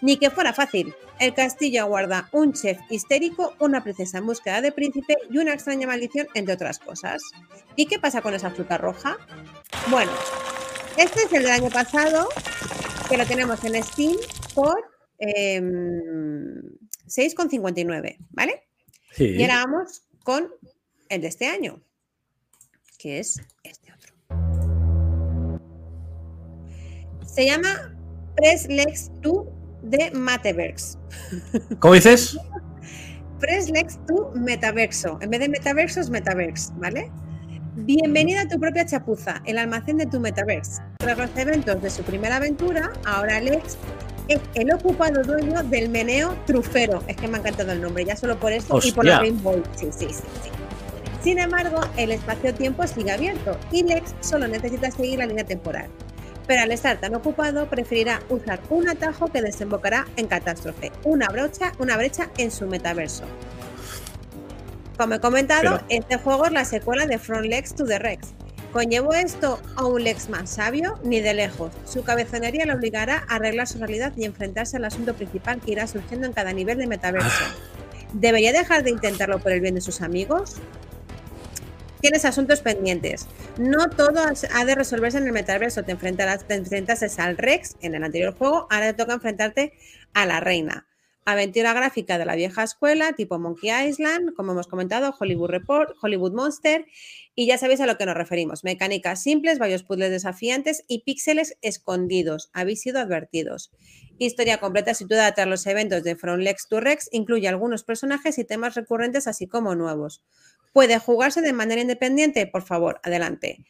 Ni 0.00 0.16
que 0.16 0.30
fuera 0.30 0.52
fácil. 0.52 0.94
El 1.18 1.34
castillo 1.34 1.82
aguarda 1.82 2.28
un 2.32 2.52
chef 2.52 2.78
histérico, 2.90 3.54
una 3.60 3.82
princesa 3.82 4.18
en 4.18 4.26
búsqueda 4.26 4.60
de 4.60 4.72
príncipe 4.72 5.16
y 5.30 5.38
una 5.38 5.52
extraña 5.52 5.86
maldición, 5.86 6.26
entre 6.34 6.54
otras 6.54 6.78
cosas. 6.78 7.22
¿Y 7.76 7.86
qué 7.86 7.98
pasa 7.98 8.22
con 8.22 8.34
esa 8.34 8.50
fruta 8.50 8.78
roja? 8.78 9.18
Bueno, 9.88 10.10
este 10.96 11.22
es 11.22 11.32
el 11.32 11.44
del 11.44 11.52
año 11.52 11.70
pasado, 11.70 12.28
que 13.08 13.16
lo 13.16 13.26
tenemos 13.26 13.62
en 13.64 13.82
Steam 13.84 14.16
por 14.54 14.76
em, 15.18 16.60
6,59, 17.06 18.16
¿vale? 18.30 18.64
Sí. 19.12 19.36
Y 19.36 19.42
ahora 19.42 19.64
vamos 19.66 20.02
con 20.22 20.50
el 21.08 21.20
de 21.20 21.28
este 21.28 21.46
año, 21.46 21.82
que 22.98 23.18
es 23.18 23.40
este 23.62 23.92
otro. 23.92 24.14
Se 27.26 27.46
llama 27.46 27.94
Press 28.36 28.66
Lex 28.68 29.10
2 29.20 29.46
de 29.82 30.10
Mateverse. 30.12 30.98
¿Cómo 31.80 31.94
dices? 31.94 32.36
Press 33.40 33.70
Lex 33.70 33.98
to 34.06 34.30
Metaverso. 34.34 35.18
En 35.20 35.30
vez 35.30 35.40
de 35.40 35.48
Metaverso 35.48 36.00
es 36.00 36.10
Metaverse, 36.10 36.72
¿vale? 36.76 37.10
Bienvenida 37.74 38.42
a 38.42 38.48
tu 38.48 38.60
propia 38.60 38.86
chapuza, 38.86 39.42
el 39.46 39.58
almacén 39.58 39.96
de 39.96 40.06
tu 40.06 40.20
Metaverse. 40.20 40.82
Tras 40.98 41.18
los 41.18 41.30
eventos 41.36 41.82
de 41.82 41.90
su 41.90 42.02
primera 42.02 42.36
aventura, 42.36 42.92
ahora 43.04 43.40
Lex 43.40 43.76
es 44.28 44.40
el 44.54 44.72
ocupado 44.72 45.22
dueño 45.22 45.62
del 45.64 45.88
meneo 45.88 46.36
trufero. 46.46 47.02
Es 47.06 47.16
que 47.16 47.28
me 47.28 47.36
ha 47.36 47.40
encantado 47.40 47.72
el 47.72 47.80
nombre, 47.80 48.04
ya 48.04 48.16
solo 48.16 48.38
por 48.38 48.52
eso 48.52 48.78
y 48.82 48.92
por 48.92 49.04
la. 49.04 49.18
Rainbow. 49.20 49.62
Sí, 49.76 49.88
sí, 49.90 50.06
sí, 50.08 50.14
sí. 50.42 50.50
Sin 51.22 51.38
embargo, 51.38 51.80
el 51.96 52.10
espacio-tiempo 52.10 52.86
sigue 52.86 53.12
abierto 53.12 53.56
y 53.70 53.84
Lex 53.84 54.14
solo 54.20 54.48
necesita 54.48 54.90
seguir 54.90 55.18
la 55.20 55.26
línea 55.26 55.44
temporal. 55.44 55.86
Pero 56.48 56.62
al 56.62 56.72
estar 56.72 56.98
tan 56.98 57.14
ocupado, 57.14 57.66
preferirá 57.66 58.20
usar 58.28 58.60
un 58.70 58.88
atajo 58.88 59.28
que 59.28 59.40
desembocará 59.40 60.06
en 60.16 60.26
catástrofe, 60.26 60.90
una 61.04 61.28
brocha, 61.28 61.72
una 61.78 61.96
brecha 61.96 62.28
en 62.38 62.50
su 62.50 62.66
metaverso. 62.66 63.22
Como 64.98 65.14
he 65.14 65.20
comentado, 65.20 65.62
Pero- 65.62 65.84
este 65.88 66.16
juego 66.18 66.46
es 66.46 66.52
la 66.52 66.64
secuela 66.64 67.06
de 67.06 67.18
From 67.18 67.42
Lex 67.42 67.74
to 67.74 67.84
the 67.84 67.98
Rex. 68.00 68.28
¿Conllevó 68.72 69.12
esto 69.12 69.60
a 69.76 69.84
un 69.84 70.02
Lex 70.02 70.30
más 70.30 70.48
sabio? 70.48 70.98
Ni 71.04 71.20
de 71.20 71.34
lejos. 71.34 71.72
Su 71.84 72.04
cabezonería 72.04 72.64
le 72.64 72.72
obligará 72.72 73.26
a 73.28 73.36
arreglar 73.36 73.68
su 73.68 73.78
realidad 73.78 74.14
y 74.16 74.24
enfrentarse 74.24 74.78
al 74.78 74.86
asunto 74.86 75.14
principal 75.14 75.60
que 75.60 75.72
irá 75.72 75.86
surgiendo 75.86 76.26
en 76.26 76.32
cada 76.32 76.54
nivel 76.54 76.78
de 76.78 76.86
metaverso. 76.86 77.44
¿Debería 78.14 78.50
dejar 78.50 78.82
de 78.82 78.90
intentarlo 78.90 79.40
por 79.40 79.52
el 79.52 79.60
bien 79.60 79.74
de 79.74 79.82
sus 79.82 80.00
amigos? 80.00 80.56
Tienes 82.00 82.24
asuntos 82.24 82.62
pendientes. 82.62 83.26
No 83.58 83.90
todo 83.90 84.22
ha 84.24 84.64
de 84.64 84.74
resolverse 84.74 85.18
en 85.18 85.26
el 85.26 85.32
metaverso. 85.32 85.82
Te 85.82 85.92
enfrentarás, 85.92 86.48
te 86.48 86.54
enfrentaste 86.54 87.08
al 87.18 87.36
Rex 87.36 87.76
en 87.82 87.94
el 87.94 88.02
anterior 88.02 88.34
juego, 88.34 88.66
ahora 88.70 88.92
te 88.92 88.94
toca 88.94 89.12
enfrentarte 89.12 89.74
a 90.14 90.24
la 90.24 90.40
reina. 90.40 90.86
Aventura 91.24 91.72
gráfica 91.72 92.18
de 92.18 92.24
la 92.24 92.34
vieja 92.34 92.64
escuela, 92.64 93.12
tipo 93.12 93.38
Monkey 93.38 93.70
Island, 93.88 94.34
como 94.34 94.52
hemos 94.52 94.66
comentado, 94.66 95.14
Hollywood 95.18 95.50
Report, 95.50 95.96
Hollywood 96.02 96.32
Monster, 96.32 96.84
y 97.36 97.46
ya 97.46 97.58
sabéis 97.58 97.80
a 97.80 97.86
lo 97.86 97.96
que 97.96 98.06
nos 98.06 98.16
referimos. 98.16 98.64
Mecánicas 98.64 99.22
simples, 99.22 99.60
varios 99.60 99.84
puzzles 99.84 100.10
desafiantes 100.10 100.84
y 100.88 101.02
píxeles 101.04 101.56
escondidos. 101.62 102.50
Habéis 102.52 102.80
sido 102.80 102.98
advertidos. 102.98 103.70
Historia 104.18 104.58
completa 104.58 104.94
situada 104.94 105.32
tras 105.32 105.46
los 105.46 105.64
eventos 105.66 106.02
de 106.02 106.16
From 106.16 106.40
Lex 106.40 106.66
to 106.68 106.80
Rex, 106.80 107.08
incluye 107.12 107.46
algunos 107.46 107.84
personajes 107.84 108.38
y 108.38 108.44
temas 108.44 108.74
recurrentes, 108.74 109.28
así 109.28 109.46
como 109.46 109.76
nuevos. 109.76 110.22
¿Puede 110.72 110.98
jugarse 110.98 111.40
de 111.40 111.52
manera 111.52 111.80
independiente? 111.80 112.46
Por 112.46 112.62
favor, 112.62 113.00
adelante. 113.04 113.64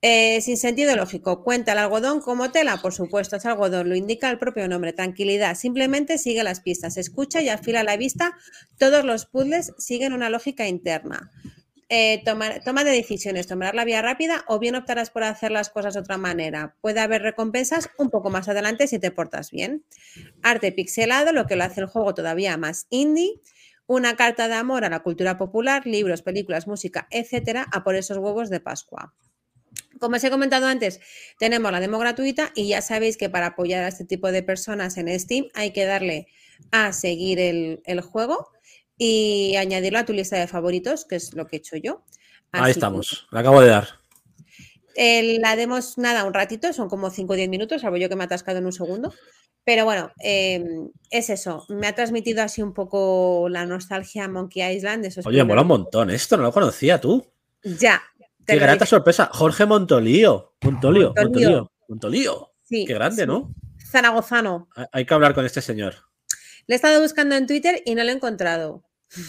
Eh, 0.00 0.40
sin 0.42 0.56
sentido 0.56 0.94
lógico, 0.94 1.42
cuenta 1.42 1.72
el 1.72 1.78
algodón 1.78 2.20
como 2.20 2.52
tela, 2.52 2.76
por 2.80 2.92
supuesto, 2.92 3.34
es 3.34 3.44
algodón, 3.46 3.88
lo 3.88 3.96
indica 3.96 4.30
el 4.30 4.38
propio 4.38 4.68
nombre, 4.68 4.92
tranquilidad, 4.92 5.56
simplemente 5.56 6.18
sigue 6.18 6.44
las 6.44 6.60
pistas, 6.60 6.96
escucha 6.96 7.42
y 7.42 7.48
afila 7.48 7.82
la 7.82 7.96
vista, 7.96 8.30
todos 8.78 9.04
los 9.04 9.26
puzzles 9.26 9.72
siguen 9.78 10.12
una 10.12 10.30
lógica 10.30 10.68
interna. 10.68 11.32
Eh, 11.88 12.22
tomar- 12.24 12.62
toma 12.64 12.84
de 12.84 12.92
decisiones, 12.92 13.46
tomar 13.48 13.74
la 13.74 13.84
vía 13.84 14.02
rápida 14.02 14.44
o 14.46 14.58
bien 14.60 14.76
optarás 14.76 15.10
por 15.10 15.24
hacer 15.24 15.50
las 15.50 15.70
cosas 15.70 15.94
de 15.94 16.00
otra 16.00 16.18
manera. 16.18 16.76
Puede 16.80 17.00
haber 17.00 17.22
recompensas 17.22 17.88
un 17.98 18.10
poco 18.10 18.30
más 18.30 18.48
adelante 18.48 18.86
si 18.86 18.98
te 19.00 19.10
portas 19.10 19.50
bien. 19.50 19.84
Arte 20.42 20.70
pixelado, 20.70 21.32
lo 21.32 21.46
que 21.46 21.56
lo 21.56 21.64
hace 21.64 21.80
el 21.80 21.86
juego 21.88 22.14
todavía 22.14 22.56
más 22.58 22.86
indie. 22.90 23.40
Una 23.86 24.16
carta 24.16 24.48
de 24.48 24.54
amor 24.54 24.84
a 24.84 24.90
la 24.90 25.00
cultura 25.02 25.38
popular, 25.38 25.86
libros, 25.86 26.22
películas, 26.22 26.66
música, 26.68 27.08
etcétera, 27.10 27.66
a 27.72 27.84
por 27.84 27.96
esos 27.96 28.18
huevos 28.18 28.50
de 28.50 28.60
Pascua. 28.60 29.14
Como 29.98 30.16
os 30.16 30.24
he 30.24 30.30
comentado 30.30 30.66
antes, 30.66 31.00
tenemos 31.38 31.70
la 31.72 31.80
demo 31.80 31.98
gratuita 31.98 32.52
y 32.54 32.68
ya 32.68 32.82
sabéis 32.82 33.16
que 33.16 33.28
para 33.28 33.48
apoyar 33.48 33.84
a 33.84 33.88
este 33.88 34.04
tipo 34.04 34.30
de 34.32 34.42
personas 34.42 34.96
en 34.96 35.08
Steam 35.18 35.46
hay 35.54 35.72
que 35.72 35.84
darle 35.84 36.28
a 36.70 36.92
seguir 36.92 37.38
el, 37.38 37.82
el 37.84 38.00
juego 38.00 38.50
y 38.96 39.54
añadirlo 39.56 40.00
a 40.00 40.04
tu 40.04 40.12
lista 40.12 40.36
de 40.36 40.48
favoritos, 40.48 41.04
que 41.04 41.16
es 41.16 41.34
lo 41.34 41.46
que 41.46 41.56
he 41.56 41.58
hecho 41.58 41.76
yo. 41.76 42.04
Ahí 42.52 42.64
que, 42.64 42.70
estamos. 42.70 43.28
Le 43.30 43.38
acabo 43.38 43.60
de 43.60 43.68
dar. 43.68 43.88
eh, 44.96 45.38
la 45.40 45.54
demo 45.54 45.78
es 45.78 45.98
nada, 45.98 46.24
un 46.24 46.34
ratito, 46.34 46.72
son 46.72 46.88
como 46.88 47.10
5 47.10 47.32
o 47.32 47.36
10 47.36 47.48
minutos, 47.48 47.82
salvo 47.82 47.96
yo 47.96 48.08
que 48.08 48.16
me 48.16 48.24
he 48.24 48.26
atascado 48.26 48.58
en 48.58 48.66
un 48.66 48.72
segundo. 48.72 49.12
Pero 49.64 49.84
bueno, 49.84 50.10
eh, 50.22 50.64
es 51.10 51.28
eso. 51.28 51.66
Me 51.68 51.86
ha 51.88 51.94
transmitido 51.94 52.42
así 52.42 52.62
un 52.62 52.72
poco 52.72 53.48
la 53.50 53.66
nostalgia 53.66 54.24
a 54.24 54.28
Monkey 54.28 54.62
Island. 54.62 55.02
De 55.02 55.08
esos 55.08 55.26
Oye, 55.26 55.44
mola 55.44 55.60
un 55.60 55.68
montón. 55.68 56.08
Esto 56.08 56.38
no 56.38 56.44
lo 56.44 56.52
conocía 56.52 56.98
tú. 56.98 57.26
Ya. 57.62 58.00
Qué 58.54 58.58
grata 58.58 58.74
dije. 58.84 58.86
sorpresa. 58.86 59.30
Jorge 59.32 59.66
Montolío. 59.66 60.54
Montolío. 60.62 61.12
Montolío. 61.16 61.48
Montolío. 61.48 61.72
Montolío. 61.88 62.48
Sí, 62.64 62.84
Qué 62.86 62.94
grande, 62.94 63.22
sí. 63.22 63.26
¿no? 63.26 63.54
Zaragozano. 63.90 64.68
Hay- 64.92 65.06
que 65.06 65.14
hablar 65.14 65.34
con 65.34 65.44
este 65.46 65.60
señor. 65.62 65.94
Le 66.66 66.74
he 66.74 66.76
estado 66.76 67.00
buscando 67.00 67.34
en 67.34 67.46
Twitter 67.46 67.82
y 67.86 67.94
no 67.94 68.04
lo 68.04 68.10
he 68.10 68.14
encontrado. 68.14 68.84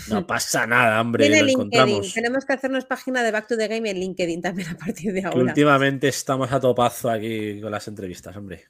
No 0.10 0.28
pasa 0.28 0.68
nada, 0.68 1.00
hombre. 1.00 1.26
Tiene 1.28 1.44
LinkedIn. 1.44 1.52
encontramos. 1.80 2.14
Tenemos 2.14 2.46
que 2.46 2.54
hacernos 2.54 2.86
página 2.86 3.24
de 3.24 3.32
Back 3.32 3.48
to 3.48 3.56
the 3.58 3.68
Game 3.70 3.90
en 3.90 3.98
LinkedIn 4.00 4.42
también 4.42 4.68
a 4.70 4.78
partir 4.78 5.14
de 5.14 5.22
Que 5.22 5.28
ahora. 5.28 5.40
últimamente 5.40 6.10
estamos 6.10 6.52
a 6.52 6.60
topazo 6.60 7.10
aquí 7.10 7.62
con 7.62 7.72
las 7.72 7.88
entrevistas, 7.88 8.36
hombre. 8.36 8.66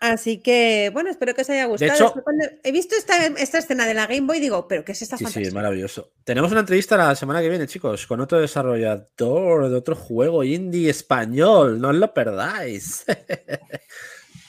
Así 0.00 0.38
que, 0.40 0.90
bueno, 0.92 1.10
espero 1.10 1.34
que 1.34 1.42
os 1.42 1.50
haya 1.50 1.64
gustado. 1.66 1.92
hecho- 1.92 2.14
que 2.14 2.20
cuando 2.22 2.44
he 2.62 2.70
visto 2.70 2.94
esta, 2.96 3.26
esta 3.26 3.58
escena 3.58 3.84
de 3.86 3.94
la 3.94 4.06
Game 4.06 4.26
Boy, 4.28 4.38
digo, 4.38 4.68
¿pero 4.68 4.84
qué 4.84 4.92
es 4.92 5.02
esta 5.02 5.16
Sí, 5.16 5.26
sí, 5.26 5.42
es 5.42 5.52
maravilloso. 5.54 6.12
Tenemos 6.24 6.50
una 6.52 6.60
entrevista 6.60 6.96
la 6.96 7.16
semana 7.16 7.40
que 7.40 7.48
viene, 7.48 7.66
chicos, 7.66 8.06
con 8.06 8.20
otro 8.20 8.38
desarrollador 8.40 9.68
de 9.68 9.74
otro 9.76 9.96
juego 9.96 10.44
indie 10.44 10.88
español. 10.90 11.80
No 11.80 11.88
os 11.88 11.96
lo 11.96 12.14
perdáis. 12.14 13.04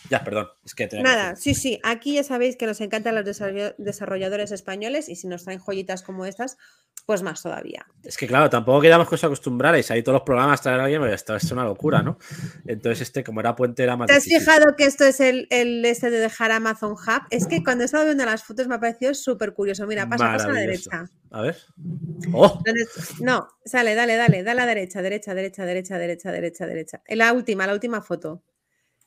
ya, 0.09 0.23
perdón. 0.23 0.49
Es 0.65 0.73
que 0.75 0.87
Nada, 1.01 1.35
sí, 1.35 1.53
sí, 1.53 1.79
aquí 1.83 2.15
ya 2.15 2.23
sabéis 2.23 2.55
que 2.57 2.65
nos 2.65 2.81
encantan 2.81 3.15
los 3.15 3.25
desarroll- 3.25 3.75
desarrolladores 3.77 4.51
españoles 4.51 5.07
y 5.09 5.15
si 5.15 5.27
nos 5.27 5.43
traen 5.43 5.59
joyitas 5.59 6.01
como 6.03 6.25
estas, 6.25 6.57
pues 7.05 7.23
más 7.23 7.41
todavía. 7.41 7.85
Es 8.03 8.17
que 8.17 8.27
claro, 8.27 8.49
tampoco 8.49 8.81
queríamos 8.81 9.07
que 9.09 9.15
os 9.15 9.23
acostumbráis. 9.23 9.89
Ahí 9.91 10.03
todos 10.03 10.15
los 10.17 10.23
programas 10.23 10.61
traer 10.61 10.79
a 10.79 10.83
alguien, 10.83 11.01
pues 11.01 11.13
esto 11.13 11.35
es 11.35 11.51
una 11.51 11.63
locura, 11.63 12.03
¿no? 12.03 12.17
Entonces, 12.65 13.01
este, 13.01 13.23
como 13.23 13.39
era 13.39 13.55
puente, 13.55 13.83
era 13.83 13.95
más 13.97 14.07
¿Te 14.07 14.13
has 14.13 14.23
difícil. 14.23 14.41
fijado 14.45 14.75
que 14.75 14.85
esto 14.85 15.05
es 15.05 15.19
el, 15.19 15.47
el 15.49 15.83
este 15.85 16.09
de 16.11 16.19
dejar 16.19 16.51
Amazon 16.51 16.91
Hub? 16.91 17.21
Es 17.29 17.47
que 17.47 17.63
cuando 17.63 17.83
he 17.83 17.85
estado 17.85 18.05
viendo 18.05 18.25
las 18.25 18.43
fotos 18.43 18.67
me 18.67 18.75
ha 18.75 18.79
parecido 18.79 19.13
súper 19.13 19.53
curioso. 19.53 19.87
Mira, 19.87 20.07
pasa, 20.07 20.31
pasa 20.33 20.45
a 20.49 20.53
la 20.53 20.59
derecha. 20.59 21.05
A 21.31 21.41
ver. 21.41 21.57
¡Oh! 22.33 22.61
No, 23.21 23.47
sale, 23.65 23.95
dale, 23.95 24.15
dale, 24.15 24.43
dale 24.43 24.61
a 24.61 24.65
la 24.65 24.73
derecha, 24.73 25.01
derecha, 25.01 25.33
derecha, 25.33 25.65
derecha, 25.65 25.97
derecha, 25.97 26.31
derecha, 26.31 26.65
derecha. 26.67 27.01
En 27.07 27.17
la 27.19 27.33
última, 27.33 27.65
la 27.65 27.73
última 27.73 28.01
foto. 28.01 28.43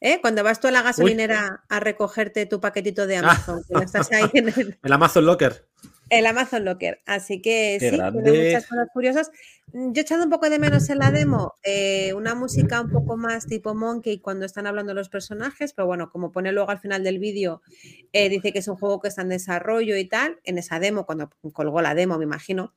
¿Eh? 0.05 0.21
Cuando 0.21 0.43
vas 0.43 0.59
tú 0.59 0.67
a 0.67 0.73
la 0.73 0.83
gasolinera 0.83 1.63
a 1.69 1.79
recogerte 1.79 2.45
tu 2.47 2.61
paquetito 2.61 3.07
de 3.07 3.19
Amazon, 3.19 3.63
que 3.69 3.75
lo 3.75 3.83
estás 3.83 4.11
ahí 4.11 4.25
en 4.35 4.49
el, 4.49 4.79
El 4.83 4.93
Amazon 4.93 5.25
Locker. 5.25 5.65
el 6.11 6.27
Amazon 6.27 6.65
Locker. 6.65 7.01
Así 7.07 7.41
que 7.41 7.77
Qué 7.79 7.91
sí, 7.91 8.01
muchas 8.01 8.67
cosas 8.67 8.89
curiosas. 8.93 9.31
Mm, 9.73 9.93
Yo 9.93 10.01
he 10.01 10.03
echado 10.03 10.25
un 10.25 10.31
poco 10.31 10.51
de 10.51 10.59
menos 10.59 10.91
en 10.91 10.99
la 10.99 11.13
demo, 11.13 11.55
eh, 11.63 12.13
una 12.15 12.35
música 12.35 12.81
un 12.81 12.91
poco 12.91 13.17
más 13.17 13.47
tipo 13.47 13.77
Monkey 13.77 14.19
cuando 14.19 14.45
están 14.45 14.67
hablando 14.67 14.93
los 14.93 15.09
personajes, 15.09 15.73
pero 15.73 15.87
bueno, 15.87 16.11
como 16.11 16.33
pone 16.33 16.51
luego 16.51 16.71
al 16.71 16.81
final 16.81 17.05
del 17.05 17.21
vídeo, 17.21 17.63
eh, 18.13 18.29
dice 18.29 18.53
que 18.53 18.59
es 18.59 18.67
un 18.67 18.75
juego 18.77 19.01
que 19.01 19.07
está 19.07 19.23
en 19.23 19.29
desarrollo 19.29 19.97
y 19.97 20.05
tal, 20.07 20.41
en 20.43 20.59
esa 20.59 20.81
demo, 20.81 21.07
cuando 21.07 21.31
colgó 21.53 21.81
la 21.81 21.95
demo, 21.95 22.19
me 22.19 22.25
imagino. 22.25 22.75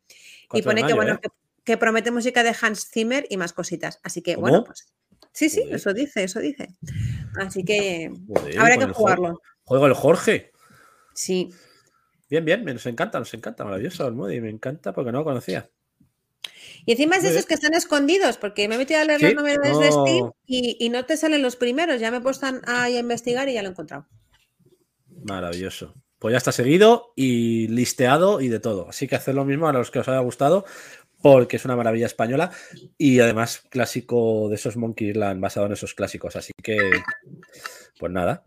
Y 0.54 0.62
4 0.62 0.70
de 0.70 0.76
pone 0.76 0.88
que 0.88 0.94
bueno, 0.94 1.20
que, 1.20 1.30
que 1.64 1.78
promete 1.78 2.12
música 2.12 2.44
de 2.44 2.56
Hans 2.62 2.88
Zimmer 2.92 3.26
y 3.32 3.38
más 3.38 3.52
cositas. 3.52 4.00
Así 4.04 4.22
que 4.22 4.36
¿Cómo? 4.36 4.48
bueno, 4.48 4.64
pues. 4.64 4.94
Sí, 5.36 5.50
sí, 5.50 5.64
eso 5.70 5.94
dice, 5.94 6.24
eso 6.24 6.40
dice. 6.40 6.70
Así 7.38 7.66
que 7.66 8.10
Joder, 8.28 8.58
habrá 8.58 8.78
que 8.78 8.86
jugarlo. 8.94 9.42
Juego 9.66 9.88
el 9.88 9.94
Jorge. 9.94 10.52
Sí. 11.14 11.50
Bien, 12.30 12.46
bien, 12.46 12.64
nos 12.64 12.86
encanta, 12.86 13.20
nos 13.20 13.34
encanta. 13.34 13.66
Maravilloso 13.66 14.08
el 14.08 14.14
Moody, 14.14 14.40
me 14.40 14.50
encanta 14.50 14.94
porque 14.94 15.12
no 15.12 15.20
lo 15.20 15.26
conocía. 15.26 15.70
Y 16.86 16.94
encima 16.94 17.18
es 17.18 17.24
de 17.24 17.30
esos 17.30 17.46
que 17.46 17.54
están 17.56 17.74
escondidos, 17.74 18.38
porque 18.38 18.70
me 18.70 18.76
he 18.76 18.78
metido 18.78 19.02
a 19.02 19.04
leer 19.04 19.20
Sí, 19.20 19.26
las 19.26 19.36
novedades 19.36 19.78
de 19.78 19.92
Steam 19.92 20.26
no. 20.26 20.36
y, 20.46 20.78
y 20.80 20.90
no 20.90 21.06
te 21.06 21.18
salen 21.18 21.42
los 21.42 21.58
primeros. 21.58 22.00
Ya 22.00 22.12
me 22.12 22.18
he 22.18 22.22
puesto 22.22 22.46
a, 22.46 22.84
a 22.84 22.90
investigar 22.90 23.50
y 23.50 23.56
ya 23.56 23.62
lo 23.62 23.68
he 23.68 23.72
encontrado. 23.72 24.08
Maravilloso. 25.10 25.96
Pues 26.18 26.32
ya 26.32 26.38
está 26.38 26.54
seguido 26.54 27.12
y 27.18 27.68
listeado 27.68 28.40
y 28.40 28.48
de 28.48 28.60
todo. 28.62 28.88
Así 28.88 29.08
que 29.08 29.18
haced 29.18 29.34
lo 29.34 29.44
mismo 29.44 29.68
a 29.68 29.74
los 29.74 29.92
que 29.92 30.00
os 30.00 30.08
haya 30.08 30.20
gustado, 30.20 30.66
porque 31.22 31.58
es 31.58 31.66
una 31.66 31.76
maravilla 31.76 32.06
española 32.06 32.52
y 32.98 33.20
además 33.20 33.64
clásico 33.70 34.48
de 34.50 34.56
esos 34.56 34.78
Monkey 34.78 35.10
Island 35.10 35.42
basado 35.42 35.66
en 35.66 35.74
esos 35.74 35.94
clásicos. 35.94 36.36
Así 36.36 36.52
que, 36.62 36.78
pues 38.00 38.12
nada. 38.12 38.44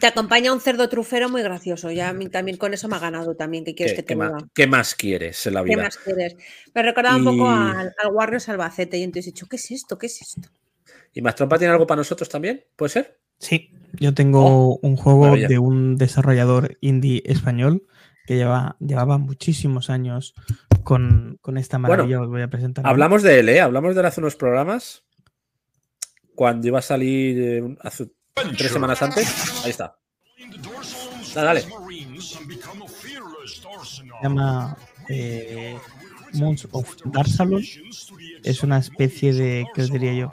Te 0.00 0.06
acompaña 0.06 0.52
un 0.52 0.60
cerdo 0.60 0.88
trufero 0.90 1.28
muy 1.30 1.42
gracioso. 1.42 1.90
Ya 1.90 2.10
a 2.10 2.12
mí 2.12 2.28
también 2.28 2.58
con 2.58 2.74
eso 2.74 2.86
me 2.86 2.96
ha 2.96 2.98
ganado 2.98 3.34
también. 3.34 3.64
¿Qué 3.64 3.74
quieres 3.74 3.92
¿Qué, 3.92 3.96
que 3.96 4.02
te 4.02 4.08
qué 4.08 4.16
más, 4.16 4.32
diga? 4.32 4.48
qué 4.54 4.66
más 4.66 4.94
quieres 4.94 5.46
en 5.46 5.54
la 5.54 5.64
¿Qué 5.64 5.70
vida? 5.70 5.82
más 5.84 5.96
quieres? 5.96 6.36
Me 6.74 6.82
recordaba 6.82 7.16
un 7.16 7.24
poco 7.24 7.46
Y- 7.46 7.54
al, 7.54 7.94
al 8.02 8.12
Warriors 8.12 8.48
Albacete 8.50 8.98
y 8.98 9.04
entonces 9.04 9.28
he 9.28 9.30
dicho, 9.32 9.46
¿qué 9.48 9.56
es 9.56 9.70
esto? 9.70 9.96
¿Qué 9.96 10.06
es 10.06 10.20
esto? 10.20 10.50
¿Y 11.14 11.22
más 11.22 11.34
trompa 11.34 11.56
tiene 11.58 11.72
algo 11.72 11.86
para 11.86 12.00
nosotros 12.00 12.28
también? 12.28 12.62
¿Puede 12.76 12.90
ser? 12.90 13.18
Sí, 13.38 13.70
yo 13.94 14.12
tengo 14.12 14.76
un 14.78 14.96
juego 14.96 15.20
Oh, 15.20 15.22
maravilla. 15.28 15.48
de 15.48 15.58
un 15.58 15.96
desarrollador 15.96 16.76
indie 16.82 17.22
español 17.24 17.86
que 18.26 18.34
lleva, 18.36 18.76
llevaba 18.80 19.18
muchísimos 19.18 19.88
años 19.90 20.34
con, 20.84 21.38
con 21.40 21.56
esta 21.58 21.78
Bueno, 21.78 21.88
maravilla. 22.04 22.20
os 22.22 22.28
voy 22.28 22.42
a 22.42 22.48
presentar. 22.48 22.86
Hablamos 22.86 23.22
de 23.22 23.38
él, 23.40 23.48
¿eh? 23.48 23.60
Hablamos 23.60 23.94
de 23.94 24.00
él 24.00 24.06
hace 24.06 24.20
unos 24.20 24.36
programas. 24.36 25.04
Cuando 26.34 26.66
iba 26.68 26.80
a 26.80 26.82
salir 26.82 27.38
eh, 27.40 27.76
hace 27.80 28.10
tres 28.58 28.70
semanas 28.72 29.00
antes. 29.02 29.64
Ahí 29.64 29.70
está. 29.70 29.96
Dale, 31.34 31.46
dale. 31.46 31.60
Se 33.84 34.04
llama 34.22 34.76
eh, 35.08 35.76
Moons 36.34 36.66
of 36.72 36.96
Darsalon. 37.06 37.62
Es 38.42 38.62
una 38.62 38.78
especie 38.78 39.32
de, 39.32 39.66
¿qué 39.74 39.82
os 39.82 39.90
diría 39.90 40.12
yo? 40.14 40.32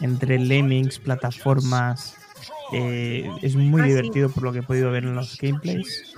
Entre 0.00 0.38
lemmings, 0.38 0.98
plataformas. 0.98 2.16
eh, 2.72 3.28
es 3.42 3.54
muy 3.56 3.80
Ah, 3.82 3.84
sí. 3.84 3.90
divertido 3.90 4.28
por 4.30 4.42
lo 4.42 4.52
que 4.52 4.58
he 4.60 4.62
podido 4.62 4.90
ver 4.90 5.04
en 5.04 5.14
los 5.14 5.36
gameplays. 5.38 6.14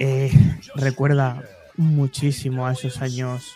Eh, 0.00 0.30
recuerda 0.76 1.42
muchísimo 1.76 2.66
a 2.66 2.72
esos 2.72 3.00
años 3.02 3.54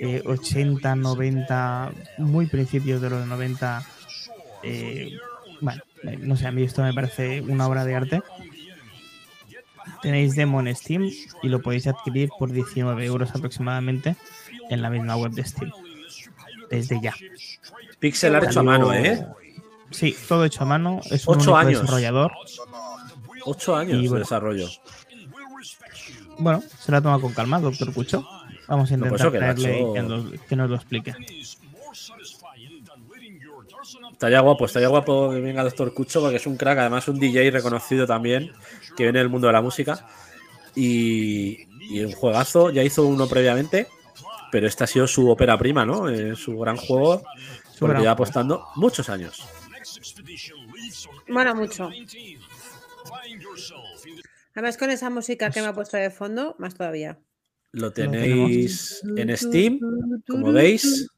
eh, 0.00 0.22
80, 0.24 0.96
90, 0.96 1.92
muy 2.18 2.46
principios 2.46 3.00
de 3.00 3.10
los 3.10 3.26
90. 3.26 3.84
eh, 4.64 5.16
bueno, 5.60 5.80
eh, 6.02 6.16
no 6.20 6.34
sé, 6.36 6.46
a 6.48 6.52
mí 6.52 6.62
esto 6.64 6.82
me 6.82 6.92
parece 6.92 7.40
una 7.42 7.68
obra 7.68 7.84
de 7.84 7.94
arte. 7.94 8.22
Tenéis 10.00 10.34
demo 10.34 10.60
en 10.60 10.74
Steam 10.74 11.08
y 11.42 11.48
lo 11.48 11.62
podéis 11.62 11.86
adquirir 11.86 12.30
por 12.36 12.50
19 12.50 13.04
euros 13.04 13.30
aproximadamente 13.34 14.16
en 14.70 14.82
la 14.82 14.90
misma 14.90 15.16
web 15.16 15.30
de 15.32 15.44
Steam. 15.44 15.70
Desde 16.70 17.00
ya. 17.00 17.14
Pixel 18.00 18.34
art 18.34 18.46
hecho 18.48 18.60
a 18.60 18.62
mano, 18.64 18.92
¿eh? 18.92 19.24
Sí, 19.90 20.16
todo 20.26 20.44
hecho 20.44 20.62
a 20.62 20.66
mano. 20.66 21.00
Es 21.10 21.28
un 21.28 21.36
Ocho 21.36 21.54
años. 21.56 21.82
desarrollador. 21.82 22.32
Ocho 23.44 23.76
años 23.76 23.98
Y 23.98 24.02
de 24.04 24.08
bueno. 24.08 24.24
desarrollo. 24.24 24.68
Bueno, 26.42 26.62
se 26.78 26.92
la 26.92 27.00
toma 27.00 27.20
con 27.20 27.32
calma, 27.32 27.60
doctor 27.60 27.92
Cucho. 27.92 28.26
Vamos 28.68 28.90
a 28.92 28.96
No, 28.96 29.06
pues 29.08 29.20
intentar 29.22 29.54
eso 29.54 29.56
que 29.56 29.98
y 29.98 30.02
nos, 30.02 30.40
que 30.48 30.56
nos 30.56 30.70
lo 30.70 30.76
explique. 30.76 31.14
Estaría 34.12 34.40
guapo, 34.40 34.66
estaría 34.66 34.88
guapo 34.88 35.30
que 35.30 35.40
venga 35.40 35.64
Doctor 35.64 35.92
Cucho 35.92 36.20
porque 36.20 36.36
es 36.36 36.46
un 36.46 36.56
crack, 36.56 36.78
además 36.78 37.08
un 37.08 37.18
DJ 37.18 37.50
reconocido 37.50 38.06
también, 38.06 38.52
que 38.96 39.02
viene 39.02 39.18
del 39.18 39.28
mundo 39.28 39.48
de 39.48 39.52
la 39.52 39.62
música. 39.62 40.06
Y, 40.74 41.66
y 41.80 42.04
un 42.04 42.12
juegazo, 42.12 42.70
ya 42.70 42.82
hizo 42.82 43.04
uno 43.06 43.26
previamente, 43.26 43.88
pero 44.52 44.66
este 44.66 44.84
ha 44.84 44.86
sido 44.86 45.06
su 45.06 45.28
ópera 45.28 45.58
prima, 45.58 45.84
¿no? 45.84 46.08
Eh, 46.08 46.36
su 46.36 46.56
gran 46.58 46.76
juego, 46.76 47.18
Su 47.72 47.80
porque 47.80 47.94
gran 47.94 48.02
lleva 48.02 48.02
juego. 48.02 48.10
apostando 48.12 48.66
muchos 48.76 49.08
años. 49.08 49.42
Mola 51.28 51.52
mucho. 51.54 51.90
Además, 54.54 54.76
con 54.76 54.90
esa 54.90 55.10
música 55.10 55.50
que 55.50 55.60
me 55.62 55.68
ha 55.68 55.72
puesto 55.74 55.96
de 55.96 56.10
fondo, 56.10 56.54
más 56.58 56.74
todavía. 56.74 57.18
Lo 57.72 57.90
tenéis 57.92 59.02
en 59.16 59.34
Steam, 59.36 59.80
como 60.28 60.52
veis, 60.52 61.08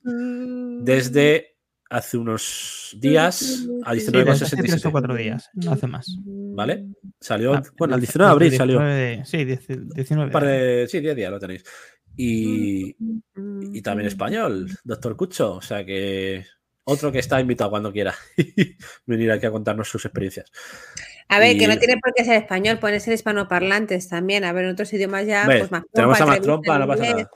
desde 0.81 1.57
hace 1.91 2.17
unos 2.17 2.97
días 3.01 3.67
a 3.85 3.93
Sí, 3.95 4.01
desde 4.07 4.31
hace 4.31 4.57
tres 4.57 4.73
o 4.73 4.77
19,67. 4.89 4.91
cuatro 4.93 5.15
días, 5.17 5.49
no 5.55 5.73
hace 5.73 5.87
más. 5.87 6.07
¿Vale? 6.25 6.87
Salió, 7.21 7.55
Ah, 7.55 7.63
bueno, 7.77 7.95
el 7.97 8.01
desde- 8.01 8.13
19 8.13 8.29
de 8.29 8.33
abril 8.33 8.57
salió. 8.57 8.79
19 8.79 8.95
de- 9.19 9.25
sí, 9.25 9.45
10 9.45 9.67
19. 9.95 10.27
Un 10.27 10.33
par 10.33 10.45
de. 10.47 10.87
Sí, 10.89 11.01
10 11.01 11.17
días 11.17 11.31
lo 11.31 11.39
tenéis. 11.41 11.65
Y, 12.17 12.97
y 13.73 13.83
también 13.83 14.07
español, 14.07 14.69
Doctor 14.85 15.17
Cucho. 15.17 15.55
O 15.57 15.63
sea 15.63 15.85
que. 15.85 16.45
Otro 16.87 17.11
que 17.11 17.19
está 17.19 17.41
invitado 17.41 17.71
cuando 17.71 17.91
quiera 17.93 18.15
venir 19.07 19.31
aquí 19.33 19.47
a 19.47 19.51
contarnos 19.51 19.89
sus 19.89 20.05
experiencias. 20.05 20.51
A 21.29 21.39
ver, 21.39 21.59
que 21.59 21.67
no 21.67 21.79
tiene 21.79 21.97
por 21.99 22.13
qué 22.15 22.25
ser 22.25 22.37
español, 22.43 22.79
pueden 22.79 23.01
ser 23.01 23.15
hispanoparlantes 23.15 24.09
también. 24.09 24.45
A 24.45 24.53
ver, 24.53 24.65
en 24.67 24.71
otros 24.73 24.93
idiomas 24.93 25.27
ya, 25.27 25.45
pues 25.47 25.71
más 25.71 25.83
tenemos 25.93 26.21
a 26.21 26.27
más 26.27 26.41
trompa, 26.41 26.79
no 26.79 26.87
pasa 26.87 27.03
nada. 27.03 27.31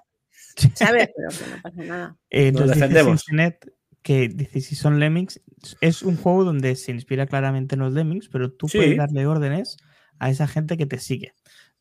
¿Sabes? 0.74 1.08
Pero 1.16 1.28
que 1.30 1.50
no 1.56 1.62
pasa 1.62 1.82
nada. 1.82 2.16
Eh, 2.30 2.52
Nos 2.52 2.68
defendemos. 2.68 3.24
Que 4.02 4.28
dice 4.28 4.60
si 4.60 4.74
son 4.76 5.00
lemmings, 5.00 5.40
es 5.80 6.02
un 6.02 6.16
juego 6.16 6.44
donde 6.44 6.76
se 6.76 6.92
inspira 6.92 7.26
claramente 7.26 7.74
en 7.74 7.80
los 7.80 7.92
lemmings, 7.92 8.28
pero 8.28 8.50
tú 8.52 8.68
Sí. 8.68 8.78
puedes 8.78 8.96
darle 8.96 9.26
órdenes 9.26 9.76
a 10.18 10.30
esa 10.30 10.46
gente 10.46 10.76
que 10.76 10.86
te 10.86 10.98
sigue. 10.98 11.34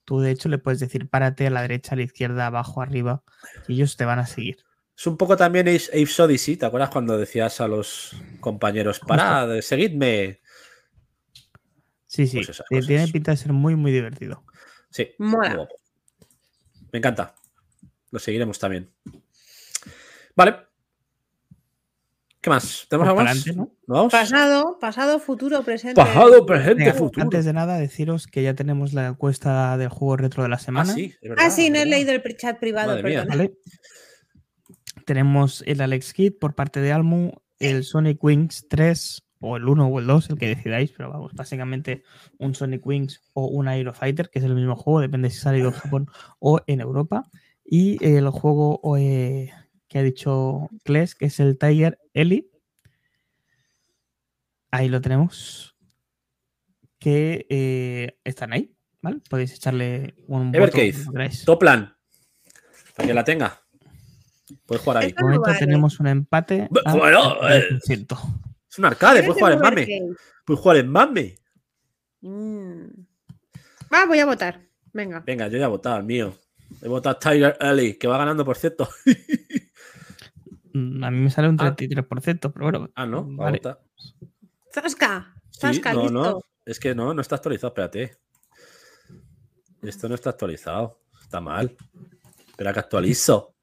Tú 0.04 0.20
de 0.20 0.32
hecho 0.32 0.50
le 0.50 0.58
puedes 0.58 0.80
decir 0.80 1.08
párate 1.10 1.48
a 1.48 1.52
la 1.52 1.62
derecha, 1.62 1.94
a 1.94 1.96
la 1.96 2.02
izquierda, 2.04 2.48
abajo, 2.48 2.82
arriba, 2.82 3.24
y 3.68 3.74
ellos 3.76 3.96
te 3.98 4.04
van 4.06 4.20
a 4.20 4.26
seguir. 4.26 4.58
Es 4.98 5.06
un 5.06 5.16
poco 5.16 5.38
también 5.38 5.68
Apes 5.68 6.20
Odyssey. 6.20 6.58
¿Te 6.58 6.66
acuerdas 6.66 6.90
cuando 6.90 7.18
decías 7.18 7.62
a 7.62 7.68
los 7.68 8.16
compañeros, 8.40 9.00
parad, 9.00 9.62
seguidme? 9.62 10.42
Sí, 12.08 12.26
sí, 12.26 12.42
Pues 12.70 12.88
tiene 12.88 13.02
cosas. 13.04 13.12
pinta 13.12 13.32
de 13.32 13.38
ser 13.38 13.54
muy, 13.54 13.76
muy 13.76 13.92
divertido. 13.92 14.44
Sí. 14.90 15.10
Mola. 15.20 15.68
Me 16.92 17.00
encanta. 17.00 17.36
Lo 18.12 18.20
seguiremos 18.20 18.58
también. 18.60 18.90
Vale. 20.36 20.56
¿Qué 22.40 22.50
más? 22.50 22.86
¿Tenemos 22.90 23.14
Pues 23.14 23.28
algo 23.28 23.36
más? 23.36 23.56
¿no? 23.58 23.64
¿Nos 23.88 23.98
vamos? 23.98 24.12
Pasado, 24.14 24.78
pasado, 24.80 25.20
futuro, 25.20 25.64
presente. 25.64 25.96
Pasado, 25.96 26.46
presente, 26.46 26.86
Venga, 26.86 26.94
futuro. 26.94 27.24
antes 27.24 27.44
de 27.44 27.52
nada, 27.52 27.78
deciros 27.78 28.26
que 28.28 28.42
ya 28.44 28.54
tenemos 28.54 28.94
la 28.94 29.08
encuesta 29.08 29.76
del 29.78 29.90
juego 29.90 30.16
retro 30.16 30.44
de 30.44 30.50
la 30.50 30.56
Ah, 30.56 30.60
semana. 30.60 30.94
sí, 30.94 31.14
es 31.22 31.30
verdad, 31.30 31.46
Ah, 31.46 31.50
sí, 31.52 31.70
no 31.70 31.80
he 31.80 31.86
leído 31.86 32.12
el 32.14 32.22
chat 32.38 32.58
privado. 32.60 32.98
Tenemos 35.06 35.64
el 35.66 35.82
Alex 35.82 36.14
Kid 36.14 36.34
por 36.40 36.56
parte 36.56 36.80
de 36.80 36.92
Almu, 36.92 37.32
el 37.60 37.84
Sonic 37.84 38.24
Wings 38.24 38.66
3 38.70 39.24
o 39.40 39.58
el 39.58 39.68
1 39.68 39.88
o 39.88 40.00
el 40.00 40.08
2, 40.08 40.30
el 40.32 40.38
que 40.38 40.48
decidáis, 40.48 40.92
pero 40.92 41.10
vamos, 41.10 41.34
básicamente 41.34 42.04
un 42.38 42.56
Sonic 42.56 42.86
Wings 42.86 43.22
o 43.34 43.48
un 43.48 43.68
Aero 43.68 43.94
Fighter, 43.94 44.30
que 44.30 44.40
es 44.40 44.46
el 44.46 44.56
mismo 44.56 44.76
juego, 44.76 45.02
depende 45.02 45.30
si 45.30 45.38
ha 45.38 45.42
salido 45.42 45.68
en 45.70 45.74
Japón 45.76 46.10
o 46.40 46.62
en 46.68 46.82
Europa. 46.82 47.30
Y 47.64 48.04
el 48.04 48.30
juego 48.30 48.80
eh, 48.98 49.52
que 49.88 50.00
ha 50.00 50.04
dicho 50.04 50.70
Kles, 50.84 51.16
que 51.16 51.26
es 51.26 51.40
el 51.40 51.58
Tiger 51.58 52.00
Ellie. 52.14 52.50
Ahí 54.72 54.90
lo 54.90 55.02
tenemos. 55.02 55.76
Que 57.00 57.46
eh, 57.50 58.18
están 58.24 58.54
ahí, 58.54 58.74
¿vale? 59.02 59.22
Podéis 59.30 59.54
echarle 59.54 60.16
un 60.28 60.54
Evercade, 60.56 60.96
queráis. 61.12 61.46
Toplan. 61.46 61.96
Para 62.96 63.08
que 63.08 63.14
la 63.14 63.24
tenga. 63.24 63.62
Puedes 64.66 64.84
jugar 64.84 65.04
ahí. 65.04 65.10
Esto 65.10 65.20
De 65.20 65.24
momento 65.24 65.48
vale. 65.48 65.60
tenemos 65.60 66.00
un 66.00 66.08
empate. 66.08 66.68
Bueno, 66.72 67.36
eh. 67.50 67.80
10%. 68.68 68.72
Es 68.72 68.80
un 68.80 68.86
arcade, 68.86 69.20
puedes 69.24 69.36
es 69.36 69.40
jugar 69.40 69.54
en 69.54 69.60
mame. 69.60 69.88
Puedes 70.46 70.62
jugar 70.62 70.78
en 70.78 70.90
mame. 70.90 71.36
Mm. 72.22 72.86
Va, 73.94 74.06
voy 74.06 74.20
a 74.20 74.26
votar. 74.26 74.62
Venga. 74.94 75.22
Venga, 75.26 75.48
yo 75.48 75.58
ya 75.58 75.66
he 75.66 75.70
votado 75.70 75.98
el 75.98 76.04
mío. 76.04 76.36
He 76.82 76.88
votado 76.88 77.16
a 77.16 77.20
Tiger 77.20 77.58
Ellie, 77.60 77.98
que 77.98 78.08
va 78.08 78.18
ganando, 78.18 78.44
por 78.44 78.58
cierto. 78.58 78.90
Mm, 80.74 81.04
A 81.04 81.12
mí 81.12 81.18
me 81.22 81.30
sale 81.32 81.50
un 81.50 81.58
Ah. 81.60 81.76
33%, 81.76 82.52
pero 82.52 82.66
bueno. 82.70 82.90
Ah, 82.96 83.06
no, 83.06 83.26
va 83.36 83.46
a 83.46 83.52
Vale. 83.52 83.58
votar. 83.60 83.80
Zasca. 84.74 85.34
Sí, 85.50 85.60
Zasca, 85.62 85.94
no, 85.94 86.02
listo. 86.04 86.14
no. 86.14 86.42
Es 86.66 86.80
que 86.80 86.94
no, 86.94 87.14
no 87.14 87.22
está 87.22 87.36
actualizado, 87.36 87.70
espérate. 87.70 88.18
Esto 89.82 90.10
no 90.10 90.16
está 90.16 90.32
actualizado. 90.32 91.00
Está 91.22 91.40
mal. 91.42 91.76
Espera 92.50 92.74
que 92.74 92.80
actualizo. 92.80 93.56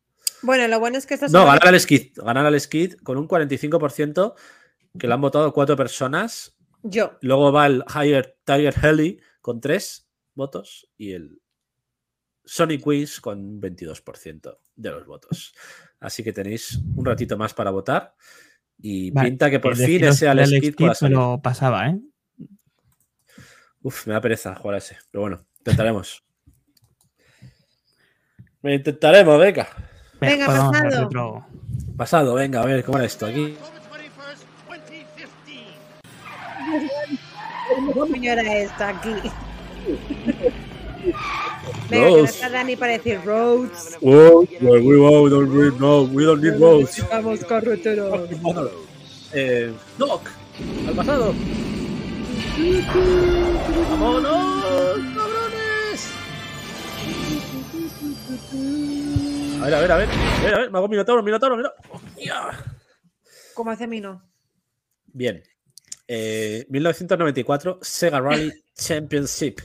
Bueno, 0.43 0.67
lo 0.69 0.81
bueno 0.81 0.97
es 0.99 1.07
que 1.07 1.15
esto 1.15 1.27
No, 1.29 1.45
ganar 1.47 1.69
al 1.69 1.79
Skid. 1.81 2.13
Ganar 2.17 2.47
al 2.47 2.59
Skid 2.61 2.95
con 3.03 3.17
un 3.19 3.29
45% 3.29 4.35
que 4.99 5.07
lo 5.07 5.15
han 5.15 5.21
votado 5.21 5.53
cuatro 5.53 5.77
personas. 5.77 6.57
Yo. 6.83 7.19
Luego 7.23 7.53
va 7.53 7.67
el 7.67 7.85
Higher 7.89 8.39
Tiger 8.45 8.75
Helly 8.83 9.21
con 9.41 9.61
tres 9.61 10.09
votos 10.35 10.89
y 10.97 11.13
el 11.13 11.41
Sonic 12.45 12.87
Wings 12.87 13.21
con 13.21 13.39
un 13.39 13.61
22% 13.61 14.59
de 14.77 14.91
los 14.91 15.07
votos. 15.07 15.55
Así 16.01 16.23
que 16.23 16.33
tenéis 16.33 16.81
un 16.97 17.05
ratito 17.05 17.37
más 17.37 17.55
para 17.55 17.71
votar. 17.71 18.15
Y 18.79 19.11
Vale, 19.11 19.31
pinta 19.31 19.51
que 19.51 19.61
por 19.61 19.77
fin 19.77 20.05
ese 20.05 20.29
Alex 20.29 20.51
Kidd 20.51 21.09
lo 21.09 21.41
pasaba, 21.41 21.89
¿eh? 21.89 22.01
Uf, 23.83 24.07
me 24.07 24.15
da 24.15 24.21
pereza 24.21 24.55
jugar 24.55 24.77
a 24.77 24.79
ese. 24.79 24.99
Pero 25.11 25.23
bueno, 25.23 25.47
intentaremos. 25.59 26.25
Me 28.63 28.75
intentaremos, 28.75 29.39
venga. 29.39 29.69
Venga, 30.21 30.47
pasado. 30.47 31.47
Pasado, 31.97 32.35
venga, 32.35 32.63
a 32.63 32.67
ver 32.67 32.85
cómo 32.85 32.99
era 32.99 33.07
esto 33.07 33.27
aquí. 33.27 33.57
¿Qué 37.75 37.93
coño 37.93 38.33
era 38.33 38.59
esto 38.59 38.85
aquí? 38.85 39.11
Venga, 41.91 42.07
que 42.07 42.11
no 42.13 42.17
Roads. 42.17 42.41
tarda 42.41 42.65
ni 42.65 42.77
para 42.77 42.93
decir 42.93 43.21
roads. 43.25 43.99
Wow, 44.01 44.47
we, 44.61 44.81
we 44.81 45.31
don't 45.31 45.51
need, 45.53 45.79
no, 45.79 46.03
we 46.05 46.25
don't 46.25 46.43
need 46.43 46.59
roads. 46.59 46.97
Necesitamos 46.97 47.45
carretera. 47.49 48.05
Eh, 49.33 49.73
Doc, 49.99 50.23
al 50.89 50.95
pasado. 50.95 51.35
¡Vámonos, 53.91 54.99
cabrones! 55.15 56.11
A 59.61 59.65
ver, 59.67 59.75
a 59.75 59.81
ver, 59.81 59.93
a 59.93 59.97
ver. 59.97 60.09
A 60.09 60.43
ver, 60.45 60.55
a 60.55 60.59
ver, 60.59 60.71
me 60.71 60.79
hago 60.79 60.89
minotauro, 60.89 61.23
minotauro, 61.23 61.57
mira. 61.57 61.73
¡Hostia! 61.91 62.51
Como 63.55 63.71
hace 63.71 63.87
Mino. 63.87 64.23
Bien. 65.13 65.43
Eh, 66.07 66.67
1994, 66.69 67.79
Sega 67.83 68.21
Rally 68.21 68.53
Championship. 68.75 69.61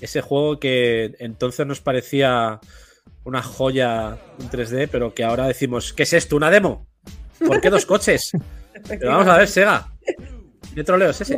Ese 0.00 0.20
juego 0.20 0.60
que 0.60 1.14
entonces 1.18 1.66
nos 1.66 1.80
parecía 1.80 2.60
una 3.24 3.42
joya 3.42 4.18
en 4.38 4.50
3D, 4.50 4.88
pero 4.90 5.14
que 5.14 5.24
ahora 5.24 5.46
decimos, 5.46 5.92
¿qué 5.92 6.02
es 6.02 6.12
esto? 6.12 6.36
¿Una 6.36 6.50
demo? 6.50 6.86
¿Por 7.44 7.60
qué 7.60 7.70
dos 7.70 7.86
coches? 7.86 8.32
Pero 8.88 9.10
vamos 9.10 9.26
a 9.26 9.38
ver, 9.38 9.48
Sega. 9.48 9.88
¿Qué 10.74 10.84
troleo 10.84 11.10
es 11.10 11.20
ese? 11.20 11.34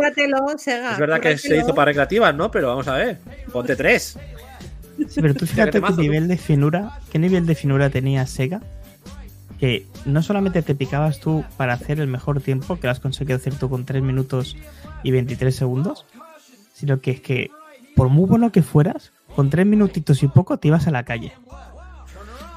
Sega. 0.58 0.92
Es 0.92 0.98
verdad 0.98 1.20
que 1.20 1.38
se 1.38 1.56
hizo 1.56 1.72
para 1.74 1.86
recreativas, 1.86 2.34
¿no? 2.34 2.50
Pero 2.50 2.68
vamos 2.68 2.88
a 2.88 2.96
ver. 2.96 3.18
Ponte 3.52 3.76
tres. 3.76 4.18
Sí, 5.08 5.20
pero 5.20 5.32
tú 5.34 5.46
fíjate 5.46 5.80
qué 5.80 5.92
nivel 5.96 6.26
de 6.26 6.36
finura, 6.36 6.98
qué 7.12 7.20
nivel 7.20 7.46
de 7.46 7.54
finura 7.54 7.88
tenía 7.88 8.26
Sega, 8.26 8.60
que 9.59 9.86
no 10.05 10.22
solamente 10.22 10.62
te 10.62 10.74
picabas 10.74 11.18
tú 11.20 11.44
para 11.56 11.72
hacer 11.74 12.01
el 12.01 12.06
mejor 12.06 12.40
tiempo, 12.40 12.78
que 12.78 12.86
lo 12.86 12.93
has 12.93 13.01
conseguido 13.01 13.36
hacer 13.36 13.55
tú 13.55 13.68
con 13.68 13.85
3 13.85 14.02
minutos 14.02 14.56
y 15.02 15.10
23 15.10 15.55
segundos, 15.55 16.06
sino 16.72 17.01
que 17.01 17.10
es 17.12 17.20
que 17.20 17.51
por 17.97 18.09
muy 18.09 18.26
bueno 18.28 18.52
que 18.52 18.62
fueras, 18.62 19.12
con 19.35 19.51
3 19.51 19.66
minutitos 19.66 20.22
y 20.22 20.28
poco 20.28 20.59
te 20.59 20.68
ibas 20.68 20.86
a 20.86 20.90
la 20.93 21.02
calle. 21.05 21.32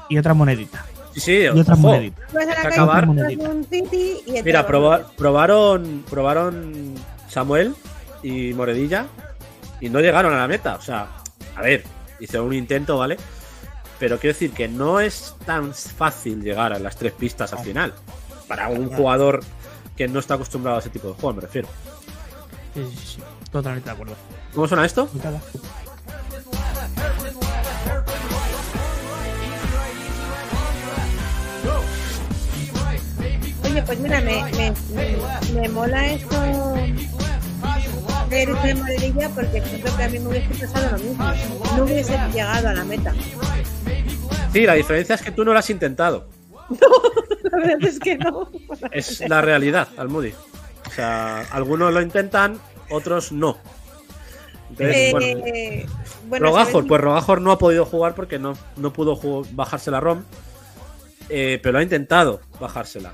Y 0.08 0.18
otra 0.18 0.34
monedita. 0.34 0.84
Sí, 1.14 1.20
sí. 1.20 1.32
Y 1.42 1.48
otra 1.48 1.74
ojo. 1.74 1.82
monedita. 1.88 2.22
Vas 2.32 2.42
a 2.42 2.46
la 2.46 2.52
Hay 2.52 2.56
que 2.56 2.62
calle, 2.62 2.74
acabar. 2.74 3.06
Mira, 4.44 4.66
proba- 4.66 5.06
probaron, 5.16 6.04
probaron 6.08 6.94
Samuel 7.28 7.74
y 8.22 8.52
Moredilla 8.54 9.06
y 9.80 9.88
no 9.88 10.00
llegaron 10.00 10.32
a 10.34 10.38
la 10.38 10.48
meta. 10.48 10.76
O 10.76 10.80
sea, 10.80 11.08
a 11.56 11.62
ver, 11.62 11.84
hicieron 12.20 12.46
un 12.48 12.54
intento, 12.54 12.96
¿vale? 12.98 13.16
Pero 14.02 14.18
quiero 14.18 14.34
decir 14.34 14.50
que 14.50 14.66
no 14.66 14.98
es 14.98 15.36
tan 15.46 15.72
fácil 15.72 16.42
llegar 16.42 16.72
a 16.72 16.80
las 16.80 16.96
tres 16.96 17.12
pistas 17.12 17.52
al 17.52 17.60
final. 17.60 17.94
Para 18.48 18.66
un 18.66 18.90
jugador 18.90 19.44
que 19.96 20.08
no 20.08 20.18
está 20.18 20.34
acostumbrado 20.34 20.78
a 20.78 20.80
ese 20.80 20.90
tipo 20.90 21.06
de 21.06 21.14
juego, 21.14 21.34
me 21.34 21.42
refiero. 21.42 21.68
Sí, 22.74 22.84
sí, 22.90 23.06
sí. 23.06 23.22
Totalmente 23.52 23.88
de 23.88 23.92
acuerdo. 23.92 24.16
¿Cómo 24.52 24.66
suena 24.66 24.84
esto? 24.84 25.08
Oye, 33.62 33.82
pues 33.84 34.00
mira, 34.00 34.20
me, 34.20 34.42
me, 34.50 34.74
me, 34.96 35.60
me 35.60 35.68
mola 35.68 36.06
esto 36.08 36.74
de 38.32 39.30
porque 39.34 39.60
siento 39.62 39.96
que 39.96 40.02
a 40.02 40.08
mí 40.08 40.18
me 40.18 40.28
hubiese 40.28 40.66
pasado 40.66 40.96
lo 40.96 41.04
mismo. 41.04 41.32
No 41.76 41.84
hubiese 41.84 42.18
llegado 42.32 42.68
a 42.68 42.72
la 42.74 42.84
meta. 42.84 43.12
Sí, 44.52 44.62
la 44.66 44.74
diferencia 44.74 45.14
es 45.14 45.22
que 45.22 45.30
tú 45.30 45.44
no 45.44 45.52
lo 45.52 45.58
has 45.58 45.70
intentado. 45.70 46.28
La 47.44 47.58
verdad 47.58 47.84
es 47.84 47.98
que 47.98 48.16
no. 48.16 48.50
Es 48.92 49.20
la 49.28 49.42
realidad, 49.42 49.88
Almudi. 49.98 50.32
O 50.86 50.90
sea, 50.90 51.40
algunos 51.50 51.92
lo 51.92 52.00
intentan, 52.00 52.58
otros 52.88 53.30
no. 53.32 53.58
Entonces, 54.70 55.12
bueno, 55.12 55.26
Eh, 55.46 55.86
bueno, 56.28 56.46
Rogajor, 56.46 56.86
pues 56.86 57.00
Rogajor 57.00 57.40
no 57.42 57.52
ha 57.52 57.58
podido 57.58 57.84
jugar 57.84 58.14
porque 58.14 58.38
no, 58.38 58.54
no 58.76 58.92
pudo 58.92 59.44
bajarse 59.52 59.90
la 59.90 60.00
ROM. 60.00 60.22
eh, 61.28 61.60
pero 61.62 61.78
ha 61.78 61.82
intentado 61.82 62.40
bajársela. 62.58 63.12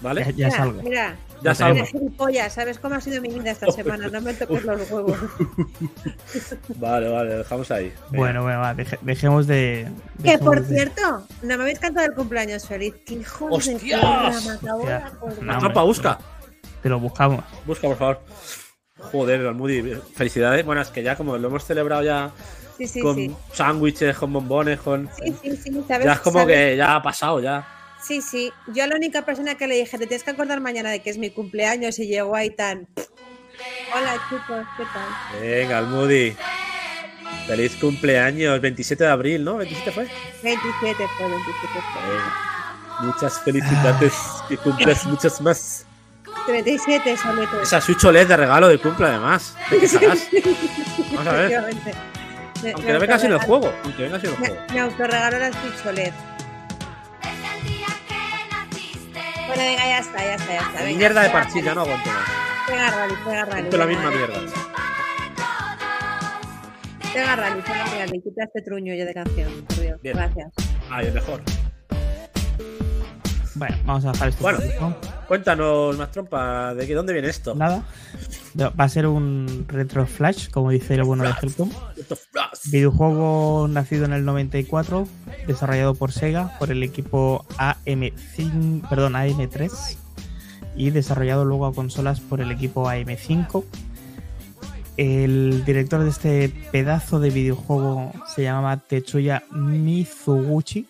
¿Vale? 0.00 0.24
Ya, 0.36 0.48
ya 0.48 0.48
es 0.48 0.54
Mira. 0.60 0.82
Mira, 0.82 1.16
Ya 1.42 1.50
es 1.52 1.58
tenemos. 1.58 1.60
algo. 1.60 1.78
eres 1.78 1.90
gilipollas, 1.90 2.52
¿sabes 2.52 2.78
cómo 2.78 2.94
ha 2.94 3.00
sido 3.00 3.20
mi 3.20 3.28
vida 3.30 3.50
esta 3.50 3.70
semana? 3.72 4.08
No 4.08 4.20
me 4.20 4.32
toques 4.34 4.64
los 4.64 4.90
huevos. 4.90 5.18
Vale, 6.76 7.08
vale, 7.08 7.30
lo 7.30 7.38
dejamos 7.38 7.70
ahí. 7.70 7.92
Bueno, 8.10 8.42
bueno, 8.42 8.60
va, 8.60 8.74
deje- 8.74 8.98
dejemos 9.02 9.46
de. 9.46 9.88
Que 10.22 10.38
por 10.38 10.62
de- 10.64 10.74
cierto, 10.74 11.26
no 11.42 11.56
me 11.56 11.62
habéis 11.62 11.78
cantado 11.78 12.06
el 12.06 12.14
cumpleaños 12.14 12.66
feliz. 12.66 12.94
¡Qué 13.06 13.14
hijos 13.14 13.66
de 13.66 13.74
¡Hostias! 13.74 14.62
de 14.62 14.70
Hostia. 14.70 15.06
acordar. 15.06 15.42
No, 15.42 15.58
Trampa, 15.58 15.82
busca. 15.82 16.18
Te 16.82 16.88
lo 16.88 17.00
buscamos. 17.00 17.44
Busca, 17.66 17.88
por 17.88 17.96
favor. 17.96 18.20
Joder, 18.98 19.46
Almudi, 19.46 19.94
felicidades. 20.14 20.64
Bueno, 20.64 20.80
es 20.82 20.88
que 20.88 21.02
ya 21.02 21.16
como 21.16 21.36
lo 21.38 21.48
hemos 21.48 21.64
celebrado 21.64 22.02
ya 22.02 22.30
Sí, 22.76 22.86
sí, 22.86 23.00
con 23.00 23.16
sí. 23.16 23.34
sándwiches, 23.52 24.16
con 24.16 24.32
bombones, 24.32 24.80
con. 24.80 25.08
Sí, 25.16 25.34
sí, 25.42 25.56
sí, 25.56 25.84
¿sabes? 25.88 26.04
Ya 26.06 26.12
es 26.14 26.20
como 26.20 26.40
¿sabes? 26.40 26.54
que 26.56 26.76
ya 26.76 26.96
ha 26.96 27.02
pasado, 27.02 27.40
ya. 27.40 27.66
Sí, 28.00 28.22
sí. 28.22 28.52
Yo 28.68 28.84
a 28.84 28.86
la 28.86 28.96
única 28.96 29.22
persona 29.22 29.56
que 29.56 29.66
le 29.66 29.76
dije, 29.76 29.98
te 29.98 30.06
tienes 30.06 30.22
que 30.22 30.30
acordar 30.30 30.60
mañana 30.60 30.90
de 30.90 31.00
que 31.02 31.10
es 31.10 31.18
mi 31.18 31.30
cumpleaños 31.30 31.98
y 31.98 32.06
llegó 32.06 32.34
ahí 32.36 32.50
tan... 32.50 32.86
Hola 33.94 34.14
chicos, 34.28 34.66
¿qué 34.76 34.84
tal? 34.92 35.40
Venga, 35.40 35.78
Almudi. 35.78 36.36
Feliz 37.46 37.74
cumpleaños, 37.76 38.60
27 38.60 39.04
de 39.04 39.10
abril, 39.10 39.44
¿no? 39.44 39.58
¿27 39.58 39.92
fue? 39.92 40.08
27 40.42 41.04
fue, 41.16 41.28
27 41.28 41.44
fue. 41.72 42.02
Venga. 42.08 42.34
Muchas 43.00 43.40
felicidades, 43.40 44.14
que 44.48 44.56
cumplas 44.58 45.04
muchas 45.06 45.40
más. 45.40 45.86
37 46.46 47.16
soleto. 47.16 47.60
Esa 47.62 47.80
Switch 47.80 48.04
OLED 48.04 48.28
de 48.28 48.36
regalo 48.36 48.68
de 48.68 48.78
cumple, 48.78 49.06
además. 49.06 49.56
¿De 49.70 49.78
qué? 49.78 49.88
Vamos 51.14 51.26
a 51.26 51.32
ver. 51.32 51.54
Aunque 52.74 52.92
no 52.92 52.98
venga 53.00 53.18
sin 53.18 53.32
el 53.32 53.38
juego. 53.38 53.72
Aunque 53.84 54.02
venga 54.02 54.20
sin 54.20 54.30
el 54.30 54.38
Me, 54.38 54.48
juego. 54.48 54.62
me 54.72 54.80
autorregaló 54.80 55.38
la 55.38 55.52
Switch 55.52 55.86
OLED. 55.86 56.12
Bueno, 59.48 59.62
venga, 59.62 59.82
ya 59.82 59.98
está, 60.00 60.18
ya 60.18 60.34
está, 60.34 60.46
ya 60.46 60.60
está. 60.60 60.82
Venga, 60.84 60.98
Mierda 60.98 61.22
de 61.22 61.62
ya 61.64 61.74
no 61.74 61.80
aguanto 61.80 62.10
más. 62.10 62.28
Pega 62.66 62.90
rally, 62.90 63.14
pega 63.24 63.44
rally. 63.46 63.60
Siempre 63.60 63.78
la 63.78 63.86
venga, 63.86 64.10
misma 64.10 64.16
mierda. 64.18 64.40
Pega 67.14 67.36
rally, 67.36 67.62
pega 67.62 67.84
rally. 67.86 68.20
Quita 68.20 68.44
este 68.44 68.62
truño 68.62 68.94
yo 68.94 69.06
de 69.06 69.14
canción, 69.14 69.64
por 69.66 69.80
Dios. 69.80 70.02
Bien. 70.02 70.16
Gracias. 70.18 70.52
Ay, 70.90 71.06
es 71.06 71.14
mejor. 71.14 71.40
Bueno, 73.54 73.76
vamos 73.86 74.04
a 74.04 74.12
dejar 74.12 74.28
esto. 74.28 74.42
Bueno. 74.42 74.60
Cuéntanos, 75.26 75.96
más 75.96 76.10
trompa, 76.10 76.74
¿de 76.74 76.86
qué, 76.86 76.94
dónde 76.94 77.14
viene 77.14 77.28
esto? 77.28 77.54
Nada. 77.54 77.82
Va 78.56 78.84
a 78.84 78.88
ser 78.88 79.06
un 79.06 79.66
retro 79.68 80.06
flash, 80.06 80.50
como 80.50 80.70
dice 80.70 80.94
el 80.94 81.04
bueno 81.04 81.24
de 81.24 81.30
Helcom. 81.40 81.70
Videojuego 82.66 83.68
nacido 83.68 84.04
en 84.04 84.12
el 84.12 84.24
94, 84.24 85.06
desarrollado 85.46 85.94
por 85.94 86.12
Sega, 86.12 86.56
por 86.58 86.70
el 86.70 86.82
equipo 86.82 87.44
AM5, 87.58 88.88
perdón, 88.88 89.14
AM3 89.14 89.96
y 90.76 90.90
desarrollado 90.90 91.44
luego 91.44 91.66
a 91.66 91.74
consolas 91.74 92.20
por 92.20 92.40
el 92.40 92.50
equipo 92.50 92.88
AM5. 92.88 93.64
El 94.96 95.64
director 95.64 96.02
de 96.02 96.10
este 96.10 96.48
pedazo 96.72 97.20
de 97.20 97.30
videojuego 97.30 98.12
se 98.34 98.42
llamaba 98.44 98.76
Tetsuya 98.78 99.44
Mizuguchi, 99.50 100.88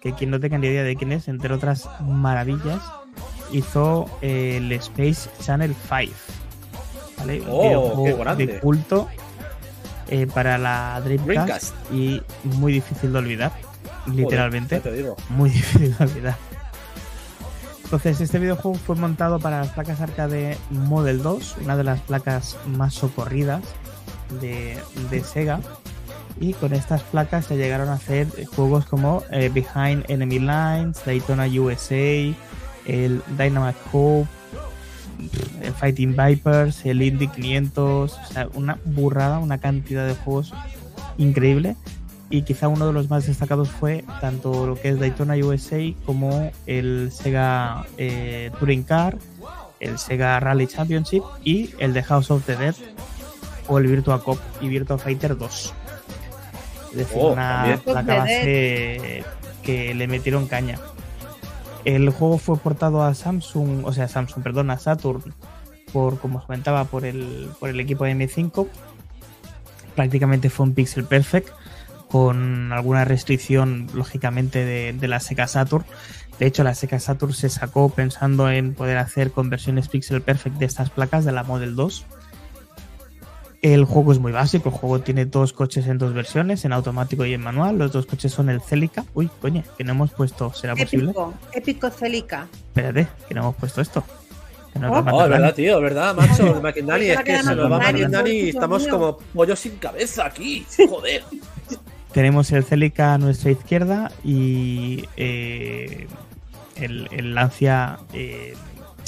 que 0.00 0.14
quien 0.14 0.30
no 0.30 0.40
tenga 0.40 0.58
ni 0.58 0.68
idea 0.68 0.82
de 0.82 0.96
quién 0.96 1.12
es, 1.12 1.28
entre 1.28 1.54
otras 1.54 1.88
maravillas, 2.00 2.80
hizo 3.52 4.06
el 4.22 4.72
Space 4.72 5.28
Channel 5.42 5.74
5. 5.88 6.39
¿Vale? 7.20 7.42
Oh, 7.48 7.62
videojuego 7.62 8.04
qué 8.04 8.14
grande. 8.14 8.46
de 8.46 8.60
culto 8.60 9.08
eh, 10.08 10.26
para 10.26 10.58
la 10.58 11.00
Dreamcast, 11.04 11.26
Dreamcast. 11.28 11.74
y 11.92 12.22
muy 12.42 12.72
difícil 12.72 13.12
de 13.12 13.18
olvidar, 13.18 13.52
literalmente 14.06 14.78
Joder, 14.78 14.92
ya 14.92 14.96
te 14.96 14.96
digo. 15.02 15.16
muy 15.28 15.50
difícil 15.50 15.96
de 15.96 16.04
olvidar. 16.04 16.36
Entonces, 17.84 18.20
este 18.20 18.38
videojuego 18.38 18.78
fue 18.78 18.94
montado 18.94 19.40
para 19.40 19.58
las 19.60 19.70
placas 19.70 20.00
arcade 20.00 20.56
Model 20.70 21.22
2, 21.22 21.56
una 21.64 21.76
de 21.76 21.82
las 21.84 22.00
placas 22.00 22.56
más 22.66 22.94
socorridas 22.94 23.62
de, 24.40 24.78
de 25.10 25.24
Sega. 25.24 25.60
Y 26.38 26.52
con 26.54 26.72
estas 26.72 27.02
placas 27.02 27.46
se 27.46 27.56
llegaron 27.56 27.88
a 27.88 27.94
hacer 27.94 28.28
juegos 28.54 28.86
como 28.86 29.24
eh, 29.32 29.50
Behind 29.52 30.04
Enemy 30.08 30.38
Lines, 30.38 31.04
Daytona 31.04 31.46
USA, 31.46 32.32
el 32.86 33.22
Dynamite 33.36 33.78
Hope, 33.92 34.28
el 35.62 35.72
Fighting 35.72 36.16
Vipers, 36.16 36.84
el 36.86 37.02
Indy 37.02 37.28
500, 37.28 38.12
o 38.12 38.32
sea, 38.32 38.48
una 38.54 38.78
burrada, 38.84 39.38
una 39.38 39.58
cantidad 39.58 40.06
de 40.06 40.14
juegos 40.14 40.52
increíble 41.18 41.76
y 42.30 42.42
quizá 42.42 42.68
uno 42.68 42.86
de 42.86 42.92
los 42.92 43.10
más 43.10 43.26
destacados 43.26 43.68
fue 43.68 44.04
tanto 44.20 44.66
lo 44.66 44.80
que 44.80 44.90
es 44.90 45.00
Daytona 45.00 45.34
USA 45.34 45.80
como 46.06 46.50
el 46.66 47.10
Sega 47.12 47.84
eh, 47.98 48.52
Touring 48.58 48.84
Car, 48.84 49.18
el 49.80 49.98
Sega 49.98 50.38
Rally 50.38 50.68
Championship 50.68 51.24
y 51.44 51.70
el 51.80 51.92
de 51.92 52.02
House 52.04 52.30
of 52.30 52.46
the 52.46 52.56
Dead 52.56 52.76
o 53.66 53.78
el 53.78 53.88
Virtua 53.88 54.22
Cop 54.22 54.38
y 54.60 54.68
Virtua 54.68 54.96
Fighter 54.96 55.36
2. 55.36 55.74
Es 56.92 56.96
decir, 56.96 57.18
Oh, 57.20 57.32
una 57.32 57.80
placa 57.84 58.16
base 58.16 59.24
que 59.62 59.94
le 59.94 60.06
metieron 60.06 60.46
caña. 60.46 60.78
El 61.84 62.10
juego 62.10 62.38
fue 62.38 62.56
portado 62.56 63.02
a 63.02 63.14
Samsung, 63.14 63.84
o 63.84 63.92
sea, 63.92 64.08
Samsung, 64.08 64.42
perdón, 64.42 64.70
a 64.70 64.78
Saturn, 64.78 65.34
por, 65.92 66.18
como 66.18 66.38
os 66.38 66.44
comentaba, 66.44 66.84
por 66.84 67.04
el, 67.04 67.48
por 67.58 67.70
el 67.70 67.80
equipo 67.80 68.04
de 68.04 68.12
M5. 68.12 68.66
Prácticamente 69.94 70.50
fue 70.50 70.66
un 70.66 70.74
pixel 70.74 71.04
perfect, 71.04 71.48
con 72.08 72.72
alguna 72.72 73.04
restricción, 73.04 73.86
lógicamente, 73.94 74.64
de, 74.64 75.08
la 75.08 75.20
Sega 75.20 75.46
Saturn. 75.46 75.84
De 76.38 76.46
hecho, 76.46 76.64
la 76.64 76.74
Sega 76.74 76.98
Saturn 76.98 77.32
se 77.32 77.48
sacó 77.48 77.88
pensando 77.88 78.50
en 78.50 78.74
poder 78.74 78.98
hacer 78.98 79.30
conversiones 79.30 79.88
pixel 79.88 80.20
perfect 80.20 80.56
de 80.56 80.66
estas 80.66 80.90
placas 80.90 81.24
de 81.24 81.32
la 81.32 81.44
Model 81.44 81.76
2. 81.76 82.04
El 83.62 83.84
juego 83.84 84.12
es 84.12 84.18
muy 84.18 84.32
básico, 84.32 84.70
el 84.70 84.74
juego 84.74 85.00
tiene 85.00 85.26
dos 85.26 85.52
coches 85.52 85.86
en 85.86 85.98
dos 85.98 86.14
versiones, 86.14 86.64
en 86.64 86.72
automático 86.72 87.26
y 87.26 87.34
en 87.34 87.42
manual. 87.42 87.76
Los 87.76 87.92
dos 87.92 88.06
coches 88.06 88.32
son 88.32 88.48
el 88.48 88.62
Celica. 88.62 89.04
Uy, 89.12 89.28
coño, 89.40 89.62
que 89.76 89.84
no 89.84 89.92
hemos 89.92 90.12
puesto, 90.12 90.52
¿será 90.54 90.74
posible? 90.74 91.10
Épico, 91.10 91.34
épico 91.52 91.90
Celica. 91.90 92.46
Espérate, 92.68 93.08
que 93.28 93.34
no 93.34 93.42
hemos 93.42 93.56
puesto 93.56 93.82
esto. 93.82 94.02
Que 94.72 94.78
nos 94.78 94.90
Oh. 94.90 95.04
Oh, 95.12 95.28
verdad, 95.28 95.54
tío, 95.54 95.76
es 95.76 95.82
verdad, 95.82 96.14
macho. 96.14 96.56
El 96.56 96.64
va 96.64 96.70
es 96.70 97.20
que 97.20 97.42
se 97.42 97.54
nos 97.54 97.70
va 97.70 97.78
McInerney 97.78 98.40
y 98.40 98.48
estamos 98.48 98.86
como 98.88 99.18
pollos 99.18 99.58
sin 99.58 99.76
cabeza 99.76 100.26
aquí. 100.26 100.64
Joder. 100.88 101.22
Tenemos 102.12 102.50
el 102.50 102.64
Celica 102.64 103.14
a 103.14 103.18
nuestra 103.18 103.52
izquierda 103.52 104.10
y 104.24 105.04
eh, 105.16 106.08
el, 106.74 107.08
el 107.12 107.34
Lancia 107.34 108.00
eh, 108.12 108.54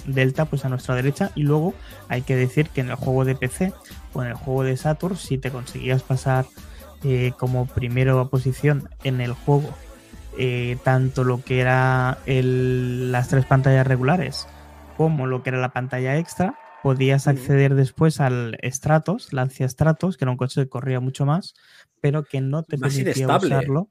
Delta 0.06 0.44
pues 0.44 0.64
a 0.64 0.68
nuestra 0.68 0.94
derecha 0.94 1.32
y 1.34 1.42
luego 1.42 1.74
hay 2.08 2.22
que 2.22 2.36
decir 2.36 2.68
que 2.68 2.80
en 2.80 2.90
el 2.90 2.94
juego 2.94 3.24
de 3.24 3.34
PC 3.34 3.72
en 4.16 4.28
el 4.28 4.34
juego 4.34 4.64
de 4.64 4.76
Saturn 4.76 5.16
si 5.16 5.39
te 5.39 5.51
conseguías 5.51 6.02
pasar 6.02 6.44
eh, 7.05 7.32
como 7.39 7.66
primera 7.66 8.22
posición 8.26 8.89
en 9.05 9.20
el 9.20 9.32
juego 9.32 9.74
eh, 10.39 10.76
tanto 10.84 11.24
lo 11.24 11.43
que 11.43 11.60
era 11.60 12.18
el- 12.26 13.10
las 13.12 13.28
tres 13.28 13.44
pantallas 13.47 13.86
regulares 13.86 14.47
como 14.97 15.26
lo 15.26 15.43
que 15.43 15.51
era 15.51 15.59
la 15.60 15.72
pantalla 15.72 16.16
extra 16.18 16.55
podías 16.82 17.28
acceder 17.28 17.74
después 17.74 18.20
al 18.20 18.59
Stratos, 18.64 19.32
Lancia 19.32 19.68
Stratos, 19.68 20.16
que 20.16 20.24
era 20.24 20.32
un 20.32 20.36
coche 20.36 20.62
que 20.62 20.68
corría 20.68 20.98
mucho 20.98 21.24
más, 21.24 21.55
pero 22.01 22.24
que 22.24 22.40
no 22.40 22.64
te 22.64 22.76
Más 22.76 22.93
permitía 22.93 23.22
inestable. 23.22 23.47
usarlo. 23.55 23.89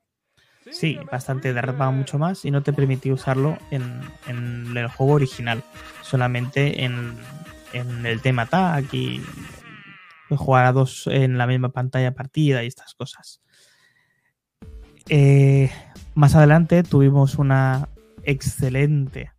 Sí, 0.69 0.99
bastante 1.09 1.53
derrapaba 1.53 1.91
mucho 1.91 2.19
más 2.19 2.43
y 2.43 2.51
no 2.51 2.63
te 2.63 2.73
permitía 2.73 3.13
usarlo 3.13 3.57
en, 3.71 4.01
en 4.27 4.75
el 4.77 4.87
juego 4.89 5.13
original, 5.13 5.63
solamente 6.01 6.83
en, 6.83 7.17
en 7.73 8.05
el 8.05 8.21
tema 8.21 8.45
tag 8.45 8.83
y 8.93 9.21
jugar 10.37 10.65
a 10.65 10.71
dos 10.71 11.07
en 11.07 11.37
la 11.37 11.47
misma 11.47 11.69
pantalla 11.69 12.13
partida 12.13 12.63
y 12.63 12.67
estas 12.67 12.93
cosas. 12.93 13.41
Eh, 15.09 15.69
más 16.15 16.35
adelante 16.35 16.83
tuvimos 16.83 17.35
una 17.35 17.89
excelente 18.23 19.31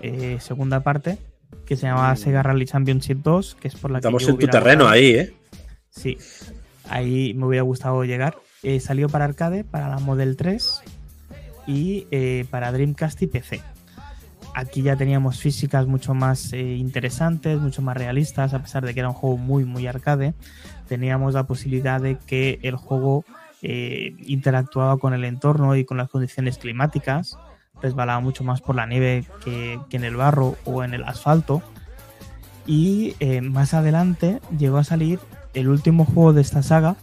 eh, 0.00 0.38
segunda 0.40 0.80
parte 0.80 1.18
que 1.66 1.76
se 1.76 1.86
llamaba 1.86 2.16
Sega 2.16 2.42
Rally 2.42 2.66
Championship 2.66 3.18
2, 3.22 3.56
que 3.60 3.68
es 3.68 3.76
por 3.76 3.90
la 3.90 3.98
Estamos 3.98 4.22
que 4.22 4.26
yo 4.26 4.32
en 4.32 4.38
tu 4.38 4.46
terreno 4.48 4.88
ahí, 4.88 5.10
¿eh? 5.10 5.34
Sí, 5.90 6.18
ahí 6.88 7.34
me 7.34 7.46
hubiera 7.46 7.62
gustado 7.62 8.04
llegar. 8.04 8.36
Eh, 8.62 8.80
salió 8.80 9.08
para 9.08 9.24
arcade, 9.26 9.64
para 9.64 9.88
la 9.88 9.98
Model 9.98 10.36
3 10.36 10.82
y 11.66 12.06
para 12.50 12.72
Dreamcast 12.72 13.22
y 13.22 13.26
PC. 13.28 13.62
Aquí 14.54 14.82
ya 14.82 14.96
teníamos 14.96 15.38
físicas 15.38 15.86
mucho 15.86 16.14
más 16.14 16.52
eh, 16.52 16.60
interesantes, 16.76 17.58
mucho 17.60 17.82
más 17.82 17.96
realistas, 17.96 18.52
a 18.52 18.60
pesar 18.60 18.84
de 18.84 18.94
que 18.94 19.00
era 19.00 19.08
un 19.08 19.14
juego 19.14 19.36
muy, 19.36 19.64
muy 19.64 19.86
arcade. 19.86 20.34
Teníamos 20.88 21.34
la 21.34 21.44
posibilidad 21.44 22.00
de 22.00 22.18
que 22.18 22.58
el 22.62 22.76
juego 22.76 23.24
eh, 23.62 24.14
interactuaba 24.26 24.98
con 24.98 25.14
el 25.14 25.24
entorno 25.24 25.76
y 25.76 25.84
con 25.84 25.98
las 25.98 26.08
condiciones 26.08 26.58
climáticas. 26.58 27.38
Resbalaba 27.80 28.20
mucho 28.20 28.42
más 28.42 28.60
por 28.60 28.74
la 28.74 28.86
nieve 28.86 29.24
que, 29.44 29.78
en 29.90 30.04
el 30.04 30.16
barro 30.16 30.56
o 30.64 30.82
en 30.82 30.94
el 30.94 31.04
asfalto. 31.04 31.62
Y 32.66 33.14
eh, 33.20 33.40
más 33.40 33.72
adelante 33.72 34.40
llegó 34.58 34.78
a 34.78 34.84
salir 34.84 35.20
el 35.54 35.68
último 35.68 36.04
juego 36.04 36.32
de 36.32 36.42
esta 36.42 36.62
saga, 36.62 36.96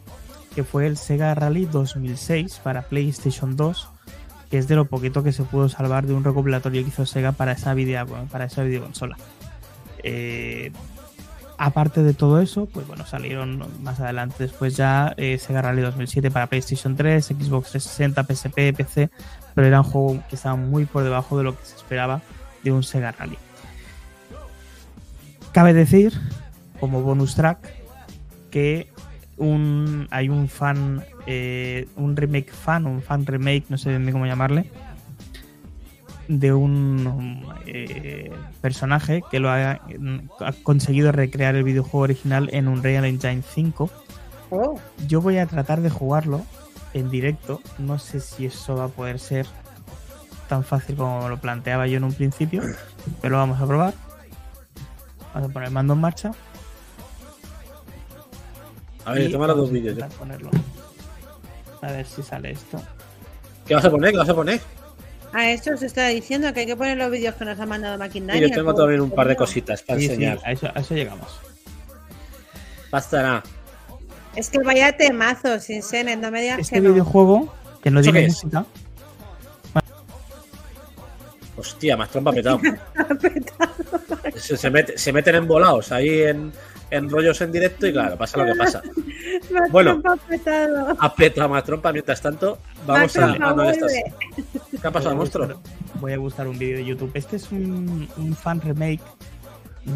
que 0.53 0.63
fue 0.63 0.85
el 0.85 0.97
Sega 0.97 1.33
Rally 1.33 1.65
2006 1.65 2.59
para 2.63 2.83
PlayStation 2.83 3.55
2, 3.55 3.89
que 4.49 4.57
es 4.57 4.67
de 4.67 4.75
lo 4.75 4.85
poquito 4.85 5.23
que 5.23 5.31
se 5.31 5.43
pudo 5.43 5.69
salvar 5.69 6.05
de 6.05 6.13
un 6.13 6.23
recopilatorio 6.23 6.83
que 6.83 6.89
hizo 6.89 7.05
Sega 7.05 7.31
para 7.31 7.53
esa, 7.53 7.73
video, 7.73 8.05
para 8.31 8.45
esa 8.45 8.63
videoconsola. 8.63 9.17
Eh, 10.03 10.71
aparte 11.57 12.03
de 12.03 12.13
todo 12.13 12.39
eso, 12.39 12.67
pues 12.67 12.87
bueno, 12.87 13.05
salieron 13.05 13.63
más 13.81 13.99
adelante 13.99 14.35
después 14.39 14.75
ya 14.77 15.13
eh, 15.17 15.37
Sega 15.37 15.61
Rally 15.61 15.81
2007 15.81 16.31
para 16.31 16.47
PlayStation 16.47 16.95
3, 16.95 17.25
Xbox 17.25 17.71
360, 17.71 18.23
PSP, 18.23 18.73
PC, 18.77 19.09
pero 19.55 19.67
era 19.67 19.81
un 19.81 19.87
juego 19.89 20.23
que 20.29 20.35
estaba 20.35 20.55
muy 20.55 20.85
por 20.85 21.03
debajo 21.03 21.37
de 21.37 21.43
lo 21.43 21.57
que 21.57 21.65
se 21.65 21.75
esperaba 21.75 22.21
de 22.63 22.71
un 22.71 22.83
Sega 22.83 23.11
Rally. 23.11 23.37
Cabe 25.51 25.73
decir, 25.73 26.13
como 26.79 27.01
bonus 27.01 27.35
track, 27.35 27.57
que 28.51 28.87
un, 29.37 30.07
hay 30.11 30.29
un 30.29 30.47
fan, 30.47 31.03
eh, 31.27 31.87
un 31.95 32.15
remake 32.15 32.51
fan, 32.51 32.85
un 32.85 33.01
fan 33.01 33.25
remake, 33.25 33.65
no 33.69 33.77
sé 33.77 33.89
bien 33.89 34.11
cómo 34.11 34.25
llamarle, 34.25 34.69
de 36.27 36.53
un 36.53 37.45
eh, 37.65 38.31
personaje 38.61 39.21
que 39.29 39.39
lo 39.39 39.49
ha, 39.49 39.71
ha 39.71 40.53
conseguido 40.63 41.11
recrear 41.11 41.55
el 41.55 41.63
videojuego 41.63 42.03
original 42.03 42.49
en 42.53 42.67
un 42.67 42.81
Real 42.81 43.05
Engine 43.05 43.41
5. 43.41 43.89
Oh, 44.49 44.79
Yo 45.07 45.21
voy 45.21 45.37
a 45.37 45.45
tratar 45.45 45.81
de 45.81 45.89
jugarlo 45.89 46.43
en 46.93 47.09
directo. 47.09 47.61
No 47.77 47.99
sé 47.99 48.19
si 48.19 48.45
eso 48.45 48.75
va 48.75 48.85
a 48.85 48.89
poder 48.89 49.19
ser 49.19 49.45
tan 50.47 50.63
fácil 50.63 50.95
como 50.95 51.27
lo 51.29 51.37
planteaba 51.39 51.87
yo 51.87 51.97
en 51.97 52.05
un 52.05 52.13
principio, 52.13 52.61
pero 53.21 53.33
lo 53.33 53.37
vamos 53.37 53.61
a 53.61 53.67
probar. 53.67 53.93
Vamos 55.33 55.49
a 55.49 55.53
poner 55.53 55.67
el 55.67 55.73
mando 55.73 55.93
en 55.93 55.99
marcha. 55.99 56.31
A 59.05 59.13
ver, 59.13 59.31
toma 59.31 59.47
los 59.47 59.57
dos 59.57 59.71
vídeos. 59.71 59.97
A 61.81 61.91
ver 61.91 62.05
si 62.05 62.23
sale 62.23 62.51
esto. 62.51 62.81
¿Qué 63.67 63.75
vas 63.75 63.85
a 63.85 63.91
poner? 63.91 64.11
¿Qué 64.11 64.17
vas 64.17 64.29
a 64.29 64.33
poner? 64.35 64.61
a 65.33 65.51
esto 65.51 65.71
os 65.73 65.83
está 65.83 66.07
diciendo 66.07 66.51
que 66.53 66.61
hay 66.61 66.65
que 66.65 66.75
poner 66.77 66.97
los 66.97 67.11
vídeos 67.11 67.35
que 67.35 67.43
nos 67.45 67.59
ha 67.59 67.65
mandado 67.65 67.95
Y 67.95 67.99
Maquinaria. 67.99 68.47
yo 68.47 68.53
tengo 68.55 68.73
también 68.73 69.01
un 69.01 69.11
par 69.11 69.27
de 69.27 69.35
cositas 69.35 69.83
para 69.83 69.99
Sí, 69.99 70.07
sí, 70.07 70.13
enseñar. 70.13 70.39
a, 70.43 70.51
eso, 70.53 70.67
a 70.73 70.79
eso 70.79 70.95
llegamos. 70.95 71.27
Bastará. 72.89 73.43
Es 74.35 74.49
que 74.49 74.59
vaya 74.59 74.95
temazo, 74.95 75.59
sin 75.59 75.83
senes, 75.83 76.17
no 76.17 76.31
me 76.31 76.41
digas 76.41 76.59
Este 76.59 76.75
que 76.75 76.81
no. 76.81 76.91
videojuego, 76.91 77.53
que 77.83 77.91
no 77.91 77.99
¿Eso 77.99 78.11
tiene 78.11 78.27
música, 78.29 78.65
Hostia, 81.57 81.97
más 81.97 82.09
trompa 82.09 82.31
petado. 82.31 82.59
se, 84.35 84.55
se 84.57 84.69
mete- 84.71 84.97
se 84.97 85.11
meten 85.11 85.35
embolados 85.35 85.91
ahí 85.91 86.21
en, 86.21 86.53
en 86.89 87.09
rollos 87.09 87.39
en 87.41 87.51
directo 87.51 87.85
y 87.87 87.91
claro, 87.93 88.17
pasa 88.17 88.37
lo 88.37 88.45
que 88.45 88.57
pasa. 88.57 88.81
Me 89.51 89.69
Bueno. 89.69 90.01
petado 91.15 91.49
más 91.49 91.63
trompa. 91.63 91.91
Mientras 91.91 92.21
tanto, 92.21 92.57
vamos 92.85 93.15
a. 93.17 93.25
Ah, 93.39 93.53
no, 93.55 93.69
estas-. 93.69 93.91
¿Qué 93.91 94.87
ha 94.87 94.91
pasado, 94.91 95.09
voy 95.09 95.13
a 95.13 95.15
monstruo? 95.15 95.47
buscar- 95.47 95.99
Voy 95.99 96.13
a 96.13 96.17
buscar 96.19 96.47
un 96.47 96.57
vídeo 96.59 96.77
de 96.77 96.85
YouTube. 96.85 97.11
Este 97.13 97.35
es 97.37 97.51
un, 97.51 98.07
un 98.17 98.35
fan 98.35 98.61
remake 98.61 99.01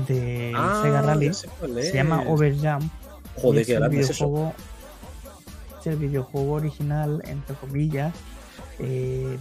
de 0.07 0.51
Ah, 0.55 0.79
Sega 0.83 1.01
Rally. 1.01 1.33
Se 1.33 1.93
llama 1.93 2.23
Overjump. 2.27 2.91
Joder, 3.35 3.61
es 3.61 3.67
qué 3.67 3.73
el 3.73 3.79
grande 3.79 3.99
es 4.01 4.09
eso. 4.09 4.25
videojuego, 4.27 4.53
es 5.79 5.87
el 5.87 5.95
videojuego 5.97 6.51
original, 6.53 7.21
entre 7.25 7.55
comillas, 7.55 8.13
eh, 8.79 9.37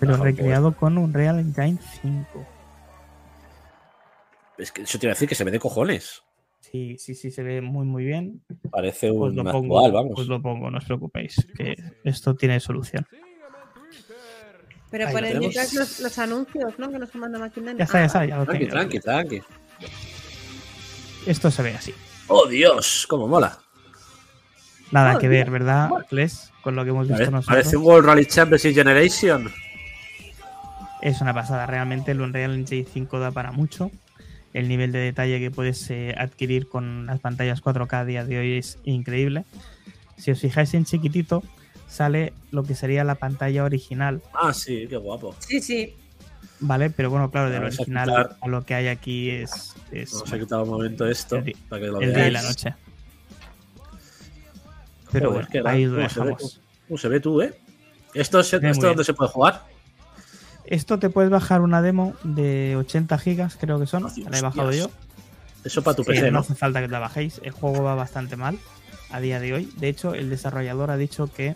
pero 0.00 0.14
Ah, 0.14 0.18
recreado 0.18 0.72
con 0.74 0.96
un 0.98 1.12
Real 1.12 1.38
Engine 1.38 1.78
5. 2.02 2.46
Es 4.58 4.72
que 4.72 4.82
eso 4.82 4.98
te 4.98 5.06
iba 5.06 5.12
a 5.12 5.14
decir 5.14 5.28
que 5.28 5.34
se 5.34 5.44
ve 5.44 5.50
de 5.50 5.58
cojones. 5.58 6.22
Sí, 6.60 6.96
sí, 6.98 7.14
sí, 7.14 7.30
se 7.30 7.42
ve 7.42 7.60
muy, 7.60 7.86
muy 7.86 8.04
bien. 8.04 8.42
Parece 8.70 9.12
Pues 9.12 9.30
un 9.30 9.36
lo 9.36 9.42
actual, 9.42 9.52
pongo, 9.62 9.92
vamos. 9.92 10.12
pues 10.16 10.26
lo 10.26 10.42
pongo, 10.42 10.70
no 10.70 10.78
os 10.78 10.84
preocupéis, 10.84 11.46
que 11.56 11.76
esto 12.04 12.34
tiene 12.34 12.58
solución. 12.60 13.06
Pero 14.90 15.06
Ahí 15.08 15.14
ponen 15.14 15.34
lo 15.34 15.40
detrás 15.40 15.74
los, 15.74 16.00
los 16.00 16.18
anuncios, 16.18 16.78
¿no? 16.78 16.90
Que 16.90 16.98
nos 16.98 17.14
ha 17.14 17.18
mandado 17.18 17.44
Maquinaria. 17.44 17.78
Ya 17.78 17.84
está, 17.84 17.98
ya 18.00 18.06
está, 18.06 18.24
ya 18.24 18.36
lo 18.38 18.44
Tranqui, 18.46 18.64
tengo. 18.64 18.72
tranqui, 18.72 19.00
tranqui. 19.00 19.42
Esto 21.26 21.50
se 21.50 21.62
ve 21.62 21.74
así. 21.74 21.92
¡Oh, 22.28 22.46
Dios! 22.46 23.06
¡Cómo 23.08 23.26
mola! 23.28 23.58
Nada 24.92 25.16
Oh, 25.16 25.18
que 25.18 25.28
ver, 25.28 25.50
¿verdad, 25.50 25.90
Les? 26.10 26.52
Con 26.62 26.76
lo 26.76 26.84
que 26.84 26.90
hemos 26.90 27.08
visto 27.08 27.24
nosotros. 27.30 27.46
parece 27.46 27.76
un 27.76 27.84
World 27.84 28.06
Rally 28.06 28.26
Championship 28.26 28.74
Generation. 28.74 29.52
Es 31.02 31.20
una 31.20 31.34
pasada, 31.34 31.66
realmente 31.66 32.12
el 32.12 32.20
Unreal 32.20 32.54
Engine 32.54 32.86
5 32.92 33.18
da 33.18 33.30
para 33.32 33.52
mucho. 33.52 33.90
El 34.56 34.68
nivel 34.68 34.90
de 34.90 35.00
detalle 35.00 35.38
que 35.38 35.50
puedes 35.50 35.90
eh, 35.90 36.14
adquirir 36.16 36.66
con 36.66 37.04
las 37.04 37.20
pantallas 37.20 37.62
4K 37.62 37.92
a 37.92 38.04
día 38.06 38.24
de 38.24 38.38
hoy 38.38 38.56
es 38.56 38.78
increíble. 38.84 39.44
Si 40.16 40.30
os 40.30 40.40
fijáis 40.40 40.72
en 40.72 40.86
chiquitito, 40.86 41.42
sale 41.86 42.32
lo 42.52 42.62
que 42.62 42.74
sería 42.74 43.04
la 43.04 43.16
pantalla 43.16 43.64
original, 43.64 44.22
Ah, 44.32 44.54
sí, 44.54 44.86
qué 44.88 44.96
guapo. 44.96 45.36
Sí, 45.40 45.60
sí. 45.60 45.94
¿vale? 46.58 46.88
Pero 46.88 47.10
bueno, 47.10 47.30
claro, 47.30 47.50
del 47.50 47.64
a 47.64 47.66
original 47.66 48.34
a 48.40 48.48
lo 48.48 48.64
que 48.64 48.72
hay 48.72 48.88
aquí 48.88 49.28
es, 49.28 49.74
es 49.92 50.12
Vamos 50.14 50.32
a 50.32 50.38
quitar 50.38 50.62
un 50.62 50.70
momento 50.70 51.06
esto 51.06 51.36
El 51.36 51.54
para 51.68 51.82
que 51.82 51.88
lo 51.88 52.00
el 52.00 52.14
día 52.14 52.28
y 52.28 52.30
la 52.30 52.40
noche. 52.40 52.74
Pero 55.12 55.32
Joder, 55.32 55.48
bueno, 55.52 55.68
ahí 55.68 55.84
grande. 55.84 55.86
lo 55.86 56.08
¿Cómo 56.08 56.08
se 56.08 56.18
ve 56.18 56.24
dejamos. 56.24 56.60
¿Cómo 56.88 56.98
se 56.98 57.08
ve 57.08 57.20
tú, 57.20 57.42
eh? 57.42 57.60
¿Esto, 58.14 58.40
es, 58.40 58.54
esto 58.54 58.86
dónde 58.86 59.04
se 59.04 59.12
puede 59.12 59.30
jugar? 59.30 59.75
Esto 60.66 60.98
te 60.98 61.10
puedes 61.10 61.30
bajar 61.30 61.60
una 61.60 61.82
demo 61.82 62.14
de 62.24 62.76
80 62.76 63.18
gigas, 63.18 63.56
creo 63.60 63.78
que 63.78 63.86
son. 63.86 64.06
La 64.30 64.38
he 64.38 64.42
bajado 64.42 64.72
yo. 64.72 64.90
Eso 65.64 65.82
para 65.82 65.96
tu 65.96 66.04
PC, 66.04 66.26
no 66.26 66.32
¿no? 66.32 66.38
hace 66.40 66.54
falta 66.54 66.80
que 66.80 66.88
la 66.88 66.98
bajéis. 66.98 67.40
El 67.42 67.50
juego 67.52 67.82
va 67.82 67.94
bastante 67.94 68.36
mal 68.36 68.58
a 69.10 69.20
día 69.20 69.40
de 69.40 69.52
hoy. 69.52 69.72
De 69.78 69.88
hecho, 69.88 70.14
el 70.14 70.30
desarrollador 70.30 70.90
ha 70.90 70.96
dicho 70.96 71.28
que 71.32 71.54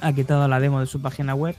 ha 0.00 0.12
quitado 0.12 0.46
la 0.48 0.60
demo 0.60 0.80
de 0.80 0.86
su 0.86 1.00
página 1.00 1.34
web 1.34 1.56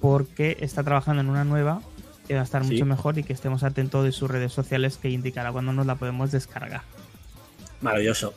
porque 0.00 0.56
está 0.60 0.82
trabajando 0.84 1.20
en 1.22 1.28
una 1.28 1.44
nueva 1.44 1.80
que 2.26 2.34
va 2.34 2.40
a 2.40 2.44
estar 2.44 2.64
Sí. 2.64 2.72
mucho 2.72 2.84
mejor 2.86 3.18
y 3.18 3.24
que 3.24 3.32
estemos 3.32 3.62
atentos 3.62 4.04
de 4.04 4.12
sus 4.12 4.30
redes 4.30 4.52
sociales 4.52 4.96
que 4.96 5.10
indicará 5.10 5.50
cuando 5.50 5.72
nos 5.72 5.86
la 5.86 5.94
podemos 5.96 6.30
descargar. 6.30 6.82
Maravilloso. 7.80 8.34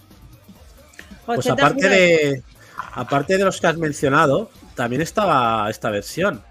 Pues 1.25 1.39
80 1.39 1.53
aparte 1.65 1.89
de, 1.89 2.43
aparte 2.93 3.37
de 3.37 3.43
los 3.45 3.59
que 3.59 3.67
has 3.67 3.77
mencionado, 3.77 4.49
también 4.75 5.01
estaba 5.01 5.69
esta 5.69 5.89
versión. 5.89 6.41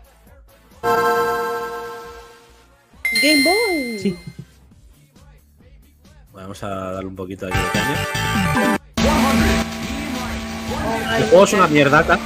Game 3.23 3.45
Boy. 3.45 3.99
Sí, 3.99 4.17
Vamos 6.33 6.63
a 6.63 6.69
darle 6.69 7.09
un 7.09 7.17
poquito 7.17 7.47
aquí 7.47 7.59
de 7.59 7.71
caña. 7.73 8.79
El 11.17 11.25
juego 11.25 11.45
es 11.45 11.53
una 11.53 11.67
mierdaca. 11.67 12.19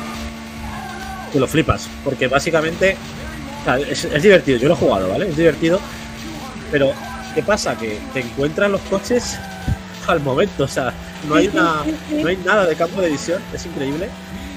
Que 1.32 1.40
lo 1.40 1.48
flipas. 1.48 1.88
Porque 2.04 2.28
básicamente. 2.28 2.96
o 3.62 3.64
sea, 3.64 3.78
es, 3.78 4.04
es 4.04 4.22
divertido. 4.22 4.58
Yo 4.58 4.68
lo 4.68 4.74
he 4.74 4.76
jugado, 4.76 5.08
¿vale? 5.08 5.28
Es 5.28 5.36
divertido. 5.36 5.80
Pero, 6.70 6.92
¿qué 7.34 7.42
pasa? 7.42 7.76
Que 7.76 7.98
te 8.12 8.20
encuentran 8.20 8.72
los 8.72 8.80
coches 8.82 9.38
al 10.06 10.20
momento, 10.20 10.64
o 10.64 10.68
sea, 10.68 10.92
no 11.28 11.36
hay, 11.36 11.48
una, 11.48 11.82
no 12.10 12.28
hay 12.28 12.36
nada 12.38 12.66
de 12.66 12.76
campo 12.76 13.00
de 13.00 13.10
visión, 13.10 13.40
es 13.52 13.64
increíble. 13.66 14.08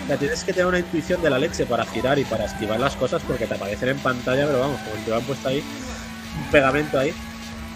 O 0.07 0.09
sea, 0.09 0.17
tienes 0.17 0.41
que 0.45 0.53
tener 0.53 0.67
una 0.67 0.79
intuición 0.79 1.21
de 1.21 1.29
la 1.29 1.37
leche 1.37 1.65
para 1.65 1.85
girar 1.85 2.17
y 2.17 2.23
para 2.23 2.45
esquivar 2.45 2.79
las 2.79 2.95
cosas 2.95 3.21
porque 3.27 3.45
te 3.45 3.55
aparecen 3.55 3.89
en 3.89 3.99
pantalla, 3.99 4.45
pero 4.45 4.61
vamos, 4.61 4.79
como 4.79 5.03
te 5.03 5.09
lo 5.09 5.17
han 5.17 5.23
puesto 5.23 5.49
ahí, 5.49 5.61
un 6.37 6.49
pegamento 6.49 6.97
ahí. 6.97 7.13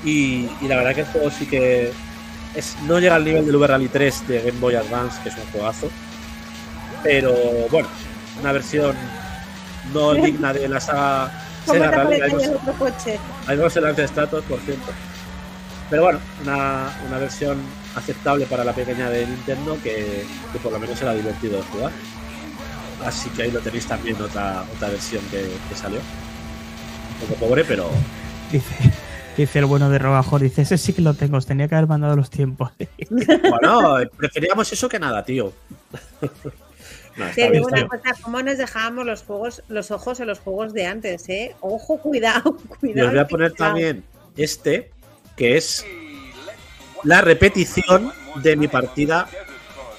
Y, 0.05 0.49
y 0.61 0.67
la 0.69 0.77
verdad 0.77 0.95
que 0.95 1.01
el 1.01 1.07
juego 1.07 1.29
sí 1.29 1.45
que 1.45 1.91
es, 2.55 2.77
no 2.83 2.99
llega 2.99 3.15
al 3.15 3.25
nivel 3.25 3.45
del 3.45 3.53
Uber 3.57 3.71
Rally 3.71 3.89
3 3.89 4.29
de 4.29 4.41
Game 4.43 4.59
Boy 4.61 4.75
Advance, 4.75 5.21
que 5.21 5.27
es 5.27 5.35
un 5.35 5.51
juegazo. 5.51 5.89
Pero 7.03 7.33
bueno, 7.69 7.89
una 8.39 8.53
versión 8.53 8.95
no 9.93 10.13
digna 10.13 10.53
de 10.53 10.69
la 10.69 10.79
saga 10.79 11.31
¿Cómo 11.65 11.79
Sega 11.79 11.91
Rally. 11.91 12.21
hay 13.45 13.57
dos 13.57 13.75
en 13.75 13.93
de 13.93 14.07
Stratos, 14.07 14.45
por 14.45 14.59
cierto. 14.61 14.89
Pero 15.89 16.03
bueno, 16.03 16.19
una, 16.43 16.89
una 17.09 17.17
versión 17.17 17.59
aceptable 17.93 18.45
para 18.45 18.63
la 18.63 18.71
pequeña 18.71 19.09
de 19.09 19.27
Nintendo 19.27 19.77
que, 19.83 20.25
que 20.53 20.59
por 20.59 20.71
lo 20.71 20.79
menos 20.79 21.01
era 21.01 21.13
divertido 21.13 21.57
de 21.57 21.63
jugar. 21.63 21.91
Así 23.05 23.29
que 23.31 23.43
ahí 23.43 23.51
lo 23.51 23.59
tenéis 23.59 23.85
también, 23.87 24.21
otra, 24.21 24.63
otra 24.75 24.89
versión 24.89 25.23
que, 25.31 25.47
que 25.69 25.75
salió. 25.75 25.99
Un 25.99 27.27
poco 27.27 27.47
pobre, 27.47 27.63
pero 27.65 27.89
Dice, 28.51 28.75
dice 29.37 29.59
el 29.59 29.65
bueno 29.65 29.89
de 29.89 29.97
Robajor, 29.97 30.41
dice, 30.41 30.63
ese 30.63 30.77
sí 30.77 30.91
que 30.93 31.01
lo 31.01 31.13
tengo, 31.13 31.37
os 31.37 31.45
tenía 31.45 31.67
que 31.69 31.75
haber 31.75 31.87
mandado 31.87 32.15
los 32.17 32.29
tiempos. 32.29 32.71
bueno, 33.09 33.97
preferíamos 34.17 34.71
eso 34.73 34.89
que 34.89 34.99
nada, 34.99 35.23
tío. 35.23 35.53
No, 37.17 37.25
Te 37.35 37.51
digo 37.51 37.67
una 37.67 37.85
cosa, 37.89 38.15
¿cómo 38.21 38.41
nos 38.41 38.57
dejábamos 38.57 39.05
los 39.05 39.23
juegos, 39.23 39.63
los 39.67 39.91
ojos 39.91 40.21
en 40.21 40.27
los 40.27 40.39
juegos 40.39 40.71
de 40.73 40.85
antes, 40.85 41.27
eh? 41.27 41.53
Ojo, 41.59 41.97
cuidado, 41.97 42.57
Y 42.63 42.67
cuidado. 42.93 43.07
os 43.09 43.13
voy 43.13 43.19
a 43.19 43.27
poner 43.27 43.51
cuidado. 43.51 43.69
también 43.73 44.03
este, 44.37 44.91
que 45.35 45.57
es 45.57 45.85
la 47.03 47.19
repetición 47.19 48.13
de 48.35 48.55
mi 48.55 48.69
partida 48.69 49.27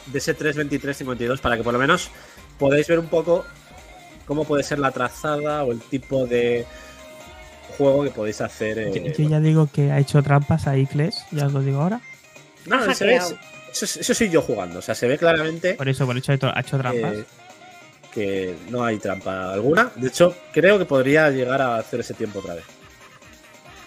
de 0.06 0.18
ese 0.18 0.34
3.23.52 0.34 1.38
para 1.40 1.58
que 1.58 1.62
por 1.62 1.74
lo 1.74 1.78
menos 1.78 2.10
podáis 2.58 2.86
ver 2.88 2.98
un 2.98 3.06
poco 3.06 3.44
cómo 4.26 4.44
puede 4.44 4.62
ser 4.62 4.78
la 4.78 4.90
trazada 4.90 5.64
o 5.64 5.72
el 5.72 5.80
tipo 5.80 6.26
de 6.26 6.64
juego 7.76 8.04
que 8.04 8.10
podéis 8.10 8.40
hacer. 8.40 8.78
eh, 8.78 8.90
Yo, 8.94 9.24
yo 9.24 9.28
ya 9.30 9.40
digo 9.40 9.68
que 9.72 9.90
ha 9.92 9.98
hecho 9.98 10.22
trampas 10.22 10.66
a 10.66 10.76
Icles, 10.76 11.16
ya 11.30 11.46
os 11.46 11.52
lo 11.52 11.60
digo 11.60 11.80
ahora. 11.80 12.00
no, 12.66 12.94
se 12.94 13.04
ve- 13.06 13.16
eso, 13.16 13.36
eso 13.72 14.14
soy 14.14 14.28
yo 14.28 14.42
jugando, 14.42 14.78
o 14.80 14.82
sea, 14.82 14.94
se 14.94 15.08
ve 15.08 15.16
claramente 15.16 15.74
Por 15.74 15.88
eso, 15.88 16.04
por 16.06 16.16
hecho, 16.16 16.32
ha 16.32 16.34
hecho, 16.34 16.52
ha 16.54 16.60
hecho 16.60 16.78
trampas. 16.78 17.14
eh, 17.14 17.24
que 18.12 18.54
no 18.68 18.84
hay 18.84 18.98
trampa 18.98 19.50
alguna. 19.54 19.90
De 19.96 20.08
hecho, 20.08 20.36
creo 20.52 20.78
que 20.78 20.84
podría 20.84 21.30
llegar 21.30 21.62
a 21.62 21.76
hacer 21.78 22.00
ese 22.00 22.12
tiempo 22.12 22.40
otra 22.40 22.56
vez. 22.56 22.64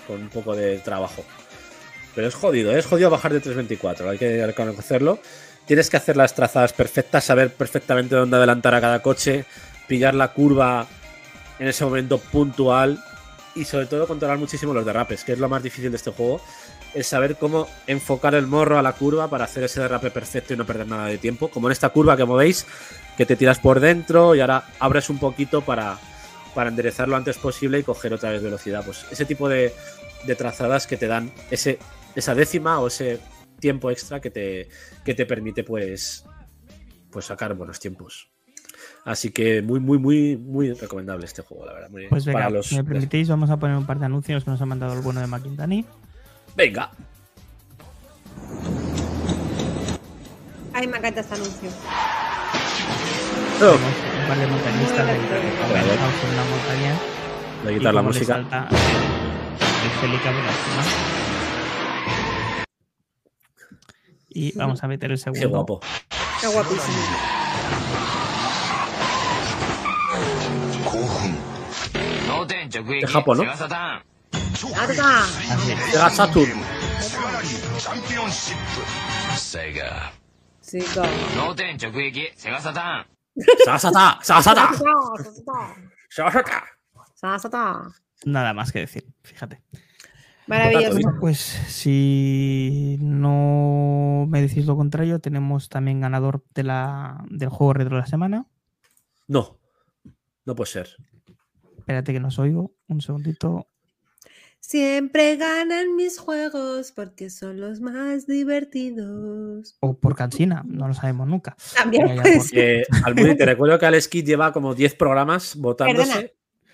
Con 0.08 0.20
un 0.24 0.30
poco 0.30 0.56
de 0.56 0.80
trabajo. 0.80 1.24
Pero 2.16 2.28
es 2.28 2.34
jodido, 2.34 2.72
¿eh? 2.76 2.80
es 2.80 2.88
jodido 2.88 3.12
bajar 3.12 3.34
de 3.34 3.42
3.24, 3.42 4.10
hay 4.10 4.18
que 4.18 4.44
reconocerlo. 4.48 5.20
Tienes 5.66 5.90
que 5.90 5.98
hacer 5.98 6.16
las 6.16 6.36
trazadas 6.36 6.74
perfectas, 6.74 7.24
saber 7.24 7.52
perfectamente 7.54 8.16
dónde 8.16 8.38
adelantar 8.38 8.76
a 8.76 8.82
cada 8.82 9.02
coche, 9.02 9.46
pillar 9.88 10.14
la 10.14 10.32
curva 10.32 10.86
en 11.58 11.68
ese 11.68 11.84
momento 11.86 12.20
puntual 12.20 13.04
y 13.56 13.66
sobre 13.66 13.88
todo 13.88 14.06
controlar 14.06 14.38
muchísimo 14.38 14.74
los 14.74 14.86
derrapes, 14.86 15.24
que 15.24 15.34
es 15.34 15.40
lo 15.40 15.50
más 15.50 15.64
difícil 15.64 15.90
de 15.90 15.98
este 15.98 16.12
juego. 16.12 16.40
Es 16.94 17.08
saber 17.08 17.38
cómo 17.38 17.68
enfocar 17.88 18.36
el 18.36 18.48
morro 18.48 18.78
a 18.78 18.82
la 18.82 18.94
curva 18.94 19.30
para 19.30 19.46
hacer 19.46 19.64
ese 19.64 19.82
derrape 19.82 20.12
perfecto 20.12 20.54
y 20.54 20.58
no 20.58 20.66
perder 20.66 20.88
nada 20.88 21.08
de 21.08 21.18
tiempo. 21.18 21.50
Como 21.50 21.68
en 21.68 21.72
esta 21.72 21.90
curva 21.90 22.16
que 22.16 22.26
movéis, 22.26 22.66
que 23.18 23.26
te 23.26 23.36
tiras 23.36 23.60
por 23.60 23.80
dentro 23.80 24.36
y 24.36 24.42
ahora 24.42 24.66
abres 24.80 25.10
un 25.10 25.18
poquito 25.18 25.62
para, 25.62 25.98
para 26.54 26.70
enderezar 26.70 27.08
lo 27.08 27.16
antes 27.16 27.38
posible 27.38 27.80
y 27.80 27.84
coger 27.84 28.14
otra 28.14 28.30
vez 28.30 28.44
velocidad. 28.44 28.84
Pues 28.86 29.06
ese 29.10 29.26
tipo 29.26 29.50
de, 29.50 29.74
de 30.26 30.36
trazadas 30.36 30.86
que 30.86 30.96
te 30.96 31.08
dan 31.08 31.32
ese, 31.50 31.80
esa 32.16 32.36
décima 32.36 32.80
o 32.80 32.88
ese 32.88 33.20
tiempo 33.66 33.90
extra 33.90 34.22
que 34.22 34.30
te, 34.30 34.70
que 35.04 35.16
te 35.16 35.26
permite 35.26 35.64
pues, 35.64 36.24
pues 37.10 37.26
sacar 37.26 37.56
buenos 37.56 37.80
tiempos. 37.80 38.30
Así 39.06 39.32
que 39.32 39.64
muy, 39.64 39.80
muy, 39.80 39.98
muy, 39.98 40.38
muy 40.38 40.72
recomendable 40.74 41.26
este 41.26 41.42
juego, 41.42 41.66
la 41.66 41.74
verdad. 41.74 41.90
Muy- 41.90 42.08
Pues 42.08 42.26
venga, 42.26 42.38
para 42.42 42.50
los- 42.52 42.68
si 42.68 42.76
me 42.76 42.84
permitís, 42.84 43.28
vamos 43.28 43.50
a 43.50 43.58
poner 43.58 43.76
un 43.76 43.88
par 43.88 43.98
de 43.98 44.06
anuncios 44.06 44.44
que 44.44 44.52
nos 44.52 44.62
ha 44.62 44.68
mandado 44.68 44.94
el 44.94 45.02
bueno 45.02 45.20
de 45.20 45.26
McIntani. 45.26 45.84
Venga. 46.56 46.92
Ay, 50.74 50.86
me 50.88 50.98
encanta 51.00 51.22
este 51.22 51.34
anuncio. 51.34 51.70
Oh, 53.56 53.58
Tenemos 53.58 53.82
un 54.22 54.28
par 54.28 54.38
de 54.38 54.48
montañistas 54.48 55.08
de 55.08 55.14
una 56.34 56.44
montaña. 56.52 56.94
voy 57.64 57.74
a 57.74 57.76
y 57.76 57.80
quitar 57.80 57.94
la 57.96 58.02
música. 58.04 58.38
el 58.38 58.44
por. 60.12 61.25
y 64.36 64.52
vamos 64.58 64.84
a 64.84 64.88
meter 64.88 65.12
el 65.12 65.18
segundo. 65.18 65.40
Qué 65.40 65.48
guapo. 65.48 65.80
Qué 66.42 66.48
guapísimo. 66.48 66.98
De 72.84 73.08
Japón, 73.08 73.38
¿no? 73.38 73.44
Sega 75.92 76.10
Saturn. 76.10 76.62
Sega. 79.38 80.12
Sega. 80.60 81.10
Sasata, 83.66 84.20
Sasata. 84.22 84.72
Sasata. 86.10 86.64
Sasata. 87.16 87.92
Nada 88.26 88.54
más 88.54 88.72
que 88.72 88.80
decir, 88.80 89.06
fíjate. 89.24 89.62
Maravilloso. 90.48 90.94
Bueno, 90.94 91.18
pues 91.20 91.40
si 91.40 92.98
no 93.02 94.28
me 94.30 94.42
decís 94.42 94.66
lo 94.66 94.76
contrario, 94.76 95.20
tenemos 95.20 95.70
también 95.70 96.02
ganador 96.02 96.44
de 96.54 96.64
la, 96.64 97.24
del 97.30 97.50
juego 97.50 97.74
retro 97.74 97.96
de 97.96 98.02
la 98.02 98.08
semana. 98.08 98.48
No, 99.28 99.60
no 100.46 100.56
puede 100.56 100.72
ser. 100.72 100.98
Espérate 101.78 102.14
que 102.14 102.20
nos 102.20 102.38
oigo. 102.40 102.74
Un 102.88 103.02
segundito. 103.02 103.68
Siempre 104.60 105.38
ganan 105.38 105.96
mis 105.96 106.18
juegos 106.18 106.92
porque 106.92 107.30
son 107.30 107.60
los 107.60 107.82
más 107.82 108.26
divertidos. 108.26 109.78
O 109.80 109.98
por 109.98 110.16
cansina, 110.16 110.64
no 110.66 110.88
lo 110.88 110.94
sabemos 110.96 111.28
nunca. 111.28 111.56
También. 111.76 112.20
Eh, 112.54 112.84
Almudi, 113.04 113.36
te 113.38 113.46
recuerdo 113.46 113.78
que 113.78 113.86
Alex 113.86 114.08
Kidd 114.08 114.26
lleva 114.26 114.52
como 114.52 114.74
10 114.74 114.96
programas 114.96 115.56
votándose 115.56 116.12
Perdona, 116.12 116.30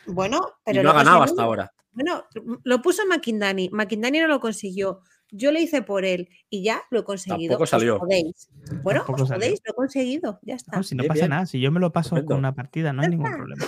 Bueno, 0.06 0.48
y 0.60 0.64
pero 0.66 0.84
no 0.84 0.92
ha 0.92 0.94
ganado 0.94 1.24
hasta 1.24 1.44
ahora. 1.44 1.74
Bueno, 1.94 2.24
lo 2.64 2.82
puso 2.82 3.06
Makindani. 3.06 3.70
Makindani 3.72 4.20
no 4.20 4.28
lo 4.28 4.40
consiguió. 4.40 5.02
Yo 5.34 5.52
lo 5.52 5.60
hice 5.60 5.82
por 5.82 6.04
él 6.04 6.28
y 6.50 6.62
ya 6.64 6.82
lo 6.92 7.00
he 7.00 7.04
conseguido. 7.06 7.52
Tampoco 7.52 7.66
salió. 7.66 7.96
Os 7.96 8.00
jodéis. 8.02 8.50
Bueno, 8.84 9.00
Tampoco 9.02 9.24
os 9.24 9.30
salió. 9.30 9.44
jodéis, 9.46 9.62
lo 9.66 9.72
he 9.72 9.76
conseguido. 9.76 10.40
Ya 10.44 10.56
está. 10.56 10.76
No, 10.76 10.84
si 10.84 10.96
no 10.96 11.04
Bien, 11.04 11.08
pasa 11.10 11.20
bien. 11.22 11.30
nada, 11.30 11.46
si 11.46 11.60
yo 11.62 11.72
me 11.72 11.80
lo 11.80 11.92
paso 11.94 12.24
con 12.26 12.38
una 12.38 12.54
partida, 12.54 12.92
no 12.92 13.02
hay 13.02 13.10
ningún 13.10 13.32
problema. 13.32 13.66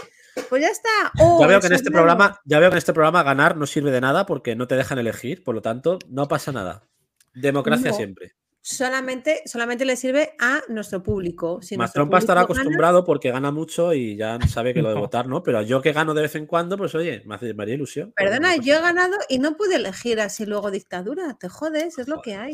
Pues 0.50 0.62
ya 0.62 0.70
está. 0.70 0.90
Oh, 1.20 1.40
Ya 1.40 1.48
veo 1.48 1.60
que 1.62 1.68
en 1.68 1.74
este 1.74 1.92
programa, 1.92 2.40
ya 2.44 2.60
veo 2.60 2.70
que 2.70 2.74
en 2.76 2.80
este 2.80 2.92
programa 2.94 3.24
ganar 3.24 3.56
no 3.56 3.66
sirve 3.66 3.92
de 3.92 4.02
nada 4.02 4.26
porque 4.26 4.56
no 4.56 4.68
te 4.68 4.76
dejan 4.76 5.00
elegir, 5.00 5.44
por 5.44 5.56
lo 5.56 5.62
tanto, 5.62 6.00
no 6.10 6.28
pasa 6.28 6.52
nada. 6.52 6.88
Democracia 7.34 7.92
No. 7.92 7.96
siempre. 7.98 8.34
Solamente, 8.66 9.42
solamente 9.46 9.84
le 9.84 9.98
sirve 9.98 10.36
a 10.40 10.62
nuestro 10.70 11.04
público. 11.04 11.62
Si 11.62 11.76
Más 11.76 11.88
nuestro 11.88 12.04
Trompa 12.04 12.20
estará 12.20 12.42
gana- 12.42 12.54
acostumbrado 12.54 13.04
porque 13.04 13.30
gana 13.30 13.52
mucho 13.52 13.94
y 13.94 14.16
ya 14.16 14.40
sabe 14.48 14.74
que 14.74 14.82
lo 14.82 14.88
de 14.88 14.96
votar, 15.12 15.28
¿no? 15.28 15.44
Pero 15.44 15.62
yo 15.64 15.82
que 15.82 15.92
gano 15.92 16.14
de 16.14 16.22
vez 16.22 16.36
en 16.36 16.46
cuando, 16.46 16.78
pues 16.78 16.96
oye, 16.96 17.24
me, 17.26 17.36
hace, 17.36 17.54
me 17.54 17.64
haría 17.64 17.76
ilusión. 17.76 18.14
Perdona, 18.16 18.52
pasa 18.52 18.62
yo 18.62 18.76
he 18.76 18.82
ganado 18.82 19.18
y 19.28 19.40
no 19.40 19.58
pude 19.58 19.76
elegir 19.76 20.22
así 20.22 20.46
luego 20.46 20.72
dictadura. 20.72 21.34
Te 21.38 21.50
jodes, 21.50 21.98
es 21.98 22.08
lo 22.08 22.22
que 22.22 22.36
hay. 22.36 22.54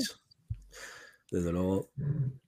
Desde 1.29 1.51
luego. 1.51 1.91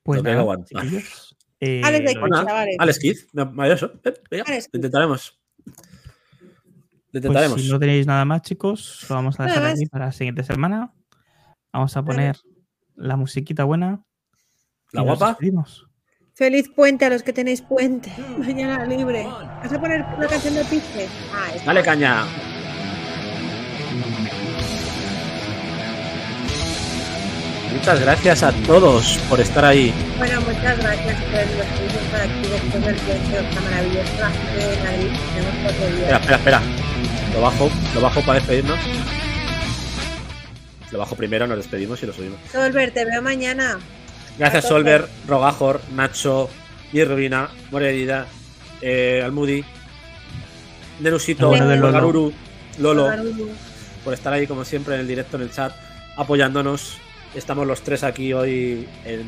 Pues 0.02 0.24
nada, 0.24 0.44
eh, 1.60 1.82
Alex 1.86 2.06
de 2.06 2.14
lo 2.16 2.20
Bueno, 2.22 2.36
dicho, 2.38 2.48
chavales. 2.48 2.76
Alex 2.80 2.98
Kidd, 3.00 3.18
maravilloso. 3.34 3.94
Eh, 4.04 4.14
venga, 4.32 4.44
Alex 4.48 4.70
lo 4.74 4.78
intentaremos. 4.80 5.40
Lo 5.66 5.74
pues 7.12 7.14
intentaremos. 7.14 7.62
si 7.62 7.70
no 7.70 7.78
tenéis 7.78 8.08
nada 8.08 8.26
más, 8.26 8.42
chicos, 8.42 9.06
lo 9.08 9.16
vamos 9.18 9.40
a 9.40 9.44
dejar 9.46 9.66
aquí 9.68 9.86
para 9.86 10.06
la 10.06 10.12
siguiente 10.12 10.44
semana. 10.44 10.92
Vamos 11.72 11.96
a 11.96 12.02
Vale. 12.02 12.16
poner 12.16 12.38
la 12.96 13.16
musiquita 13.16 13.64
buena. 13.64 14.04
¿La 14.92 15.02
guapa? 15.02 15.38
Feliz 16.34 16.70
puente 16.70 17.06
a 17.06 17.10
los 17.10 17.24
que 17.24 17.34
tenéis 17.34 17.62
puente. 17.62 18.12
Mañana 18.38 18.86
libre. 18.86 19.26
¿Vas 19.26 19.72
a 19.72 19.80
poner 19.80 20.06
la 20.18 20.28
canción 20.28 20.56
de 20.56 20.66
Pizze? 20.66 21.08
Ah. 21.34 21.52
Dale 21.66 21.84
caña. 21.84 22.26
Muchas 27.74 28.02
gracias 28.02 28.44
a 28.44 28.52
todos 28.52 29.18
por 29.30 29.40
estar 29.40 29.66
ahí. 29.66 29.94
Bueno, 30.18 30.42
muchas 30.42 30.78
gracias 30.78 31.22
por 31.22 31.32
los 31.32 31.68
servicios 31.68 32.04
por 32.12 32.22
aquí 32.22 32.48
después 32.50 32.86
del 32.86 32.96
puente. 32.96 33.40
Está 33.40 33.62
maravilloso. 33.62 34.14
De 34.56 34.84
Madrid. 34.84 35.20
Tenemos 35.34 35.56
cuatro 35.64 35.86
Espera, 35.86 36.18
espera, 36.18 36.38
espera. 36.38 36.62
Lo 37.34 37.42
bajo, 37.42 37.70
lo 37.96 38.02
bajo 38.02 38.22
para 38.22 38.40
despedirnos. 38.40 38.80
Lo 40.92 41.00
bajo 41.00 41.16
primero, 41.16 41.48
nos 41.48 41.58
despedimos 41.58 42.02
y 42.04 42.06
lo 42.06 42.14
subimos. 42.14 42.40
Solver, 42.52 42.92
te 42.92 43.06
veo 43.06 43.22
mañana. 43.22 43.80
Gracias. 44.38 44.68
Solver, 44.68 45.08
Rogajor, 45.28 45.82
Nacho, 45.94 46.50
y 46.94 47.04
Rubina, 47.04 47.50
Moredida, 47.72 48.28
eh, 48.82 49.22
Almudi, 49.24 49.64
Nerusito. 51.00 51.50
Garuru, 51.52 52.34
Lolo, 52.80 53.10
por 54.04 54.14
estar 54.14 54.34
ahí 54.34 54.48
como 54.48 54.66
siempre 54.66 54.96
en 54.96 55.02
el 55.02 55.08
directo 55.08 55.38
en 55.38 55.44
el 55.44 55.52
chat, 55.52 55.74
apoyándonos. 56.18 56.98
Estamos 57.34 57.66
los 57.66 57.82
tres 57.82 58.04
aquí 58.04 58.34
hoy 58.34 58.88
en 59.06 59.24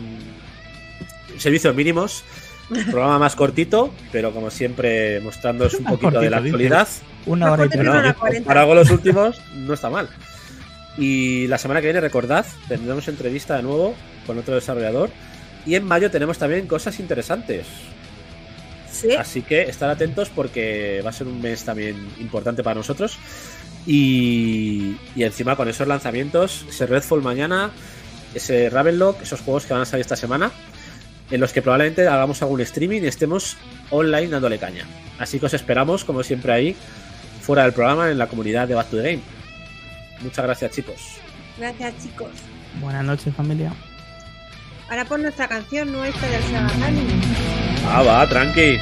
servicios 1.37 1.73
mínimos. 1.75 2.23
Programa 2.91 3.19
más 3.19 3.35
cortito, 3.35 3.93
pero 4.11 4.31
como 4.31 4.49
siempre 4.49 5.19
mostrándoos 5.19 5.73
un 5.75 5.85
poquito 5.85 6.19
de 6.19 6.29
la 6.29 6.37
actualidad. 6.37 6.87
Una 7.25 7.51
hora 7.51 7.65
y 7.65 8.41
para 8.41 8.61
algo 8.61 8.75
los 8.75 8.89
últimos 8.89 9.39
no 9.53 9.73
está 9.73 9.89
mal. 9.89 10.09
Y 10.97 11.47
la 11.47 11.57
semana 11.57 11.81
que 11.81 11.87
viene, 11.87 12.01
recordad, 12.01 12.45
tendremos 12.67 13.07
entrevista 13.07 13.55
de 13.55 13.63
nuevo 13.63 13.95
con 14.27 14.37
otro 14.37 14.55
desarrollador. 14.55 15.09
Y 15.65 15.75
en 15.75 15.85
mayo 15.85 16.11
tenemos 16.11 16.37
también 16.37 16.67
cosas 16.67 16.99
interesantes. 16.99 17.65
Sí. 18.91 19.13
Así 19.15 19.41
que 19.41 19.63
estar 19.63 19.89
atentos 19.89 20.29
porque 20.29 21.01
va 21.03 21.09
a 21.09 21.13
ser 21.13 21.27
un 21.27 21.41
mes 21.41 21.63
también 21.63 21.95
importante 22.19 22.63
para 22.63 22.75
nosotros. 22.75 23.17
Y, 23.87 24.95
y 25.15 25.23
encima 25.23 25.55
con 25.55 25.67
esos 25.67 25.87
lanzamientos, 25.87 26.65
ese 26.69 26.85
Redfall 26.85 27.21
mañana, 27.21 27.71
ese 28.33 28.69
Ravenlock, 28.69 29.21
esos 29.21 29.41
juegos 29.41 29.65
que 29.65 29.73
van 29.73 29.81
a 29.81 29.85
salir 29.85 30.01
esta 30.01 30.15
semana, 30.15 30.51
en 31.31 31.39
los 31.39 31.51
que 31.51 31.61
probablemente 31.61 32.07
hagamos 32.07 32.41
algún 32.41 32.61
streaming 32.61 33.01
y 33.01 33.07
estemos 33.07 33.57
online 33.89 34.27
dándole 34.27 34.59
caña. 34.59 34.85
Así 35.17 35.39
que 35.39 35.47
os 35.47 35.53
esperamos, 35.53 36.03
como 36.05 36.23
siempre, 36.23 36.53
ahí, 36.53 36.75
fuera 37.41 37.63
del 37.63 37.73
programa, 37.73 38.11
en 38.11 38.17
la 38.17 38.27
comunidad 38.27 38.67
de 38.67 38.75
Back 38.75 38.89
to 38.89 38.97
the 38.97 39.03
Game. 39.03 39.42
Muchas 40.23 40.45
gracias, 40.45 40.71
chicos. 40.71 40.95
Gracias, 41.57 41.93
chicos. 42.01 42.31
Buenas 42.79 43.03
noches, 43.03 43.35
familia. 43.35 43.71
Ahora 44.89 45.05
pon 45.05 45.21
nuestra 45.21 45.47
canción 45.47 45.91
nuestra 45.91 46.27
del 46.29 46.43
Sega 46.43 46.67
Rally. 46.79 47.21
Ah, 47.87 48.01
va, 48.01 48.27
tranqui. 48.27 48.79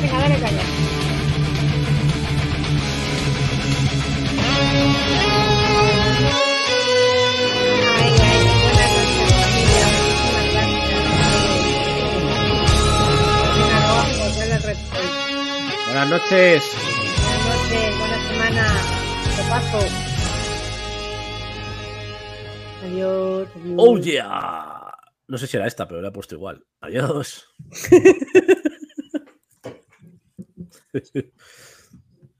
Venga, 0.00 0.18
dale 0.18 0.40
caña. 0.40 0.79
Noches. 16.20 16.64
Buenas 17.16 17.44
noches, 17.46 17.98
buena 17.98 18.28
semana. 18.28 18.64
Te 19.36 19.42
paso. 19.48 19.78
Adiós. 22.84 23.48
adiós. 23.56 23.76
Oh 23.78 23.98
yeah. 23.98 24.92
No 25.28 25.38
sé 25.38 25.46
si 25.46 25.56
era 25.56 25.66
esta, 25.66 25.86
pero 25.86 26.00
la 26.02 26.08
he 26.08 26.12
puesto 26.12 26.34
igual. 26.34 26.64
Adiós. 26.80 27.46